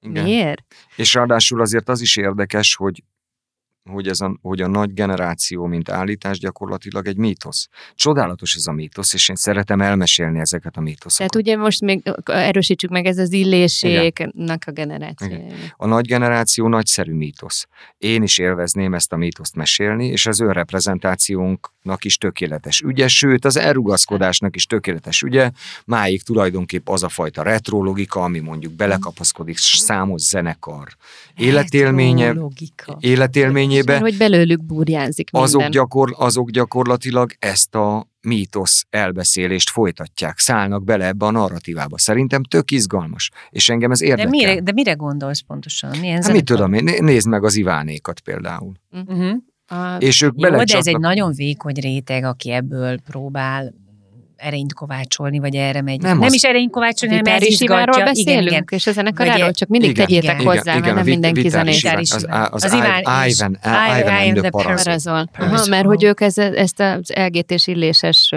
Igen. 0.00 0.24
miért? 0.24 0.74
És 0.96 1.14
ráadásul 1.14 1.60
azért 1.60 1.88
az 1.88 2.00
is 2.00 2.16
érdekes, 2.16 2.74
hogy 2.74 3.02
hogy, 3.90 4.08
ez 4.08 4.20
a, 4.20 4.38
hogy 4.42 4.60
a 4.60 4.66
nagy 4.66 4.92
generáció, 4.92 5.66
mint 5.66 5.88
állítás 5.88 6.38
gyakorlatilag 6.38 7.06
egy 7.06 7.16
mítosz. 7.16 7.68
Csodálatos 7.94 8.54
ez 8.54 8.66
a 8.66 8.72
mítosz, 8.72 9.14
és 9.14 9.28
én 9.28 9.36
szeretem 9.36 9.80
elmesélni 9.80 10.38
ezeket 10.38 10.76
a 10.76 10.80
mítoszokat. 10.80 11.30
Tehát 11.30 11.46
ugye 11.46 11.56
most 11.56 11.80
még 11.80 12.02
erősítsük 12.24 12.90
meg 12.90 13.06
ez 13.06 13.18
az 13.18 13.32
illéséknek 13.32 14.62
a 14.66 14.70
generáció. 14.70 15.28
Igen. 15.28 15.72
A 15.76 15.86
nagy 15.86 16.06
generáció 16.06 16.68
nagyszerű 16.68 17.12
mítosz. 17.12 17.66
Én 17.98 18.22
is 18.22 18.38
élvezném 18.38 18.94
ezt 18.94 19.12
a 19.12 19.16
mítoszt 19.16 19.54
mesélni, 19.54 20.06
és 20.06 20.26
az 20.26 20.40
ő 20.40 20.52
reprezentációnk 20.52 21.72
nak 21.82 22.04
is 22.04 22.16
tökéletes 22.16 22.80
ügye, 22.80 23.08
sőt 23.08 23.44
az 23.44 23.56
elrugaszkodásnak 23.56 24.56
is 24.56 24.66
tökéletes 24.66 25.22
ügye, 25.22 25.50
máig 25.84 26.22
tulajdonképp 26.22 26.88
az 26.88 27.02
a 27.02 27.08
fajta 27.08 27.42
retrologika, 27.42 28.22
ami 28.22 28.38
mondjuk 28.38 28.72
belekapaszkodik 28.72 29.56
számos 29.58 30.20
zenekar 30.22 30.88
életélménye, 31.36 32.34
életélményébe, 32.98 33.92
Mert 33.92 34.04
hogy 34.04 34.16
belőlük 34.16 34.64
burjánzik 34.64 35.30
minden. 35.30 35.48
azok, 35.50 35.68
gyakor, 35.68 36.14
azok 36.18 36.50
gyakorlatilag 36.50 37.32
ezt 37.38 37.74
a 37.74 38.08
mítosz 38.22 38.86
elbeszélést 38.90 39.70
folytatják, 39.70 40.38
szállnak 40.38 40.84
bele 40.84 41.06
ebbe 41.06 41.26
a 41.26 41.30
narratívába. 41.30 41.98
Szerintem 41.98 42.42
tök 42.42 42.70
izgalmas, 42.70 43.30
és 43.50 43.68
engem 43.68 43.90
ez 43.90 43.98
De 43.98 44.06
érdekel. 44.06 44.30
mire, 44.30 44.60
de 44.60 44.72
mire 44.72 44.92
gondolsz 44.92 45.40
pontosan? 45.40 45.98
Milyen 45.98 46.22
Hát 46.22 46.32
mit 46.32 46.44
tudom 46.44 46.72
én, 46.72 46.84
né- 46.84 47.00
nézd 47.00 47.28
meg 47.28 47.44
az 47.44 47.56
Ivánékat 47.56 48.20
például. 48.20 48.72
Uh-huh. 48.90 49.32
A, 49.72 49.96
És 49.98 50.22
ők 50.22 50.32
Jó, 50.36 50.50
de 50.50 50.76
ez 50.76 50.86
egy 50.86 50.98
nagyon 50.98 51.32
vékony 51.32 51.74
réteg, 51.74 52.24
aki 52.24 52.50
ebből 52.50 53.00
próbál 53.00 53.74
erényt 54.40 54.72
kovácsolni, 54.74 55.38
vagy 55.38 55.54
erre 55.54 55.82
megy. 55.82 56.00
Nem 56.00 56.16
Nem, 56.18 56.26
az- 56.26 56.32
is 56.34 56.42
erényt 56.42 56.70
kovácsolni, 56.70 57.16
hanem 57.16 57.34
ez 57.34 57.42
izgatja. 57.42 58.04
beszélünk, 58.04 58.28
Igen, 58.28 58.42
igen. 58.42 58.64
és 58.70 58.86
a 58.86 58.92
zenekaráról, 58.92 59.52
csak 59.52 59.68
mindig 59.68 59.90
Igen, 59.90 60.06
tegyétek 60.06 60.40
igen, 60.40 60.54
hozzá, 60.54 60.74
mert 60.74 60.86
a 60.86 60.94
nem 60.94 61.04
mindenki. 61.04 61.44
Iván, 61.44 61.66
az, 61.68 62.26
az, 62.50 62.64
Az. 62.64 62.72
Ivan, 62.72 62.84
I- 63.26 63.30
Ivan 63.30 63.58
I 63.62 64.02
am 64.02 64.14
and 64.28 64.36
the 64.36 64.50
Parazol. 64.50 65.30
Mert 65.68 65.84
hogy 65.86 66.04
ők 66.04 66.20
ez, 66.20 66.38
ezt 66.38 66.80
az 66.80 67.12
LGT-s 67.14 67.66
illéses 67.66 68.32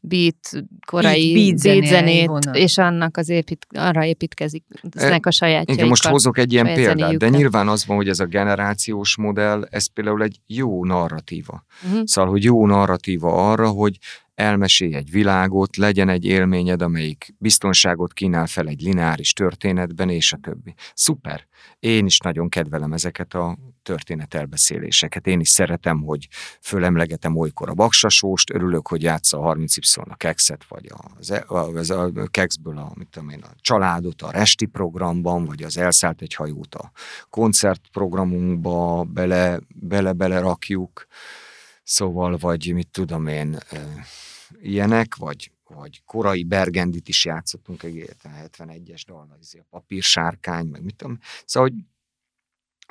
beat, 0.00 0.36
korai 0.86 1.52
Beat- 1.58 1.86
zenét, 1.86 2.30
és 2.52 2.78
annak 2.78 3.16
az 3.16 3.28
épít, 3.28 3.66
arra 3.70 4.04
építkezik, 4.04 4.64
eznek 4.94 5.26
a 5.26 5.30
sajátjaikkal. 5.30 5.74
Igen, 5.74 5.88
most 5.88 6.06
hozok 6.06 6.38
egy 6.38 6.52
ilyen 6.52 6.74
példát, 6.74 7.16
de 7.16 7.28
nyilván 7.28 7.68
az 7.68 7.86
van, 7.86 7.96
hogy 7.96 8.08
ez 8.08 8.20
a 8.20 8.24
generációs 8.24 9.16
modell, 9.16 9.66
ez 9.70 9.86
például 9.86 10.22
egy 10.22 10.36
jó 10.46 10.84
narratíva. 10.84 11.64
Mhm. 11.90 12.00
Szóval, 12.04 12.30
hogy 12.30 12.44
jó 12.44 12.66
narratíva 12.66 13.50
arra, 13.50 13.68
hogy 13.68 13.98
elmesélj 14.34 14.94
egy 14.94 15.10
világot, 15.10 15.76
legyen 15.76 16.08
egy 16.08 16.24
élményed, 16.24 16.82
amelyik 16.82 17.34
biztonságot 17.38 18.12
kínál 18.12 18.46
fel 18.46 18.68
egy 18.68 18.80
lineáris 18.80 19.32
történetben, 19.32 20.08
és 20.08 20.32
a 20.32 20.36
többi. 20.36 20.74
Szuper. 20.94 21.46
Én 21.78 22.06
is 22.06 22.18
nagyon 22.18 22.48
kedvelem 22.48 22.92
ezeket 22.92 23.34
a 23.34 23.58
történet 23.82 24.34
elbeszéléseket. 24.34 25.26
Én 25.26 25.40
is 25.40 25.48
szeretem, 25.48 26.02
hogy 26.02 26.28
fölemlegetem 26.60 27.36
olykor 27.36 27.68
a 27.68 27.74
baksasóst, 27.74 28.54
örülök, 28.54 28.88
hogy 28.88 29.02
játsza 29.02 29.38
a 29.38 29.54
30Y 29.54 30.08
a 30.08 30.16
kekszet, 30.16 30.64
vagy 30.68 30.90
az, 31.18 31.42
az 31.46 31.90
a 31.90 32.12
kekszből 32.30 32.78
a, 32.78 32.92
mit 32.94 33.08
tudom 33.08 33.28
én, 33.28 33.42
a 33.42 33.50
családot 33.60 34.22
a 34.22 34.30
resti 34.30 34.66
programban, 34.66 35.44
vagy 35.44 35.62
az 35.62 35.78
elszállt 35.78 36.22
egy 36.22 36.34
hajót 36.34 36.74
a 36.74 36.92
koncertprogramunkba 37.30 39.04
bele, 39.04 39.60
bele, 39.74 40.12
bele 40.12 40.38
rakjuk. 40.38 41.06
Szóval, 41.82 42.36
vagy 42.36 42.72
mit 42.74 42.88
tudom 42.88 43.26
én, 43.26 43.58
ilyenek, 44.60 45.14
vagy, 45.14 45.52
vagy 45.64 46.02
korai 46.04 46.44
Bergendit 46.44 47.08
is 47.08 47.24
játszottunk, 47.24 47.82
egy 47.82 48.08
71-es 48.24 49.02
dal, 49.06 49.36
izé, 49.40 49.58
a 49.58 49.66
papírsárkány, 49.70 50.66
meg 50.66 50.82
mit 50.82 50.96
tudom. 50.96 51.18
Szóval, 51.44 51.68
hogy, 51.70 51.78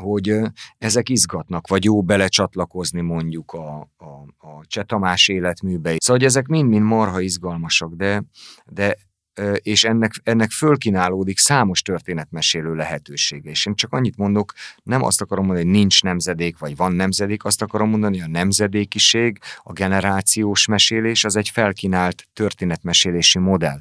hogy 0.03 0.39
ezek 0.77 1.09
izgatnak, 1.09 1.67
vagy 1.67 1.83
jó 1.83 2.01
belecsatlakozni 2.01 3.01
mondjuk 3.01 3.51
a, 3.51 3.79
a, 3.97 4.07
a 4.37 4.65
Cseh 4.65 4.83
Tamás 4.83 5.27
életműbe. 5.27 5.89
Szóval, 5.97 6.17
hogy 6.17 6.23
ezek 6.25 6.47
mind-mind 6.47 6.85
marha 6.85 7.19
izgalmasak, 7.19 7.93
de, 7.93 8.23
de 8.65 8.97
és 9.57 9.83
ennek, 9.83 10.13
ennek 10.23 10.51
fölkínálódik 10.51 11.37
számos 11.37 11.81
történetmesélő 11.81 12.75
lehetősége. 12.75 13.49
És 13.49 13.65
én 13.65 13.75
csak 13.75 13.93
annyit 13.93 14.17
mondok, 14.17 14.53
nem 14.83 15.03
azt 15.03 15.21
akarom 15.21 15.45
mondani, 15.45 15.67
hogy 15.67 15.75
nincs 15.77 16.03
nemzedék, 16.03 16.57
vagy 16.57 16.75
van 16.75 16.93
nemzedék, 16.93 17.43
azt 17.43 17.61
akarom 17.61 17.89
mondani, 17.89 18.19
hogy 18.19 18.29
a 18.29 18.31
nemzedékiség, 18.31 19.39
a 19.63 19.73
generációs 19.73 20.65
mesélés, 20.65 21.23
az 21.23 21.35
egy 21.35 21.49
felkínált 21.49 22.27
történetmesélési 22.33 23.39
modell. 23.39 23.79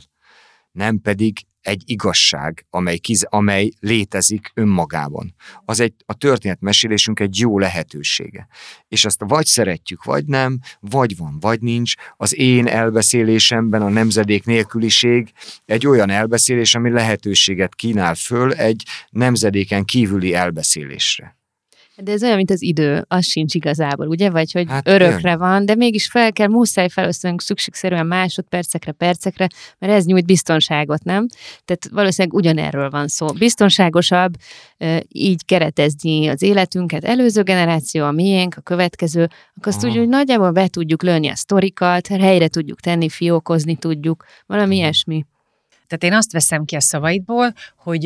Nem 0.73 1.01
pedig 1.01 1.39
egy 1.63 1.83
igazság, 1.87 2.67
amely, 2.71 2.99
kiz, 2.99 3.27
amely 3.29 3.71
létezik 3.81 4.51
önmagában. 4.55 5.35
Az 5.65 5.81
egy, 5.81 5.95
a 6.07 6.15
történetmesélésünk 6.15 7.21
egy 7.21 7.39
jó 7.39 7.59
lehetősége. 7.59 8.49
És 8.89 9.05
azt 9.05 9.23
vagy 9.27 9.47
szeretjük, 9.47 10.05
vagy 10.05 10.25
nem, 10.25 10.59
vagy 10.81 11.17
van, 11.17 11.37
vagy 11.41 11.61
nincs. 11.61 11.95
Az 12.17 12.37
én 12.37 12.67
elbeszélésemben 12.67 13.83
a 13.83 13.89
nemzedék 13.89 14.45
nélküliség 14.45 15.33
egy 15.65 15.87
olyan 15.87 16.11
elbeszélés, 16.11 16.75
ami 16.75 16.91
lehetőséget 16.91 17.75
kínál 17.75 18.15
föl 18.15 18.53
egy 18.53 18.85
nemzedéken 19.11 19.85
kívüli 19.85 20.35
elbeszélésre. 20.35 21.40
De 22.03 22.13
ez 22.13 22.23
olyan, 22.23 22.37
mint 22.37 22.51
az 22.51 22.63
idő, 22.63 23.05
az 23.09 23.27
sincs 23.27 23.55
igazából, 23.55 24.07
ugye? 24.07 24.31
Vagy 24.31 24.53
hogy 24.53 24.67
Hát 24.69 24.89
örökre 24.89 25.19
igen. 25.19 25.39
van, 25.39 25.67
de 25.67 25.75
mégis 25.75 26.07
fel 26.07 26.33
kell, 26.33 26.47
muszáj 26.47 26.89
felosztanunk 26.89 27.43
szükségszerűen 27.43 28.07
másodpercekre, 28.07 28.93
percekre, 28.93 29.49
mert 29.79 29.93
ez 29.93 30.05
nyújt 30.05 30.27
biztonságot, 30.27 31.05
nem? 31.05 31.27
Tehát 31.65 31.89
valószínűleg 31.91 32.39
ugyanerről 32.39 32.91
van 32.91 33.09
szó. 33.09 33.27
Biztonságosabb 33.27 34.33
így 35.09 35.45
keretezni 35.45 36.29
az 36.29 36.43
életünket, 36.43 37.05
előző 37.05 37.43
generáció, 37.43 38.05
a 38.05 38.13
miénk, 38.13 38.55
a 38.57 38.61
következő, 38.61 39.23
akkor 39.23 39.73
azt 39.73 39.77
Aha. 39.77 39.87
tudjuk, 39.87 40.05
hogy 40.05 40.09
nagyjából 40.09 40.51
be 40.51 40.69
tudjuk 40.69 41.03
lőni 41.03 41.29
a 41.29 41.37
sztorikat, 41.37 42.07
helyre 42.07 42.49
tudjuk 42.49 42.81
tenni, 42.81 43.09
fiókozni 43.09 43.77
tudjuk, 43.77 44.25
valami 44.47 44.77
ilyesmi. 44.77 45.25
Tehát 45.87 46.05
én 46.05 46.13
azt 46.13 46.33
veszem 46.33 46.65
ki 46.65 46.77
a 46.77 46.81
szavaidból, 46.81 47.53
hogy, 47.77 48.05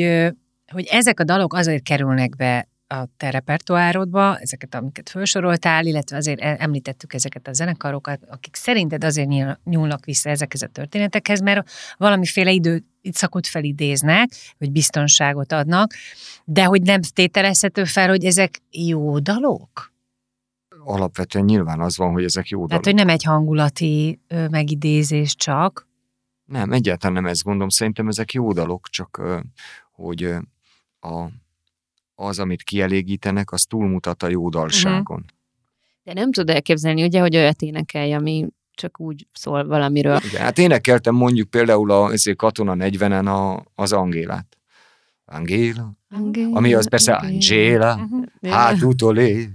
hogy 0.72 0.86
ezek 0.90 1.20
a 1.20 1.24
dalok 1.24 1.55
azért 1.55 1.82
kerülnek 1.82 2.36
be 2.36 2.68
a 3.01 3.09
te 3.16 3.30
repertoárodba, 3.30 4.38
ezeket, 4.38 4.74
amiket 4.74 5.09
felsoroltál, 5.09 5.86
illetve 5.86 6.16
azért 6.16 6.40
e- 6.40 6.57
említettük 6.59 7.14
ezeket 7.14 7.49
a 7.49 7.53
zenekarokat, 7.53 8.20
akik 8.28 8.55
szerinted 8.55 9.05
azért 9.05 9.28
nyúlnak 9.64 10.05
vissza 10.05 10.30
ezekhez 10.30 10.62
a 10.62 10.66
történetekhez, 10.66 11.40
mert 11.40 11.70
valamiféle 11.97 12.51
időszakot 12.51 13.47
felidéznek, 13.47 14.30
hogy 14.59 14.72
biztonságot 14.72 15.53
adnak, 15.53 15.92
de 16.45 16.64
hogy 16.64 16.82
nem 16.82 17.01
tételezhető 17.03 17.84
fel, 17.84 18.09
hogy 18.09 18.24
ezek 18.24 18.61
jó 18.70 19.18
dalok? 19.18 19.92
Alapvetően 20.84 21.45
nyilván 21.45 21.80
az 21.80 21.97
van, 21.97 22.12
hogy 22.12 22.24
ezek 22.24 22.49
jó 22.49 22.59
dalok. 22.59 22.68
Tehát, 22.68 22.84
hogy 22.84 22.95
nem 22.95 23.09
egy 23.09 23.24
hangulati 23.24 24.20
megidézés 24.51 25.34
csak. 25.34 25.88
Nem, 26.45 26.72
egyáltalán 26.72 27.22
nem 27.22 27.26
ezt 27.26 27.42
gondolom. 27.42 27.68
Szerintem 27.68 28.09
ezek 28.09 28.32
jó 28.32 28.53
dalok, 28.53 28.88
csak 28.88 29.22
hogy 29.92 30.22
a, 31.01 31.28
az, 32.15 32.39
amit 32.39 32.62
kielégítenek, 32.62 33.53
az 33.53 33.65
túlmutat 33.65 34.23
a 34.23 34.29
jó 34.29 34.49
dalságon. 34.49 35.25
De 36.03 36.12
nem 36.12 36.33
tud 36.33 36.51
elképzelni, 36.51 37.03
ugye, 37.03 37.21
hogy 37.21 37.37
olyat 37.37 37.62
énekelj, 37.62 38.12
ami 38.12 38.47
csak 38.75 39.01
úgy 39.01 39.27
szól 39.33 39.67
valamiről. 39.67 40.21
Igen, 40.29 40.41
hát 40.43 40.59
énekeltem 40.59 41.15
mondjuk 41.15 41.51
például 41.51 41.91
a 41.91 42.11
Katona 42.37 42.75
40-en 42.79 43.27
a, 43.27 43.65
az 43.83 43.93
Angélát. 43.93 44.59
Angéla, 45.25 45.93
ami 46.53 46.75
az 46.75 46.89
persze 46.89 47.12
Angéla, 47.12 47.97
Mhm. 47.97 48.51
hát 48.53 48.83
utolé, 48.83 49.49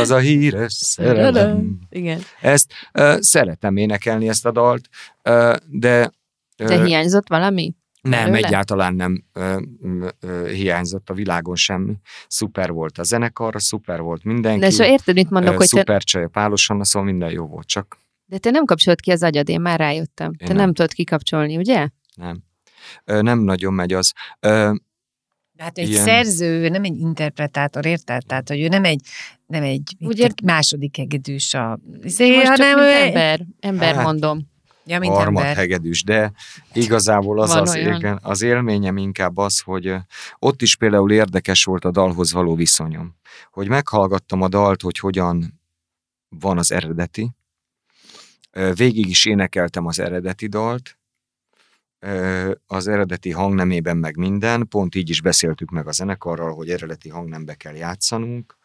az 0.00 0.10
a 0.10 0.18
híres 0.18 0.72
szerelem. 0.72 1.78
Igen. 1.90 2.20
Ezt 2.40 2.72
uh, 2.94 3.20
szeretem 3.20 3.76
énekelni 3.76 4.28
ezt 4.28 4.46
a 4.46 4.50
dalt, 4.50 4.88
uh, 5.24 5.56
de 5.66 6.10
De 6.56 6.78
ö, 6.78 6.84
hiányzott 6.84 7.28
valami? 7.28 7.74
Nem, 8.10 8.24
belőle? 8.24 8.46
egyáltalán 8.46 8.94
nem 8.94 9.24
ö, 9.32 9.62
ö, 9.82 10.08
ö, 10.20 10.48
hiányzott 10.48 11.10
a 11.10 11.14
világon 11.14 11.54
semmi. 11.56 11.94
Szuper 12.28 12.70
volt 12.70 12.98
a 12.98 13.02
zenekar, 13.02 13.62
szuper 13.62 14.00
volt 14.00 14.24
mindenki. 14.24 14.60
De 14.60 14.70
so 14.70 14.84
érted, 14.84 15.14
mit 15.14 15.30
mondok, 15.30 15.52
ö, 15.52 15.56
hogy 15.56 15.68
te, 15.68 15.76
szuper 15.78 16.02
csaj 16.02 16.24
a 16.24 16.28
Pálos 16.28 16.70
Anna, 16.70 16.84
szóval 16.84 17.08
minden 17.10 17.30
jó 17.30 17.46
volt, 17.46 17.66
csak 17.66 17.98
de 18.26 18.38
te 18.38 18.50
nem 18.50 18.64
kapcsolod 18.64 19.00
ki 19.00 19.10
az 19.10 19.22
agyad, 19.22 19.48
én 19.48 19.60
már 19.60 19.78
rájöttem. 19.78 20.34
Te 20.36 20.46
nem. 20.46 20.56
nem. 20.56 20.72
tudod 20.72 20.92
kikapcsolni, 20.92 21.56
ugye? 21.56 21.88
nem. 22.14 22.42
Ö, 23.04 23.22
nem 23.22 23.38
nagyon 23.38 23.72
megy 23.74 23.92
az. 23.92 24.12
Ö, 24.40 24.74
Hát 25.58 25.78
egy 25.78 25.88
Ilyen. 25.88 26.04
szerző, 26.04 26.68
nem 26.68 26.84
egy 26.84 26.98
interpretátor, 26.98 27.86
érted? 27.86 28.26
Tehát, 28.26 28.48
hogy 28.48 28.60
ő 28.60 28.68
nem 28.68 28.84
egy, 28.84 29.00
nem 29.46 29.62
egy 29.62 29.96
Úgy 29.98 30.06
Úgy 30.06 30.18
ért- 30.18 30.40
második 30.42 30.98
egedűs 30.98 31.54
a... 31.54 31.78
Most 32.02 32.16
csak 32.16 32.46
hanem 32.46 32.78
mint 32.78 32.86
ő... 32.88 33.06
ember, 33.06 33.40
ember 33.60 33.94
Hát, 33.94 34.04
mondom. 34.04 34.52
Ja, 34.86 34.98
mint 34.98 35.12
harmad 35.12 35.42
ember. 35.42 35.56
hegedűs, 35.56 36.02
de 36.02 36.32
igazából 36.72 37.40
az 37.40 37.52
Van 37.52 37.62
az, 37.62 37.74
olyan. 37.74 37.96
igen, 37.96 38.18
az 38.22 38.42
élményem 38.42 38.96
inkább 38.96 39.36
az, 39.36 39.60
hogy 39.60 39.94
ott 40.38 40.62
is 40.62 40.76
például 40.76 41.12
érdekes 41.12 41.64
volt 41.64 41.84
a 41.84 41.90
dalhoz 41.90 42.32
való 42.32 42.54
viszonyom. 42.54 43.16
Hogy 43.50 43.68
meghallgattam 43.68 44.42
a 44.42 44.48
dalt, 44.48 44.82
hogy 44.82 44.98
hogyan 44.98 45.60
van 46.28 46.58
az 46.58 46.72
eredeti, 46.72 47.30
végig 48.74 49.08
is 49.08 49.24
énekeltem 49.24 49.86
az 49.86 49.98
eredeti 49.98 50.46
dalt, 50.46 50.98
az 52.66 52.88
eredeti 52.88 53.30
hangnemében 53.30 53.96
meg 53.96 54.16
minden, 54.16 54.68
pont 54.68 54.94
így 54.94 55.10
is 55.10 55.20
beszéltük 55.20 55.70
meg 55.70 55.86
a 55.86 55.92
zenekarral, 55.92 56.54
hogy 56.54 56.70
eredeti 56.70 57.08
hangnembe 57.08 57.54
kell 57.54 57.74
játszanunk, 57.74 58.56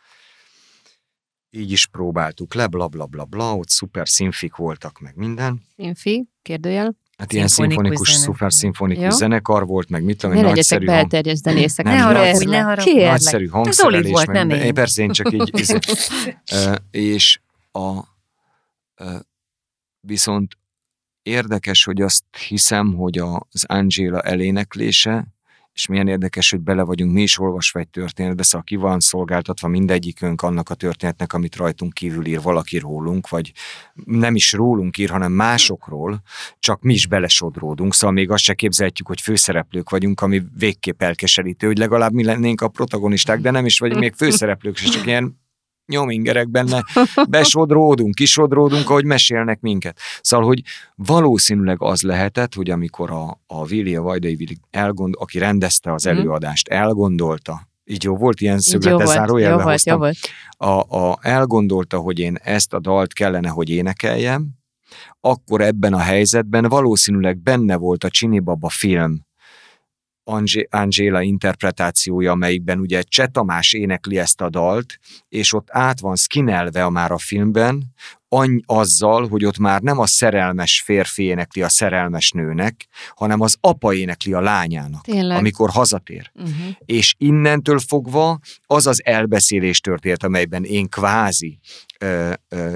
így 1.52 1.72
is 1.72 1.88
próbáltuk 1.88 2.54
le, 2.54 2.68
bla 2.68 2.88
bla 2.88 3.06
bla 3.06 3.26
bla, 3.26 3.56
ott 3.56 3.70
szuper 3.70 4.10
színfik 4.10 4.56
voltak, 4.56 5.00
meg 5.00 5.16
minden. 5.16 5.62
Színfi, 5.78 6.28
kérdőjel. 6.42 6.96
Hát 7.18 7.34
ilyen 7.34 7.48
Szimfonikus 7.48 8.12
szuper 8.12 8.54
szimfonikus 8.54 9.14
zenekar 9.14 9.66
volt, 9.66 9.90
meg 9.90 10.04
mit 10.04 10.18
tudom, 10.18 10.36
Ne 10.36 10.42
nagyszerű, 10.42 10.86
hang, 10.86 10.98
belterjes 11.00 11.38
zenészek. 11.38 11.86
Nem, 11.86 11.96
Ne 11.96 12.02
haragudj, 12.02 12.32
Kérlek, 12.38 12.58
ne 12.58 12.62
haragudj. 12.64 12.90
kérlek. 12.90 13.10
nagyszerű 13.12 13.46
Zoli 13.46 13.64
hangszerelés, 13.64 14.12
volt, 14.12 14.28
meg 14.28 14.36
nem 14.48 14.50
én. 14.60 14.74
Persze 14.74 15.02
én 15.02 15.12
csak 15.12 15.32
így, 15.34 15.50
izé, 15.60 15.78
Ö, 16.52 16.76
és 16.92 17.40
a, 17.72 18.04
viszont 20.00 20.58
érdekes, 21.22 21.84
hogy 21.84 22.02
azt 22.02 22.24
hiszem, 22.48 22.94
hogy 22.94 23.18
az 23.18 23.64
Angela 23.68 24.22
eléneklése, 24.22 25.28
és 25.74 25.88
milyen 25.88 26.08
érdekes, 26.08 26.50
hogy 26.50 26.60
bele 26.60 26.84
vagyunk 26.84 27.14
mi 27.14 27.22
is 27.22 27.40
olvasva 27.40 27.80
egy 27.80 27.88
történetbe, 27.88 28.44
szóval 28.44 28.64
ki 28.64 28.76
van 28.76 29.00
szolgáltatva 29.00 29.68
mindegyikünk 29.68 30.42
annak 30.42 30.70
a 30.70 30.74
történetnek, 30.74 31.34
amit 31.34 31.56
rajtunk 31.56 31.94
kívül 31.94 32.26
ír 32.26 32.42
valaki 32.42 32.78
rólunk, 32.78 33.30
vagy 33.30 33.52
nem 34.06 34.36
is 34.36 34.54
rólunk 34.54 34.98
ír, 34.98 35.10
hanem 35.10 35.32
másokról, 35.32 36.22
csak 36.60 36.82
mi 36.82 36.94
is 36.94 37.08
belesodródunk, 37.08 37.94
szóval 37.94 38.16
még 38.16 38.32
azt 38.32 38.44
se 38.44 38.54
képzelhetjük, 38.54 39.08
hogy 39.08 39.22
főszereplők 39.22 39.90
vagyunk, 39.90 40.22
ami 40.22 40.42
végképp 40.58 41.02
elkeserítő, 41.02 41.68
hogy 41.68 41.78
legalább 41.78 42.14
mi 42.14 42.24
lennénk 42.24 42.62
a 42.62 42.68
protagonisták, 42.68 43.40
de 43.40 43.52
nem 43.52 43.66
is 43.66 43.80
vagyunk 43.80 44.00
még 44.00 44.14
főszereplők, 44.14 44.82
és 44.82 44.90
csak 44.90 45.06
ilyen 45.06 45.38
nyomingerek 45.90 46.50
benne, 46.50 46.84
besodródunk, 47.30 48.16
kisodródunk, 48.16 48.90
ahogy 48.90 49.06
mesélnek 49.06 49.60
minket. 49.62 50.00
Szóval, 50.22 50.46
hogy 50.46 50.62
valószínűleg 50.96 51.82
az 51.82 52.02
lehetett, 52.02 52.54
hogy 52.54 52.70
amikor 52.70 53.12
a, 53.12 53.42
a 53.48 53.66
Vilja 53.66 54.02
Vajdai 54.02 54.58
elgond, 54.72 55.14
aki 55.18 55.40
rendezte 55.40 55.94
az 55.94 56.04
mhm. 56.04 56.18
előadást, 56.18 56.68
elgondolta, 56.68 57.68
így 57.86 58.04
jó 58.04 58.16
volt, 58.16 58.42
ilyen 58.42 58.60
szögletes 58.60 59.08
zárójelbe 59.08 59.64
volt, 59.64 59.84
jó 59.84 59.98
volt. 59.98 60.18
A, 60.58 60.98
a, 60.98 61.20
elgondolta, 61.22 61.98
hogy 61.98 62.20
én 62.20 62.38
ezt 62.44 62.74
a 62.74 62.80
dalt 62.80 63.14
kellene, 63.14 63.50
hogy 63.50 63.70
énekeljem, 63.70 64.48
akkor 65.20 65.62
ebben 65.62 65.94
a 65.94 66.00
helyzetben 66.00 66.64
valószínűleg 66.64 67.38
benne 67.38 67.76
volt 67.76 68.04
a 68.04 68.10
Csinibaba 68.10 68.70
film 68.70 69.28
Angéla 70.70 71.22
interpretációja, 71.22 72.32
amelyikben 72.32 72.80
ugye 72.80 73.02
Cseh 73.02 73.28
Tamás 73.28 73.74
énekli 73.74 74.18
ezt 74.18 74.42
a 74.42 74.50
dalt, 74.50 75.00
és 75.30 75.54
ott 75.54 75.68
át 75.72 76.00
van 76.00 76.16
skinelve 76.16 76.84
a 76.84 76.90
már 76.90 77.12
a 77.12 77.18
filmben, 77.18 77.94
any 78.30 78.62
azzal, 78.66 79.28
hogy 79.28 79.46
ott 79.46 79.58
már 79.58 79.82
nem 79.82 80.00
a 80.00 80.08
szerelmes 80.08 80.82
férfi 80.86 81.24
énekli 81.24 81.62
a 81.62 81.70
szerelmes 81.70 82.32
nőnek, 82.32 82.88
hanem 83.16 83.42
az 83.42 83.58
apa 83.62 83.94
énekli 83.94 84.34
a 84.34 84.42
lányának, 84.42 85.04
Tényleg? 85.04 85.38
amikor 85.38 85.70
hazatér. 85.70 86.32
Uh-huh. 86.34 86.76
És 86.86 87.16
innentől 87.18 87.80
fogva 87.80 88.40
az 88.66 88.88
az 88.88 89.06
elbeszélés 89.06 89.80
történt, 89.80 90.24
amelyben 90.24 90.64
én 90.64 90.90
kvázi 90.90 91.60
ö, 92.00 92.32
ö, 92.50 92.76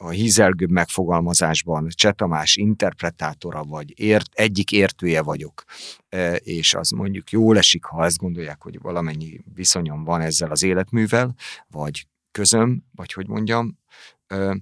a 0.00 0.08
hízelgőbb 0.08 0.70
megfogalmazásban 0.70 1.86
Csetamás 1.88 2.56
interpretátora 2.56 3.64
vagy, 3.64 4.00
ért, 4.00 4.28
egyik 4.32 4.72
értője 4.72 5.22
vagyok, 5.22 5.64
e, 6.08 6.34
és 6.34 6.74
az 6.74 6.90
mondjuk 6.90 7.30
jól 7.30 7.58
esik, 7.58 7.84
ha 7.84 8.02
azt 8.02 8.16
gondolják, 8.16 8.62
hogy 8.62 8.80
valamennyi 8.80 9.40
viszonyom 9.54 10.04
van 10.04 10.20
ezzel 10.20 10.50
az 10.50 10.62
életművel, 10.62 11.34
vagy 11.68 12.06
közöm, 12.30 12.84
vagy 12.94 13.12
hogy 13.12 13.28
mondjam, 13.28 13.78
e, 14.26 14.56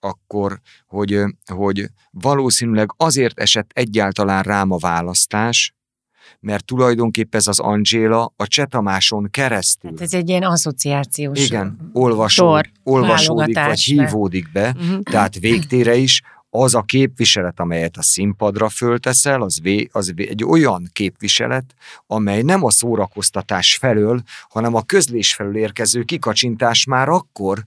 akkor, 0.00 0.60
hogy, 0.86 1.22
hogy 1.44 1.86
valószínűleg 2.10 2.88
azért 2.96 3.40
esett 3.40 3.70
egyáltalán 3.72 4.42
rám 4.42 4.70
a 4.70 4.78
választás, 4.78 5.74
mert 6.40 6.64
tulajdonképpen 6.64 7.40
ez 7.40 7.46
az 7.46 7.58
Angéla 7.58 8.32
a 8.36 8.46
Csetamáson 8.46 9.30
keresztül. 9.30 9.90
Hát 9.90 10.00
ez 10.00 10.14
egy 10.14 10.28
ilyen 10.28 10.42
asszociációs 10.42 11.46
Igen, 11.46 11.90
olvasó, 11.92 12.60
olvasódik, 12.82 13.64
vagy 13.64 13.80
hívódik 13.80 14.52
be, 14.52 14.74
uh-huh. 14.76 15.02
tehát 15.02 15.38
végtére 15.38 15.96
is 15.96 16.22
az 16.50 16.74
a 16.74 16.82
képviselet, 16.82 17.60
amelyet 17.60 17.96
a 17.96 18.02
színpadra 18.02 18.68
fölteszel, 18.68 19.42
az, 19.42 19.60
vé, 19.60 19.88
az 19.92 20.12
vé, 20.14 20.28
egy 20.28 20.44
olyan 20.44 20.88
képviselet, 20.92 21.74
amely 22.06 22.42
nem 22.42 22.64
a 22.64 22.70
szórakoztatás 22.70 23.76
felől, 23.76 24.22
hanem 24.48 24.74
a 24.74 24.82
közlés 24.82 25.34
felől 25.34 25.56
érkező 25.56 26.02
kikacsintás 26.02 26.84
már 26.84 27.08
akkor, 27.08 27.64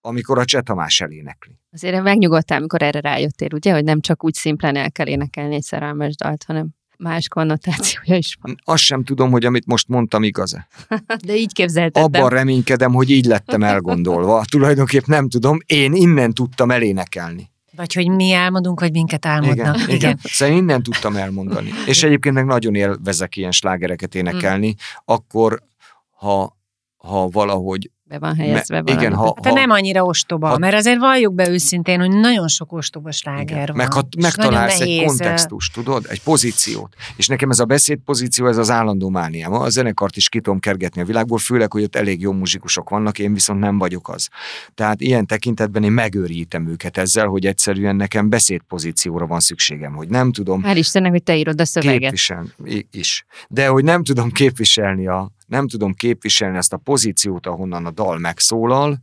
amikor 0.00 0.38
a 0.38 0.44
Csetamás 0.44 1.00
elénekli. 1.00 1.58
Azért 1.72 2.02
megnyugodtál, 2.02 2.58
amikor 2.58 2.82
erre 2.82 3.00
rájöttél, 3.00 3.48
ugye, 3.52 3.72
hogy 3.72 3.84
nem 3.84 4.00
csak 4.00 4.24
úgy 4.24 4.34
szimplán 4.34 4.76
el 4.76 4.92
kell 4.92 5.06
énekelni 5.06 5.54
egy 5.54 5.62
szerelmes 5.62 6.16
dalt, 6.16 6.44
hanem 6.44 6.68
más 7.02 7.28
konnotációja 7.28 8.16
is 8.18 8.38
van. 8.40 8.56
Azt 8.64 8.82
sem 8.82 9.04
tudom, 9.04 9.30
hogy 9.30 9.44
amit 9.44 9.66
most 9.66 9.88
mondtam 9.88 10.22
igaz-e. 10.22 10.68
De 11.26 11.36
így 11.36 11.52
képzeltem. 11.52 12.02
Abban 12.02 12.28
reménykedem, 12.28 12.92
hogy 12.92 13.10
így 13.10 13.24
lettem 13.24 13.62
elgondolva. 13.62 14.44
Tulajdonképp 14.50 15.04
nem 15.04 15.28
tudom, 15.28 15.58
én 15.66 15.92
innen 15.92 16.32
tudtam 16.32 16.70
elénekelni. 16.70 17.50
Vagy 17.76 17.92
hogy 17.92 18.08
mi 18.08 18.32
álmodunk, 18.32 18.80
hogy 18.80 18.92
minket 18.92 19.26
álmodnak. 19.26 19.76
Igen, 19.76 19.84
igen. 19.84 19.94
igen. 19.96 20.18
Szóval 20.22 20.56
innen 20.56 20.82
tudtam 20.82 21.16
elmondani. 21.16 21.70
És 21.86 22.02
egyébként 22.02 22.34
meg 22.34 22.44
nagyon 22.44 22.74
élvezek 22.74 23.36
ilyen 23.36 23.52
slágereket 23.52 24.14
énekelni, 24.14 24.68
mm. 24.68 24.72
akkor 25.04 25.62
ha, 26.10 26.56
ha 26.96 27.28
valahogy 27.28 27.90
be 28.12 28.18
van 28.18 28.36
helyezve 28.36 28.82
Me, 28.82 28.92
Igen, 28.92 29.14
ha, 29.14 29.24
hát 29.24 29.46
ha, 29.46 29.52
nem 29.52 29.70
annyira 29.70 30.04
ostoba, 30.04 30.48
ha, 30.48 30.58
mert 30.58 30.74
azért 30.74 30.98
valljuk 30.98 31.34
be 31.34 31.48
őszintén, 31.48 32.00
hogy 32.00 32.10
nagyon 32.10 32.48
sok 32.48 32.72
ostoba 32.72 33.10
sláger 33.10 33.68
van. 33.68 33.76
Meg 33.76 33.92
ha 33.92 34.02
megtalálsz 34.18 34.80
egy 34.80 35.04
kontextust, 35.06 35.72
tudod, 35.72 36.06
egy 36.08 36.22
pozíciót, 36.22 36.94
és 37.16 37.26
nekem 37.26 37.50
ez 37.50 37.58
a 37.58 37.64
beszédpozíció, 37.64 38.46
ez 38.46 38.56
az 38.56 38.70
állandó 38.70 39.08
mániám. 39.08 39.52
A 39.52 39.68
zenekart 39.68 40.16
is 40.16 40.28
ki 40.28 40.40
tudom 40.40 40.58
kergetni 40.58 41.00
a 41.00 41.04
világból, 41.04 41.38
főleg, 41.38 41.72
hogy 41.72 41.82
ott 41.82 41.96
elég 41.96 42.20
jó 42.20 42.32
muzsikusok 42.32 42.88
vannak, 42.88 43.18
én 43.18 43.32
viszont 43.32 43.60
nem 43.60 43.78
vagyok 43.78 44.08
az. 44.08 44.28
Tehát 44.74 45.00
ilyen 45.00 45.26
tekintetben 45.26 45.82
én 45.82 45.92
megőrítem 45.92 46.68
őket 46.68 46.96
ezzel, 46.96 47.26
hogy 47.26 47.46
egyszerűen 47.46 47.96
nekem 47.96 48.28
beszédpozícióra 48.28 49.26
van 49.26 49.40
szükségem, 49.40 49.94
hogy 49.94 50.08
nem 50.08 50.32
tudom. 50.32 50.62
Hál' 50.64 50.74
Istennek, 50.76 51.10
hogy 51.10 51.22
te 51.22 51.36
írod 51.36 51.60
a 51.60 51.64
szöveget. 51.64 52.00
Képviselni 52.00 52.86
is. 52.90 53.24
De 53.48 53.66
hogy 53.66 53.84
nem 53.84 54.04
tudom 54.04 54.30
képviselni 54.30 55.06
a, 55.06 55.30
nem 55.52 55.68
tudom 55.68 55.94
képviselni 55.94 56.56
ezt 56.56 56.72
a 56.72 56.76
pozíciót, 56.76 57.46
ahonnan 57.46 57.86
a 57.86 57.90
dal 57.90 58.18
megszólal, 58.18 58.98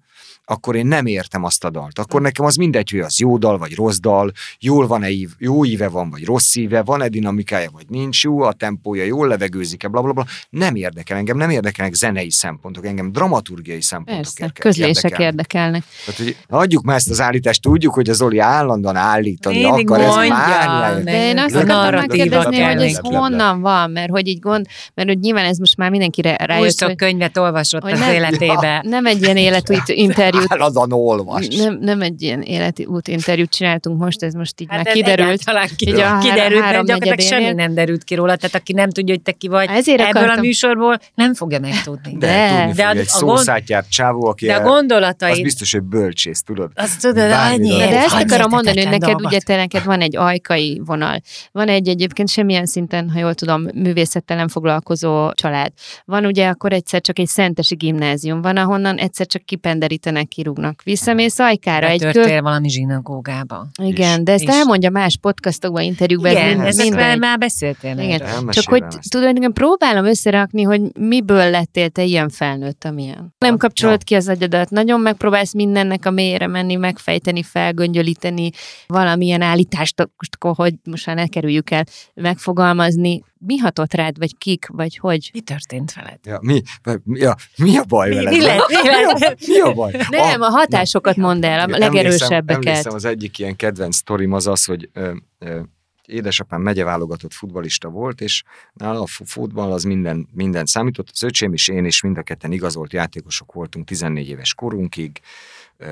akkor 0.50 0.76
én 0.76 0.86
nem 0.86 1.06
értem 1.06 1.44
azt 1.44 1.64
a 1.64 1.70
dalt. 1.70 2.00
Akkor 2.00 2.22
nekem 2.22 2.46
az 2.46 2.56
mindegy, 2.56 2.90
hogy 2.90 3.00
az 3.00 3.20
jó 3.20 3.38
dal, 3.38 3.58
vagy 3.58 3.76
rossz 3.76 3.98
dal, 3.98 4.32
jól 4.60 4.88
van-e 4.88 5.10
ív, 5.10 5.30
jó 5.38 5.66
íve 5.66 5.88
van, 5.88 6.10
vagy 6.10 6.26
rossz 6.26 6.56
íve, 6.56 6.82
van-e 6.82 7.08
dinamikája, 7.08 7.70
vagy 7.74 7.86
nincs 7.88 8.24
jó, 8.24 8.42
a 8.42 8.54
tempója 8.54 9.04
jól 9.04 9.28
levegőzik-e, 9.28 9.88
bla, 9.88 10.02
bla, 10.02 10.14
bla. 10.14 10.26
Nem 10.50 10.76
érdekel 10.76 11.18
engem, 11.18 11.38
nem 11.38 11.50
érdekelnek 11.50 11.94
zenei 11.94 12.32
szempontok, 12.32 12.86
engem 12.86 13.12
dramaturgiai 13.12 13.82
szempontok 13.82 14.24
Persze, 14.24 14.44
érdekel, 14.44 14.72
közlések 14.72 15.20
érdekelnek. 15.20 15.84
Tehát, 16.06 16.22
hogy 16.22 16.38
adjuk 16.48 16.84
már 16.84 16.96
ezt 16.96 17.10
az 17.10 17.22
állítást, 17.22 17.62
tudjuk, 17.62 17.94
hogy 17.94 18.10
az 18.10 18.18
Zoli 18.18 18.40
állandóan 18.40 18.96
állítani 18.96 19.64
Mindig 19.64 19.90
akar, 19.90 20.06
mondja, 20.06 20.86
ez 20.86 21.04
De 21.04 21.28
én 21.28 21.38
azt 21.38 21.56
akartam 21.56 22.00
megkérdezni, 22.00 22.62
hogy 22.62 22.82
ez 22.82 22.98
honnan 23.02 23.62
van, 23.62 23.92
mert 23.92 24.10
hogy 24.10 24.28
így 24.28 24.40
gond, 24.40 24.68
mert 24.94 25.08
hogy 25.08 25.20
nyilván 25.20 25.46
ez 25.46 25.58
most 25.58 25.78
már 25.78 25.90
mindenkire 25.90 26.36
rájött. 26.36 26.78
Sok 26.78 26.98
könyvet 26.98 27.38
olvasott 27.38 27.84
az 27.84 28.02
életébe. 28.14 28.84
Nem 28.86 29.06
egy 29.06 29.22
ilyen 29.22 29.38
életű 29.38 29.76
interjú 30.08 30.39
interjút. 30.42 30.52
Állandóan 30.52 30.92
olvas. 30.92 31.48
Nem, 31.48 31.78
nem 31.82 32.02
egy 32.02 32.22
ilyen 32.22 32.42
életi 32.42 32.86
út 32.86 33.08
interjút 33.08 33.50
csináltunk 33.50 34.00
most, 34.00 34.24
ez 34.24 34.34
most 34.34 34.62
így 34.62 34.68
hát 34.70 34.84
már 34.84 34.94
kiderült. 34.94 35.44
Ki, 35.76 35.88
így 35.88 36.00
a 36.00 36.18
kiderült, 36.18 36.64
három, 36.64 36.86
mert 36.86 36.86
gyakorlatilag 36.86 37.20
semmi 37.20 37.54
nem 37.54 37.74
derült 37.74 38.04
ki 38.04 38.16
róla, 38.16 38.36
tehát 38.36 38.56
aki 38.56 38.74
nem 38.74 38.90
tudja, 38.90 39.14
hogy 39.14 39.24
te 39.24 39.32
ki 39.32 39.48
vagy 39.48 39.70
Ezért 39.70 40.00
ebből 40.00 40.10
akartam. 40.10 40.38
a 40.38 40.42
műsorból, 40.42 41.00
nem 41.16 41.34
fogja 41.34 41.60
megtudni. 41.60 42.18
De, 42.18 42.28
de, 42.28 42.48
tudni 42.48 42.74
de 42.74 42.86
fogja, 42.86 43.02
egy 43.02 43.08
szószátját 43.08 43.90
csávó, 43.90 44.28
aki 44.28 44.46
de 44.46 44.56
a 44.56 44.62
gondolatai. 44.62 45.32
Az 45.32 45.42
biztos, 45.42 45.72
hogy 45.72 45.84
bölcsész, 45.84 46.42
tudod? 46.42 46.72
Azt 46.76 47.02
tudod, 47.02 47.32
annyi. 47.32 47.78
De 47.78 48.00
ezt 48.00 48.16
akarom 48.16 48.50
mondani, 48.50 48.86
hogy 48.86 49.00
neked 49.00 49.22
ugye 49.26 49.40
te 49.40 49.56
neked 49.56 49.84
van 49.84 50.02
egy 50.02 50.16
ajkai 50.16 50.82
vonal. 50.86 51.22
Van 51.52 51.68
egy 51.68 51.88
egyébként 51.88 52.30
semmilyen 52.30 52.66
szinten, 52.66 53.10
ha 53.10 53.20
jól 53.20 53.34
tudom, 53.34 53.68
művészettel 53.74 54.38
nem 54.38 54.48
foglalkozó 54.48 55.32
család. 55.32 55.72
Van 56.06 56.26
ugye 56.26 56.48
akkor 56.48 56.74
egyszer 56.74 57.02
csak 57.02 57.20
egy 57.20 57.28
szentesi 57.28 57.76
gimnázium, 57.76 58.42
van 58.42 58.58
ahonnan 58.58 58.98
egyszer 58.98 59.26
csak 59.26 59.46
kipenderítenek, 59.46 60.29
kirúgnak. 60.30 60.82
Visszamész 60.84 61.40
ajkára. 61.40 61.88
egy 61.88 62.06
kö... 62.12 62.42
valami 62.42 62.70
zsinagógába. 62.70 63.68
Igen, 63.82 64.18
és, 64.18 64.24
de 64.24 64.32
ezt 64.32 64.44
és... 64.44 64.50
elmondja 64.50 64.90
más 64.90 65.18
podcastokban, 65.18 65.84
interjúkban. 65.84 66.32
Igen, 66.32 66.62
ez 66.62 66.80
ezekről 66.80 67.16
már 67.16 67.38
beszéltél. 67.38 67.98
Igen. 67.98 68.48
Csak 68.50 68.68
hogy 68.68 68.84
tulajdonképpen 69.10 69.54
próbálom 69.54 70.06
összerakni, 70.06 70.62
hogy 70.62 70.82
miből 71.00 71.50
lettél 71.50 71.90
te 71.90 72.04
ilyen 72.04 72.30
felnőtt, 72.30 72.84
amilyen. 72.84 73.36
Nem 73.38 73.58
kapcsolod 73.58 74.00
ja. 74.00 74.06
ki 74.06 74.16
az 74.16 74.28
agyadat, 74.28 74.70
nagyon 74.70 75.00
megpróbálsz 75.00 75.54
mindennek 75.54 76.06
a 76.06 76.12
mélyre 76.12 76.48
menni, 76.48 76.76
megfejteni, 76.76 77.44
felgöngyölíteni, 77.44 78.50
valamilyen 78.88 79.42
állítást, 79.42 80.10
hogy 80.40 80.74
most 80.84 81.06
már 81.06 81.16
ne 81.16 81.28
kerüljük 81.28 81.72
el, 81.72 81.86
megfogalmazni, 82.14 83.24
mi 83.40 83.58
hatott 83.58 83.94
rád, 83.94 84.18
vagy 84.18 84.38
kik, 84.38 84.68
vagy 84.68 84.98
hogy? 84.98 85.30
Mi 85.34 85.42
történt 85.42 85.94
veled? 85.94 86.20
Ja, 86.24 86.40
mi, 86.42 86.62
ja, 87.06 87.36
mi 87.58 87.78
a 87.78 87.84
baj 87.84 88.10
veled? 88.10 88.34
Mi, 88.34 88.42
lett, 88.42 88.68
mi, 88.68 89.20
lett? 89.20 89.48
mi, 89.48 89.60
a, 89.60 89.74
baj? 89.74 89.92
Nem, 90.10 90.42
a, 90.42 90.46
a 90.46 90.50
hatásokat 90.50 91.16
mondd 91.16 91.46
el, 91.46 91.70
a 91.70 91.78
legerősebbeket. 91.78 92.66
Emlékszem, 92.66 92.94
az 92.94 93.06
egyik 93.06 93.40
ilyen 93.40 93.56
kedvenc 93.56 93.96
sztorim 93.96 94.34
az 94.34 94.48
az, 94.48 94.66
hogy 94.66 94.90
ö, 94.94 95.14
ö, 95.40 95.60
édesapám 96.06 96.62
megyeválogatott 96.62 97.34
futbalista 97.34 97.90
volt, 97.90 98.22
és 98.22 98.44
nála 98.74 99.02
a 99.02 99.06
futball 99.06 99.72
az 99.72 99.84
minden, 99.84 100.28
minden 100.32 100.66
számított. 100.66 101.10
Az 101.12 101.24
öcsém 101.24 101.54
is, 101.54 101.68
én 101.68 101.86
is 101.86 102.02
mind 102.02 102.18
a 102.18 102.24
ketten 102.24 102.52
igazolt 102.52 102.94
játékosok 102.94 103.54
voltunk 103.54 103.86
14 103.86 104.30
éves 104.30 104.54
korunkig, 104.54 105.22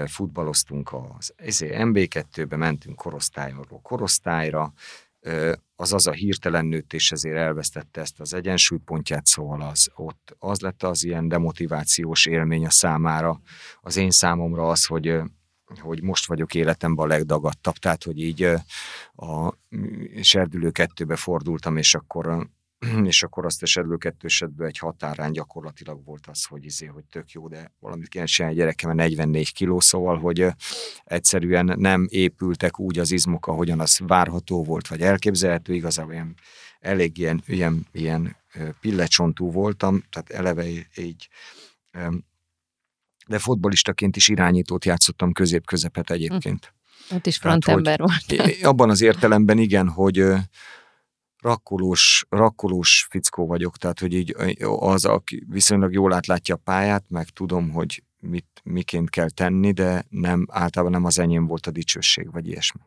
futballoztunk 0.07 0.93
az 1.17 1.33
MB2-be, 1.59 2.55
mentünk 2.55 2.95
korosztályról 2.95 3.65
korosztályra, 3.81 4.73
az 5.75 5.93
az 5.93 6.07
a 6.07 6.11
hirtelen 6.11 6.65
nőtt, 6.65 6.93
és 6.93 7.11
ezért 7.11 7.35
elvesztette 7.35 8.01
ezt 8.01 8.19
az 8.19 8.33
egyensúlypontját, 8.33 9.25
szóval 9.25 9.61
az, 9.61 9.89
ott 9.95 10.35
az 10.39 10.59
lett 10.59 10.83
az 10.83 11.03
ilyen 11.03 11.27
demotivációs 11.27 12.25
élmény 12.25 12.65
a 12.65 12.69
számára. 12.69 13.41
Az 13.81 13.97
én 13.97 14.11
számomra 14.11 14.69
az, 14.69 14.85
hogy 14.85 15.21
hogy 15.79 16.03
most 16.03 16.27
vagyok 16.27 16.53
életemben 16.53 17.05
a 17.05 17.07
legdagadtabb, 17.07 17.75
tehát 17.75 18.03
hogy 18.03 18.21
így 18.21 18.43
a 19.15 19.53
serdülő 20.21 20.71
kettőbe 20.71 21.15
fordultam, 21.15 21.77
és 21.77 21.95
akkor 21.95 22.49
és 23.03 23.23
akkor 23.23 23.45
azt 23.45 23.63
a 23.63 23.65
serdülő 23.65 23.97
kettősetből 23.97 24.67
egy 24.67 24.77
határán 24.77 25.31
gyakorlatilag 25.31 26.05
volt 26.05 26.27
az, 26.27 26.45
hogy 26.45 26.65
izé, 26.65 26.85
hogy 26.85 27.03
tök 27.05 27.31
jó, 27.31 27.47
de 27.47 27.71
valamit 27.79 28.07
kéne 28.07 28.25
csinálni 28.25 28.57
gyerekem, 28.57 28.95
44 28.95 29.53
kiló, 29.53 29.79
szóval, 29.79 30.17
hogy 30.17 30.47
egyszerűen 31.03 31.73
nem 31.77 32.07
épültek 32.09 32.79
úgy 32.79 32.99
az 32.99 33.11
izmok, 33.11 33.47
ahogyan 33.47 33.79
az 33.79 33.99
várható 34.07 34.63
volt, 34.63 34.87
vagy 34.87 35.01
elképzelhető, 35.01 35.73
igazából 35.73 36.13
ilyen, 36.13 36.35
elég 36.79 37.17
ilyen, 37.17 37.43
ilyen, 37.45 37.87
ilyen 37.91 38.35
pillecsontú 38.81 39.51
voltam, 39.51 40.03
tehát 40.09 40.29
eleve 40.29 40.65
így 40.95 41.29
de 43.27 43.39
fotbalistaként 43.39 44.15
is 44.15 44.27
irányítót 44.27 44.85
játszottam 44.85 45.31
közép-közepet 45.31 46.11
egyébként. 46.11 46.73
Hm. 47.09 47.15
Ott 47.15 47.25
is 47.25 47.37
frontember 47.37 47.99
volt. 47.99 48.61
Abban 48.61 48.89
az 48.89 49.01
értelemben 49.01 49.57
igen, 49.57 49.89
hogy 49.89 50.25
rakkolós, 51.47 52.25
rakkolós 52.29 53.07
fickó 53.09 53.47
vagyok, 53.47 53.77
tehát 53.77 53.99
hogy 53.99 54.13
így 54.13 54.35
az, 54.79 55.05
aki 55.05 55.45
viszonylag 55.49 55.93
jól 55.93 56.13
átlátja 56.13 56.55
a 56.55 56.61
pályát, 56.63 57.03
meg 57.09 57.29
tudom, 57.29 57.69
hogy 57.69 58.03
mit, 58.19 58.61
miként 58.63 59.09
kell 59.09 59.29
tenni, 59.29 59.71
de 59.71 60.05
nem, 60.09 60.45
általában 60.51 60.93
nem 60.93 61.05
az 61.05 61.19
enyém 61.19 61.47
volt 61.47 61.67
a 61.67 61.71
dicsőség, 61.71 62.31
vagy 62.31 62.47
ilyesmi. 62.47 62.81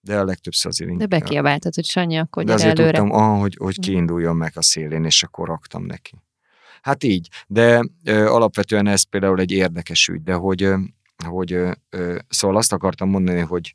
De 0.00 0.18
a 0.18 0.24
legtöbbször 0.24 0.70
azért... 0.70 0.96
De 0.96 1.06
bekiabáltad, 1.06 1.74
hogy 1.74 1.84
Sanyi, 1.84 2.18
akkor 2.18 2.44
De 2.44 2.52
azért 2.52 2.78
előre. 2.78 2.98
tudtam, 2.98 3.20
ah, 3.20 3.40
hogy, 3.40 3.56
hogy 3.58 3.74
hm. 3.74 3.80
kiinduljon 3.80 4.36
meg 4.36 4.52
a 4.54 4.62
szélén, 4.62 5.04
és 5.04 5.22
akkor 5.22 5.48
raktam 5.48 5.84
neki. 5.84 6.14
Hát 6.82 7.04
így, 7.04 7.28
de 7.46 7.84
ö, 8.04 8.26
alapvetően 8.26 8.86
ez 8.86 9.02
például 9.02 9.40
egy 9.40 9.50
érdekes 9.50 10.08
ügy, 10.08 10.22
de 10.22 10.34
hogy, 10.34 10.62
ö, 10.62 10.76
hogy 11.26 11.52
ö, 11.90 12.18
szóval 12.28 12.56
azt 12.56 12.72
akartam 12.72 13.08
mondani, 13.08 13.40
hogy 13.40 13.74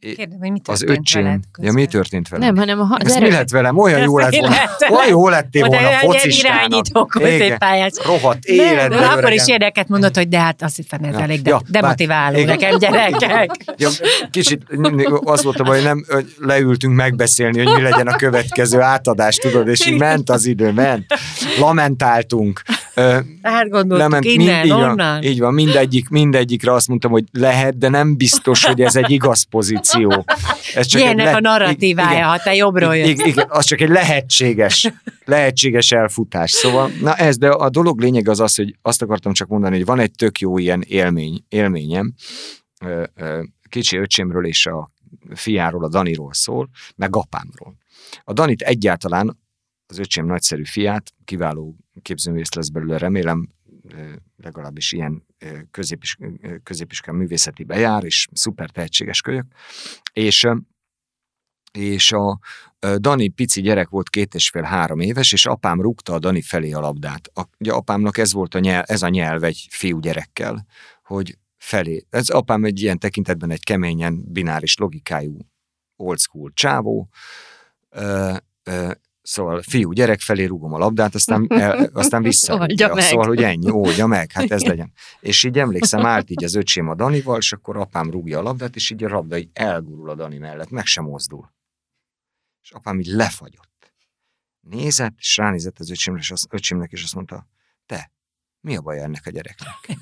Kérdem, 0.00 0.38
hogy 0.38 0.50
mi 0.50 0.60
az 0.64 0.82
öcsém, 0.82 1.40
ja, 1.60 1.72
mi 1.72 1.86
történt 1.86 2.28
velem? 2.28 2.46
Nem, 2.46 2.56
hanem 2.56 2.80
a, 2.80 2.96
az 3.04 3.16
mi 3.16 3.30
lett 3.30 3.50
velem? 3.50 3.78
Olyan 3.78 4.00
jó 4.00 4.18
lett 4.18 4.36
volna. 4.36 4.56
Olyan 4.90 5.08
jó 5.08 5.28
lettél 5.28 5.66
volna 5.66 5.88
focistának. 5.90 6.58
Irányító 6.58 7.06
középpályás. 7.06 7.92
Rohadt 8.04 8.44
életben. 8.44 8.98
De 8.98 9.06
akkor 9.06 9.32
is 9.32 9.48
érdeket 9.48 9.88
mondott, 9.88 10.16
hogy 10.16 10.28
de 10.28 10.38
hát 10.38 10.62
azt 10.62 10.76
hiszem 10.76 11.02
ez 11.02 11.14
ja. 11.14 11.20
elég 11.20 11.42
de, 11.42 11.50
ja, 11.50 11.60
demotiváló 11.68 12.36
bár, 12.36 12.46
nekem 12.46 12.78
gyerekek. 12.78 13.50
Ja, 13.76 13.88
kicsit 14.30 14.62
az 15.24 15.42
volt 15.42 15.60
a 15.60 15.64
baj, 15.64 15.76
hogy 15.76 15.84
nem 15.84 16.04
hogy 16.08 16.34
leültünk 16.38 16.94
megbeszélni, 16.94 17.64
hogy 17.64 17.74
mi 17.74 17.82
legyen 17.82 18.06
a 18.06 18.16
következő 18.16 18.80
átadás, 18.80 19.36
tudod, 19.36 19.68
és 19.68 19.86
így 19.86 19.98
ment 19.98 20.30
az 20.30 20.46
idő, 20.46 20.72
ment. 20.72 21.06
Lamentáltunk. 21.58 22.62
Átgondoltuk 23.42 23.98
Lement, 23.98 24.24
innen, 24.24 24.46
mind, 24.46 24.64
így 24.64 24.70
onnan. 24.70 24.96
Van, 24.96 25.22
így 25.22 25.38
van, 25.38 25.54
mindegyik, 25.54 26.08
mindegyikre 26.08 26.72
azt 26.72 26.88
mondtam, 26.88 27.10
hogy 27.10 27.24
lehet, 27.32 27.78
de 27.78 27.88
nem 27.88 28.16
biztos, 28.16 28.64
hogy 28.64 28.80
ez 28.80 28.96
egy 28.96 29.10
igaz 29.10 29.42
pozíció. 29.42 30.24
Ez 30.74 30.86
csak 30.86 31.00
Ilyenek 31.00 31.24
le- 31.24 31.34
a 31.34 31.40
narratívája, 31.40 32.10
igen, 32.10 32.28
ha 32.28 32.38
te 32.38 32.54
jobbról 32.54 32.96
jössz. 32.96 33.08
Igen, 33.08 33.26
igen, 33.26 33.46
az 33.48 33.64
csak 33.64 33.80
egy 33.80 33.88
lehetséges, 33.88 34.92
lehetséges 35.24 35.92
elfutás. 35.92 36.50
Szóval, 36.50 36.90
na 37.00 37.14
ez, 37.14 37.38
de 37.38 37.48
a 37.48 37.68
dolog 37.70 38.00
lényeg 38.00 38.28
az 38.28 38.40
az, 38.40 38.54
hogy 38.54 38.76
azt 38.82 39.02
akartam 39.02 39.32
csak 39.32 39.48
mondani, 39.48 39.76
hogy 39.76 39.86
van 39.86 39.98
egy 39.98 40.12
tök 40.12 40.38
jó 40.38 40.58
ilyen 40.58 40.82
élmény, 40.86 41.44
élményem, 41.48 42.14
kicsi 43.68 43.96
öcsémről 43.96 44.46
és 44.46 44.66
a 44.66 44.90
fiáról, 45.34 45.84
a 45.84 45.88
Daniról 45.88 46.32
szól, 46.32 46.68
meg 46.96 47.16
apámról. 47.16 47.76
A 48.24 48.32
Danit 48.32 48.62
egyáltalán 48.62 49.38
az 49.86 49.98
öcsém 49.98 50.26
nagyszerű 50.26 50.64
fiát, 50.64 51.12
kiváló 51.24 51.76
képzőművész 52.02 52.52
lesz 52.52 52.68
belőle, 52.68 52.98
remélem, 52.98 53.48
legalábbis 54.36 54.92
ilyen 54.92 55.26
középis, 55.70 56.16
középiskán 56.62 57.14
művészeti 57.14 57.64
bejár, 57.64 58.04
és 58.04 58.28
szuper 58.32 58.70
tehetséges 58.70 59.20
kölyök, 59.20 59.46
és 60.12 60.48
és 61.72 62.12
a 62.12 62.38
Dani 62.96 63.28
pici 63.28 63.60
gyerek 63.60 63.88
volt 63.88 64.08
két 64.08 64.34
és 64.34 64.48
fél 64.48 64.62
három 64.62 65.00
éves, 65.00 65.32
és 65.32 65.46
apám 65.46 65.80
rúgta 65.80 66.12
a 66.12 66.18
Dani 66.18 66.42
felé 66.42 66.72
a 66.72 66.80
labdát. 66.80 67.30
A, 67.34 67.42
ugye 67.58 67.72
apámnak 67.72 68.18
ez 68.18 68.32
volt 68.32 68.54
a 68.54 68.58
nyelv, 68.58 68.84
ez 68.86 69.02
a 69.02 69.08
nyelv 69.08 69.44
egy 69.44 69.66
fiú 69.70 69.98
gyerekkel, 69.98 70.66
hogy 71.02 71.38
felé. 71.56 72.06
Ez 72.10 72.28
apám 72.28 72.64
egy 72.64 72.80
ilyen 72.80 72.98
tekintetben 72.98 73.50
egy 73.50 73.64
keményen 73.64 74.24
bináris 74.32 74.76
logikájú 74.76 75.38
old 75.96 76.18
school 76.18 76.50
csávó, 76.54 77.08
Szóval 79.28 79.62
fiú 79.62 79.92
gyerek 79.92 80.20
felé 80.20 80.44
rúgom 80.44 80.72
a 80.72 80.78
labdát, 80.78 81.14
aztán, 81.14 81.46
el, 81.48 81.90
aztán 81.92 82.22
vissza. 82.22 82.66
Szóval, 82.96 83.26
hogy 83.26 83.42
ennyi, 83.42 83.70
oldja 83.70 84.06
meg, 84.06 84.32
hát 84.32 84.50
ez 84.50 84.62
legyen. 84.62 84.92
És 85.20 85.44
így 85.44 85.58
emlékszem, 85.58 86.06
állt 86.06 86.30
így 86.30 86.44
az 86.44 86.54
öcsém 86.54 86.88
a 86.88 86.94
Danival, 86.94 87.38
és 87.38 87.52
akkor 87.52 87.76
apám 87.76 88.10
rúgja 88.10 88.38
a 88.38 88.42
labdát, 88.42 88.76
és 88.76 88.90
így 88.90 89.04
a 89.04 89.08
labda 89.08 89.38
így 89.38 89.48
elgurul 89.52 90.10
a 90.10 90.14
Dani 90.14 90.38
mellett, 90.38 90.70
meg 90.70 90.86
sem 90.86 91.04
mozdul. 91.04 91.52
És 92.62 92.70
apám 92.70 92.98
így 92.98 93.06
lefagyott. 93.06 93.92
Nézett, 94.60 95.14
és 95.18 95.36
ránézett 95.36 95.78
az 95.78 95.90
öcsémre, 95.90 96.20
és 96.20 96.30
az, 96.30 96.46
öcsémnek, 96.50 96.92
és 96.92 97.02
azt 97.02 97.14
mondta, 97.14 97.46
te, 97.86 98.12
mi 98.60 98.76
a 98.76 98.80
baj 98.80 99.02
ennek 99.02 99.22
a 99.26 99.30
gyereknek? 99.30 99.98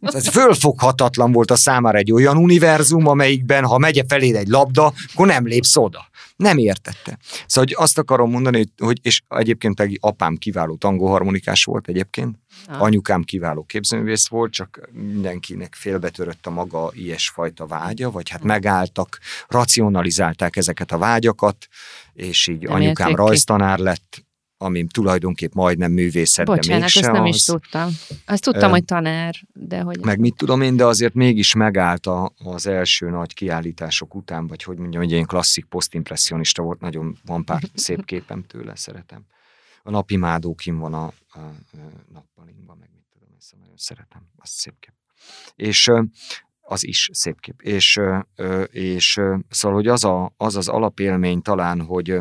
Ez 0.00 0.28
fölfoghatatlan 0.28 1.32
volt 1.32 1.50
a 1.50 1.56
számára 1.56 1.98
egy 1.98 2.12
olyan 2.12 2.36
univerzum, 2.36 3.06
amelyikben, 3.06 3.64
ha 3.64 3.78
megye 3.78 4.04
feléd 4.08 4.34
egy 4.34 4.48
labda, 4.48 4.92
akkor 5.12 5.26
nem 5.26 5.46
lépsz 5.46 5.76
oda. 5.76 6.10
Nem 6.42 6.58
értette. 6.58 7.18
Szóval 7.46 7.64
hogy 7.68 7.74
azt 7.84 7.98
akarom 7.98 8.30
mondani, 8.30 8.64
hogy, 8.78 8.98
és 9.02 9.22
egyébként 9.28 9.80
egy 9.80 9.98
apám 10.00 10.36
kiváló 10.36 10.76
tangóharmonikás 10.76 11.64
volt 11.64 11.88
egyébként, 11.88 12.38
ah. 12.66 12.82
anyukám 12.82 13.22
kiváló 13.22 13.62
képzőművész 13.62 14.28
volt, 14.28 14.52
csak 14.52 14.88
mindenkinek 14.92 15.74
félbetörött 15.74 16.46
a 16.46 16.50
maga 16.50 16.90
ilyesfajta 16.94 17.66
vágya, 17.66 18.10
vagy 18.10 18.28
hát 18.28 18.42
megálltak, 18.42 19.18
racionalizálták 19.48 20.56
ezeket 20.56 20.92
a 20.92 20.98
vágyakat, 20.98 21.66
és 22.12 22.46
így 22.46 22.62
nem 22.62 22.74
anyukám 22.74 23.14
rajztanár 23.14 23.78
lett, 23.78 24.24
ami 24.62 24.86
tulajdonképp 24.86 25.52
majdnem 25.52 25.92
művészet, 25.92 26.46
Bocsánat, 26.46 26.66
de 26.66 26.78
mégse 26.78 27.00
ezt 27.00 27.12
nem 27.12 27.22
az. 27.22 27.34
is 27.34 27.42
tudtam. 27.42 27.90
Azt 28.26 28.42
tudtam, 28.42 28.64
uh, 28.64 28.70
hogy 28.70 28.84
tanár, 28.84 29.34
de 29.52 29.80
hogy... 29.80 29.98
Meg 30.04 30.18
mit 30.18 30.36
tudom 30.36 30.60
én, 30.60 30.76
de 30.76 30.84
azért 30.84 31.14
mégis 31.14 31.54
megállt 31.54 32.06
a, 32.06 32.32
az 32.44 32.66
első 32.66 33.10
nagy 33.10 33.34
kiállítások 33.34 34.14
után, 34.14 34.46
vagy 34.46 34.62
hogy 34.62 34.78
mondjam, 34.78 35.02
egy 35.02 35.10
ilyen 35.10 35.26
klasszik 35.26 35.64
posztimpressionista 35.64 36.62
volt, 36.62 36.80
nagyon 36.80 37.18
van 37.24 37.44
pár 37.44 37.62
szép 37.74 38.04
képem 38.04 38.42
tőle, 38.42 38.76
szeretem. 38.76 39.24
A 39.82 39.90
napi 39.90 40.16
mádó 40.16 40.54
kim 40.54 40.78
van 40.78 40.94
a, 40.94 41.04
a, 41.04 41.38
a 41.38 41.78
nappalinkban, 42.12 42.76
meg 42.80 42.88
mit 42.94 43.04
tudom, 43.12 43.28
ezt 43.38 43.54
nagyon 43.60 43.76
szeretem, 43.76 44.22
azt 44.36 44.52
szép 44.52 44.74
kép. 44.80 44.94
És 45.56 45.90
az 46.60 46.86
is 46.86 47.10
szép 47.12 47.40
kép. 47.40 47.60
És, 47.62 48.00
és 48.70 49.20
szóval, 49.48 49.76
hogy 49.76 49.86
az, 49.86 50.04
a, 50.04 50.32
az 50.36 50.56
az 50.56 50.68
alapélmény 50.68 51.42
talán, 51.42 51.80
hogy 51.80 52.20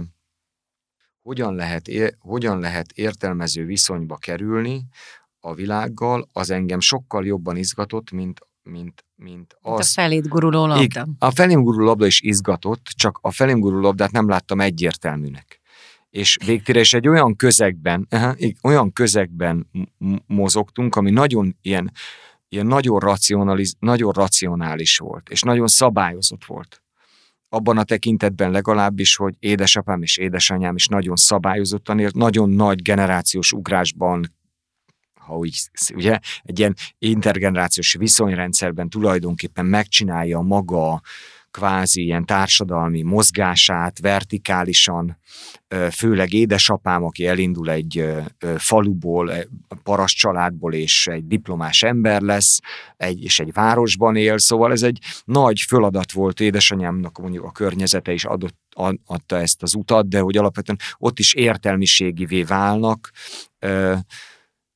hogyan 1.21 1.55
lehet, 1.55 1.89
hogyan 2.19 2.59
lehet 2.59 2.91
értelmező 2.91 3.65
viszonyba 3.65 4.17
kerülni 4.17 4.85
a 5.39 5.53
világgal, 5.53 6.29
az 6.33 6.49
engem 6.49 6.79
sokkal 6.79 7.25
jobban 7.25 7.57
izgatott, 7.57 8.11
mint, 8.11 8.39
mint, 8.63 9.05
mint 9.15 9.57
az. 9.61 9.69
Mint 9.71 9.79
a 9.79 9.83
felét 9.83 10.27
guruló 10.27 10.65
labda. 10.65 11.07
A 11.19 11.31
felém 11.31 11.61
guruló 11.61 11.85
labda 11.85 12.05
is 12.05 12.21
izgatott, 12.21 12.85
csak 12.85 13.19
a 13.21 13.31
felém 13.31 13.59
guruló 13.59 13.81
labdát 13.81 14.11
nem 14.11 14.29
láttam 14.29 14.61
egyértelműnek. 14.61 15.59
És 16.09 16.37
végtére 16.45 16.79
is 16.79 16.93
egy 16.93 17.07
olyan 17.07 17.35
közegben, 17.35 18.07
olyan 18.63 18.93
közegben 18.93 19.69
mozogtunk, 20.27 20.95
ami 20.95 21.11
nagyon 21.11 21.57
ilyen, 21.61 21.91
ilyen 22.49 22.65
nagyon, 22.65 22.99
racionaliz, 22.99 23.75
nagyon 23.79 24.11
racionális 24.11 24.97
volt, 24.97 25.29
és 25.29 25.41
nagyon 25.41 25.67
szabályozott 25.67 26.45
volt 26.45 26.81
abban 27.53 27.77
a 27.77 27.83
tekintetben 27.83 28.51
legalábbis, 28.51 29.15
hogy 29.15 29.35
édesapám 29.39 30.01
és 30.01 30.17
édesanyám 30.17 30.75
is 30.75 30.87
nagyon 30.87 31.15
szabályozottan 31.15 31.99
élt, 31.99 32.15
nagyon 32.15 32.49
nagy 32.49 32.81
generációs 32.81 33.51
ugrásban 33.51 34.33
ha 35.13 35.37
úgy, 35.37 35.69
ugye, 35.93 36.19
egy 36.43 36.59
ilyen 36.59 36.75
intergenerációs 36.97 37.93
viszonyrendszerben 37.93 38.89
tulajdonképpen 38.89 39.65
megcsinálja 39.65 40.39
maga 40.39 41.01
kvázi 41.51 42.03
ilyen 42.03 42.25
társadalmi 42.25 43.01
mozgását 43.01 43.99
vertikálisan, 43.99 45.17
főleg 45.91 46.33
édesapám, 46.33 47.03
aki 47.03 47.27
elindul 47.27 47.69
egy 47.69 48.05
faluból, 48.57 49.31
paraszt 49.83 50.15
családból, 50.15 50.73
és 50.73 51.07
egy 51.07 51.27
diplomás 51.27 51.83
ember 51.83 52.21
lesz, 52.21 52.59
egy, 52.97 53.23
és 53.23 53.39
egy 53.39 53.53
városban 53.53 54.15
él, 54.15 54.37
szóval 54.37 54.71
ez 54.71 54.83
egy 54.83 54.99
nagy 55.25 55.59
föladat 55.59 56.11
volt. 56.11 56.39
Édesanyámnak, 56.39 57.17
mondjuk 57.17 57.43
a 57.43 57.51
környezete 57.51 58.11
is 58.11 58.25
adott, 58.25 58.57
adta 59.05 59.37
ezt 59.37 59.63
az 59.63 59.75
utat, 59.75 60.09
de 60.09 60.19
hogy 60.19 60.37
alapvetően 60.37 60.79
ott 60.97 61.19
is 61.19 61.33
értelmiségivé 61.33 62.43
válnak, 62.43 63.11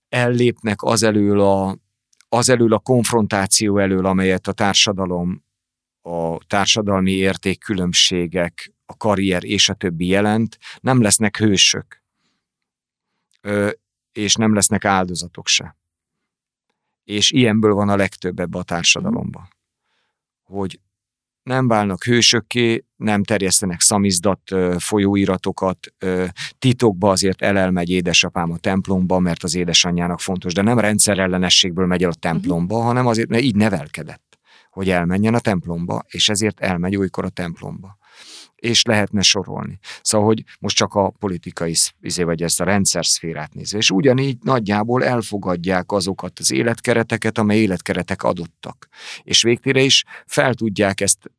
ellépnek 0.09 0.81
az 0.81 1.03
elől 1.03 1.39
a, 1.41 1.77
az 2.29 2.49
elől 2.49 2.73
a 2.73 2.79
konfrontáció 2.79 3.77
elől, 3.77 4.05
amelyet 4.05 4.47
a 4.47 4.51
társadalom 4.51 5.44
a 6.05 6.37
társadalmi 6.47 7.11
értékkülönbségek, 7.11 8.73
a 8.85 8.97
karrier 8.97 9.43
és 9.43 9.69
a 9.69 9.73
többi 9.73 10.07
jelent, 10.07 10.57
nem 10.79 11.01
lesznek 11.01 11.37
hősök, 11.37 12.03
és 14.11 14.35
nem 14.35 14.53
lesznek 14.53 14.85
áldozatok 14.85 15.47
se. 15.47 15.77
És 17.03 17.31
ilyenből 17.31 17.73
van 17.73 17.89
a 17.89 17.95
legtöbb 17.95 18.39
ebbe 18.39 18.57
a 18.57 18.63
társadalomba. 18.63 19.47
Hogy 20.43 20.79
nem 21.43 21.67
válnak 21.67 22.03
hősökké, 22.03 22.85
nem 22.95 23.23
terjesztenek 23.23 23.81
szamizdat, 23.81 24.55
folyóiratokat, 24.77 25.93
titokba 26.59 27.09
azért 27.09 27.41
elelmegy 27.41 27.89
édesapám 27.89 28.51
a 28.51 28.57
templomba, 28.57 29.19
mert 29.19 29.43
az 29.43 29.55
édesanyjának 29.55 30.19
fontos, 30.19 30.53
de 30.53 30.61
nem 30.61 30.79
rendszerellenességből 30.79 31.85
megy 31.85 32.03
el 32.03 32.09
a 32.09 32.13
templomba, 32.13 32.73
uh-huh. 32.73 32.89
hanem 32.89 33.07
azért, 33.07 33.29
mert 33.29 33.43
így 33.43 33.55
nevelkedett, 33.55 34.34
hogy 34.75 34.89
elmenjen 34.89 35.33
a 35.33 35.39
templomba, 35.39 36.03
és 36.07 36.29
ezért 36.29 36.59
elmegy 36.59 36.95
olykor 36.95 37.25
a 37.25 37.29
templomba 37.29 37.97
és 38.55 38.83
lehetne 38.83 39.21
sorolni. 39.21 39.79
Szóval, 40.01 40.27
hogy 40.27 40.43
most 40.59 40.75
csak 40.75 40.93
a 40.93 41.09
politikai, 41.09 41.75
izé, 42.01 42.23
vagy 42.23 42.43
ezt 42.43 42.61
a 42.61 42.63
rendszer 42.63 43.05
szférát 43.05 43.53
nézve. 43.53 43.77
És 43.77 43.91
ugyanígy 43.91 44.37
nagyjából 44.41 45.03
elfogadják 45.03 45.91
azokat 45.91 46.39
az 46.39 46.51
életkereteket, 46.51 47.37
amely 47.37 47.57
életkeretek 47.57 48.23
adottak. 48.23 48.87
És 49.23 49.41
végtére 49.41 49.81
is 49.81 50.03
fel 50.25 50.53
tudják 50.53 51.01
ezt 51.01 51.31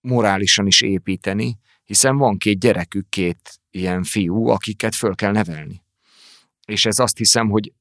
morálisan 0.00 0.66
is 0.66 0.80
építeni, 0.80 1.58
hiszen 1.84 2.16
van 2.16 2.38
két 2.38 2.58
gyerekük, 2.58 3.08
két 3.08 3.60
ilyen 3.70 4.02
fiú, 4.02 4.46
akiket 4.46 4.94
föl 4.94 5.14
kell 5.14 5.32
nevelni. 5.32 5.82
És 6.66 6.86
ez 6.86 6.98
azt 6.98 7.18
hiszem, 7.18 7.48
hogy 7.48 7.72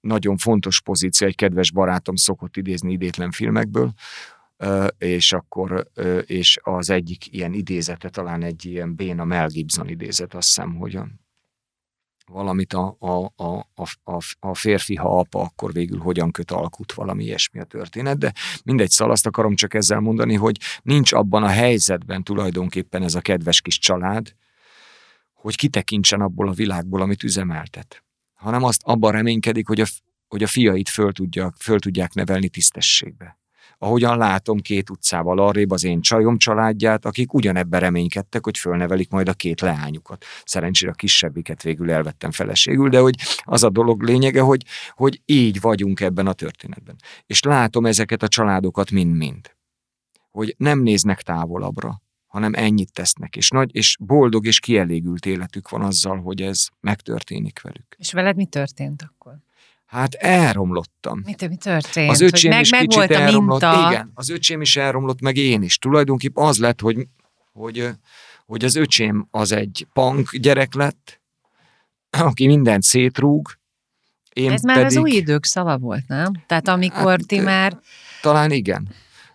nagyon 0.00 0.36
fontos 0.36 0.80
pozíció, 0.80 1.26
egy 1.26 1.34
kedves 1.34 1.72
barátom 1.72 2.16
szokott 2.16 2.56
idézni 2.56 2.92
idétlen 2.92 3.30
filmekből, 3.30 3.92
és 4.98 5.32
akkor, 5.32 5.90
és 6.26 6.58
az 6.62 6.90
egyik 6.90 7.32
ilyen 7.32 7.52
idézete, 7.52 8.08
talán 8.08 8.42
egy 8.42 8.64
ilyen 8.64 8.94
Béna 8.94 9.24
Mel 9.24 9.48
Gibson 9.48 9.88
idézet, 9.88 10.34
azt 10.34 10.46
hiszem, 10.46 10.74
hogy 10.74 10.96
a, 10.96 11.08
valamit 12.26 12.72
a, 12.72 12.96
a, 12.98 13.32
a, 13.44 13.64
a, 14.04 14.18
a 14.38 14.54
férfi, 14.54 14.94
ha 14.94 15.18
apa, 15.18 15.40
akkor 15.40 15.72
végül 15.72 15.98
hogyan 15.98 16.30
köt 16.30 16.50
alkut, 16.50 16.92
valami 16.92 17.24
ilyesmi 17.24 17.60
a 17.60 17.64
történet, 17.64 18.18
de 18.18 18.32
mindegy, 18.64 18.90
szóval 18.90 19.12
azt 19.12 19.26
akarom 19.26 19.54
csak 19.54 19.74
ezzel 19.74 20.00
mondani, 20.00 20.34
hogy 20.34 20.56
nincs 20.82 21.12
abban 21.12 21.42
a 21.42 21.48
helyzetben 21.48 22.22
tulajdonképpen 22.22 23.02
ez 23.02 23.14
a 23.14 23.20
kedves 23.20 23.60
kis 23.60 23.78
család, 23.78 24.34
hogy 25.32 25.56
kitekintsen 25.56 26.20
abból 26.20 26.48
a 26.48 26.52
világból, 26.52 27.00
amit 27.00 27.22
üzemeltet, 27.22 28.04
hanem 28.38 28.62
azt 28.62 28.80
abban 28.84 29.12
reménykedik, 29.12 29.66
hogy 29.66 29.80
a, 29.80 29.86
hogy 30.28 30.42
a 30.42 30.46
fiait 30.46 30.88
föl, 30.88 31.12
tudja, 31.12 31.52
föl 31.58 31.78
tudják 31.78 32.12
nevelni 32.12 32.48
tisztességbe 32.48 33.38
ahogyan 33.78 34.18
látom 34.18 34.60
két 34.60 34.90
utcával 34.90 35.38
arrébb 35.38 35.70
az 35.70 35.84
én 35.84 36.00
csajom 36.00 36.38
családját, 36.38 37.04
akik 37.04 37.34
ugyanebben 37.34 37.80
reménykedtek, 37.80 38.44
hogy 38.44 38.58
fölnevelik 38.58 39.10
majd 39.10 39.28
a 39.28 39.32
két 39.32 39.60
leányukat. 39.60 40.24
Szerencsére 40.44 40.90
a 40.90 40.94
kisebbiket 40.94 41.62
végül 41.62 41.90
elvettem 41.90 42.30
feleségül, 42.30 42.88
de 42.88 42.98
hogy 42.98 43.14
az 43.42 43.62
a 43.62 43.70
dolog 43.70 44.02
lényege, 44.02 44.40
hogy, 44.40 44.64
hogy 44.90 45.20
így 45.24 45.60
vagyunk 45.60 46.00
ebben 46.00 46.26
a 46.26 46.32
történetben. 46.32 46.96
És 47.26 47.42
látom 47.42 47.86
ezeket 47.86 48.22
a 48.22 48.28
családokat 48.28 48.90
mind-mind. 48.90 49.56
Hogy 50.30 50.54
nem 50.58 50.80
néznek 50.80 51.22
távolabbra, 51.22 52.02
hanem 52.28 52.54
ennyit 52.54 52.92
tesznek, 52.92 53.36
és 53.36 53.50
nagy, 53.50 53.74
és 53.74 53.96
boldog 54.00 54.46
és 54.46 54.60
kielégült 54.60 55.26
életük 55.26 55.68
van 55.68 55.82
azzal, 55.82 56.20
hogy 56.20 56.42
ez 56.42 56.66
megtörténik 56.80 57.60
velük. 57.60 57.96
És 57.98 58.12
veled 58.12 58.36
mi 58.36 58.46
történt 58.46 59.02
akkor? 59.02 59.34
Hát 59.86 60.14
elromlottam. 60.14 61.22
Mi, 61.24 61.34
mi 61.48 61.56
történt? 61.56 62.10
Az 62.10 62.20
öcsém 62.20 62.50
meg, 62.50 62.60
is 62.60 62.70
meg 62.70 62.80
kicsit 62.80 62.96
volt 62.96 63.10
a 63.10 63.14
elromlott. 63.14 63.60
minta. 63.60 63.90
Igen, 63.90 64.10
az 64.14 64.28
öcsém 64.28 64.60
is 64.60 64.76
elromlott, 64.76 65.20
meg 65.20 65.36
én 65.36 65.62
is. 65.62 65.78
Tulajdonképpen 65.78 66.44
az 66.44 66.58
lett, 66.58 66.80
hogy, 66.80 67.06
hogy, 67.52 67.88
hogy 68.46 68.64
az 68.64 68.74
öcsém 68.74 69.28
az 69.30 69.52
egy 69.52 69.86
punk 69.92 70.36
gyerek 70.36 70.74
lett, 70.74 71.20
aki 72.10 72.46
mindent 72.46 72.82
szétrúg, 72.82 73.58
én 74.32 74.52
Ez 74.52 74.62
már 74.62 74.76
pedig, 74.76 74.96
az 74.96 75.02
új 75.02 75.10
idők 75.10 75.44
szava 75.44 75.78
volt, 75.78 76.08
nem? 76.08 76.32
Tehát 76.46 76.68
amikor 76.68 77.10
Hát, 77.10 77.26
ti 77.26 77.40
már... 77.40 77.80
Talán 78.22 78.50
igen. 78.50 78.88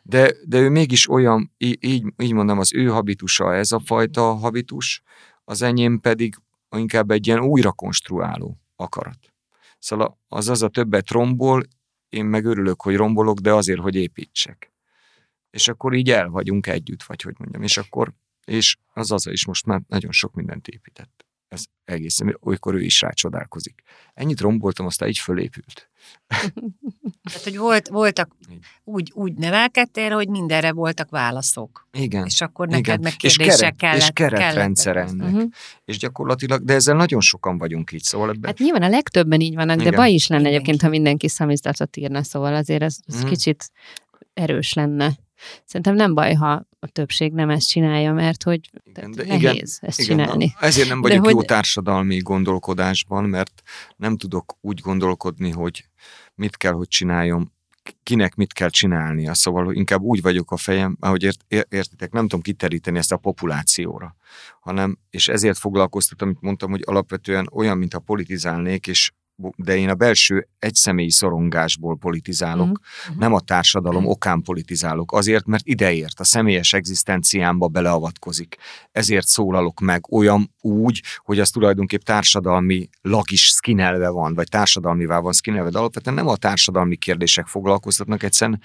De, 0.06 0.34
de 0.46 0.60
ő 0.60 0.70
mégis 0.70 1.10
olyan, 1.10 1.52
így, 1.58 2.04
így 2.18 2.34
mondom, 2.34 2.60
az 2.60 2.74
ő 2.74 2.88
habitusa 2.88 3.56
ez 3.56 3.72
a 3.72 3.80
fajta 3.80 4.34
habitus, 4.34 5.02
az 5.44 5.62
enyém 5.62 6.00
pedig 6.00 6.36
inkább 6.70 7.12
egy 7.12 7.28
ilyen 7.28 7.40
újra 7.40 7.72
konstruáló 7.72 8.58
akarat. 8.76 9.34
Szóval 9.80 10.20
az 10.28 10.50
az 10.50 10.62
a 10.62 10.68
többet 10.68 11.12
rombol, 11.12 11.64
én 12.10 12.26
meg 12.26 12.46
örülök, 12.46 12.82
hogy 12.82 12.96
rombolok, 12.96 13.40
de 13.40 13.54
azért, 13.54 13.80
hogy 13.80 13.96
építsek. 13.96 14.74
És 15.50 15.68
akkor 15.68 15.94
így 15.94 16.12
el 16.12 16.30
vagyunk 16.30 16.68
együtt, 16.68 17.04
vagy 17.04 17.22
hogy 17.22 17.36
mondjam, 17.38 17.64
és 17.64 17.78
akkor, 17.78 18.14
és 18.46 18.78
az 18.94 19.12
az 19.12 19.28
is 19.28 19.46
most 19.46 19.66
már 19.66 19.82
nagyon 19.88 20.12
sok 20.12 20.34
mindent 20.34 20.68
épített. 20.68 21.23
Ez 21.54 21.64
egészen, 21.86 22.38
olykor 22.42 22.74
ő 22.74 22.82
is 22.82 23.02
rácsodálkozik. 23.02 23.82
Ennyit 24.14 24.40
romboltam, 24.42 24.86
aztán 24.86 25.10
így 25.10 25.18
fölépült. 25.18 25.90
Tehát, 27.24 27.44
hogy 27.44 27.58
volt, 27.58 27.88
voltak, 27.88 28.36
úgy, 28.84 29.12
úgy 29.16 29.34
nevelkedtél, 29.34 30.10
hogy 30.12 30.28
mindenre 30.30 30.72
voltak 30.72 31.10
válaszok. 31.10 31.88
Igen. 31.92 32.26
És 32.26 32.42
akkor 32.42 32.68
neked 32.68 32.86
Igen. 32.88 33.00
meg 33.02 33.14
és 33.22 33.36
kérdések 33.38 33.60
keret, 33.60 33.76
kellett. 33.78 34.02
és 34.02 34.10
keretrendszer 34.14 34.94
kellett. 34.94 35.10
ennek. 35.10 35.34
Uh-huh. 35.34 35.50
És 35.86 35.98
gyakorlatilag, 35.98 36.64
de 36.64 36.74
ezzel 36.74 36.96
nagyon 36.96 37.22
sokan 37.22 37.58
vagyunk 37.58 37.92
így, 37.92 38.04
szóval 38.04 38.30
ebben 38.30 38.44
Hát 38.44 38.58
nyilván 38.60 38.84
a 38.84 38.90
legtöbben 38.90 39.40
így 39.42 39.56
vannak, 39.56 39.76
de 39.78 39.82
Igen. 39.84 39.96
baj 39.96 40.12
is 40.12 40.28
lenne 40.28 40.42
Mindenki. 40.42 40.64
egyébként, 40.66 40.82
ha 40.92 40.98
mindenki 40.98 41.28
szamizdatot 41.30 41.98
írna, 41.98 42.24
szóval 42.24 42.56
azért 42.56 42.82
ez, 42.84 42.98
ez 43.06 43.20
Mhm. 43.20 43.28
kicsit 43.28 43.72
erős 44.34 44.74
lenne. 44.74 45.12
Szerintem 45.66 45.96
nem 45.96 46.14
baj, 46.14 46.34
ha 46.34 46.52
a 46.80 46.88
többség 46.88 47.34
nem 47.34 47.50
ezt 47.50 47.68
csinálja, 47.68 48.14
mert 48.14 48.44
hogy 48.44 48.70
Igen, 48.84 49.12
de 49.12 49.24
igen, 49.24 49.40
nehéz 49.42 49.80
ezt 49.82 50.00
Igen, 50.00 50.18
csinálni. 50.18 50.54
ezért 50.60 50.88
nem 50.90 51.02
De 51.02 51.08
vagyok 51.10 51.30
jó 51.30 51.36
hogy- 51.36 51.46
társadalmi 51.46 52.18
gondolkodásban, 52.18 53.24
mert 53.24 53.62
nem 53.96 54.18
tudok 54.18 54.58
úgy 54.62 54.80
gondolkodni, 54.80 55.50
hogy 55.52 55.88
mit 56.36 56.58
kell, 56.58 56.74
hogy 56.74 56.88
csináljon, 56.88 57.52
kinek 58.04 58.36
mit 58.36 58.54
kell 58.54 58.70
csinálnia. 58.70 59.34
Szóval 59.34 59.74
inkább 59.74 60.02
úgy 60.02 60.22
vagyok 60.22 60.52
a 60.52 60.58
fejem, 60.58 60.98
ahogy 61.00 61.24
ért, 61.24 61.46
ér- 61.48 61.68
értitek, 61.70 62.12
nem 62.12 62.22
tudom 62.24 62.42
kiteríteni 62.42 62.98
ezt 62.98 63.12
a 63.12 63.18
populációra, 63.18 64.16
hanem, 64.62 64.98
és 65.10 65.28
ezért 65.28 65.58
foglalkoztatom, 65.58 66.28
amit 66.28 66.42
mondtam, 66.42 66.70
hogy 66.70 66.82
alapvetően 66.86 67.50
olyan, 67.52 67.78
mintha 67.78 68.00
politizálnék, 68.00 68.88
és 68.88 69.12
de 69.56 69.78
én 69.78 69.90
a 69.90 69.94
belső 69.96 70.48
egyszemélyi 70.60 71.12
szorongásból 71.12 71.98
politizálok, 71.98 72.80
Mhm. 73.08 73.20
nem 73.20 73.34
a 73.34 73.40
társadalom 73.40 74.06
okán 74.06 74.42
politizálok, 74.42 75.12
azért, 75.12 75.46
mert 75.46 75.68
ideért, 75.68 76.20
a 76.20 76.24
személyes 76.24 76.74
egzisztenciámba 76.74 77.68
beleavatkozik. 77.68 78.56
Ezért 78.92 79.28
szólalok 79.28 79.80
meg 79.80 80.14
olyan 80.14 80.54
úgy, 80.62 81.04
hogy 81.18 81.40
az 81.40 81.50
tulajdonképp 81.50 82.02
társadalmi 82.02 82.90
lag 83.02 83.32
is 83.32 83.48
szkinelve 83.50 84.10
van, 84.10 84.34
vagy 84.34 84.48
társadalmivá 84.48 85.20
van 85.20 85.34
szkinelve, 85.34 85.70
de 85.70 85.78
alapvetően 85.78 86.16
nem 86.16 86.28
a 86.28 86.36
társadalmi 86.36 86.96
kérdések 86.96 87.48
foglalkoztatnak, 87.48 88.24
egyszerűen 88.24 88.62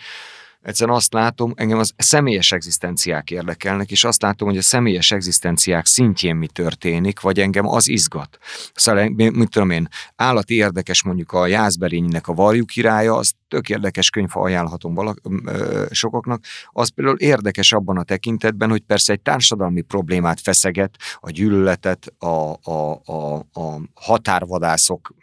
Egyszerűen 0.62 0.96
azt 0.96 1.12
látom, 1.12 1.52
engem 1.56 1.78
az 1.78 1.92
személyes 1.96 2.52
egzisztenciák 2.52 3.30
érdekelnek, 3.30 3.90
és 3.90 4.04
azt 4.04 4.22
látom, 4.22 4.48
hogy 4.48 4.56
a 4.56 4.62
személyes 4.62 5.10
egzisztenciák 5.10 5.86
szintjén 5.86 6.36
mi 6.36 6.46
történik, 6.46 7.20
vagy 7.20 7.40
engem 7.40 7.66
az 7.66 7.88
izgat. 7.88 8.38
Szóval, 8.74 9.08
mit 9.08 9.50
tudom 9.50 9.70
én, 9.70 9.88
állati 10.16 10.54
érdekes 10.54 11.02
mondjuk 11.02 11.32
a 11.32 11.46
Jászberénynek 11.46 12.28
a 12.28 12.34
Varjú 12.34 12.64
királya, 12.64 13.14
az 13.14 13.32
tök 13.48 13.68
érdekes 13.68 14.10
könyv, 14.10 14.30
ha 14.30 14.40
ajánlhatom 14.40 14.94
valak, 14.94 15.20
ö, 15.44 15.84
sokaknak, 15.90 16.42
az 16.70 16.88
például 16.88 17.18
érdekes 17.18 17.72
abban 17.72 17.98
a 17.98 18.02
tekintetben, 18.02 18.70
hogy 18.70 18.82
persze 18.82 19.12
egy 19.12 19.20
társadalmi 19.20 19.80
problémát 19.80 20.40
feszeget, 20.40 20.96
a 21.20 21.30
gyűlöletet, 21.30 22.12
a, 22.18 22.58
a, 22.62 23.00
a, 23.04 23.36
a 23.52 23.80
határvadászok 23.94 25.14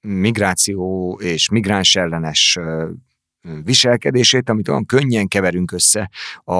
migráció 0.00 1.12
és 1.22 1.48
migráns 1.48 1.96
ellenes 1.96 2.58
viselkedését, 3.64 4.48
amit 4.48 4.68
olyan 4.68 4.86
könnyen 4.86 5.28
keverünk 5.28 5.72
össze, 5.72 6.10
a, 6.44 6.54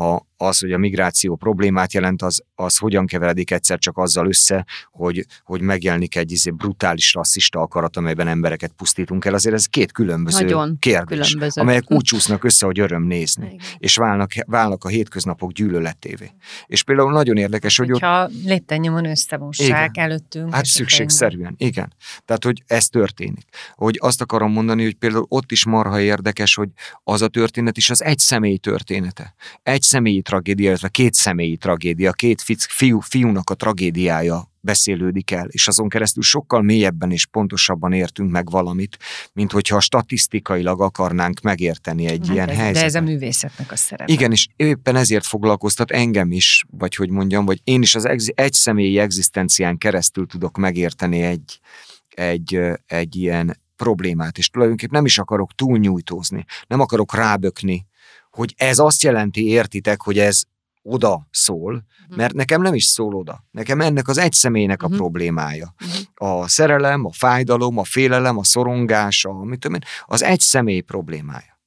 a, 0.00 0.28
az, 0.40 0.58
hogy 0.58 0.72
a 0.72 0.78
migráció 0.78 1.36
problémát 1.36 1.92
jelent, 1.92 2.22
az, 2.22 2.42
az 2.54 2.76
hogyan 2.76 3.06
keveredik 3.06 3.50
egyszer 3.50 3.78
csak 3.78 3.98
azzal 3.98 4.26
össze, 4.26 4.66
hogy, 4.90 5.26
hogy 5.44 5.60
megjelenik 5.60 6.16
egy 6.16 6.32
izé 6.32 6.50
brutális 6.50 7.14
rasszista 7.14 7.60
akarat, 7.60 7.96
amelyben 7.96 8.28
embereket 8.28 8.72
pusztítunk 8.76 9.24
el. 9.24 9.34
Azért 9.34 9.54
ez 9.54 9.66
két 9.66 9.92
különböző 9.92 10.44
Nagyon 10.44 10.76
kérdés, 10.78 11.26
különböző. 11.26 11.60
amelyek 11.60 11.90
úgy 11.90 12.02
csúsznak 12.02 12.44
össze, 12.44 12.66
hogy 12.66 12.80
öröm 12.80 13.02
nézni, 13.02 13.46
Igen. 13.46 13.66
és 13.78 13.96
válnak, 13.96 14.30
válnak 14.46 14.84
a 14.84 14.88
hétköznapok 14.88 15.52
gyűlöletévé. 15.52 16.30
És 16.66 16.82
például 16.82 17.12
nagyon 17.12 17.36
érdekes, 17.36 17.76
hogy 17.76 17.92
ott 17.92 18.00
Hogyha 18.00 18.30
lépten 18.44 18.80
nyomon 18.80 19.04
összemossák 19.04 19.90
Igen. 19.90 20.04
előttünk. 20.04 20.54
Hát 20.54 20.64
szükségszerűen, 20.64 21.54
igen. 21.56 21.94
Tehát, 22.24 22.44
hogy 22.44 22.62
ez 22.66 22.86
történik. 22.86 23.46
Hogy 23.74 23.98
azt 24.00 24.20
akarom 24.20 24.52
mondani, 24.52 24.82
hogy 24.84 24.94
például 24.94 25.26
ott 25.28 25.52
is 25.52 25.64
marha 25.64 26.00
érdekes, 26.00 26.54
hogy 26.54 26.68
az 27.04 27.22
a 27.22 27.28
történet 27.28 27.76
is 27.76 27.90
az 27.90 28.02
egy 28.02 28.18
személy 28.18 28.56
története. 28.56 29.34
Egy 29.62 29.82
személyi 29.82 30.22
tragédia, 30.30 30.68
illetve 30.68 30.88
két 30.88 31.14
személyi 31.14 31.56
tragédia, 31.56 32.12
két 32.12 32.42
fiú, 32.68 33.00
fiúnak 33.00 33.50
a 33.50 33.54
tragédiája 33.54 34.48
beszélődik 34.60 35.30
el, 35.30 35.46
és 35.48 35.68
azon 35.68 35.88
keresztül 35.88 36.22
sokkal 36.22 36.62
mélyebben 36.62 37.10
és 37.10 37.26
pontosabban 37.26 37.92
értünk 37.92 38.30
meg 38.30 38.50
valamit, 38.50 38.96
mint 39.32 39.52
hogyha 39.52 39.80
statisztikailag 39.80 40.80
akarnánk 40.82 41.40
megérteni 41.40 42.06
egy 42.06 42.26
Hát 42.26 42.34
ilyen 42.34 42.48
ez- 42.48 42.56
helyzetet. 42.56 42.80
De 42.80 42.84
ez 42.84 42.94
a 42.94 43.00
művészetnek 43.00 43.72
a 43.72 43.76
szerepe. 43.76 44.12
Igen, 44.12 44.32
és 44.32 44.46
éppen 44.56 44.96
ezért 44.96 45.26
foglalkoztat 45.26 45.90
engem 45.90 46.32
is, 46.32 46.64
vagy 46.70 46.94
hogy 46.94 47.10
mondjam, 47.10 47.44
vagy 47.44 47.60
én 47.64 47.82
is 47.82 47.94
az 47.94 48.04
egzi- 48.06 48.32
egy 48.36 48.52
személyi 48.52 48.98
egzisztencián 48.98 49.78
keresztül 49.78 50.26
tudok 50.26 50.56
megérteni 50.58 51.20
egy, 51.22 51.60
egy, 52.08 52.60
egy 52.86 53.16
ilyen 53.16 53.60
problémát, 53.76 54.38
és 54.38 54.48
tulajdonképpen 54.48 54.96
nem 54.96 55.04
is 55.04 55.18
akarok 55.18 55.54
túlnyújtózni, 55.54 56.44
nem 56.66 56.80
akarok 56.80 57.14
rábökni, 57.14 57.86
hogy 58.30 58.54
ez 58.56 58.78
azt 58.78 59.02
jelenti, 59.02 59.46
értitek, 59.46 60.02
hogy 60.02 60.18
ez 60.18 60.42
oda 60.82 61.28
szól, 61.30 61.72
uh-huh. 61.74 62.16
mert 62.16 62.34
nekem 62.34 62.62
nem 62.62 62.74
is 62.74 62.84
szól 62.84 63.14
oda. 63.14 63.44
Nekem 63.50 63.80
ennek 63.80 64.08
az 64.08 64.18
egy 64.18 64.32
személynek 64.32 64.82
uh-huh. 64.82 64.94
a 64.94 64.98
problémája. 64.98 65.74
Uh-huh. 65.84 66.42
A 66.42 66.48
szerelem, 66.48 67.04
a 67.04 67.12
fájdalom, 67.12 67.78
a 67.78 67.84
félelem, 67.84 68.38
a 68.38 68.44
szorongás, 68.44 69.24
a, 69.24 69.32
mit 69.32 69.60
tudom 69.60 69.76
én, 69.76 69.88
az 70.06 70.22
egy 70.22 70.40
személy 70.40 70.80
problémája. 70.80 71.58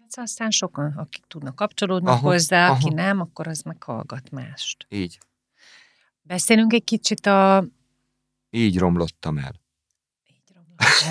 Hát 0.00 0.26
aztán 0.26 0.50
sokan, 0.50 0.92
akik 0.96 1.24
tudnak 1.28 1.54
kapcsolódni 1.54 2.08
aha, 2.08 2.18
hozzá, 2.18 2.64
aha. 2.64 2.74
aki 2.74 2.94
nem, 2.94 3.20
akkor 3.20 3.46
az 3.48 3.62
meg 3.62 3.82
hallgat 3.82 4.30
mást. 4.30 4.86
Így. 4.88 5.18
Beszélünk 6.22 6.72
egy 6.72 6.84
kicsit 6.84 7.26
a... 7.26 7.64
Így 8.50 8.78
romlottam 8.78 9.38
el. 9.38 9.54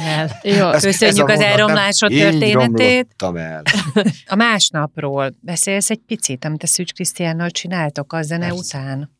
El. 0.06 0.40
Jó, 0.58 0.72
ez, 0.72 0.84
köszönjük 0.84 1.30
ez 1.30 1.40
az 1.40 1.46
elromlásod 1.46 2.10
történetét. 2.10 3.16
el. 3.36 3.62
A 4.26 4.36
másnapról 4.36 5.34
beszélsz 5.40 5.90
egy 5.90 6.02
picit, 6.08 6.46
amit 6.46 6.64
a 6.64 6.68
Szűcs 6.68 6.94
Krisztiánnal 6.94 7.50
csináltok 7.50 8.14
a 8.14 8.22
zene 8.22 8.48
Persze. 8.48 8.78
után? 8.78 9.12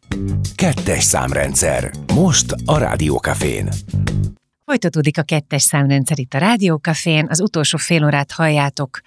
Kettes 0.56 1.04
számrendszer. 1.04 1.92
Most 2.14 2.56
a 2.66 2.78
Rádiókafén. 2.78 3.70
Folytatódik 4.70 5.18
a 5.18 5.24
kettes 5.24 5.62
számrendszer 5.62 6.20
itt 6.20 6.34
a 6.34 6.38
Rádiókafén, 6.38 7.28
az 7.30 7.42
utolsó 7.42 7.78
fél 7.78 8.06
órát 8.06 8.32
halljátok. 8.32 9.00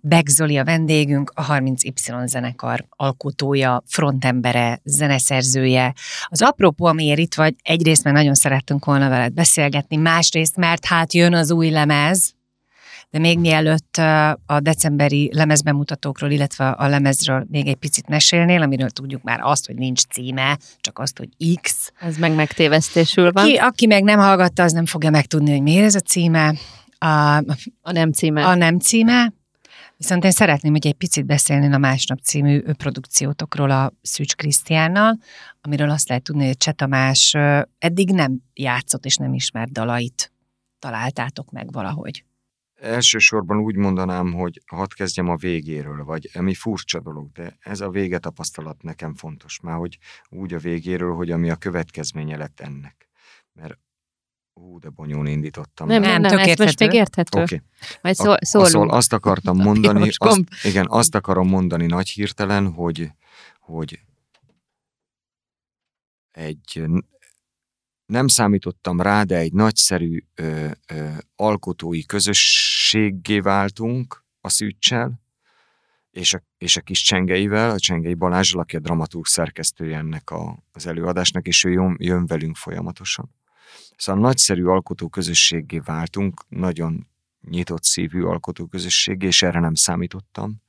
Beck 0.00 0.28
Zoli 0.28 0.58
a 0.58 0.64
vendégünk, 0.64 1.32
a 1.34 1.46
30Y 1.46 2.26
zenekar 2.26 2.86
alkotója, 2.88 3.82
frontembere, 3.86 4.80
zeneszerzője. 4.84 5.94
Az 6.24 6.42
apropó, 6.42 6.84
amiért 6.84 7.18
itt 7.18 7.34
vagy, 7.34 7.54
egyrészt 7.62 8.04
mert 8.04 8.16
nagyon 8.16 8.34
szerettünk 8.34 8.84
volna 8.84 9.08
veled 9.08 9.32
beszélgetni, 9.32 9.96
másrészt 9.96 10.56
mert 10.56 10.84
hát 10.84 11.12
jön 11.12 11.34
az 11.34 11.50
új 11.50 11.70
lemez, 11.70 12.34
de 13.12 13.18
még 13.18 13.38
mielőtt 13.38 13.96
a 14.46 14.60
decemberi 14.60 15.30
lemezbemutatókról, 15.34 16.30
illetve 16.30 16.68
a 16.68 16.88
lemezről 16.88 17.46
még 17.50 17.66
egy 17.66 17.76
picit 17.76 18.08
mesélnél, 18.08 18.62
amiről 18.62 18.90
tudjuk 18.90 19.22
már 19.22 19.40
azt, 19.42 19.66
hogy 19.66 19.74
nincs 19.74 20.02
címe, 20.02 20.58
csak 20.80 20.98
azt, 20.98 21.18
hogy 21.18 21.28
X. 21.60 21.92
Ez 22.00 22.16
meg 22.16 22.34
megtévesztésül 22.34 23.32
van. 23.32 23.46
Ki, 23.46 23.56
aki 23.56 23.86
meg 23.86 24.02
nem 24.02 24.18
hallgatta, 24.18 24.62
az 24.62 24.72
nem 24.72 24.86
fogja 24.86 25.10
megtudni, 25.10 25.50
hogy 25.50 25.62
miért 25.62 25.84
ez 25.84 25.94
a 25.94 26.00
címe. 26.00 26.54
A, 26.98 27.36
a 27.82 27.92
nem 27.92 28.12
címe. 28.12 28.46
A 28.46 28.54
nem 28.54 28.78
címe. 28.78 29.32
Viszont 29.96 30.24
én 30.24 30.30
szeretném, 30.30 30.72
hogy 30.72 30.86
egy 30.86 30.94
picit 30.94 31.26
beszélni 31.26 31.74
a 31.74 31.78
Másnap 31.78 32.18
című 32.18 32.62
produkciótokról 32.62 33.70
a 33.70 33.92
Szűcs 34.02 34.34
Krisztiánnal, 34.34 35.18
amiről 35.60 35.90
azt 35.90 36.08
lehet 36.08 36.24
tudni, 36.24 36.46
hogy 36.46 36.56
Cseh 36.56 36.74
Tamás 36.74 37.36
eddig 37.78 38.10
nem 38.10 38.42
játszott 38.54 39.04
és 39.04 39.16
nem 39.16 39.34
ismert 39.34 39.72
dalait 39.72 40.32
találtátok 40.78 41.50
meg 41.50 41.72
valahogy. 41.72 42.24
Elsősorban 42.82 43.58
úgy 43.58 43.76
mondanám, 43.76 44.32
hogy 44.32 44.62
hadd 44.66 44.94
kezdjem 44.94 45.28
a 45.28 45.36
végéről, 45.36 46.04
vagy 46.04 46.30
ami 46.34 46.54
furcsa 46.54 47.00
dolog, 47.00 47.32
de 47.32 47.56
ez 47.60 47.80
a 47.80 47.90
vége 47.90 48.18
tapasztalat 48.18 48.82
nekem 48.82 49.14
fontos, 49.14 49.60
már 49.60 49.76
hogy 49.76 49.98
úgy 50.28 50.54
a 50.54 50.58
végéről, 50.58 51.14
hogy 51.14 51.30
ami 51.30 51.50
a 51.50 51.56
következménye 51.56 52.36
lett 52.36 52.60
ennek. 52.60 53.08
Mert 53.52 53.78
Ú, 54.54 54.78
de 54.78 54.88
bonyolul 54.88 55.28
indítottam. 55.28 55.86
Nem, 55.86 56.02
nem, 56.02 56.20
nem, 56.20 56.38
ez 56.38 56.58
most 56.58 56.78
még 56.78 56.92
érthető. 56.92 57.42
Oké. 57.42 57.62
Okay. 57.98 58.14
szól, 58.14 58.36
szól, 58.40 58.90
azt 58.90 59.12
akartam 59.12 59.56
mondani, 59.56 60.08
azt, 60.14 60.40
igen, 60.62 60.86
azt 60.88 61.14
akarom 61.14 61.48
mondani 61.48 61.86
nagy 61.86 62.08
hirtelen, 62.08 62.72
hogy, 62.72 63.10
hogy 63.60 64.00
egy 66.30 66.82
nem 68.12 68.28
számítottam 68.28 69.00
rá, 69.00 69.22
de 69.22 69.36
egy 69.36 69.52
nagyszerű 69.52 70.24
ö, 70.34 70.70
ö, 70.86 71.08
alkotói 71.36 72.04
közösséggé 72.04 73.40
váltunk 73.40 74.24
a 74.40 74.48
szűcsel, 74.48 75.20
és 76.10 76.34
a, 76.34 76.42
és 76.58 76.76
a 76.76 76.80
kis 76.80 77.02
Csengeivel, 77.02 77.70
a 77.70 77.78
Csengei 77.78 78.14
Balázs, 78.14 78.54
aki 78.54 78.76
a 78.76 78.80
dramaturg 78.80 79.26
szerkesztője 79.26 79.96
ennek 79.96 80.30
a, 80.30 80.64
az 80.72 80.86
előadásnak, 80.86 81.46
és 81.46 81.64
ő 81.64 81.70
jön, 81.70 81.96
jön 81.98 82.26
velünk 82.26 82.56
folyamatosan. 82.56 83.34
Szóval 83.96 84.22
nagyszerű 84.22 84.64
alkotó 84.64 85.08
közösségé 85.08 85.78
váltunk, 85.78 86.42
nagyon 86.48 87.06
nyitott 87.40 87.82
szívű 87.82 88.22
alkotó 88.22 88.66
közösségé, 88.66 89.26
és 89.26 89.42
erre 89.42 89.60
nem 89.60 89.74
számítottam. 89.74 90.62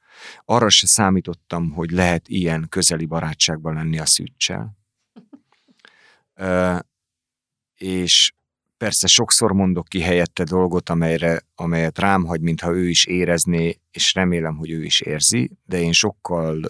Arra 0.46 0.70
se 0.70 0.88
számítottam, 0.88 1.72
hogy 1.72 1.92
lehet 1.92 2.28
ilyen 2.28 2.66
közeli 2.70 3.06
barátságban 3.06 3.74
lenni 3.74 4.00
a 4.00 4.06
szűcsel 4.06 4.78
és 7.78 8.34
persze 8.78 9.08
sokszor 9.08 9.52
mondok 9.52 9.88
ki 9.88 10.02
helyette 10.02 10.44
dolgot, 10.44 10.90
amelyre, 10.90 11.42
amelyet 11.56 12.00
rám 12.00 12.26
hagy, 12.26 12.42
mintha 12.42 12.72
ő 12.72 12.90
is 12.90 13.06
érezné, 13.06 13.80
és 13.92 14.14
remélem, 14.14 14.58
hogy 14.58 14.72
ő 14.72 14.84
is 14.84 15.02
érzi, 15.02 15.52
de 15.66 15.80
én 15.80 15.92
sokkal 15.92 16.62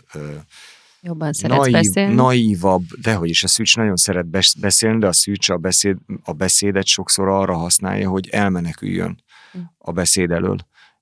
Jobban 1.01 1.32
naív, 1.41 1.72
beszélni. 1.72 2.14
naívabb, 2.14 2.84
de 3.01 3.14
hogy 3.14 3.30
is 3.30 3.43
a 3.43 3.47
Szűcs 3.47 3.76
nagyon 3.76 3.95
szeret 3.95 4.26
beszélni, 4.60 4.99
de 4.99 5.08
a 5.08 5.14
Szűcs 5.14 5.49
a, 5.49 5.58
beszéd, 5.58 5.97
a 6.24 6.32
beszédet 6.32 6.86
sokszor 6.86 7.28
arra 7.28 7.56
használja, 7.58 8.10
hogy 8.10 8.30
elmeneküljön 8.30 9.24
hm. 9.51 9.60
a 9.78 9.91
beszéd 9.91 10.32
elől. 10.32 10.58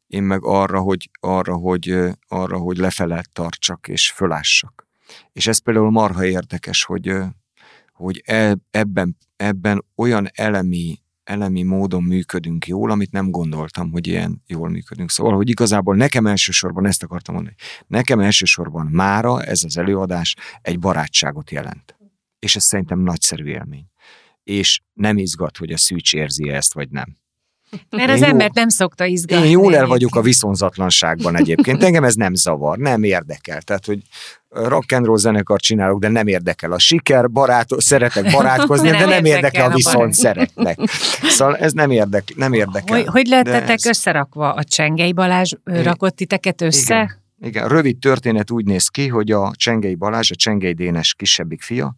Én 0.07 0.23
meg 0.23 0.43
arra, 0.43 0.79
hogy, 0.79 1.09
arra, 1.19 1.55
hogy, 1.55 1.95
arra, 2.27 2.57
hogy 2.57 2.77
lefele 2.77 3.23
tartsak 3.33 3.87
és 3.87 4.11
fölássak. 4.11 4.87
És 5.33 5.47
ez 5.47 5.59
például 5.59 5.91
marha 5.91 6.25
érdekes, 6.25 6.83
hogy, 6.83 7.13
hogy 8.01 8.21
e, 8.25 8.57
ebben, 8.71 9.17
ebben 9.35 9.85
olyan 9.95 10.27
elemi, 10.33 11.01
elemi 11.23 11.63
módon 11.63 12.03
működünk 12.03 12.67
jól, 12.67 12.91
amit 12.91 13.11
nem 13.11 13.29
gondoltam, 13.29 13.91
hogy 13.91 14.07
ilyen 14.07 14.41
jól 14.47 14.69
működünk. 14.69 15.11
Szóval, 15.11 15.35
hogy 15.35 15.49
igazából 15.49 15.95
nekem 15.95 16.25
elsősorban 16.25 16.85
ezt 16.85 17.03
akartam 17.03 17.35
mondani. 17.35 17.55
Nekem 17.87 18.19
elsősorban 18.19 18.85
mára 18.85 19.43
ez 19.43 19.63
az 19.63 19.77
előadás 19.77 20.35
egy 20.61 20.79
barátságot 20.79 21.51
jelent. 21.51 21.95
És 22.39 22.55
ez 22.55 22.63
szerintem 22.63 22.99
nagyszerű 22.99 23.45
élmény. 23.45 23.85
És 24.43 24.81
nem 24.93 25.17
izgat, 25.17 25.57
hogy 25.57 25.71
a 25.71 25.77
szűcs 25.77 26.13
érzi 26.13 26.49
ezt, 26.49 26.73
vagy 26.73 26.89
nem. 26.89 27.15
Mert 27.89 28.11
az 28.11 28.21
embert 28.21 28.53
nem 28.53 28.69
szokta 28.69 29.05
izgatni. 29.05 29.45
Én 29.45 29.51
jól 29.51 29.75
el 29.75 29.87
vagyok 29.87 30.15
a 30.15 30.21
viszonzatlanságban 30.21 31.35
egyébként. 31.35 31.83
Engem 31.83 32.03
ez 32.03 32.15
nem 32.15 32.33
zavar, 32.33 32.77
nem 32.77 33.03
érdekel. 33.03 33.61
Tehát, 33.61 33.85
hogy 33.85 34.01
rock 34.51 34.91
and 34.91 35.05
roll 35.05 35.17
zenekart 35.17 35.61
csinálok, 35.61 35.99
de 35.99 36.07
nem 36.07 36.27
érdekel 36.27 36.71
a 36.71 36.79
siker, 36.79 37.29
barát, 37.29 37.67
szeretek 37.77 38.31
barátkozni, 38.31 38.89
de 38.89 38.97
nem, 38.99 39.07
de 39.09 39.15
nem 39.15 39.25
érdekel, 39.25 39.71
a 39.71 39.73
viszont 39.73 40.13
szeretnek. 40.13 40.79
Szóval 41.21 41.57
ez 41.57 41.71
nem, 41.71 41.91
érdek, 41.91 42.23
nem 42.35 42.53
érdekel. 42.53 42.97
Hogy, 42.97 43.07
hogy 43.07 43.27
lettetek 43.27 43.69
ez... 43.69 43.85
összerakva? 43.85 44.53
A 44.53 44.63
Csengei 44.63 45.13
Balázs 45.13 45.53
rakott 45.63 46.15
titeket 46.15 46.61
össze? 46.61 46.95
Igen. 46.95 47.19
Igen, 47.43 47.67
rövid 47.67 47.97
történet 47.97 48.51
úgy 48.51 48.65
néz 48.65 48.87
ki, 48.87 49.07
hogy 49.07 49.31
a 49.31 49.51
Csengei 49.55 49.95
Balázs, 49.95 50.31
a 50.31 50.35
Csengei 50.35 50.73
Dénes 50.73 51.13
kisebbik 51.13 51.61
fia, 51.61 51.95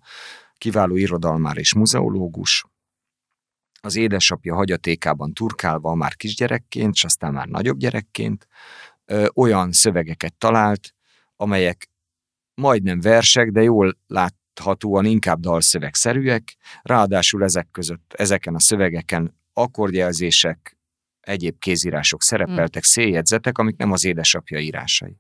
kiváló 0.58 0.96
irodalmár 0.96 1.58
és 1.58 1.74
muzeológus, 1.74 2.66
az 3.82 3.96
édesapja 3.96 4.56
hagyatékában 4.56 5.34
turkálva 5.34 5.96
már 5.96 6.16
kisgyerekként, 6.16 6.94
és 6.94 7.04
aztán 7.04 7.34
már 7.34 7.48
nagyobb 7.48 7.78
gyerekként 7.78 8.48
ö, 9.06 9.26
olyan 9.34 9.72
szövegeket 9.72 10.34
talált, 10.34 10.94
amelyek 11.36 11.90
majdnem 12.56 13.02
versek, 13.02 13.52
de 13.52 13.62
jól 13.62 13.98
láthatóan 14.08 15.06
inkább 15.06 15.40
dalszövegszerűek, 15.40 16.58
ráadásul 16.82 17.44
ezek 17.44 17.68
között, 17.72 18.14
ezeken 18.18 18.56
a 18.56 18.60
szövegeken 18.60 19.38
akkordjelzések, 19.54 20.78
egyéb 21.20 21.60
kézírások 21.60 22.24
szerepeltek, 22.24 22.84
széljegyzetek, 22.84 23.58
amik 23.58 23.78
nem 23.78 23.92
az 23.92 24.06
édesapja 24.06 24.60
írásai. 24.60 25.18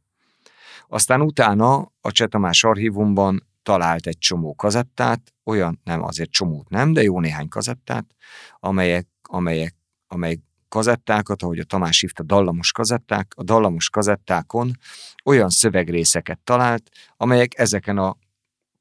Aztán 0.87 1.21
utána 1.21 1.91
a 2.01 2.11
Csetamás 2.11 2.63
archívumban 2.63 3.47
talált 3.63 4.07
egy 4.07 4.17
csomó 4.17 4.55
kazettát, 4.55 5.33
olyan, 5.43 5.79
nem 5.83 6.03
azért 6.03 6.31
csomót 6.31 6.69
nem, 6.69 6.93
de 6.93 7.01
jó 7.01 7.19
néhány 7.19 7.47
kazettát, 7.47 8.05
amelyek, 8.59 9.07
amelyek, 9.21 9.75
amelyek 10.07 10.39
kazettákat, 10.73 11.43
ahogy 11.43 11.59
a 11.59 11.63
Tamás 11.63 11.99
hívta, 11.99 12.23
dallamos 12.23 12.71
kazetták, 12.71 13.33
a 13.35 13.43
dallamos 13.43 13.89
kazettákon 13.89 14.77
olyan 15.25 15.49
szövegrészeket 15.49 16.39
talált, 16.43 16.89
amelyek 17.17 17.57
ezeken 17.57 17.97
a 17.97 18.17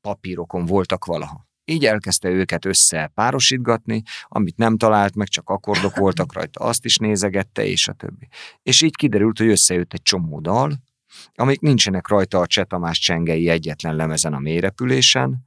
papírokon 0.00 0.64
voltak 0.64 1.04
valaha. 1.04 1.46
Így 1.64 1.86
elkezdte 1.86 2.28
őket 2.28 2.64
összepárosítgatni, 2.64 4.02
amit 4.28 4.56
nem 4.56 4.76
talált 4.76 5.14
meg, 5.14 5.28
csak 5.28 5.48
akkordok 5.48 5.96
voltak 5.96 6.32
rajta, 6.32 6.60
azt 6.60 6.84
is 6.84 6.96
nézegette, 6.96 7.64
és 7.64 7.88
a 7.88 7.92
többi. 7.92 8.28
És 8.62 8.82
így 8.82 8.96
kiderült, 8.96 9.38
hogy 9.38 9.48
összejött 9.48 9.92
egy 9.92 10.02
csomó 10.02 10.40
dal, 10.40 10.72
amik 11.34 11.60
nincsenek 11.60 12.08
rajta 12.08 12.38
a 12.38 12.46
Cseh 12.46 12.64
Tamás 12.64 12.98
Csengei 12.98 13.48
egyetlen 13.48 13.96
lemezen 13.96 14.34
a 14.34 14.38
mélyrepülésen, 14.38 15.44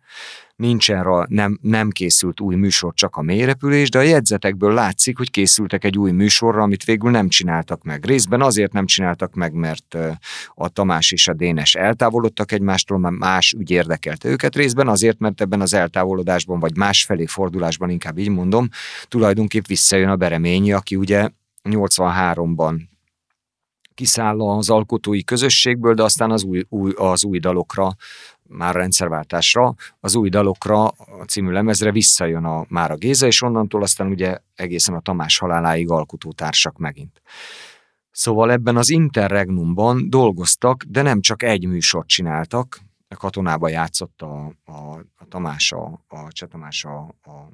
nincsen 0.55 1.03
rá, 1.03 1.25
nem, 1.27 1.59
nem 1.61 1.89
készült 1.89 2.39
új 2.39 2.55
műsor, 2.55 2.93
csak 2.93 3.15
a 3.15 3.21
mélyrepülés, 3.21 3.89
de 3.89 3.97
a 3.97 4.01
jegyzetekből 4.01 4.73
látszik, 4.73 5.17
hogy 5.17 5.31
készültek 5.31 5.83
egy 5.83 5.97
új 5.97 6.11
műsorra, 6.11 6.61
amit 6.61 6.83
végül 6.83 7.11
nem 7.11 7.29
csináltak 7.29 7.83
meg. 7.83 8.05
Részben 8.05 8.41
azért 8.41 8.73
nem 8.73 8.85
csináltak 8.85 9.33
meg, 9.33 9.53
mert 9.53 9.97
a 10.53 10.69
Tamás 10.69 11.11
és 11.11 11.27
a 11.27 11.33
Dénes 11.33 11.75
eltávolodtak 11.75 12.51
egymástól, 12.51 12.97
mert 12.97 13.15
más 13.15 13.53
ügy 13.57 13.71
érdekelte 13.71 14.29
őket, 14.29 14.55
részben 14.55 14.87
azért, 14.87 15.19
mert 15.19 15.41
ebben 15.41 15.61
az 15.61 15.73
eltávolodásban, 15.73 16.59
vagy 16.59 16.77
másfelé 16.77 17.25
fordulásban, 17.25 17.89
inkább 17.89 18.17
így 18.17 18.29
mondom, 18.29 18.69
tulajdonképp 19.07 19.65
visszajön 19.65 20.09
a 20.09 20.15
Bereményi, 20.15 20.73
aki 20.73 20.95
ugye 20.95 21.29
83-ban 21.63 22.79
kiszáll 23.95 24.41
az 24.41 24.69
alkotói 24.69 25.23
közösségből, 25.23 25.93
de 25.93 26.03
aztán 26.03 26.31
az 26.31 26.43
új, 26.43 26.65
új, 26.69 26.91
az 26.95 27.25
új 27.25 27.39
dalokra, 27.39 27.95
már 28.47 28.75
rendszerváltásra, 28.75 29.73
az 29.99 30.15
új 30.15 30.29
dalokra, 30.29 30.83
a 30.87 31.23
című 31.27 31.51
lemezre 31.51 31.91
visszajön 31.91 32.45
a 32.45 32.65
Mára 32.67 32.95
Géza, 32.95 33.25
és 33.25 33.41
onnantól 33.41 33.81
aztán 33.81 34.07
ugye 34.07 34.37
egészen 34.55 34.95
a 34.95 34.99
Tamás 34.99 35.37
haláláig 35.37 35.89
alkotótársak 35.89 36.77
megint. 36.77 37.21
Szóval 38.11 38.51
ebben 38.51 38.77
az 38.77 38.89
interregnumban 38.89 40.09
dolgoztak, 40.09 40.83
de 40.83 41.01
nem 41.01 41.21
csak 41.21 41.43
egy 41.43 41.67
műsort 41.67 42.07
csináltak, 42.07 42.79
a 43.07 43.15
katonába 43.15 43.69
játszott 43.69 44.21
a, 44.21 44.53
a, 44.65 44.99
a 45.15 45.27
Tamás, 45.29 45.71
a, 45.71 46.03
a 46.07 46.31
Cseh 46.31 46.49
Tamás 46.49 46.85
a, 46.85 46.97
a 47.23 47.49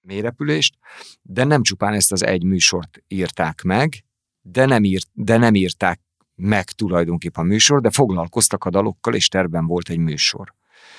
mélyrepülést, 0.00 0.74
de 1.22 1.44
nem 1.44 1.62
csupán 1.62 1.92
ezt 1.92 2.12
az 2.12 2.24
egy 2.24 2.44
műsort 2.44 3.02
írták 3.08 3.62
meg, 3.62 4.04
de 4.42 4.66
nem, 4.66 4.84
írt, 4.84 5.08
de 5.12 5.36
nem 5.36 5.54
írták 5.54 6.00
meg 6.34 6.64
tulajdonképpen 6.64 7.44
a 7.44 7.46
műsor, 7.46 7.80
de 7.80 7.90
foglalkoztak 7.90 8.64
a 8.64 8.70
dalokkal, 8.70 9.14
és 9.14 9.28
terben 9.28 9.66
volt 9.66 9.88
egy 9.88 9.98
műsor. 9.98 10.54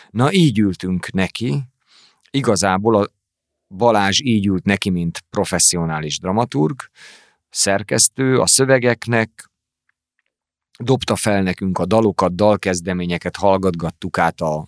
Na 0.10 0.32
így 0.34 0.60
ültünk 0.60 1.12
neki, 1.12 1.64
igazából 2.32 2.96
a 2.96 3.08
Balázs 3.68 4.20
így 4.22 4.48
ült 4.48 4.64
neki, 4.64 4.90
mint 4.90 5.24
professzionális 5.30 6.20
dramaturg, 6.20 6.80
szerkesztő, 7.50 8.40
a 8.40 8.48
szövegeknek, 8.48 9.52
dobta 10.80 11.16
fel 11.16 11.42
nekünk 11.42 11.80
a 11.80 11.86
dalokat, 11.86 12.36
dalkezdeményeket, 12.36 13.36
hallgatgattuk 13.36 14.18
át 14.18 14.42
a 14.42 14.68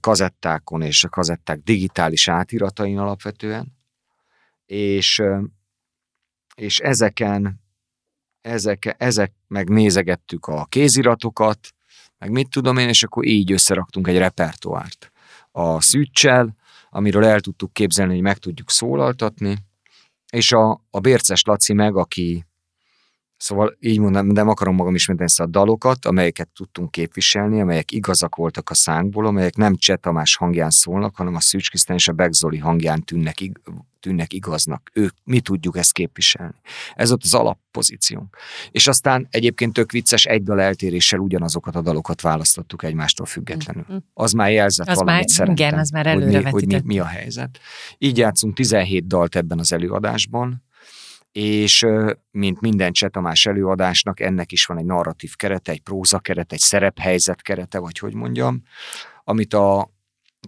kazettákon 0.00 0.82
és 0.82 1.04
a 1.04 1.08
kazetták 1.08 1.58
digitális 1.58 2.28
átiratain 2.28 2.98
alapvetően, 2.98 3.76
és, 4.66 5.22
és 6.58 6.78
ezeken, 6.78 7.60
ezek, 8.40 8.94
ezek 8.98 9.32
meg 9.46 9.68
nézegettük 9.68 10.46
a 10.46 10.64
kéziratokat, 10.64 11.74
meg 12.18 12.30
mit 12.30 12.50
tudom 12.50 12.76
én, 12.76 12.88
és 12.88 13.02
akkor 13.02 13.24
így 13.26 13.52
összeraktunk 13.52 14.08
egy 14.08 14.18
repertoárt. 14.18 15.12
A 15.50 15.80
szűcsel, 15.80 16.56
amiről 16.90 17.24
el 17.24 17.40
tudtuk 17.40 17.72
képzelni, 17.72 18.12
hogy 18.12 18.22
meg 18.22 18.38
tudjuk 18.38 18.70
szólaltatni, 18.70 19.56
és 20.32 20.52
a, 20.52 20.84
a 20.90 21.00
Bérces 21.00 21.42
Laci 21.42 21.72
meg, 21.72 21.96
aki 21.96 22.46
Szóval 23.38 23.76
így 23.80 23.98
mondom, 23.98 24.26
nem 24.26 24.48
akarom 24.48 24.74
magam 24.74 24.94
ismételni 24.94 25.30
ezt 25.30 25.40
a 25.40 25.46
dalokat, 25.46 26.06
amelyeket 26.06 26.48
tudtunk 26.48 26.90
képviselni, 26.90 27.60
amelyek 27.60 27.92
igazak 27.92 28.36
voltak 28.36 28.70
a 28.70 28.74
szánkból, 28.74 29.26
amelyek 29.26 29.56
nem 29.56 29.76
Cseh 29.76 29.96
Tamás 29.96 30.36
hangján 30.36 30.70
szólnak, 30.70 31.16
hanem 31.16 31.34
a 31.34 31.40
Szűcs 31.40 31.68
Krisztán 31.68 31.96
és 31.96 32.08
a 32.08 32.12
Begzoli 32.12 32.58
hangján 32.58 33.02
tűnnek, 33.02 33.50
tűnnek 34.00 34.32
igaznak. 34.32 34.90
Ők, 34.92 35.14
mi 35.24 35.40
tudjuk 35.40 35.76
ezt 35.76 35.92
képviselni. 35.92 36.54
Ez 36.94 37.12
ott 37.12 37.22
az 37.22 37.34
alappozíciónk. 37.34 38.36
És 38.70 38.86
aztán 38.86 39.26
egyébként 39.30 39.72
tök 39.72 39.92
vicces, 39.92 40.24
egy 40.24 40.42
dal 40.42 40.60
eltéréssel 40.60 41.18
ugyanazokat 41.18 41.76
a 41.76 41.82
dalokat 41.82 42.20
választottuk 42.20 42.82
egymástól 42.82 43.26
függetlenül. 43.26 43.84
Mm-hmm. 43.90 43.98
Az 44.14 44.32
már 44.32 44.50
jelzett 44.50 44.88
az 44.88 44.96
valamit 44.96 45.20
már, 45.20 45.30
szerintem, 45.30 45.66
Igen, 45.66 45.80
az 45.80 45.90
már 45.90 46.06
előre 46.06 46.34
hogy, 46.34 46.44
mi, 46.44 46.50
hogy 46.50 46.66
mi, 46.66 46.80
mi 46.94 46.98
a 46.98 47.06
helyzet. 47.06 47.58
Így 47.98 48.18
játszunk 48.18 48.54
17 48.54 49.06
dalt 49.06 49.36
ebben 49.36 49.58
az 49.58 49.72
előadásban, 49.72 50.62
és 51.32 51.86
mint 52.30 52.60
minden 52.60 52.92
Csetamás 52.92 53.46
előadásnak, 53.46 54.20
ennek 54.20 54.52
is 54.52 54.66
van 54.66 54.78
egy 54.78 54.84
narratív 54.84 55.36
kerete, 55.36 55.72
egy 55.72 55.80
próza 55.80 56.18
kerete, 56.18 56.54
egy 56.54 56.60
szerephelyzet 56.60 57.42
kerete, 57.42 57.78
vagy 57.78 57.98
hogy 57.98 58.14
mondjam, 58.14 58.62
amit 59.24 59.54
a 59.54 59.90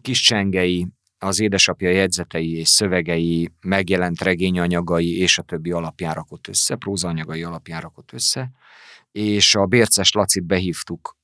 kis 0.03 0.21
csengei, 0.21 0.87
az 1.23 1.41
édesapja 1.41 1.91
jegyzetei 1.91 2.57
és 2.57 2.69
szövegei, 2.69 3.51
megjelent 3.61 4.21
regényanyagai 4.21 5.19
és 5.19 5.39
a 5.39 5.43
többi 5.43 5.71
alapján 5.71 6.15
rakott 6.15 6.49
össze, 6.49 6.75
prózaanyagai 6.75 7.43
alapján 7.43 7.81
rakott 7.81 8.13
össze, 8.13 8.51
és 9.13 9.55
a 9.55 9.67
Bérces 9.67 10.13
Lacit 10.13 10.45
behívtuk, 10.45 11.17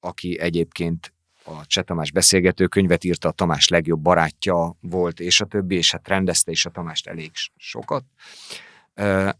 aki 0.00 0.38
egyébként 0.40 1.12
a 1.44 1.66
Cseh 1.66 1.84
beszélgető 2.12 2.66
könyvet 2.66 3.04
írta, 3.04 3.28
a 3.28 3.32
Tamás 3.32 3.68
legjobb 3.68 4.00
barátja 4.00 4.76
volt, 4.80 5.20
és 5.20 5.40
a 5.40 5.44
többi, 5.44 5.76
és 5.76 5.92
hát 5.92 6.08
rendezte 6.08 6.50
is 6.50 6.66
a 6.66 6.70
Tamást 6.70 7.06
elég 7.06 7.30
sokat 7.56 8.04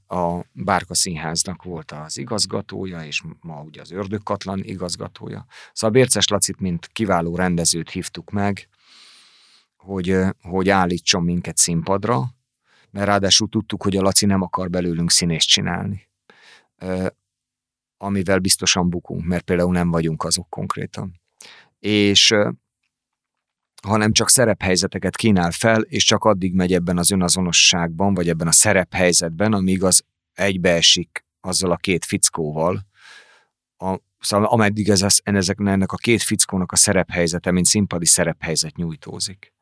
a 0.06 0.44
Bárka 0.52 0.94
Színháznak 0.94 1.62
volt 1.62 1.92
az 1.92 2.18
igazgatója, 2.18 3.04
és 3.04 3.22
ma 3.40 3.60
ugye 3.60 3.80
az 3.80 3.90
Ördögkatlan 3.90 4.60
igazgatója. 4.62 5.46
Szóval 5.72 6.00
Bérces 6.00 6.28
Lacit, 6.28 6.60
mint 6.60 6.86
kiváló 6.86 7.36
rendezőt 7.36 7.90
hívtuk 7.90 8.30
meg, 8.30 8.68
hogy, 9.76 10.18
hogy 10.40 10.68
állítson 10.68 11.22
minket 11.22 11.56
színpadra, 11.56 12.34
mert 12.90 13.06
ráadásul 13.06 13.48
tudtuk, 13.48 13.82
hogy 13.82 13.96
a 13.96 14.02
Laci 14.02 14.26
nem 14.26 14.42
akar 14.42 14.70
belőlünk 14.70 15.10
színést 15.10 15.48
csinálni. 15.48 16.08
Amivel 17.96 18.38
biztosan 18.38 18.90
bukunk, 18.90 19.24
mert 19.24 19.44
például 19.44 19.72
nem 19.72 19.90
vagyunk 19.90 20.24
azok 20.24 20.48
konkrétan. 20.48 21.20
És 21.78 22.34
hanem 23.82 24.12
csak 24.12 24.28
szerephelyzeteket 24.28 25.16
kínál 25.16 25.50
fel, 25.50 25.80
és 25.80 26.04
csak 26.04 26.24
addig 26.24 26.54
megy 26.54 26.72
ebben 26.72 26.98
az 26.98 27.10
önazonosságban, 27.10 28.14
vagy 28.14 28.28
ebben 28.28 28.46
a 28.46 28.52
szerephelyzetben, 28.52 29.52
amíg 29.52 29.82
az 29.82 30.04
egybeesik 30.32 31.24
azzal 31.40 31.70
a 31.70 31.76
két 31.76 32.04
fickóval, 32.04 32.86
a, 33.76 33.98
szóval 34.18 34.46
ameddig 34.46 34.88
ez, 34.88 35.02
ez, 35.02 35.48
ennek 35.56 35.92
a 35.92 35.96
két 35.96 36.22
fickónak 36.22 36.72
a 36.72 36.76
szerephelyzete, 36.76 37.50
mint 37.50 37.66
színpadi 37.66 38.06
szerephelyzet 38.06 38.76
nyújtózik. 38.76 39.54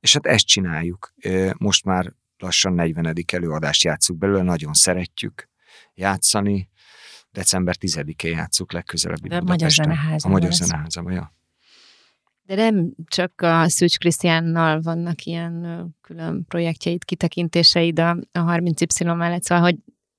És 0.00 0.12
hát 0.12 0.26
ezt 0.26 0.46
csináljuk. 0.46 1.14
Most 1.58 1.84
már 1.84 2.12
lassan 2.38 2.72
40. 2.72 3.14
előadást 3.32 3.82
játszuk 3.82 4.18
belőle, 4.18 4.42
nagyon 4.42 4.72
szeretjük 4.72 5.48
játszani. 5.94 6.70
December 7.30 7.76
10-én 7.80 8.32
játszuk 8.32 8.72
legközelebb. 8.72 9.18
De 9.18 9.36
a 9.36 9.42
Magyar 9.42 9.70
Zeneházban. 9.70 10.30
A 10.30 10.34
Magyar 10.34 10.52
Zeneházban, 10.52 11.12
ja. 11.12 11.34
De 12.54 12.70
nem 12.70 12.92
csak 13.06 13.32
a 13.36 13.68
Szűcs 13.68 13.98
Krisztiánnal 13.98 14.80
vannak 14.80 15.24
ilyen 15.24 15.86
külön 16.00 16.44
projektjeid, 16.48 17.04
kitekintéseid 17.04 17.98
a, 17.98 18.10
a 18.32 18.38
30Y 18.38 19.16
mellett, 19.16 19.42
szóval, 19.42 19.64
hogy 19.64 19.76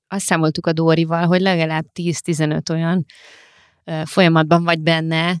azt 0.08 0.24
számoltuk 0.24 0.66
a 0.66 0.72
Dórival, 0.72 1.26
hogy 1.26 1.40
legalább 1.40 1.84
10-15 1.94 2.70
olyan 2.70 3.04
folyamatban 4.04 4.64
vagy 4.64 4.80
benne, 4.80 5.36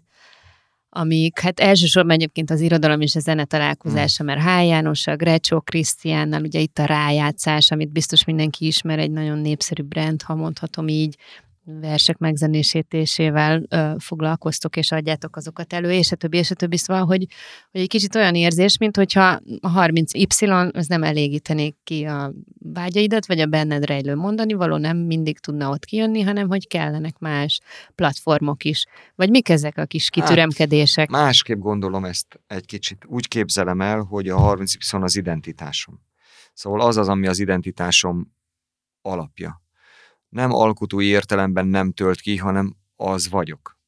amik, 0.88 1.40
hát 1.40 1.60
elsősorban 1.60 2.14
egyébként 2.14 2.50
az 2.50 2.60
irodalom 2.60 3.00
és 3.00 3.14
a 3.14 3.20
zene 3.20 3.44
találkozása, 3.44 4.22
hmm. 4.24 4.34
mert 4.34 4.46
H. 4.46 4.66
János, 4.66 5.06
a 5.06 5.16
Grecsó 5.16 5.60
Krisztiánnal, 5.60 6.42
ugye 6.42 6.60
itt 6.60 6.78
a 6.78 6.84
rájátszás, 6.84 7.70
amit 7.70 7.92
biztos 7.92 8.24
mindenki 8.24 8.66
ismer, 8.66 8.98
egy 8.98 9.10
nagyon 9.10 9.38
népszerű 9.38 9.82
brand, 9.82 10.22
ha 10.22 10.34
mondhatom 10.34 10.88
így, 10.88 11.16
versek 11.64 12.18
megzenésítésével 12.18 13.62
ö, 13.68 13.92
foglalkoztok, 13.98 14.76
és 14.76 14.92
adjátok 14.92 15.36
azokat 15.36 15.72
elő, 15.72 15.92
és 15.92 16.12
a 16.12 16.16
többi, 16.16 16.36
és 16.36 16.50
a 16.50 16.54
többi. 16.54 16.76
Szóval, 16.76 17.04
hogy, 17.04 17.26
hogy 17.70 17.80
egy 17.80 17.88
kicsit 17.88 18.14
olyan 18.14 18.34
érzés, 18.34 18.78
mint 18.78 18.96
hogyha 18.96 19.40
a 19.60 19.72
30Y 19.82 20.72
az 20.72 20.86
nem 20.86 21.02
elégítenék 21.02 21.76
ki 21.84 22.04
a 22.04 22.32
vágyaidat, 22.58 23.26
vagy 23.26 23.40
a 23.40 23.46
benned 23.46 23.84
rejlő 23.84 24.14
mondani, 24.14 24.52
való 24.52 24.76
nem 24.76 24.96
mindig 24.96 25.38
tudna 25.38 25.70
ott 25.70 25.84
kijönni, 25.84 26.20
hanem 26.20 26.48
hogy 26.48 26.66
kellenek 26.66 27.18
más 27.18 27.60
platformok 27.94 28.64
is. 28.64 28.86
Vagy 29.14 29.30
mik 29.30 29.48
ezek 29.48 29.78
a 29.78 29.84
kis 29.84 30.10
kitüremkedések? 30.10 31.12
Hát, 31.12 31.22
másképp 31.22 31.58
gondolom 31.58 32.04
ezt 32.04 32.40
egy 32.46 32.66
kicsit. 32.66 33.04
Úgy 33.06 33.28
képzelem 33.28 33.80
el, 33.80 34.00
hogy 34.00 34.28
a 34.28 34.38
30Y 34.38 35.02
az 35.02 35.16
identitásom. 35.16 36.00
Szóval 36.52 36.80
az 36.80 36.96
az, 36.96 37.08
ami 37.08 37.26
az 37.26 37.38
identitásom 37.38 38.32
alapja 39.02 39.63
nem 40.34 40.52
alkotói 40.52 41.06
értelemben 41.06 41.66
nem 41.66 41.92
tölt 41.92 42.20
ki, 42.20 42.36
hanem 42.36 42.76
az 42.96 43.28
vagyok. 43.28 43.78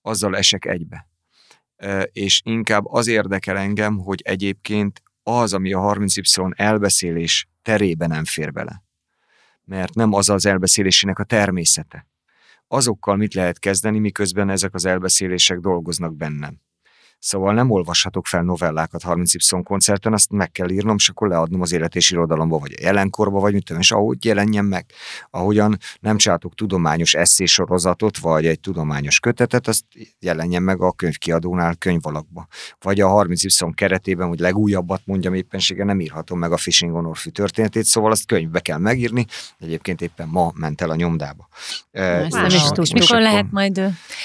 Azzal 0.00 0.36
esek 0.36 0.64
egybe. 0.64 1.08
És 2.12 2.40
inkább 2.44 2.86
az 2.86 3.06
érdekel 3.06 3.56
engem, 3.56 3.98
hogy 3.98 4.20
egyébként 4.24 5.02
az, 5.22 5.52
ami 5.52 5.72
a 5.72 5.80
30Y 5.80 6.52
elbeszélés 6.56 7.48
terébe 7.62 8.06
nem 8.06 8.24
fér 8.24 8.52
bele. 8.52 8.84
Mert 9.64 9.94
nem 9.94 10.12
az 10.12 10.28
az 10.28 10.46
elbeszélésének 10.46 11.18
a 11.18 11.24
természete. 11.24 12.06
Azokkal 12.66 13.16
mit 13.16 13.34
lehet 13.34 13.58
kezdeni, 13.58 13.98
miközben 13.98 14.50
ezek 14.50 14.74
az 14.74 14.84
elbeszélések 14.84 15.58
dolgoznak 15.58 16.16
bennem. 16.16 16.60
Szóval 17.22 17.54
nem 17.54 17.70
olvashatok 17.70 18.26
fel 18.26 18.42
novellákat 18.42 19.02
30Y 19.04 19.60
koncerten, 19.64 20.12
azt 20.12 20.30
meg 20.30 20.50
kell 20.50 20.70
írnom, 20.70 20.94
és 20.98 21.08
akkor 21.08 21.28
leadnom 21.28 21.60
az 21.60 21.72
élet 21.72 21.96
és 21.96 22.10
irodalomba, 22.10 22.58
vagy 22.58 22.74
a 22.78 22.82
jelenkorba, 22.82 23.40
vagy 23.40 23.52
mit 23.52 23.64
tudom, 23.64 23.82
és 23.82 23.92
ahogy 23.92 24.24
jelenjen 24.24 24.64
meg. 24.64 24.86
Ahogyan 25.30 25.78
nem 26.00 26.16
csináltok 26.16 26.54
tudományos 26.54 27.14
eszésorozatot, 27.14 28.18
vagy 28.18 28.46
egy 28.46 28.60
tudományos 28.60 29.20
kötetet, 29.20 29.68
azt 29.68 29.84
jelenjen 30.18 30.62
meg 30.62 30.80
a 30.80 30.92
könyvkiadónál 30.92 31.74
könyvalakba. 31.74 32.46
Vagy 32.80 33.00
a 33.00 33.08
30Y 33.08 33.72
keretében, 33.74 34.28
hogy 34.28 34.38
legújabbat 34.38 35.02
mondjam 35.04 35.34
éppensége, 35.34 35.84
nem 35.84 36.00
írhatom 36.00 36.38
meg 36.38 36.52
a 36.52 36.56
Fishing 36.56 36.94
on 36.94 37.06
Orfű 37.06 37.30
történetét, 37.30 37.84
szóval 37.84 38.10
azt 38.10 38.26
könyvbe 38.26 38.60
kell 38.60 38.78
megírni. 38.78 39.26
Egyébként 39.58 40.00
éppen 40.00 40.28
ma 40.28 40.52
ment 40.54 40.80
el 40.80 40.90
a 40.90 40.94
nyomdába. 40.94 41.48
Ezt 41.90 42.32
nem 42.32 42.46
is 42.46 42.68
tudjuk. 42.68 42.98
Mikor 42.98 43.20
lehet 43.20 43.50
majd, 43.50 43.80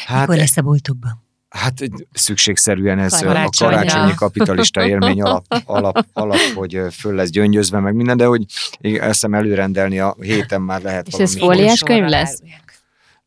hát, 0.05 0.19
mikor 0.19 0.35
lesz 0.35 0.57
a 0.57 0.61
boltokban? 0.61 1.25
Hát 1.49 1.73
szükségszerűen 2.11 2.99
ez 2.99 3.19
Karácsonyra. 3.19 3.75
a 3.75 3.79
karácsonyi 3.79 4.13
kapitalista 4.15 4.85
élmény 4.87 5.21
alap, 5.21 5.45
alap, 5.65 6.05
alap, 6.13 6.37
hogy 6.55 6.79
föl 6.91 7.15
lesz 7.15 7.29
gyöngyözve, 7.29 7.79
meg 7.79 7.95
minden, 7.95 8.17
de 8.17 8.25
hogy 8.25 8.45
hiszem 8.81 9.33
előrendelni 9.33 9.99
a 9.99 10.15
héten 10.21 10.61
már 10.61 10.81
lehet 10.81 11.07
És 11.07 11.13
ez 11.13 11.37
fóliás 11.37 11.79
könyv 11.83 12.07
lesz? 12.07 12.41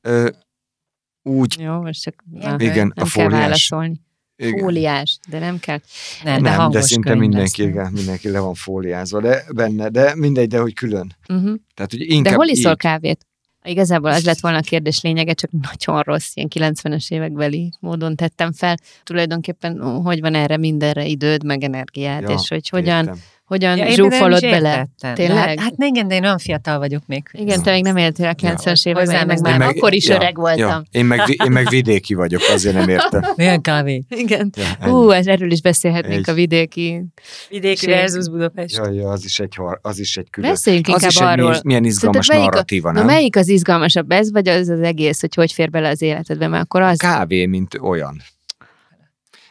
Ö, 0.01 0.29
úgy, 1.23 1.57
Jó, 1.61 1.81
most 1.81 2.03
csak 2.03 2.15
Igen, 2.35 2.51
na, 2.57 2.65
igen, 2.65 2.77
a 2.89 2.93
nem 2.95 2.95
kell 2.95 3.07
fóliás. 3.07 3.41
válaszolni. 3.41 4.01
igen. 4.37 4.59
Fóliás, 4.59 5.19
de 5.29 5.39
nem 5.39 5.59
kell. 5.59 5.81
Nem, 6.25 6.35
de, 6.35 6.41
Nem, 6.41 6.43
de 6.53 6.55
hangos 6.63 6.85
szinte 6.85 7.09
könyv 7.09 7.21
mindenki, 7.21 7.63
lesz. 7.63 7.71
igen, 7.71 7.93
mindenki 7.93 8.29
le 8.29 8.39
van 8.39 8.55
fóliázva, 8.55 9.21
de 9.21 9.45
benne, 9.55 9.89
de 9.89 10.15
mindegy, 10.17 10.49
de 10.49 10.59
hogy 10.59 10.75
külön. 10.75 11.17
Uh-huh. 11.29 11.55
Tehát, 11.75 11.91
hogy 11.91 11.99
De 12.07 12.15
inkább 12.15 12.35
hol 12.35 12.47
iszol 12.49 12.71
így. 12.73 12.77
kávét? 12.79 13.27
Igazából 13.65 14.11
az 14.11 14.25
lett 14.25 14.41
volna 14.41 14.59
a 14.59 14.61
kérdés 14.61 15.01
lényege, 15.01 15.33
csak 15.33 15.51
nagyon 15.51 16.01
rossz, 16.01 16.31
ilyen 16.35 16.49
90-es 16.55 17.11
évekbeli 17.11 17.73
módon 17.81 18.17
tettem 18.17 18.53
fel. 18.53 18.77
Tulajdonképpen 19.03 19.81
hogy 19.81 20.21
van 20.21 20.35
erre 20.35 20.57
mindenre 20.57 21.05
időd, 21.05 21.45
meg 21.45 21.63
energiád, 21.63 22.23
Ja, 22.23 22.29
és 22.29 22.49
hogy 22.49 22.69
hogyan, 22.69 22.99
értem. 22.99 23.21
Hogyan 23.51 23.77
Ja, 23.77 23.91
zsúfolod 23.91 24.41
bele. 24.41 24.69
értettem. 24.71 25.15
Tényleg? 25.15 25.47
Hát, 25.47 25.59
hát 25.59 25.73
igen, 25.77 26.09
de 26.09 26.15
én 26.15 26.23
olyan 26.23 26.39
fiatal 26.39 26.79
vagyok 26.79 27.03
még. 27.07 27.23
Igen, 27.33 27.63
te 27.63 27.73
még 27.73 27.83
nem 27.83 27.97
éltél 27.97 28.29
a 28.29 28.35
90-es 28.35 28.83
Ja. 28.83 28.91
években, 28.91 29.21
én 29.21 29.27
meg 29.27 29.41
már 29.41 29.53
Én 29.53 29.59
meg- 29.59 29.77
akkor 29.77 29.93
is 29.93 30.09
ja, 30.09 30.15
öreg 30.15 30.37
voltam. 30.37 30.69
Ja, 30.69 30.83
én, 30.91 31.05
meg, 31.05 31.21
én 31.45 31.51
meg 31.51 31.69
vidéki 31.69 32.15
vagyok, 32.15 32.41
azért 32.51 32.75
nem 32.75 32.89
értem. 32.89 33.21
Milyen 33.37 33.61
kávé? 33.61 34.03
Igen. 34.09 34.53
Ja. 34.57 34.89
Hú, 34.91 35.11
ez- 35.11 35.27
erről 35.27 35.51
is 35.51 35.61
beszélhetnénk 35.63 36.27
Egy- 36.27 36.31
a 36.31 36.35
vidéki. 36.35 37.03
Vidéki 37.49 37.87
versus 37.87 38.29
Budapest. 38.29 38.77
Ja, 38.77 38.91
ja, 38.91 39.09
az 39.09 39.25
is 39.25 39.39
egy, 39.41 39.55
az 39.83 39.99
is 39.99 40.17
egy 40.17 40.31
külön. 40.31 40.51
Beszéljünk 40.51 40.87
az 40.89 40.93
inkább 40.95 41.11
is 41.11 41.17
egy 41.17 41.23
arról. 41.27 41.47
milyen, 41.49 41.63
milyen 41.65 41.85
izgalmas 41.85 42.29
melyik 42.29 42.43
a- 42.43 42.47
narratíva, 42.47 42.93
Na 42.93 42.99
nem? 42.99 43.07
melyik 43.07 43.37
az 43.37 43.49
izgalmasabb, 43.49 44.11
ez 44.11 44.33
vagy 44.33 44.49
az 44.49 44.69
az 44.69 44.81
egész, 44.81 45.21
hogy 45.21 45.35
hogy 45.35 45.53
fér 45.53 45.71
bele 45.71 45.89
az 45.89 46.03
életedbe, 46.03 46.49
mert 46.49 46.63
akkor 46.65 46.83
az... 46.83 46.99
kávé, 46.99 47.47
mint 47.47 47.79
olyan. 47.83 48.21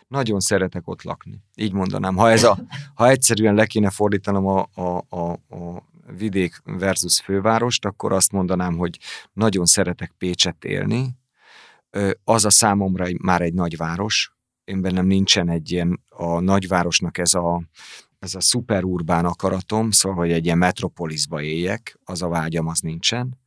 Nagyon 0.09 0.39
szeretek 0.39 0.87
ott 0.87 1.01
lakni. 1.03 1.43
Így 1.55 1.73
mondanám. 1.73 2.15
Ha, 2.15 2.31
ez 2.31 2.43
a, 2.43 2.57
ha 2.93 3.09
egyszerűen 3.09 3.55
le 3.55 3.65
kéne 3.65 3.89
fordítanom 3.89 4.45
a, 4.47 4.69
a, 4.73 5.05
a, 5.09 5.31
a 5.31 5.83
vidék 6.17 6.61
versus 6.63 7.19
fővárost, 7.19 7.85
akkor 7.85 8.11
azt 8.11 8.31
mondanám, 8.31 8.77
hogy 8.77 8.99
nagyon 9.33 9.65
szeretek 9.65 10.13
Pécset 10.17 10.63
élni. 10.63 11.17
Az 12.23 12.45
a 12.45 12.49
számomra 12.49 13.05
már 13.21 13.41
egy 13.41 13.53
nagyváros. 13.53 14.33
Én 14.63 14.81
bennem 14.81 15.05
nincsen 15.05 15.49
egy 15.49 15.71
ilyen, 15.71 16.03
a 16.09 16.39
nagyvárosnak 16.39 17.17
ez 17.17 17.33
a, 17.33 17.63
ez 18.19 18.35
a 18.35 18.41
szuperurbán 18.41 19.25
akaratom, 19.25 19.91
szóval, 19.91 20.17
hogy 20.17 20.31
egy 20.31 20.45
ilyen 20.45 20.57
metropoliszba 20.57 21.41
éljek, 21.41 21.99
az 22.03 22.21
a 22.21 22.27
vágyam, 22.27 22.67
az 22.67 22.79
nincsen. 22.79 23.38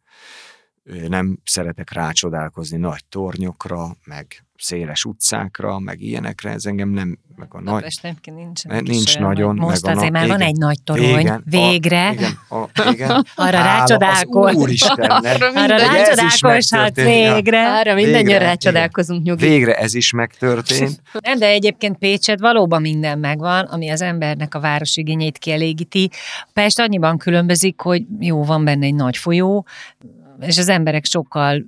Nem 1.08 1.38
szeretek 1.44 1.92
rácsodálkozni 1.92 2.76
nagy 2.76 3.04
tornyokra, 3.08 3.96
meg 4.04 4.44
széles 4.62 5.04
utcákra, 5.04 5.78
meg 5.78 6.00
ilyenekre, 6.00 6.50
ez 6.50 6.64
engem 6.64 6.88
nem, 6.88 7.18
meg 7.36 7.48
a 7.50 7.56
nagy... 7.56 7.64
Budapest 7.64 8.04
egyébként 8.04 8.36
nincs. 8.36 8.64
Ne- 8.64 8.80
nincs 8.80 9.18
nagyon, 9.18 9.56
Most 9.56 9.82
meg 9.82 9.94
a 9.94 9.96
azért 9.96 10.12
na- 10.12 10.18
már 10.18 10.28
van 10.28 10.40
egy 10.40 10.56
nagy 10.56 10.82
torony. 10.84 11.18
Igen, 11.18 11.44
Végre. 11.44 12.08
A, 12.08 12.12
igen, 12.12 12.36
a, 12.48 12.68
igen. 12.92 13.26
Arra 13.34 13.62
rácsodálkozz. 13.62 14.54
Az 14.54 14.60
Úristennek. 14.60 15.42
Arra 15.62 15.76
rácsodálkozhatsz 15.76 16.94
végre. 16.94 17.72
Arra 17.78 17.94
mindannyian 17.94 18.24
Végre, 18.24 18.38
rácsodálkozunk 18.38 19.22
nyugi. 19.22 19.46
Végre 19.46 19.74
ez 19.74 19.94
is 19.94 20.12
megtörtént. 20.12 21.02
Nem, 21.20 21.38
de 21.38 21.46
egyébként 21.46 21.98
Pécset 21.98 22.40
valóban 22.40 22.80
minden 22.80 23.18
megvan, 23.18 23.64
ami 23.64 23.88
az 23.88 24.00
embernek 24.00 24.54
a 24.54 24.60
városigényeit 24.60 25.38
kielégíti. 25.38 26.10
Pest 26.52 26.78
annyiban 26.78 27.18
különbözik, 27.18 27.80
hogy 27.80 28.02
jó, 28.20 28.44
van 28.44 28.64
benne 28.64 28.84
egy 28.84 28.94
nagy 28.94 29.16
folyó, 29.16 29.66
és 30.46 30.58
az 30.58 30.68
emberek 30.68 31.04
sokkal 31.04 31.64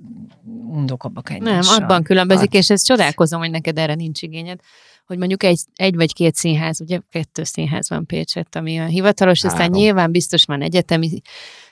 undokabbak 0.67 1.29
Nem, 1.29 1.37
egymással. 1.37 1.83
abban 1.83 2.03
különbözik, 2.03 2.53
Hát- 2.53 2.61
és 2.61 2.69
ezt 2.69 2.85
csodálkozom, 2.85 3.39
hogy 3.39 3.49
neked 3.51 3.77
erre 3.77 3.93
nincs 3.95 4.21
igényed, 4.21 4.59
hogy 5.05 5.17
mondjuk 5.17 5.43
egy, 5.43 5.59
egy 5.75 5.95
vagy 5.95 6.13
két 6.13 6.35
színház, 6.35 6.81
ugye 6.81 6.99
kettő 7.11 7.43
színház 7.43 7.89
van 7.89 8.05
Pécsett, 8.05 8.55
ami 8.55 8.77
a 8.79 8.85
hivatalos, 8.85 9.43
aztán 9.43 9.59
Három. 9.59 9.75
nyilván 9.75 10.11
biztos 10.11 10.45
van 10.45 10.61
egyetemi, 10.61 11.21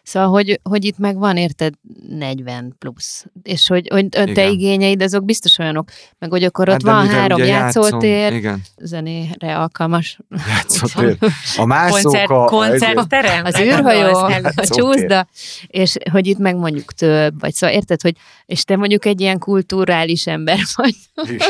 szóval, 0.04 0.30
hogy, 0.30 0.60
hogy 0.64 0.86
itt 0.86 0.98
meg 0.98 1.18
van, 1.18 1.38
érted, 1.38 1.74
40 2.10 2.76
plusz, 2.80 3.26
és 3.44 3.68
hogy, 3.68 3.88
hogy 3.92 4.10
te 4.10 4.24
Igen. 4.30 4.52
igényeid 4.52 5.02
azok 5.02 5.26
biztos 5.26 5.58
olyanok, 5.60 5.90
meg 6.20 6.30
hogy 6.30 6.44
akkor 6.44 6.68
ott 6.70 6.74
Hát 6.74 6.82
van 6.82 7.08
három 7.08 7.40
játszom- 7.44 7.86
játszótér, 7.86 8.34
Igen, 8.34 8.62
zenére 8.78 9.58
alkalmas, 9.58 10.20
játszótér. 10.48 11.18
A 11.58 11.66
mászók 11.66 12.02
Koncert, 12.02 12.30
a... 12.30 12.46
koncertterem? 12.46 13.46
az 13.46 13.60
űrhajó, 13.60 14.16
a 14.56 14.68
csúszda, 14.68 15.28
és 15.68 15.96
hogy 16.12 16.28
itt 16.28 16.38
meg 16.38 16.56
mondjuk 16.56 16.94
több, 16.94 17.40
vagy 17.40 17.54
szóval 17.54 17.76
érted, 17.76 18.02
hogy 18.02 18.16
és 18.46 18.64
te 18.64 18.76
mondjuk 18.76 19.06
egy 19.06 19.22
ilyen 19.22 19.40
kulturális 19.40 20.28
ember 20.28 20.58
vagy, 20.76 20.96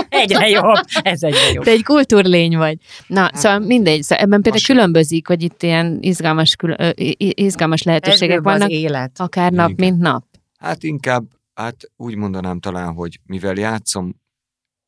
Egyre 0.09 0.49
jobb, 0.59 0.75
ez 1.01 1.23
egyre 1.23 1.51
jobb. 1.53 1.63
te 1.63 1.71
egy 1.71 1.84
kultúrlény 1.84 2.57
vagy. 2.57 2.77
Na, 3.07 3.30
szóval 3.34 3.59
mindegy, 3.59 4.01
szóval 4.03 4.23
ebben 4.23 4.41
például 4.41 4.53
Lassan. 4.55 4.75
különbözik, 4.75 5.27
hogy 5.27 5.43
itt 5.43 5.63
ilyen 5.63 5.97
izgalmas, 6.01 6.55
kül- 6.55 6.80
ö, 6.80 6.89
i- 6.95 7.15
i- 7.17 7.34
izgalmas 7.43 7.84
lehetőségek 7.84 8.41
Ez 8.45 8.53
az 8.53 8.60
vannak, 8.60 8.70
élet. 8.70 9.20
akár 9.20 9.52
nap, 9.52 9.70
Igen. 9.70 9.90
mint 9.90 10.02
nap. 10.02 10.26
Hát 10.60 10.84
inkább, 10.84 11.24
hát 11.53 11.91
úgy 11.95 12.15
mondanám 12.15 12.60
talán, 12.60 12.94
hogy 12.94 13.20
mivel 13.26 13.56
játszom 13.56 14.22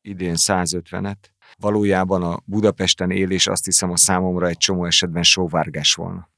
idén 0.02 0.34
150-et, 0.36 1.16
valójában 1.58 2.22
a 2.22 2.38
Budapesten 2.44 3.10
élés 3.10 3.46
azt 3.46 3.64
hiszem 3.64 3.90
a 3.90 3.96
számomra 3.96 4.46
egy 4.48 4.56
csomó 4.56 4.84
esetben 4.84 5.22
sóvárgás 5.22 5.94
volna. 5.94 6.28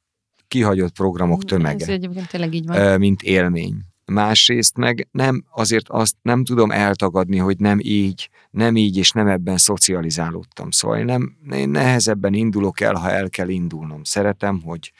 Kihagyott 0.48 0.92
programok 0.92 1.38
Ez 1.38 1.48
tömege. 1.48 1.92
egyébként 1.92 2.28
tényleg 2.28 2.54
így 2.54 2.66
van. 2.66 2.98
mint 3.00 3.22
élmény. 3.22 3.74
Másrészt 4.04 4.76
meg 4.76 5.08
nem, 5.10 5.44
azért 5.50 5.88
azt 5.88 6.14
nem 6.22 6.44
tudom 6.44 6.70
eltagadni, 6.70 7.36
hogy 7.36 7.58
nem 7.58 7.78
így, 7.82 8.30
nem 8.50 8.76
így 8.76 8.96
és 8.96 9.10
nem 9.10 9.26
ebben 9.28 9.56
szocializálódtam. 9.56 10.70
Szóval 10.70 10.98
én, 10.98 11.04
nem, 11.04 11.36
én 11.52 11.68
nehezebben 11.68 12.34
indulok 12.34 12.80
el, 12.80 12.94
ha 12.94 13.10
el 13.10 13.28
kell 13.30 13.48
indulnom. 13.48 14.04
Szeretem, 14.04 14.62
hogy, 14.62 14.92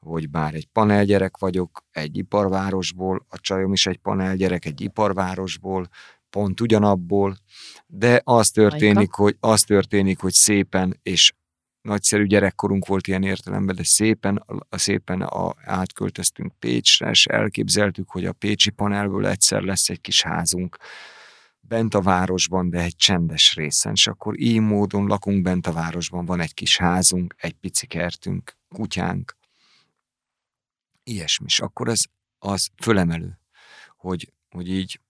hogy 0.00 0.30
bár 0.30 0.54
egy 0.54 0.66
panelgyerek 0.66 1.38
vagyok, 1.38 1.84
egy 1.90 2.16
iparvárosból, 2.16 3.26
a 3.28 3.38
csajom 3.38 3.72
is 3.72 3.86
egy 3.86 3.98
panelgyerek, 3.98 4.64
egy 4.64 4.80
iparvárosból, 4.80 5.88
pont 6.30 6.60
ugyanabból, 6.60 7.36
de 7.86 8.20
az 8.24 8.50
történik, 8.50 8.94
Majka. 8.94 9.22
hogy, 9.22 9.36
az 9.40 9.62
történik, 9.62 10.20
hogy 10.20 10.32
szépen 10.32 10.98
és 11.02 11.32
nagyszerű 11.80 12.26
gyerekkorunk 12.26 12.86
volt 12.86 13.06
ilyen 13.06 13.22
értelemben, 13.22 13.76
de 13.76 13.84
szépen, 13.84 14.36
a, 14.68 14.78
szépen 14.78 15.22
a, 15.22 15.54
átköltöztünk 15.64 16.52
Pécsre, 16.58 17.10
és 17.10 17.26
elképzeltük, 17.26 18.10
hogy 18.10 18.24
a 18.24 18.32
Pécsi 18.32 18.70
panelből 18.70 19.26
egyszer 19.26 19.62
lesz 19.62 19.88
egy 19.88 20.00
kis 20.00 20.22
házunk 20.22 20.76
bent 21.60 21.94
a 21.94 22.00
városban, 22.00 22.70
de 22.70 22.78
egy 22.78 22.96
csendes 22.96 23.54
részen, 23.54 23.92
és 23.92 24.06
akkor 24.06 24.40
így 24.40 24.60
módon 24.60 25.06
lakunk 25.06 25.42
bent 25.42 25.66
a 25.66 25.72
városban, 25.72 26.24
van 26.24 26.40
egy 26.40 26.54
kis 26.54 26.76
házunk, 26.76 27.34
egy 27.38 27.52
pici 27.52 27.86
kertünk, 27.86 28.56
kutyánk, 28.68 29.38
ilyesmi, 31.02 31.46
és 31.48 31.60
akkor 31.60 31.88
ez 31.88 32.00
az 32.38 32.68
fölemelő, 32.82 33.38
hogy, 33.96 34.32
hogy 34.50 34.68
így 34.68 35.00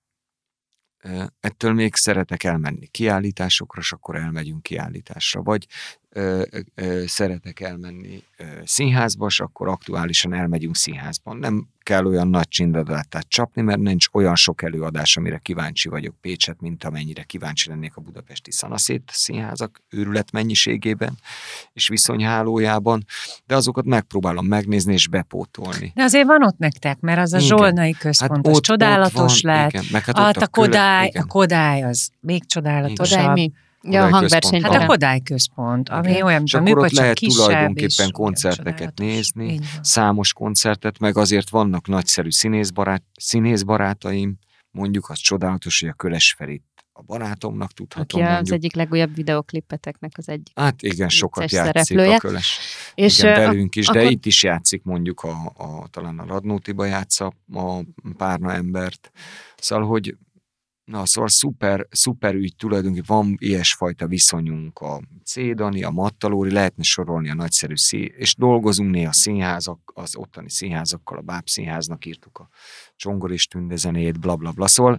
ettől 1.41 1.73
még 1.73 1.95
szeretek 1.95 2.45
elmenni 2.45 2.87
kiállításokra, 2.87 3.81
és 3.81 3.93
akkor 3.93 4.17
elmegyünk 4.17 4.63
kiállításra, 4.63 5.43
vagy 5.43 5.67
ö, 6.13 6.43
ö, 6.75 7.03
szeretek 7.07 7.61
elmenni 7.61 8.23
ö, 8.37 8.45
színházba, 8.65 9.27
és 9.27 9.41
akkor 9.41 9.69
aktuálisan 9.69 10.33
elmegyünk 10.33 10.77
színházban. 10.77 11.37
Nem 11.37 11.69
kell 11.83 12.05
olyan 12.05 12.29
nagy 12.29 12.49
csindadátát 12.49 13.29
csapni, 13.29 13.63
mert 13.63 13.79
nincs 13.79 14.07
olyan 14.13 14.35
sok 14.35 14.63
előadás, 14.63 15.17
amire 15.17 15.39
kíváncsi 15.39 15.89
vagyok 15.89 16.15
Pécset, 16.21 16.61
mint 16.61 16.85
amennyire 16.85 17.23
kíváncsi 17.23 17.69
lennék 17.69 17.97
a 17.97 18.01
budapesti 18.01 18.53
szanaszét 18.53 19.11
színházak 19.13 19.83
őrület 19.89 20.33
mennyiségében 20.33 21.19
és 21.73 21.89
viszonyhálójában, 21.89 23.05
de 23.47 23.55
azokat 23.55 23.85
megpróbálom 23.85 24.47
megnézni 24.47 24.93
és 24.93 25.09
bepótolni. 25.09 25.93
De 25.95 26.03
azért 26.03 26.27
van 26.27 26.43
ott 26.43 26.59
nektek, 26.59 27.01
mert 27.01 27.21
az 27.21 27.33
a 27.33 27.37
Igen. 27.37 27.49
Zsolnai 27.49 27.93
központ, 27.93 28.47
az 28.47 28.61
csodálatos 28.61 29.41
van, 29.41 29.55
lett. 29.55 29.71
Igen, 29.73 29.85
meg 29.93 30.05
hát 30.05 30.19
Hát 30.19 30.37
ott 30.37 30.43
a 30.43 30.49
Kodály, 30.49 31.07
igen. 31.07 31.23
a 31.23 31.27
Kodály 31.27 31.83
az 31.83 32.11
még 32.21 32.47
csodálatosabb. 32.47 33.19
Kodály 33.19 33.33
mi? 33.33 33.53
Ja, 33.83 34.05
a 34.05 34.09
hangverseny. 34.11 34.63
Hát 34.63 34.75
a. 34.83 34.87
Kodály 34.87 35.21
központ, 35.21 35.89
ami 35.89 36.11
Igen. 36.11 36.23
olyan, 36.23 36.43
És 36.45 36.55
a 36.55 36.59
akkor 36.59 36.79
ott 36.79 36.91
lehet 36.91 37.19
kisebb, 37.19 37.45
tulajdonképpen 37.47 38.11
koncerteket 38.11 38.99
nézni, 38.99 39.61
számos 39.83 40.33
koncertet, 40.33 40.99
meg 40.99 41.17
azért 41.17 41.51
vannak 41.51 41.87
nagyszerű 41.87 42.31
színészbarát, 42.31 43.03
színészbarátaim, 43.15 44.39
mondjuk 44.71 45.09
az 45.09 45.19
csodálatos, 45.19 45.81
hogy 45.81 45.89
a 45.89 45.93
Köles 45.93 46.35
Ferit 46.39 46.65
a 46.93 47.03
barátomnak 47.03 47.73
tudhatom 47.73 48.21
Aki 48.21 48.31
az 48.31 48.35
mondjuk. 48.35 48.57
egyik 48.57 48.75
legújabb 48.75 49.15
videoklipeteknek 49.15 50.13
az 50.17 50.29
egyik. 50.29 50.59
Hát 50.59 50.83
igen, 50.83 51.09
sokat 51.09 51.51
játszik 51.51 51.83
szereplője. 51.83 52.15
a 52.17 52.19
Köles. 52.19 52.59
És 52.95 53.19
igen, 53.19 53.41
ö, 53.41 53.47
velünk 53.47 53.77
is, 53.77 53.87
de 53.87 53.99
akkor- 53.99 54.11
itt 54.11 54.27
is 54.27 54.43
játszik 54.43 54.83
mondjuk 54.85 55.21
a, 55.21 55.53
a 55.57 55.89
talán 55.91 56.19
a 56.19 56.27
Radnótiba 56.27 56.85
játsza 56.85 57.33
a 57.55 57.81
párna 58.17 58.53
embert. 58.53 59.11
Szóval, 59.57 59.87
hogy 59.87 60.17
Na, 60.91 61.07
szóval 61.07 61.29
szuper, 61.29 61.87
szuper 61.91 62.35
ügy 62.35 62.57
tulajdonképpen 62.57 63.17
van 63.17 63.35
ilyesfajta 63.39 64.07
viszonyunk 64.07 64.79
a 64.79 65.01
Cédani, 65.25 65.83
a 65.83 65.91
Mattalóri, 65.91 66.51
lehetne 66.51 66.83
sorolni 66.83 67.31
a 67.31 67.35
nagyszerű 67.35 67.77
szí, 67.77 68.05
és 68.17 68.35
dolgozunk 68.35 68.91
néha 68.91 69.13
színházak, 69.13 69.93
az 69.95 70.17
ottani 70.17 70.51
színházakkal, 70.51 71.19
a 71.19 71.21
Báb 71.21 71.49
színháznak 71.49 72.05
írtuk 72.05 72.39
a 72.39 72.49
Csongor 72.97 73.33
és 73.33 73.47
Tünde 73.47 73.77
zenét, 73.77 74.21
bla 74.21 74.37
bla 74.37 74.53
bla. 74.53 74.67
Szóval 74.67 74.99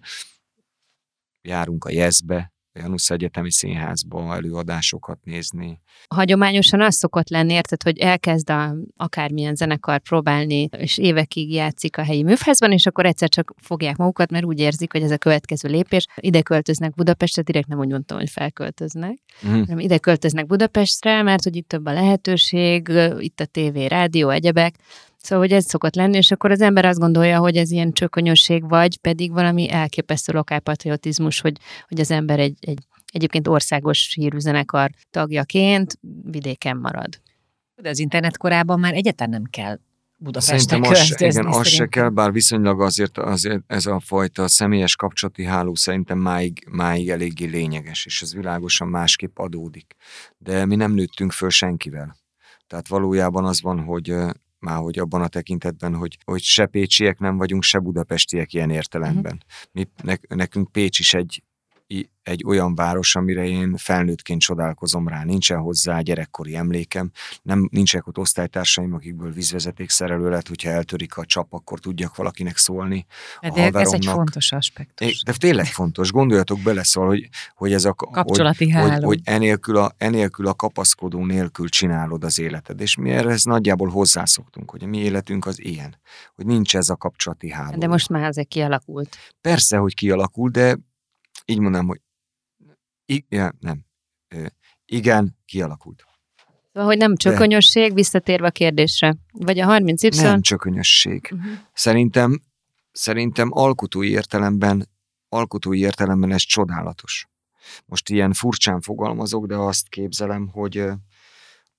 járunk 1.41 1.85
a 1.85 1.89
Jezbe, 1.89 2.53
Janusz 2.73 3.10
Egyetemi 3.10 3.52
Színházba 3.52 4.35
előadásokat 4.35 5.19
nézni. 5.23 5.81
Hagyományosan 6.07 6.81
az 6.81 6.95
szokott 6.95 7.30
lenni, 7.30 7.53
érted, 7.53 7.84
hogy 7.84 7.98
elkezd 7.98 8.49
a, 8.49 8.76
akármilyen 8.98 9.56
zenekar 9.56 9.99
próbálni, 9.99 10.69
és 10.77 10.98
évekig 10.98 11.53
játszik 11.53 11.98
a 11.98 12.03
helyi 12.03 12.23
műfázban, 12.23 12.72
és 12.72 12.85
akkor 12.85 13.06
egyszer 13.06 13.30
csak 13.30 13.53
fogják 13.61 13.98
magukat, 13.98 14.31
mert 14.31 14.45
úgy 14.45 14.60
érzik, 14.60 14.91
hogy 14.91 15.02
ez 15.02 15.11
a 15.11 15.18
következő 15.18 15.69
lépés. 15.69 16.06
Ide 16.15 16.41
költöznek 16.41 16.93
Budapestre, 16.93 17.41
direkt 17.41 17.68
nem 17.68 17.80
úgy 17.80 17.89
mondtam, 17.89 18.18
hogy 18.18 18.30
felköltöznek, 18.30 19.18
mm. 19.48 19.52
hanem 19.52 19.80
ide 19.80 19.98
költöznek 19.98 20.45
Budapestre, 20.45 21.22
mert 21.22 21.43
hogy 21.43 21.56
itt 21.56 21.68
több 21.68 21.85
a 21.85 21.93
lehetőség, 21.93 22.91
itt 23.18 23.39
a 23.39 23.45
tévé, 23.45 23.85
rádió, 23.85 24.30
egyebek, 24.30 24.76
Szóval, 25.22 25.45
hogy 25.45 25.53
ez 25.53 25.65
szokott 25.65 25.95
lenni, 25.95 26.18
és 26.18 26.31
akkor 26.31 26.52
az 26.52 26.61
ember 26.61 26.85
azt 26.85 26.99
gondolja, 26.99 27.39
hogy 27.39 27.57
ez 27.57 27.72
ilyen 27.72 27.91
csökönyösség 27.91 28.69
vagy, 28.69 28.98
pedig 28.98 29.31
valami 29.31 29.72
elképesztő 29.72 30.34
lokálpatriotizmus, 30.34 31.41
hogy, 31.41 31.57
hogy 31.88 31.99
az 31.99 32.11
ember 32.11 32.39
egy, 32.39 32.57
egy 32.60 32.80
egyébként 33.11 33.48
országos 33.48 34.14
hírűzenekar 34.14 34.89
tagjaként 35.10 35.99
vidéken 36.23 36.77
marad. 36.77 37.22
De 37.76 37.89
az 37.89 37.99
internet 37.99 38.38
korában 38.38 38.80
már 38.80 38.93
egyetlen 38.93 39.30
nem 39.30 39.43
kell 39.49 39.80
Budapesten 40.23 40.84
az, 40.84 40.98
se, 40.98 41.27
igen, 41.27 41.45
az 41.45 41.68
se 41.68 41.85
kell, 41.85 42.10
bár 42.10 42.31
viszonylag 42.31 42.81
azért, 42.81 43.18
azért 43.18 43.61
ez 43.68 43.85
a 43.85 43.99
fajta 43.99 44.48
személyes 44.48 44.95
kapcsolati 44.95 45.43
háló 45.43 45.76
szerintem 45.76 46.18
máig, 46.18 46.65
máig 46.69 47.10
eléggé 47.10 47.45
lényeges, 47.45 48.06
és 48.06 48.22
ez 48.22 48.34
világosan 48.34 48.88
másképp 48.88 49.38
adódik. 49.38 49.95
De 50.38 50.65
mi 50.65 50.76
nem 50.76 50.91
nőttünk 50.91 51.31
föl 51.31 51.49
senkivel. 51.49 52.15
Tehát 52.68 52.88
valójában 52.88 53.45
az 53.45 53.61
van, 53.61 53.80
hogy 53.80 54.15
már 54.61 54.77
hogy 54.77 54.99
abban 54.99 55.21
a 55.21 55.27
tekintetben, 55.27 55.95
hogy, 55.95 56.17
hogy 56.23 56.41
se 56.41 56.65
pécsiek 56.65 57.19
nem 57.19 57.38
vagyunk, 57.38 57.63
se 57.63 57.79
budapestiek 57.79 58.53
ilyen 58.53 58.69
értelemben. 58.69 59.43
Uh-huh. 59.43 59.69
Mi, 59.71 59.88
ne, 60.03 60.35
nekünk 60.35 60.71
Pécs 60.71 60.99
is 60.99 61.13
egy 61.13 61.43
egy 62.23 62.43
olyan 62.45 62.76
város, 62.76 63.15
amire 63.15 63.45
én 63.45 63.76
felnőttként 63.77 64.41
csodálkozom 64.41 65.07
rá. 65.07 65.23
Nincsen 65.23 65.59
hozzá 65.59 65.99
gyerekkori 65.99 66.55
emlékem, 66.55 67.11
nem 67.41 67.68
nincsenek 67.72 68.07
ott 68.07 68.18
osztálytársaim, 68.18 68.93
akikből 68.93 69.31
vízvezetékszerelő 69.31 70.30
lett, 70.30 70.47
hogyha 70.47 70.69
eltörik 70.69 71.18
a 71.18 71.26
csap, 71.26 71.53
akkor 71.53 71.80
tudjak 71.80 72.15
valakinek 72.15 72.57
szólni. 72.57 73.05
De 73.53 73.69
ez 73.73 73.91
egy 73.91 74.05
fontos 74.05 74.51
aspektus. 74.51 75.23
De 75.23 75.34
tényleg 75.38 75.65
fontos. 75.65 76.11
Gondoljatok 76.11 76.59
bele, 76.59 76.84
szóval, 76.84 77.09
hogy, 77.09 77.30
hogy 77.55 77.73
ez 77.73 77.85
a 77.85 77.93
kapcsolati 77.93 78.69
hogy, 78.69 78.91
hogy, 78.91 79.03
hogy 79.03 79.19
enélkül, 79.23 79.77
a, 79.77 79.91
enélkül 79.97 80.47
a 80.47 80.53
kapaszkodó 80.53 81.26
nélkül 81.26 81.69
csinálod 81.69 82.23
az 82.23 82.39
életed. 82.39 82.81
És 82.81 82.95
mi 82.95 83.09
erre 83.09 83.30
ez 83.30 83.43
nagyjából 83.43 83.89
hozzászoktunk, 83.89 84.72
hogy 84.72 84.84
a 84.84 84.88
mi 84.88 84.97
életünk 84.97 85.45
az 85.45 85.63
ilyen, 85.63 85.95
hogy 86.35 86.45
nincs 86.45 86.76
ez 86.76 86.89
a 86.89 86.95
kapcsolati 86.95 87.51
háló. 87.51 87.77
De 87.77 87.88
most 87.88 88.09
már 88.09 88.23
ezek 88.23 88.47
kialakult. 88.47 89.18
Persze, 89.41 89.77
hogy 89.77 89.93
kialakult, 89.93 90.51
de 90.51 90.77
így 91.45 91.59
mondanám, 91.59 91.88
hogy 91.88 92.01
I, 93.05 93.26
ja, 93.30 93.51
nem. 93.59 93.85
Igen, 94.85 95.38
kialakult. 95.45 96.05
Szóval, 96.73 96.89
hogy 96.89 96.97
nem 96.97 97.15
csökönyösség, 97.15 97.88
De... 97.88 97.93
visszatérve 97.93 98.47
a 98.47 98.51
kérdésre. 98.51 99.15
Vagy 99.31 99.59
a 99.59 99.68
30Y? 99.68 100.22
Nem 100.22 100.41
csökönyösség. 100.41 101.30
Uh-huh. 101.31 101.51
Szerintem, 101.73 102.41
szerintem 102.91 103.49
alkotói 103.51 104.09
értelemben, 104.09 104.89
alkotói 105.30 105.80
értelemben 105.80 106.31
ez 106.31 106.41
csodálatos. 106.41 107.30
Most 107.85 108.09
ilyen 108.09 108.34
furcsán 108.34 108.81
fogalmazok, 108.81 109.45
de 109.45 109.55
azt 109.55 109.89
képzelem, 109.89 110.47
hogy 110.47 110.84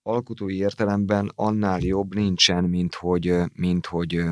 alkotói 0.03 0.57
értelemben 0.57 1.33
annál 1.35 1.81
jobb 1.81 2.15
nincsen, 2.15 2.65
mint 2.65 2.95
hogy, 2.95 3.35
mint 3.53 3.87
hogy 3.87 4.25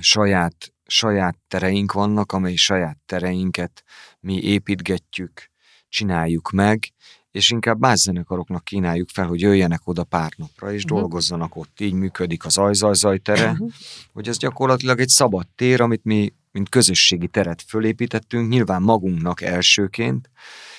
saját 0.00 0.74
saját 0.90 1.38
tereink 1.48 1.92
vannak, 1.92 2.32
amely 2.32 2.54
saját 2.54 2.98
tereinket 3.06 3.82
mi 4.20 4.42
építgetjük, 4.42 5.50
csináljuk 5.88 6.50
meg, 6.50 6.92
és 7.30 7.50
inkább 7.50 7.78
más 7.78 7.98
zenekaroknak 7.98 8.64
kínáljuk 8.64 9.08
fel, 9.08 9.26
hogy 9.26 9.40
jöjjenek 9.40 9.80
oda 9.84 10.04
pár 10.04 10.32
napra, 10.36 10.72
és 10.72 10.84
uh-huh. 10.84 10.98
dolgozzanak 10.98 11.56
ott. 11.56 11.80
Így 11.80 11.92
működik 11.92 12.44
az 12.44 12.58
ajzajzaj 12.58 13.18
tere, 13.18 13.50
uh-huh. 13.50 13.70
hogy 14.12 14.28
ez 14.28 14.38
gyakorlatilag 14.38 15.00
egy 15.00 15.08
szabad 15.08 15.46
tér, 15.54 15.80
amit 15.80 16.04
mi, 16.04 16.32
mint 16.52 16.68
közösségi 16.68 17.28
teret 17.28 17.62
fölépítettünk, 17.62 18.48
nyilván 18.48 18.82
magunknak 18.82 19.40
elsőként, 19.40 20.30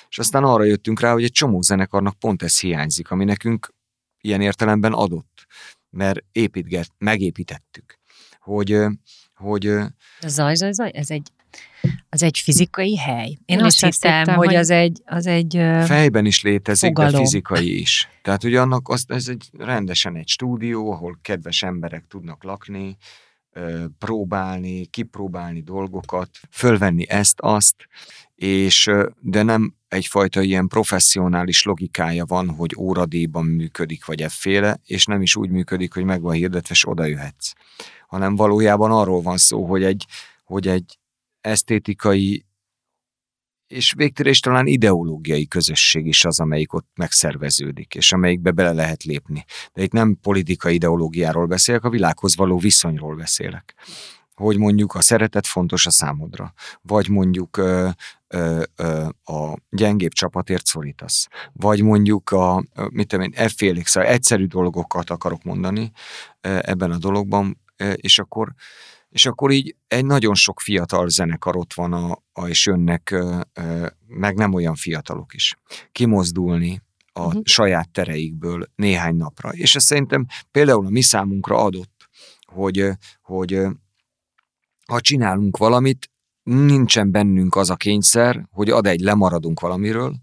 és 0.08 0.18
aztán 0.18 0.44
arra 0.44 0.64
jöttünk 0.64 1.00
rá, 1.00 1.12
hogy 1.12 1.24
egy 1.24 1.32
csomó 1.32 1.62
zenekarnak 1.62 2.18
pont 2.18 2.42
ez 2.42 2.60
hiányzik, 2.60 3.10
ami 3.10 3.24
nekünk 3.24 3.74
ilyen 4.20 4.40
értelemben 4.40 4.92
adott, 4.92 5.46
mert 5.90 6.24
építget, 6.32 6.88
megépítettük. 6.98 7.98
Hogy 8.38 8.86
hogy... 9.40 9.66
A 9.66 10.28
zaj, 10.28 10.54
zaj, 10.54 10.72
zaj, 10.72 10.90
ez 10.94 11.10
egy, 11.10 11.28
az 12.08 12.22
egy 12.22 12.38
fizikai 12.38 12.96
hely. 12.96 13.28
Én, 13.44 13.58
Én 13.58 13.64
azt 13.64 13.84
hittem, 13.84 14.18
hittem, 14.18 14.34
hogy, 14.34 14.46
hogy 14.46 14.56
az 14.56 14.70
egy, 14.70 15.02
az 15.04 15.26
egy 15.26 15.52
Fejben 15.84 16.26
is 16.26 16.42
létezik, 16.42 16.88
fogalom. 16.88 17.12
de 17.12 17.18
fizikai 17.18 17.80
is. 17.80 18.08
Tehát 18.22 18.44
ugye 18.44 18.60
annak 18.60 18.88
az, 18.88 19.04
ez 19.08 19.28
egy 19.28 19.50
rendesen 19.58 20.16
egy 20.16 20.28
stúdió, 20.28 20.92
ahol 20.92 21.18
kedves 21.22 21.62
emberek 21.62 22.04
tudnak 22.08 22.44
lakni, 22.44 22.96
próbálni, 23.98 24.86
kipróbálni 24.86 25.60
dolgokat, 25.60 26.30
fölvenni 26.50 27.08
ezt, 27.08 27.40
azt, 27.40 27.74
és 28.34 28.90
de 29.20 29.42
nem 29.42 29.74
egyfajta 29.88 30.40
ilyen 30.40 30.68
professzionális 30.68 31.64
logikája 31.64 32.24
van, 32.24 32.48
hogy 32.48 32.74
óradíjban 32.78 33.44
működik, 33.44 34.04
vagy 34.04 34.22
efféle, 34.22 34.80
és 34.84 35.04
nem 35.04 35.22
is 35.22 35.36
úgy 35.36 35.50
működik, 35.50 35.94
hogy 35.94 36.04
meg 36.04 36.20
van 36.20 36.34
hirdetve, 36.34 36.74
és 36.74 36.88
oda 36.88 37.04
jöhetsz 37.04 37.52
hanem 38.10 38.36
valójában 38.36 38.90
arról 38.90 39.22
van 39.22 39.36
szó, 39.36 39.66
hogy 39.66 39.84
egy, 39.84 40.06
hogy 40.44 40.68
egy 40.68 40.98
esztétikai 41.40 42.44
és 43.66 43.92
végtére 43.96 44.32
talán 44.40 44.66
ideológiai 44.66 45.46
közösség 45.46 46.06
is 46.06 46.24
az, 46.24 46.40
amelyik 46.40 46.72
ott 46.72 46.88
megszerveződik, 46.94 47.94
és 47.94 48.12
amelyikbe 48.12 48.50
bele 48.50 48.72
lehet 48.72 49.02
lépni. 49.02 49.44
De 49.72 49.82
itt 49.82 49.92
nem 49.92 50.18
politikai 50.22 50.74
ideológiáról 50.74 51.46
beszélek, 51.46 51.84
a 51.84 51.90
világhoz 51.90 52.36
való 52.36 52.58
viszonyról 52.58 53.16
beszélek. 53.16 53.74
Hogy 54.34 54.56
mondjuk 54.56 54.94
a 54.94 55.00
szeretet 55.00 55.46
fontos 55.46 55.86
a 55.86 55.90
számodra, 55.90 56.52
vagy 56.82 57.08
mondjuk 57.08 57.56
ö, 57.56 57.88
ö, 58.28 58.62
ö, 58.76 59.08
a 59.24 59.56
gyengébb 59.70 60.12
csapatért 60.12 60.66
szorítasz, 60.66 61.28
vagy 61.52 61.82
mondjuk 61.82 62.30
a, 62.30 62.64
mit 62.88 63.08
tudom 63.08 63.24
én, 63.24 63.32
effélik, 63.34 63.86
szóval 63.86 64.10
egyszerű 64.10 64.46
dolgokat 64.46 65.10
akarok 65.10 65.42
mondani 65.42 65.92
ebben 66.40 66.90
a 66.90 66.98
dologban, 66.98 67.58
és 67.94 68.18
akkor, 68.18 68.52
és 69.08 69.26
akkor 69.26 69.50
így 69.50 69.76
egy 69.86 70.04
nagyon 70.04 70.34
sok 70.34 70.60
fiatal 70.60 71.08
zenekar 71.08 71.56
ott 71.56 71.74
van, 71.74 71.92
a, 71.92 72.22
a, 72.32 72.48
és 72.48 72.66
jönnek, 72.66 73.14
meg 74.06 74.36
nem 74.36 74.54
olyan 74.54 74.74
fiatalok 74.74 75.34
is, 75.34 75.54
kimozdulni 75.92 76.82
a 77.12 77.26
uh-huh. 77.26 77.42
saját 77.44 77.90
tereikből 77.90 78.66
néhány 78.74 79.16
napra. 79.16 79.50
És 79.50 79.74
ez 79.76 79.84
szerintem 79.84 80.26
például 80.50 80.86
a 80.86 80.90
mi 80.90 81.00
számunkra 81.00 81.56
adott, 81.56 82.08
hogy, 82.46 82.90
hogy 83.22 83.62
ha 84.86 85.00
csinálunk 85.00 85.56
valamit, 85.56 86.10
nincsen 86.42 87.10
bennünk 87.10 87.56
az 87.56 87.70
a 87.70 87.76
kényszer, 87.76 88.46
hogy 88.50 88.70
ad 88.70 88.86
egy, 88.86 89.00
lemaradunk 89.00 89.60
valamiről, 89.60 90.14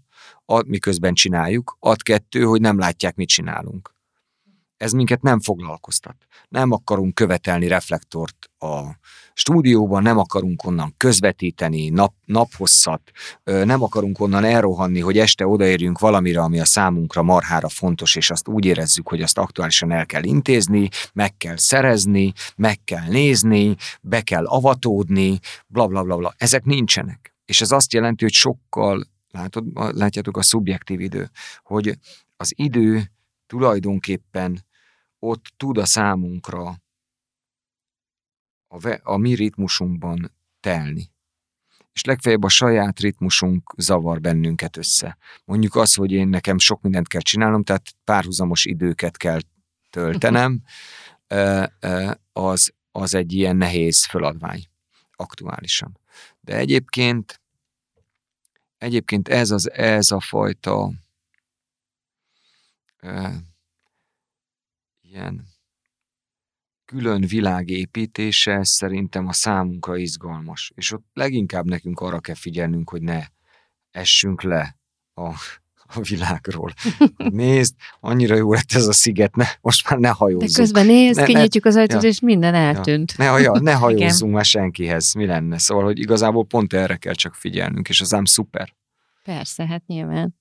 ad, 0.44 0.68
miközben 0.68 1.14
csináljuk, 1.14 1.76
ad 1.80 2.02
kettő, 2.02 2.42
hogy 2.42 2.60
nem 2.60 2.78
látják, 2.78 3.14
mit 3.14 3.28
csinálunk 3.28 3.96
ez 4.78 4.92
minket 4.92 5.22
nem 5.22 5.40
foglalkoztat. 5.40 6.16
Nem 6.48 6.72
akarunk 6.72 7.14
követelni 7.14 7.66
reflektort 7.66 8.50
a 8.58 8.80
stúdióban, 9.32 10.02
nem 10.02 10.18
akarunk 10.18 10.64
onnan 10.64 10.94
közvetíteni 10.96 11.88
nap, 11.88 12.14
naphosszat, 12.24 13.10
nem 13.44 13.82
akarunk 13.82 14.20
onnan 14.20 14.44
elrohanni, 14.44 15.00
hogy 15.00 15.18
este 15.18 15.46
odaérjünk 15.46 15.98
valamire, 15.98 16.40
ami 16.40 16.60
a 16.60 16.64
számunkra 16.64 17.22
marhára 17.22 17.68
fontos, 17.68 18.16
és 18.16 18.30
azt 18.30 18.48
úgy 18.48 18.64
érezzük, 18.64 19.08
hogy 19.08 19.22
azt 19.22 19.38
aktuálisan 19.38 19.90
el 19.90 20.06
kell 20.06 20.22
intézni, 20.22 20.88
meg 21.12 21.36
kell 21.36 21.56
szerezni, 21.56 22.32
meg 22.56 22.84
kell 22.84 23.08
nézni, 23.08 23.76
be 24.02 24.20
kell 24.20 24.46
avatódni, 24.46 25.38
bla 25.66 25.86
bla 25.86 26.02
bla 26.02 26.16
bla. 26.16 26.34
Ezek 26.36 26.64
nincsenek. 26.64 27.34
És 27.44 27.60
ez 27.60 27.70
azt 27.70 27.92
jelenti, 27.92 28.24
hogy 28.24 28.32
sokkal, 28.32 29.06
látod, 29.30 29.64
látjátok 29.74 30.36
a 30.36 30.42
szubjektív 30.42 31.00
idő, 31.00 31.30
hogy 31.62 31.98
az 32.36 32.52
idő 32.56 33.10
tulajdonképpen 33.46 34.66
ott 35.18 35.52
tud 35.56 35.78
a 35.78 35.86
számunkra 35.86 36.74
a, 38.68 38.78
ve, 38.78 39.00
a 39.02 39.16
mi 39.16 39.34
ritmusunkban 39.34 40.32
telni. 40.60 41.10
És 41.92 42.04
legfeljebb 42.04 42.42
a 42.42 42.48
saját 42.48 43.00
ritmusunk 43.00 43.74
zavar 43.76 44.20
bennünket 44.20 44.76
össze. 44.76 45.18
Mondjuk 45.44 45.74
az, 45.74 45.94
hogy 45.94 46.12
én 46.12 46.28
nekem 46.28 46.58
sok 46.58 46.82
mindent 46.82 47.08
kell 47.08 47.20
csinálnom, 47.20 47.64
tehát 47.64 47.94
párhuzamos 48.04 48.64
időket 48.64 49.16
kell 49.16 49.40
töltenem, 49.90 50.62
az, 52.32 52.72
az 52.92 53.14
egy 53.14 53.32
ilyen 53.32 53.56
nehéz 53.56 54.06
föladvány 54.06 54.68
aktuálisan. 55.16 55.98
De 56.40 56.56
egyébként 56.56 57.40
egyébként 58.78 59.28
ez, 59.28 59.50
az, 59.50 59.70
ez 59.70 60.10
a 60.10 60.20
fajta 60.20 60.90
ilyen 65.12 65.46
külön 66.84 67.20
világépítése 67.20 68.64
szerintem 68.64 69.26
a 69.26 69.32
számunkra 69.32 69.96
izgalmas. 69.96 70.72
És 70.74 70.92
ott 70.92 71.06
leginkább 71.12 71.64
nekünk 71.64 72.00
arra 72.00 72.20
kell 72.20 72.34
figyelnünk, 72.34 72.90
hogy 72.90 73.02
ne 73.02 73.24
essünk 73.90 74.42
le 74.42 74.76
a, 75.14 75.28
a 75.94 76.00
világról. 76.08 76.72
Nézd, 77.16 77.74
annyira 78.00 78.34
jó 78.34 78.52
lett 78.52 78.72
ez 78.72 78.86
a 78.86 78.92
sziget, 78.92 79.36
ne, 79.36 79.46
most 79.60 79.90
már 79.90 79.98
ne 79.98 80.08
hajózzunk. 80.08 80.50
De 80.50 80.58
közben 80.58 80.86
nézd, 80.86 81.16
Ne- 81.16 81.26
ne- 81.26 81.32
kinyitjuk 81.32 81.64
az 81.64 81.76
ajtót, 81.76 82.02
ja. 82.02 82.08
és 82.08 82.20
minden 82.20 82.54
eltűnt. 82.54 83.18
Ne, 83.18 83.26
haja, 83.26 83.52
ne 83.60 83.72
hajózzunk 83.84 84.32
már 84.34 84.44
senkihez, 84.44 85.12
mi 85.14 85.26
lenne. 85.26 85.58
Szóval, 85.58 85.84
hogy 85.84 85.98
igazából 85.98 86.46
pont 86.46 86.72
erre 86.72 86.96
kell 86.96 87.14
csak 87.14 87.34
figyelnünk, 87.34 87.88
és 87.88 88.00
az 88.00 88.14
ám 88.14 88.24
szuper. 88.24 88.74
Persze, 89.22 89.66
hát 89.66 89.86
nyilván. 89.86 90.34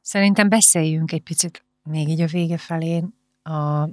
Szerintem 0.00 0.48
beszéljünk 0.48 1.12
egy 1.12 1.22
picit 1.22 1.66
még 1.86 2.08
így 2.08 2.20
a 2.20 2.26
vége 2.26 2.56
felé 2.56 3.04
a, 3.46 3.88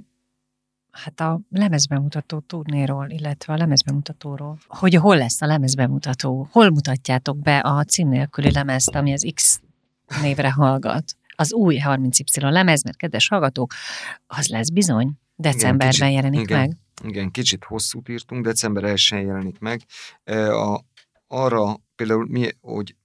hát 0.90 1.20
a 1.20 1.40
lemezbemutató 1.50 2.40
turnéról, 2.40 3.10
illetve 3.10 3.52
a 3.52 3.56
lemezbemutatóról. 3.56 4.58
Hogy 4.66 4.94
hol 4.94 5.16
lesz 5.16 5.42
a 5.42 5.46
lemezbemutató? 5.46 6.48
Hol 6.50 6.70
mutatjátok 6.70 7.38
be 7.38 7.58
a 7.58 7.84
cím 7.84 8.08
nélküli 8.08 8.52
lemezt, 8.52 8.94
ami 8.94 9.12
az 9.12 9.30
X 9.34 9.60
névre 10.22 10.52
hallgat? 10.52 11.16
Az 11.36 11.52
új 11.52 11.80
30Y 11.84 12.50
lemez, 12.50 12.84
mert 12.84 12.96
kedves 12.96 13.28
hallgatók, 13.28 13.72
az 14.26 14.48
lesz 14.48 14.70
bizony. 14.70 15.12
Decemberben 15.36 15.90
kicsit- 15.90 16.12
jelenik 16.12 16.40
igen. 16.40 16.58
meg. 16.58 16.76
Igen, 17.04 17.30
kicsit 17.30 17.64
hosszút 17.64 18.08
írtunk, 18.08 18.44
december 18.44 18.84
1 18.84 19.08
jelenik 19.10 19.58
meg. 19.58 19.82
E, 20.24 20.54
A, 20.56 20.84
arra 21.26 21.76
például 21.96 22.26
mi, 22.28 22.48
hogy 22.60 22.96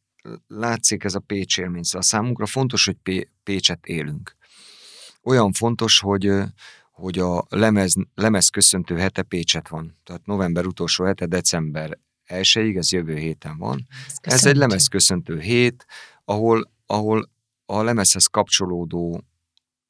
látszik 0.47 1.03
ez 1.03 1.15
a 1.15 1.19
Pécs 1.19 1.57
élmény, 1.57 1.84
szóval 1.84 2.01
számunkra 2.01 2.45
fontos, 2.45 2.85
hogy 2.85 2.95
Pé, 3.03 3.30
Pécset 3.43 3.85
élünk. 3.85 4.38
Olyan 5.24 5.52
fontos, 5.52 6.00
hogy 6.00 6.32
hogy 7.00 7.20
a 7.20 7.46
lemez, 7.50 7.94
lemez 8.16 8.50
köszöntő 8.50 8.98
hete 8.98 9.22
Pécset 9.22 9.68
van. 9.68 9.98
Tehát 10.04 10.26
november 10.26 10.66
utolsó 10.66 11.04
hete, 11.04 11.26
december 11.26 11.98
1 12.24 12.58
ez 12.76 12.91
jövő 12.91 13.16
héten 13.16 13.58
van. 13.58 13.88
Ez 14.08 14.14
egy 14.14 14.20
köszöntő. 14.22 14.60
lemez 14.60 14.88
köszöntő 14.88 15.40
hét, 15.40 15.86
ahol, 16.26 16.72
ahol 16.86 17.30
a 17.66 17.82
lemezhez 17.82 18.26
kapcsolódó 18.26 19.24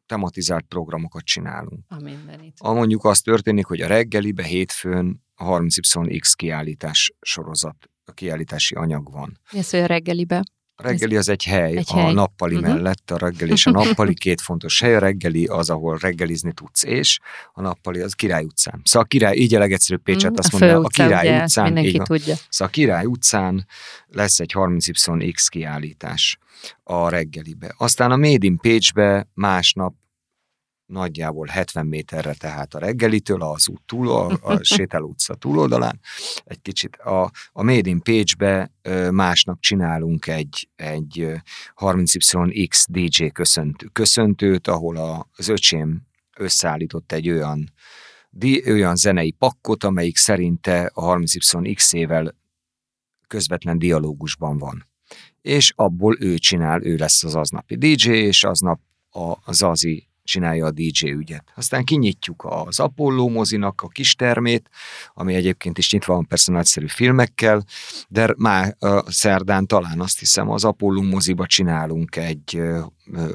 tematizált 0.05 0.65
programokat 0.65 1.23
csinálunk. 1.23 1.85
A 1.87 2.01
mindenit. 2.01 2.57
A 2.59 2.73
mondjuk 2.73 3.03
az 3.03 3.19
történik, 3.19 3.65
hogy 3.65 3.81
a 3.81 3.87
reggelibe 3.87 4.43
hétfőn 4.43 5.23
a 5.35 5.43
30YX 5.43 6.31
kiállítás 6.35 7.13
sorozat, 7.21 7.89
a 8.03 8.11
kiállítási 8.11 8.75
anyag 8.75 9.11
van. 9.11 9.39
Mi 9.51 9.59
az, 9.59 9.69
hogy 9.69 9.79
a 9.79 9.85
reggelibe? 9.85 10.43
A 10.81 10.87
reggeli 10.87 11.15
az 11.17 11.29
egy 11.29 11.43
hely, 11.43 11.75
Egy 11.77 11.87
a 11.91 11.95
hely. 11.99 12.13
nappali 12.13 12.55
Mhm. 12.55 12.63
mellett, 12.63 13.11
a 13.11 13.17
reggeli 13.17 13.51
és 13.51 13.65
a 13.65 13.71
nappali 13.71 14.13
két 14.23 14.41
fontos 14.41 14.81
hely. 14.81 14.95
A 14.95 14.99
reggeli 14.99 15.45
az, 15.45 15.69
ahol 15.69 15.97
reggelizni 15.97 16.53
tudsz, 16.53 16.83
és 16.83 17.19
a 17.53 17.61
nappali 17.61 17.99
az 17.99 18.13
Király 18.13 18.43
utcán. 18.43 18.81
Szóval 18.83 19.01
a 19.01 19.07
Király, 19.07 19.35
így 19.35 19.55
a 19.55 19.59
legegyszerűbb 19.59 20.03
Pécset, 20.03 20.31
Mm, 20.31 20.35
azt 20.37 20.51
mondja, 20.51 20.79
a 20.79 20.87
Király 20.87 21.27
ugye, 21.27 21.43
utcán, 21.43 21.65
így 21.67 21.73
Mindenki 21.73 21.97
van. 21.97 22.05
tudja. 22.05 22.35
Szóval 22.49 22.67
a 22.67 22.69
Király 22.69 23.05
utcán 23.05 23.65
lesz 24.07 24.39
egy 24.39 24.51
30YX 24.51 25.47
kiállítás 25.49 26.37
a 26.83 27.09
reggelibe. 27.09 27.73
Aztán 27.77 28.11
a 28.11 28.15
Made 28.17 28.45
in 28.45 28.57
Pécsbe 28.57 29.27
másnap 29.33 29.93
nagyjából 30.89 31.47
70 31.47 31.85
méterre 31.85 32.33
tehát 32.33 32.73
a 32.73 32.79
reggelitől, 32.79 33.41
az 33.41 33.69
út 33.69 33.81
túl, 33.85 34.11
a, 34.11 34.37
a 34.41 34.63
sétáló 34.75 35.07
utca 35.07 35.35
túloldalán, 35.35 35.99
egy 36.43 36.61
kicsit 36.61 36.95
a, 36.95 37.31
a 37.51 37.63
Made 37.63 37.89
in 37.89 38.01
Pécsbe 38.01 38.71
ö, 38.81 39.09
másnap 39.09 39.59
csinálunk 39.59 40.27
egy, 40.27 40.69
egy 40.75 41.19
ö, 41.19 41.35
30YX 41.75 42.85
DJ 42.89 43.27
köszöntő, 43.27 43.85
köszöntőt, 43.85 44.67
ahol 44.67 45.27
az 45.35 45.47
öcsém 45.47 46.01
összeállított 46.37 47.11
egy 47.11 47.29
olyan, 47.29 47.73
olyan 48.65 48.95
zenei 48.95 49.31
pakkot, 49.31 49.83
amelyik 49.83 50.17
szerinte 50.17 50.91
a 50.93 51.15
30YX-ével 51.15 52.35
közvetlen 53.27 53.79
dialógusban 53.79 54.57
van. 54.57 54.87
És 55.41 55.73
abból 55.75 56.17
ő 56.19 56.37
csinál, 56.37 56.83
ő 56.83 56.95
lesz 56.95 57.23
az 57.23 57.35
aznapi 57.35 57.75
DJ, 57.75 58.09
és 58.09 58.43
aznap 58.43 58.79
a, 59.09 59.19
a 59.19 59.51
Zazi 59.51 60.08
csinálja 60.29 60.65
a 60.65 60.71
DJ 60.71 61.11
ügyet. 61.11 61.51
Aztán 61.55 61.83
kinyitjuk 61.83 62.45
az 62.49 62.79
Apollo 62.79 63.27
mozinak 63.27 63.81
a 63.81 63.87
kis 63.87 64.15
termét, 64.15 64.69
ami 65.13 65.33
egyébként 65.33 65.77
is 65.77 65.91
nyitva 65.91 66.13
van 66.13 66.27
persze 66.27 66.51
nagyszerű 66.51 66.87
filmekkel, 66.87 67.63
de 68.07 68.33
már 68.37 68.75
szerdán 69.07 69.67
talán 69.67 69.99
azt 69.99 70.19
hiszem 70.19 70.49
az 70.49 70.65
Apollo 70.65 71.01
moziba 71.01 71.45
csinálunk 71.45 72.15
egy 72.15 72.61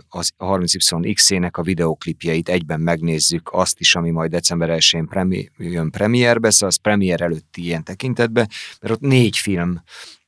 az 0.09 0.33
30YX-ének 0.39 1.51
a 1.51 1.63
videoklipjeit, 1.63 2.49
egyben 2.49 2.81
megnézzük 2.81 3.53
azt 3.53 3.81
is, 3.81 3.95
ami 3.95 4.11
majd 4.11 4.31
december 4.31 4.69
1-én 4.73 5.07
premi, 5.07 5.51
jön 5.59 5.91
premierbe, 5.91 6.51
szóval 6.51 6.69
az 6.69 6.77
premier 6.77 7.21
előtti 7.21 7.63
ilyen 7.63 7.85
tekintetben, 7.85 8.49
mert 8.81 8.95
ott 8.95 9.01
négy 9.01 9.37
film 9.37 9.83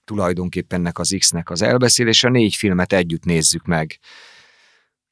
tulajdonképpen 0.05 0.79
ennek 0.79 0.99
az 0.99 1.15
X-nek 1.19 1.51
az 1.51 1.63
elbeszélése, 1.63 2.29
négy 2.29 2.55
filmet 2.55 2.93
együtt 2.93 3.25
nézzük 3.25 3.65
meg 3.65 3.99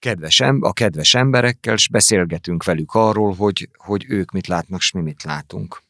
kedves, 0.05 0.41
em- 0.41 0.63
a 0.63 0.73
kedves 0.73 1.15
emberekkel, 1.15 1.75
és 1.75 1.89
beszélgetünk 1.89 2.65
velük 2.65 2.95
arról, 2.95 3.35
hogy, 3.35 3.69
hogy 3.77 4.05
ők 4.09 4.31
mit 4.31 4.47
látnak, 4.47 4.81
és 4.81 4.93
mi 4.93 5.01
mit 5.01 5.23
látunk. 5.23 5.83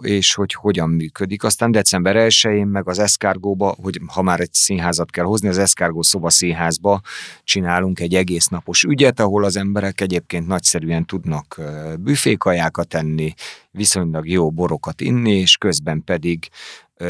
És 0.00 0.34
hogy 0.34 0.52
hogyan 0.52 0.90
működik. 0.90 1.44
Aztán 1.44 1.70
december 1.70 2.16
1-én 2.18 2.66
meg 2.66 2.88
az 2.88 2.98
Eszkárgóba, 2.98 3.74
hogy 3.82 4.00
ha 4.06 4.22
már 4.22 4.40
egy 4.40 4.52
színházat 4.52 5.10
kell 5.10 5.24
hozni, 5.24 5.48
az 5.48 5.58
Eszkárgó 5.58 6.02
szoba 6.02 6.30
színházba 6.30 7.00
csinálunk 7.44 8.00
egy 8.00 8.14
egész 8.14 8.46
napos 8.46 8.82
ügyet, 8.82 9.20
ahol 9.20 9.44
az 9.44 9.56
emberek 9.56 10.00
egyébként 10.00 10.46
nagyszerűen 10.46 11.06
tudnak 11.06 11.60
büfékajákat 11.98 12.94
enni, 12.94 13.34
viszonylag 13.70 14.28
jó 14.28 14.50
borokat 14.50 15.00
inni, 15.00 15.32
és 15.32 15.56
közben 15.56 16.04
pedig 16.04 16.48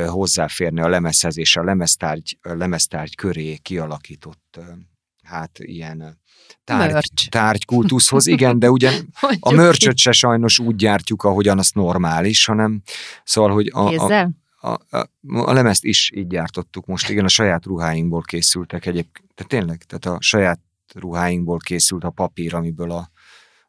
hozzáférni 0.06 0.80
a 0.80 0.88
lemezhez 0.88 1.38
és 1.38 1.56
a 1.56 1.64
lemeztárgy, 1.64 2.38
a 2.42 2.54
lemeztárgy 2.54 3.14
köré 3.14 3.56
kialakított 3.56 4.60
hát 5.22 5.58
ilyen 5.58 6.20
tárgy, 6.64 6.92
Merch. 6.92 7.28
tárgykultuszhoz, 7.28 8.26
igen, 8.26 8.58
de 8.58 8.70
ugye 8.70 8.88
a 9.20 9.26
Mondjuk 9.26 9.54
mörcsöt 9.54 9.96
se 9.96 10.12
sajnos 10.12 10.58
úgy 10.58 10.76
gyártjuk, 10.76 11.22
ahogyan 11.22 11.58
az 11.58 11.70
normális, 11.70 12.44
hanem 12.44 12.82
szóval, 13.24 13.50
hogy 13.50 13.70
a, 13.72 13.94
a, 13.94 14.32
a, 14.60 14.78
a, 14.90 15.08
a 15.22 15.52
lemezt 15.52 15.84
is 15.84 16.10
így 16.14 16.26
gyártottuk 16.26 16.86
most, 16.86 17.08
igen, 17.08 17.24
a 17.24 17.28
saját 17.28 17.64
ruháinkból 17.64 18.22
készültek 18.22 18.86
egyébként, 18.86 19.34
tehát 19.34 19.50
tényleg, 19.50 19.82
tehát 19.82 20.18
a 20.18 20.22
saját 20.22 20.60
ruháinkból 20.94 21.58
készült 21.58 22.04
a 22.04 22.10
papír, 22.10 22.54
amiből 22.54 22.90
a 22.90 23.10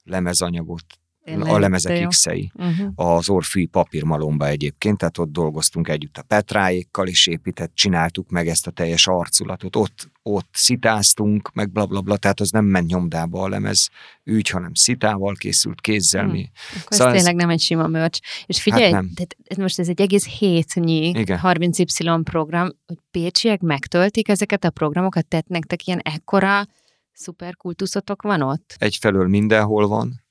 lemezanyagot, 0.04 0.86
Tényleg, 1.24 1.48
a 1.54 1.60
lemezek. 1.60 2.08
X-ei 2.08 2.52
Uh-huh. 2.56 2.88
az 2.96 3.30
Orfűi 3.30 3.66
papírmalomba 3.66 4.48
egyébként, 4.48 4.98
tehát 4.98 5.18
ott 5.18 5.32
dolgoztunk 5.32 5.88
együtt 5.88 6.18
a 6.18 6.22
Petráékkal, 6.22 7.08
és 7.08 7.28
épített, 7.28 7.76
csináltuk 7.76 8.30
meg 8.30 8.48
ezt 8.48 8.68
a 8.68 8.72
teljes 8.72 9.08
arculatot, 9.08 9.76
ott, 9.76 10.10
ott 10.24 10.48
szitáztunk, 10.52 11.52
meg 11.54 11.72
blablabla, 11.72 12.02
bla, 12.02 12.02
bla, 12.02 12.18
tehát 12.18 12.40
az 12.40 12.50
nem 12.50 12.66
ment 12.66 12.88
nyomdába 12.90 13.42
a 13.42 13.48
lemez 13.48 13.90
ügy, 14.24 14.50
hanem 14.50 14.74
szitával 14.74 15.34
készült 15.36 15.82
kézzel 15.82 16.24
Hmm. 16.24 16.32
mi. 16.32 16.50
Akkor 16.70 16.82
Szóval 16.98 17.08
ez 17.08 17.14
ez- 17.14 17.24
tényleg 17.24 17.42
nem 17.42 17.50
egy 17.50 17.62
sima 17.62 17.88
mörcs. 17.88 18.20
És 18.46 18.62
figyelj, 18.62 18.92
nem. 18.92 19.12
tehát 19.16 19.36
ez 19.44 19.58
most 19.58 19.80
ez 19.80 19.88
egy 19.90 20.02
egész 20.02 20.28
hétnyi 20.28 21.08
Igen. 21.10 21.40
30Y 21.44 22.22
program, 22.24 22.70
hogy 22.86 22.98
pécsiek 23.12 23.62
megtöltik 23.62 24.28
ezeket 24.30 24.64
a 24.64 24.70
programokat, 24.70 25.28
tehát 25.28 25.48
nektek 25.48 25.88
ilyen 25.88 26.00
ekkora 26.00 26.66
szuperkultuszotok 27.14 28.22
van 28.22 28.42
ott? 28.42 28.76
Egyfelől 28.78 29.28
mindenhol 29.28 29.88
van, 29.88 30.23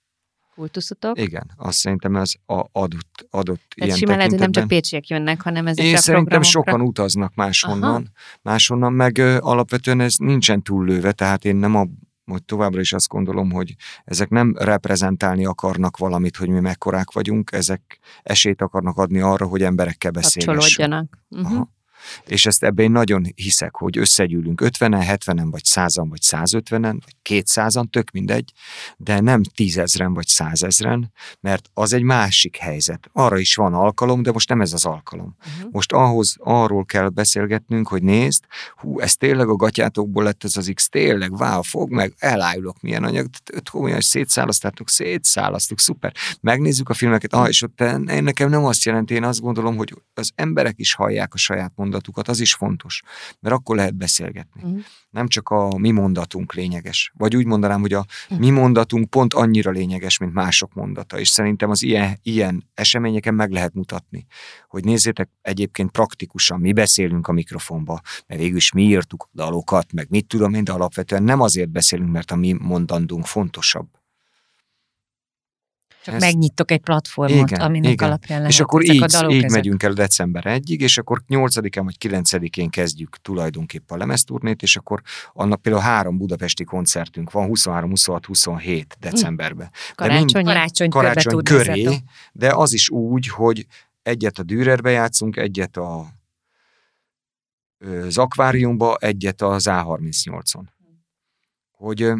Kultuszotok? 0.54 1.20
igen, 1.20 1.50
azt 1.56 1.78
szerintem 1.78 2.16
ez 2.16 2.32
a 2.46 2.64
adott, 2.72 3.26
adott 3.30 3.60
Tehát 3.68 3.74
ilyen 3.74 3.96
simán 3.96 4.16
lehet, 4.16 4.30
hogy 4.30 4.40
nem 4.40 4.52
csak 4.52 4.66
pécsiek 4.66 5.08
jönnek, 5.08 5.40
hanem 5.40 5.66
ezekre 5.66 5.90
Én 5.90 5.96
a 5.96 5.98
szerintem 5.98 6.42
sokan 6.42 6.80
utaznak 6.80 7.34
máshonnan, 7.34 8.10
máshonnan, 8.42 8.92
meg 8.92 9.18
ö, 9.18 9.38
alapvetően 9.40 10.00
ez 10.00 10.14
nincsen 10.16 10.62
túllőve, 10.62 11.12
tehát 11.12 11.44
én 11.44 11.56
nem 11.56 11.74
a 11.74 11.86
hogy 12.24 12.44
továbbra 12.44 12.80
is 12.80 12.92
azt 12.92 13.08
gondolom, 13.08 13.50
hogy 13.50 13.74
ezek 14.04 14.28
nem 14.28 14.54
reprezentálni 14.58 15.44
akarnak 15.44 15.96
valamit, 15.96 16.36
hogy 16.36 16.48
mi 16.48 16.60
mekkorák 16.60 17.12
vagyunk, 17.12 17.52
ezek 17.52 17.98
esélyt 18.22 18.62
akarnak 18.62 18.96
adni 18.96 19.20
arra, 19.20 19.46
hogy 19.46 19.62
emberekkel 19.62 20.10
beszélgessünk. 20.10 20.58
kapcsolódjanak. 20.58 21.18
Uh-huh. 21.28 21.52
Aha. 21.52 21.70
És 22.26 22.46
ezt 22.46 22.64
ebben 22.64 22.84
én 22.84 22.90
nagyon 22.90 23.24
hiszek, 23.34 23.76
hogy 23.76 23.98
összegyűlünk 23.98 24.62
50-en, 24.64 25.18
70-en, 25.26 25.46
vagy 25.50 25.62
100-an, 25.64 26.06
vagy 26.08 26.20
150-en, 26.22 26.98
vagy 27.04 27.16
200-an, 27.28 27.90
tök 27.90 28.10
mindegy, 28.10 28.52
de 28.96 29.20
nem 29.20 29.42
tízezren, 29.42 30.14
vagy 30.14 30.26
százezren, 30.26 31.12
mert 31.40 31.70
az 31.74 31.92
egy 31.92 32.02
másik 32.02 32.56
helyzet. 32.56 33.10
Arra 33.12 33.38
is 33.38 33.54
van 33.54 33.74
alkalom, 33.74 34.22
de 34.22 34.32
most 34.32 34.48
nem 34.48 34.60
ez 34.60 34.72
az 34.72 34.84
alkalom. 34.84 35.36
Uh-huh. 35.38 35.70
Most 35.72 35.92
ahhoz 35.92 36.36
arról 36.38 36.84
kell 36.84 37.08
beszélgetnünk, 37.08 37.88
hogy 37.88 38.02
nézd, 38.02 38.44
hú, 38.76 39.00
ez 39.00 39.16
tényleg 39.16 39.48
a 39.48 39.56
gatyátokból 39.56 40.22
lett 40.22 40.44
ez 40.44 40.56
az 40.56 40.70
X, 40.74 40.88
tényleg, 40.88 41.32
wow, 41.32 41.62
fog 41.62 41.90
meg, 41.90 42.14
elájulok, 42.18 42.80
milyen 42.80 43.04
anyag, 43.04 43.28
öt 43.52 43.68
komolyan, 43.68 44.00
szétszálasztottuk, 44.00 44.88
szétszálasztuk, 44.88 45.80
szuper. 45.80 46.12
Megnézzük 46.40 46.88
a 46.88 46.94
filmeket, 46.94 47.32
ah, 47.32 47.48
és 47.48 47.62
ott 47.62 47.78
nekem 48.04 48.50
nem 48.50 48.64
azt 48.64 48.84
jelenti, 48.84 49.14
én 49.14 49.24
azt 49.24 49.40
gondolom, 49.40 49.76
hogy 49.76 49.94
az 50.14 50.32
emberek 50.34 50.74
is 50.76 50.94
hallják 50.94 51.34
a 51.34 51.36
saját 51.36 51.72
mondatot, 51.74 51.91
mondatukat, 51.92 52.28
az 52.28 52.40
is 52.40 52.54
fontos, 52.54 53.02
mert 53.40 53.54
akkor 53.54 53.76
lehet 53.76 53.94
beszélgetni. 53.94 54.62
Mhm. 54.64 54.78
Nem 55.10 55.28
csak 55.28 55.48
a 55.48 55.78
mi 55.78 55.90
mondatunk 55.90 56.54
lényeges, 56.54 57.12
vagy 57.16 57.36
úgy 57.36 57.46
mondanám, 57.46 57.80
hogy 57.80 57.92
a 57.92 58.06
mi 58.38 58.50
mondatunk 58.50 59.10
pont 59.10 59.34
annyira 59.34 59.70
lényeges, 59.70 60.18
mint 60.18 60.32
mások 60.32 60.74
mondata, 60.74 61.18
és 61.18 61.28
szerintem 61.28 61.70
az 61.70 61.82
ilyen, 61.82 62.18
ilyen 62.22 62.70
eseményeken 62.74 63.34
meg 63.34 63.50
lehet 63.50 63.74
mutatni, 63.74 64.26
hogy 64.68 64.84
nézzétek, 64.84 65.30
egyébként 65.42 65.90
praktikusan 65.90 66.60
mi 66.60 66.72
beszélünk 66.72 67.28
a 67.28 67.32
mikrofonba, 67.32 68.00
mert 68.26 68.40
végül 68.40 68.56
is 68.56 68.72
mi 68.72 68.82
írtuk 68.82 69.22
a 69.22 69.28
dalokat, 69.34 69.92
meg 69.92 70.06
mit 70.10 70.26
tudom 70.26 70.54
én, 70.54 70.64
de 70.64 70.72
alapvetően 70.72 71.22
nem 71.22 71.40
azért 71.40 71.70
beszélünk, 71.70 72.10
mert 72.10 72.30
a 72.30 72.36
mi 72.36 72.52
mondandunk 72.52 73.26
fontosabb. 73.26 74.01
Csak 76.04 76.14
Ezt- 76.14 76.24
megnyitok 76.24 76.70
egy 76.70 76.80
platformot, 76.80 77.50
Igen, 77.50 77.60
aminek 77.60 77.92
igen. 77.92 78.08
alapján 78.08 78.38
lehet 78.38 78.52
És 78.52 78.60
akkor 78.60 78.82
így, 78.84 79.02
a 79.02 79.06
dalok 79.06 79.32
így 79.32 79.36
ezek. 79.44 79.50
megyünk 79.50 79.82
el 79.82 79.92
december 79.92 80.44
1-ig, 80.46 80.78
és 80.80 80.98
akkor 80.98 81.22
8-án 81.28 81.80
vagy 81.84 81.96
9-én 81.98 82.70
kezdjük 82.70 83.16
tulajdonképpen 83.22 83.96
a 83.96 84.00
lemezturnét, 84.00 84.62
és 84.62 84.76
akkor 84.76 85.00
annak 85.32 85.62
például 85.62 85.84
három 85.84 86.18
budapesti 86.18 86.64
koncertünk 86.64 87.30
van, 87.30 87.46
23, 87.46 87.90
26, 87.90 88.26
27 88.26 88.96
decemberben. 89.00 89.70
De 89.96 90.06
mind- 90.06 90.32
Karácsony. 90.32 90.44
Karácsony, 90.44 90.88
karácsony 90.88 91.42
köré, 91.42 91.98
de 92.32 92.52
az 92.54 92.72
is 92.72 92.90
úgy, 92.90 93.28
hogy 93.28 93.66
egyet 94.02 94.38
a 94.38 94.42
Dürerbe 94.42 94.90
játszunk, 94.90 95.36
egyet 95.36 95.76
a 95.76 96.06
az 98.06 98.18
akváriumba, 98.18 98.96
egyet 98.96 99.42
az 99.42 99.66
A38-on. 99.70 100.62
Hogy, 101.72 102.12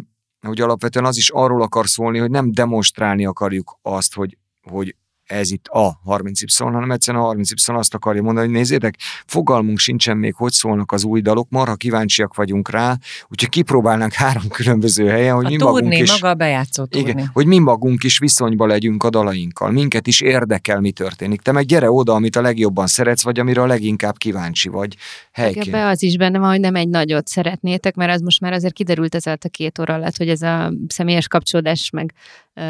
hogy 0.47 0.61
alapvetően 0.61 1.05
az 1.05 1.17
is 1.17 1.31
arról 1.31 1.63
akar 1.63 1.89
szólni, 1.89 2.19
hogy 2.19 2.31
nem 2.31 2.53
demonstrálni 2.53 3.27
akarjuk 3.27 3.79
azt, 3.83 4.15
hogy, 4.15 4.39
hogy 4.63 4.97
ez 5.33 5.51
itt 5.51 5.67
a 5.67 6.01
30Y, 6.07 6.59
hanem 6.59 6.91
egyszerűen 6.91 7.25
a 7.25 7.33
30Y 7.33 7.77
azt 7.77 7.95
akarja 7.95 8.23
mondani, 8.23 8.47
hogy 8.47 8.57
nézzétek, 8.57 8.97
fogalmunk 9.27 9.79
sincsen 9.79 10.17
még, 10.17 10.35
hogy 10.35 10.53
szólnak 10.53 10.93
az 10.93 11.05
új 11.05 11.21
dalok, 11.21 11.47
marha 11.51 11.75
kíváncsiak 11.75 12.35
vagyunk 12.35 12.71
rá, 12.71 12.97
úgyhogy 13.29 13.49
kipróbálnánk 13.49 14.13
három 14.13 14.49
különböző 14.49 15.09
helyen, 15.09 15.35
hogy 15.35 15.45
A 15.45 15.49
mi 15.49 15.57
magunk 15.57 15.81
turné, 15.81 15.99
is... 15.99 16.11
maga 16.11 16.29
a 16.29 16.35
bejátszó 16.35 16.85
turné. 16.85 17.11
Igen, 17.11 17.31
hogy 17.33 17.47
mi 17.47 17.59
magunk 17.59 18.05
is 18.05 18.19
viszonyba 18.19 18.67
legyünk 18.67 19.05
a 19.05 19.11
dalainkkal. 19.11 19.71
Minket 19.71 20.07
is 20.07 20.21
érdekel, 20.21 20.81
mi 20.81 20.93
történik. 20.93 21.41
Te 21.41 21.53
meg 21.53 21.65
gyere 21.65 21.91
oda, 21.91 22.13
amit 22.13 22.37
a 22.37 22.41
legjobban 22.41 22.87
szeretsz, 22.87 23.23
vagy 23.23 23.39
amire 23.39 23.63
a 23.63 23.67
leginkább 23.67 24.17
kíváncsi 24.17 24.69
vagy 24.69 24.97
helyként. 25.33 25.67
Ebbe 25.67 25.87
az 25.87 26.03
is 26.03 26.17
benne 26.17 26.39
van, 26.39 26.51
hogy 26.51 26.61
nem 26.61 26.75
egy 26.75 26.89
nagyot 26.89 27.27
szeretnétek, 27.27 27.95
mert 27.95 28.13
az 28.13 28.21
most 28.21 28.41
már 28.41 28.53
azért 28.53 28.75
kiderült 28.75 29.15
ez 29.15 29.27
a 29.27 29.37
két 29.51 29.79
óra 29.79 29.95
alatt, 29.95 30.17
hogy 30.17 30.29
ez 30.29 30.43
a 30.43 30.73
személyes 30.87 31.29
kapcsolódás, 31.29 31.91
meg 31.91 32.15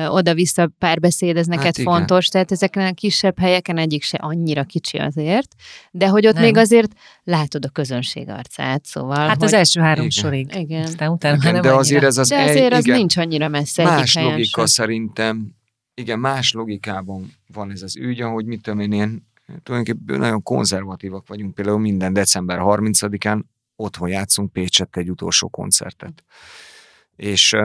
oda-vissza 0.08 0.70
párbeszéd, 0.78 1.36
ez 1.36 1.46
neked 1.46 1.64
Hát 1.64 1.78
igen. 1.78 1.92
fontos, 1.94 2.26
tehát 2.26 2.52
ezeken 2.52 2.86
a 2.86 2.92
kisebb 2.94 3.38
helyeken 3.38 3.78
egyik 3.78 4.02
se 4.02 4.16
annyira 4.20 4.64
kicsi 4.64 4.98
azért, 4.98 5.54
de 5.90 6.08
hogy 6.08 6.26
ott 6.26 6.34
Nem. 6.34 6.42
még 6.42 6.56
azért 6.56 6.92
látod 7.24 7.64
a 7.64 7.68
közönség 7.68 8.28
arcát, 8.28 8.84
szóval. 8.84 9.16
Hát 9.28 9.36
hogy... 9.36 9.44
az 9.44 9.52
első 9.52 9.80
három 9.80 10.04
Igen. 10.06 10.10
sorig. 10.10 10.54
Igen. 10.54 10.82
Aztán 10.82 11.10
utána 11.10 11.36
Igen, 11.36 11.52
nem 11.52 11.62
de 11.62 11.68
annyira. 11.68 11.80
azért 11.80 12.04
ez 12.04 12.18
az 12.18 12.28
De 12.28 12.38
egy- 12.38 12.48
azért 12.48 12.72
az 12.72 12.84
igen, 12.84 12.96
nincs 12.98 13.16
annyira 13.16 13.48
messze 13.48 13.82
egyik 13.82 13.94
más 13.94 14.14
helyen 14.14 14.30
logika 14.30 14.56
sem. 14.60 14.66
szerintem. 14.66 15.54
Igen, 15.94 16.18
más 16.18 16.52
logikában 16.52 17.32
van 17.52 17.70
ez 17.70 17.82
az 17.82 17.96
ügy, 17.96 18.20
ahogy 18.20 18.44
mit 18.44 18.62
tudom 18.62 18.80
én, 18.80 18.92
ilyen 18.92 19.26
tulajdonképpen 19.62 20.18
nagyon 20.18 20.42
konzervatívak 20.42 21.26
vagyunk. 21.28 21.54
Például 21.54 21.78
minden 21.78 22.12
december 22.12 22.58
30-án 22.62 23.42
otthon 23.76 24.08
játszunk 24.08 24.52
Pécsett 24.52 24.96
egy 24.96 25.10
utolsó 25.10 25.48
koncertet. 25.48 26.24
És 27.16 27.56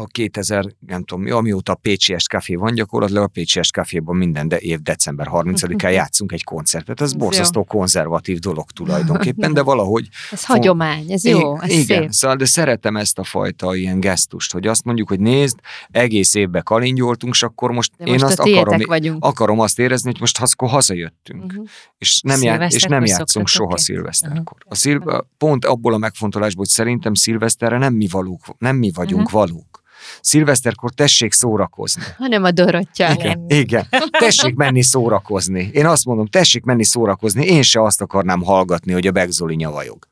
a 0.00 0.06
2000, 0.06 0.64
nem 0.86 1.04
tudom, 1.04 1.22
mi, 1.24 1.30
amióta 1.30 1.72
a 1.72 1.74
Pécsi 1.74 2.14
Café 2.30 2.54
van, 2.54 2.74
gyakorlatilag 2.74 3.22
a 3.22 3.26
Pécsi 3.26 3.60
Caféban 3.60 4.16
minden 4.16 4.48
de 4.48 4.58
év 4.58 4.80
december 4.80 5.28
30-án 5.32 5.92
játszunk 6.00 6.32
egy 6.32 6.44
koncertet. 6.44 7.00
Ez 7.00 7.12
borzasztó 7.12 7.64
konzervatív 7.64 8.38
dolog 8.38 8.70
tulajdonképpen, 8.80 9.52
de 9.52 9.62
valahogy 9.62 10.08
Ez 10.30 10.44
hagyomány, 10.44 11.12
ez 11.12 11.24
jó, 11.24 11.60
ez 11.60 11.70
igen, 11.70 12.00
szép. 12.00 12.10
szóval, 12.10 12.36
de 12.36 12.44
szeretem 12.44 12.96
ezt 12.96 13.18
a 13.18 13.24
fajta 13.24 13.74
ilyen 13.74 14.00
gesztust, 14.00 14.52
hogy 14.52 14.66
azt 14.66 14.84
mondjuk, 14.84 15.08
hogy 15.08 15.20
nézd, 15.20 15.58
egész 15.90 16.34
évben 16.34 16.62
kalingyoltunk, 16.62 17.34
és 17.34 17.42
akkor 17.42 17.70
most 17.70 17.92
De 17.96 18.04
én 18.04 18.12
most 18.12 18.24
azt 18.24 18.38
akarom, 18.38 18.78
vagyunk. 18.86 19.24
akarom 19.24 19.60
azt 19.60 19.78
érezni, 19.78 20.10
hogy 20.10 20.20
most 20.20 20.38
akkor 20.40 20.68
hazajöttünk. 20.68 21.44
Uh-huh. 21.44 21.66
És 21.98 22.20
nem, 22.20 22.42
já- 22.42 22.72
és 22.72 22.82
nem 22.82 23.04
játszunk 23.04 23.48
soha 23.48 23.76
szilveszterkor. 23.78 24.56
A 24.68 24.74
szil- 24.74 25.24
pont 25.38 25.64
abból 25.64 25.94
a 25.94 25.98
megfontolásból, 25.98 26.64
hogy 26.64 26.74
szerintem 26.74 27.14
szilveszterre 27.14 27.78
nem 27.78 27.94
mi 27.94 28.08
valók, 28.10 28.40
nem 28.58 28.76
mi 28.76 28.90
vagyunk 28.94 29.26
Mhm. 29.26 29.36
valók. 29.36 29.82
Szilveszterkor 30.20 30.90
tessék 30.92 31.32
szórakozni. 31.32 32.02
Hanem 32.18 32.44
a 32.44 32.50
Dorottya. 32.50 33.12
Igen, 33.12 33.44
igen. 33.48 33.86
Tessék 34.10 34.54
menni 34.54 34.82
szórakozni. 34.82 35.70
Én 35.72 35.86
azt 35.86 36.04
mondom, 36.04 36.26
tessék 36.26 36.64
menni 36.64 36.84
szórakozni. 36.84 37.44
Én 37.46 37.62
se 37.62 37.82
azt 37.82 38.00
akarnám 38.00 38.42
hallgatni, 38.42 38.92
hogy 38.92 39.06
a 39.06 39.10
Begzoli 39.12 39.54
nyavajog. 39.54 40.08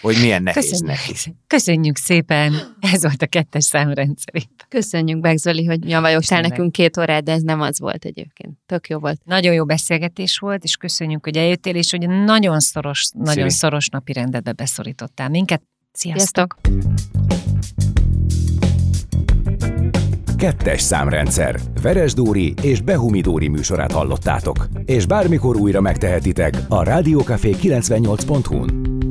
Hogy 0.00 0.16
milyen 0.20 0.42
nehéz 0.42 0.70
Köszönjük. 0.70 0.96
neki. 0.96 1.14
Köszönjük 1.46 1.96
szépen. 1.96 2.76
Ez 2.80 3.02
volt 3.02 3.22
a 3.22 3.26
kettes 3.26 3.64
számrendszerét. 3.64 4.66
Köszönjük, 4.68 5.20
Begzoli, 5.20 5.64
hogy 5.64 5.78
nyavajogtál 5.78 6.40
nekünk 6.40 6.72
két 6.72 6.96
órát, 6.96 7.22
de 7.24 7.32
ez 7.32 7.42
nem 7.42 7.60
az 7.60 7.78
volt 7.78 8.04
egyébként. 8.04 8.58
Tök 8.66 8.88
jó 8.88 8.98
volt. 8.98 9.20
Nagyon 9.24 9.54
jó 9.54 9.64
beszélgetés 9.64 10.38
volt, 10.38 10.64
és 10.64 10.76
köszönjük, 10.76 11.24
hogy 11.24 11.36
eljöttél, 11.36 11.74
és 11.74 11.90
hogy 11.90 12.08
nagyon 12.08 12.60
szoros, 12.60 13.10
nagyon 13.14 13.34
Szili. 13.34 13.50
szoros 13.50 13.88
napi 13.88 14.12
rendetbe 14.12 14.52
beszorítottál 14.52 15.28
minket. 15.28 15.62
Sziasztok! 15.92 16.58
Sziasztok! 16.62 17.41
Kettes 20.42 20.80
számrendszer. 20.80 21.60
Veres 21.82 22.14
Dóri 22.14 22.54
és 22.62 22.80
Behumi 22.80 23.20
Dóri 23.20 23.48
műsorát 23.48 23.92
hallottátok. 23.92 24.66
És 24.84 25.06
bármikor 25.06 25.56
újra 25.56 25.80
megtehetitek 25.80 26.54
a 26.68 26.82
Rádiókafé 26.82 27.54
98.hu-n. 27.62 29.01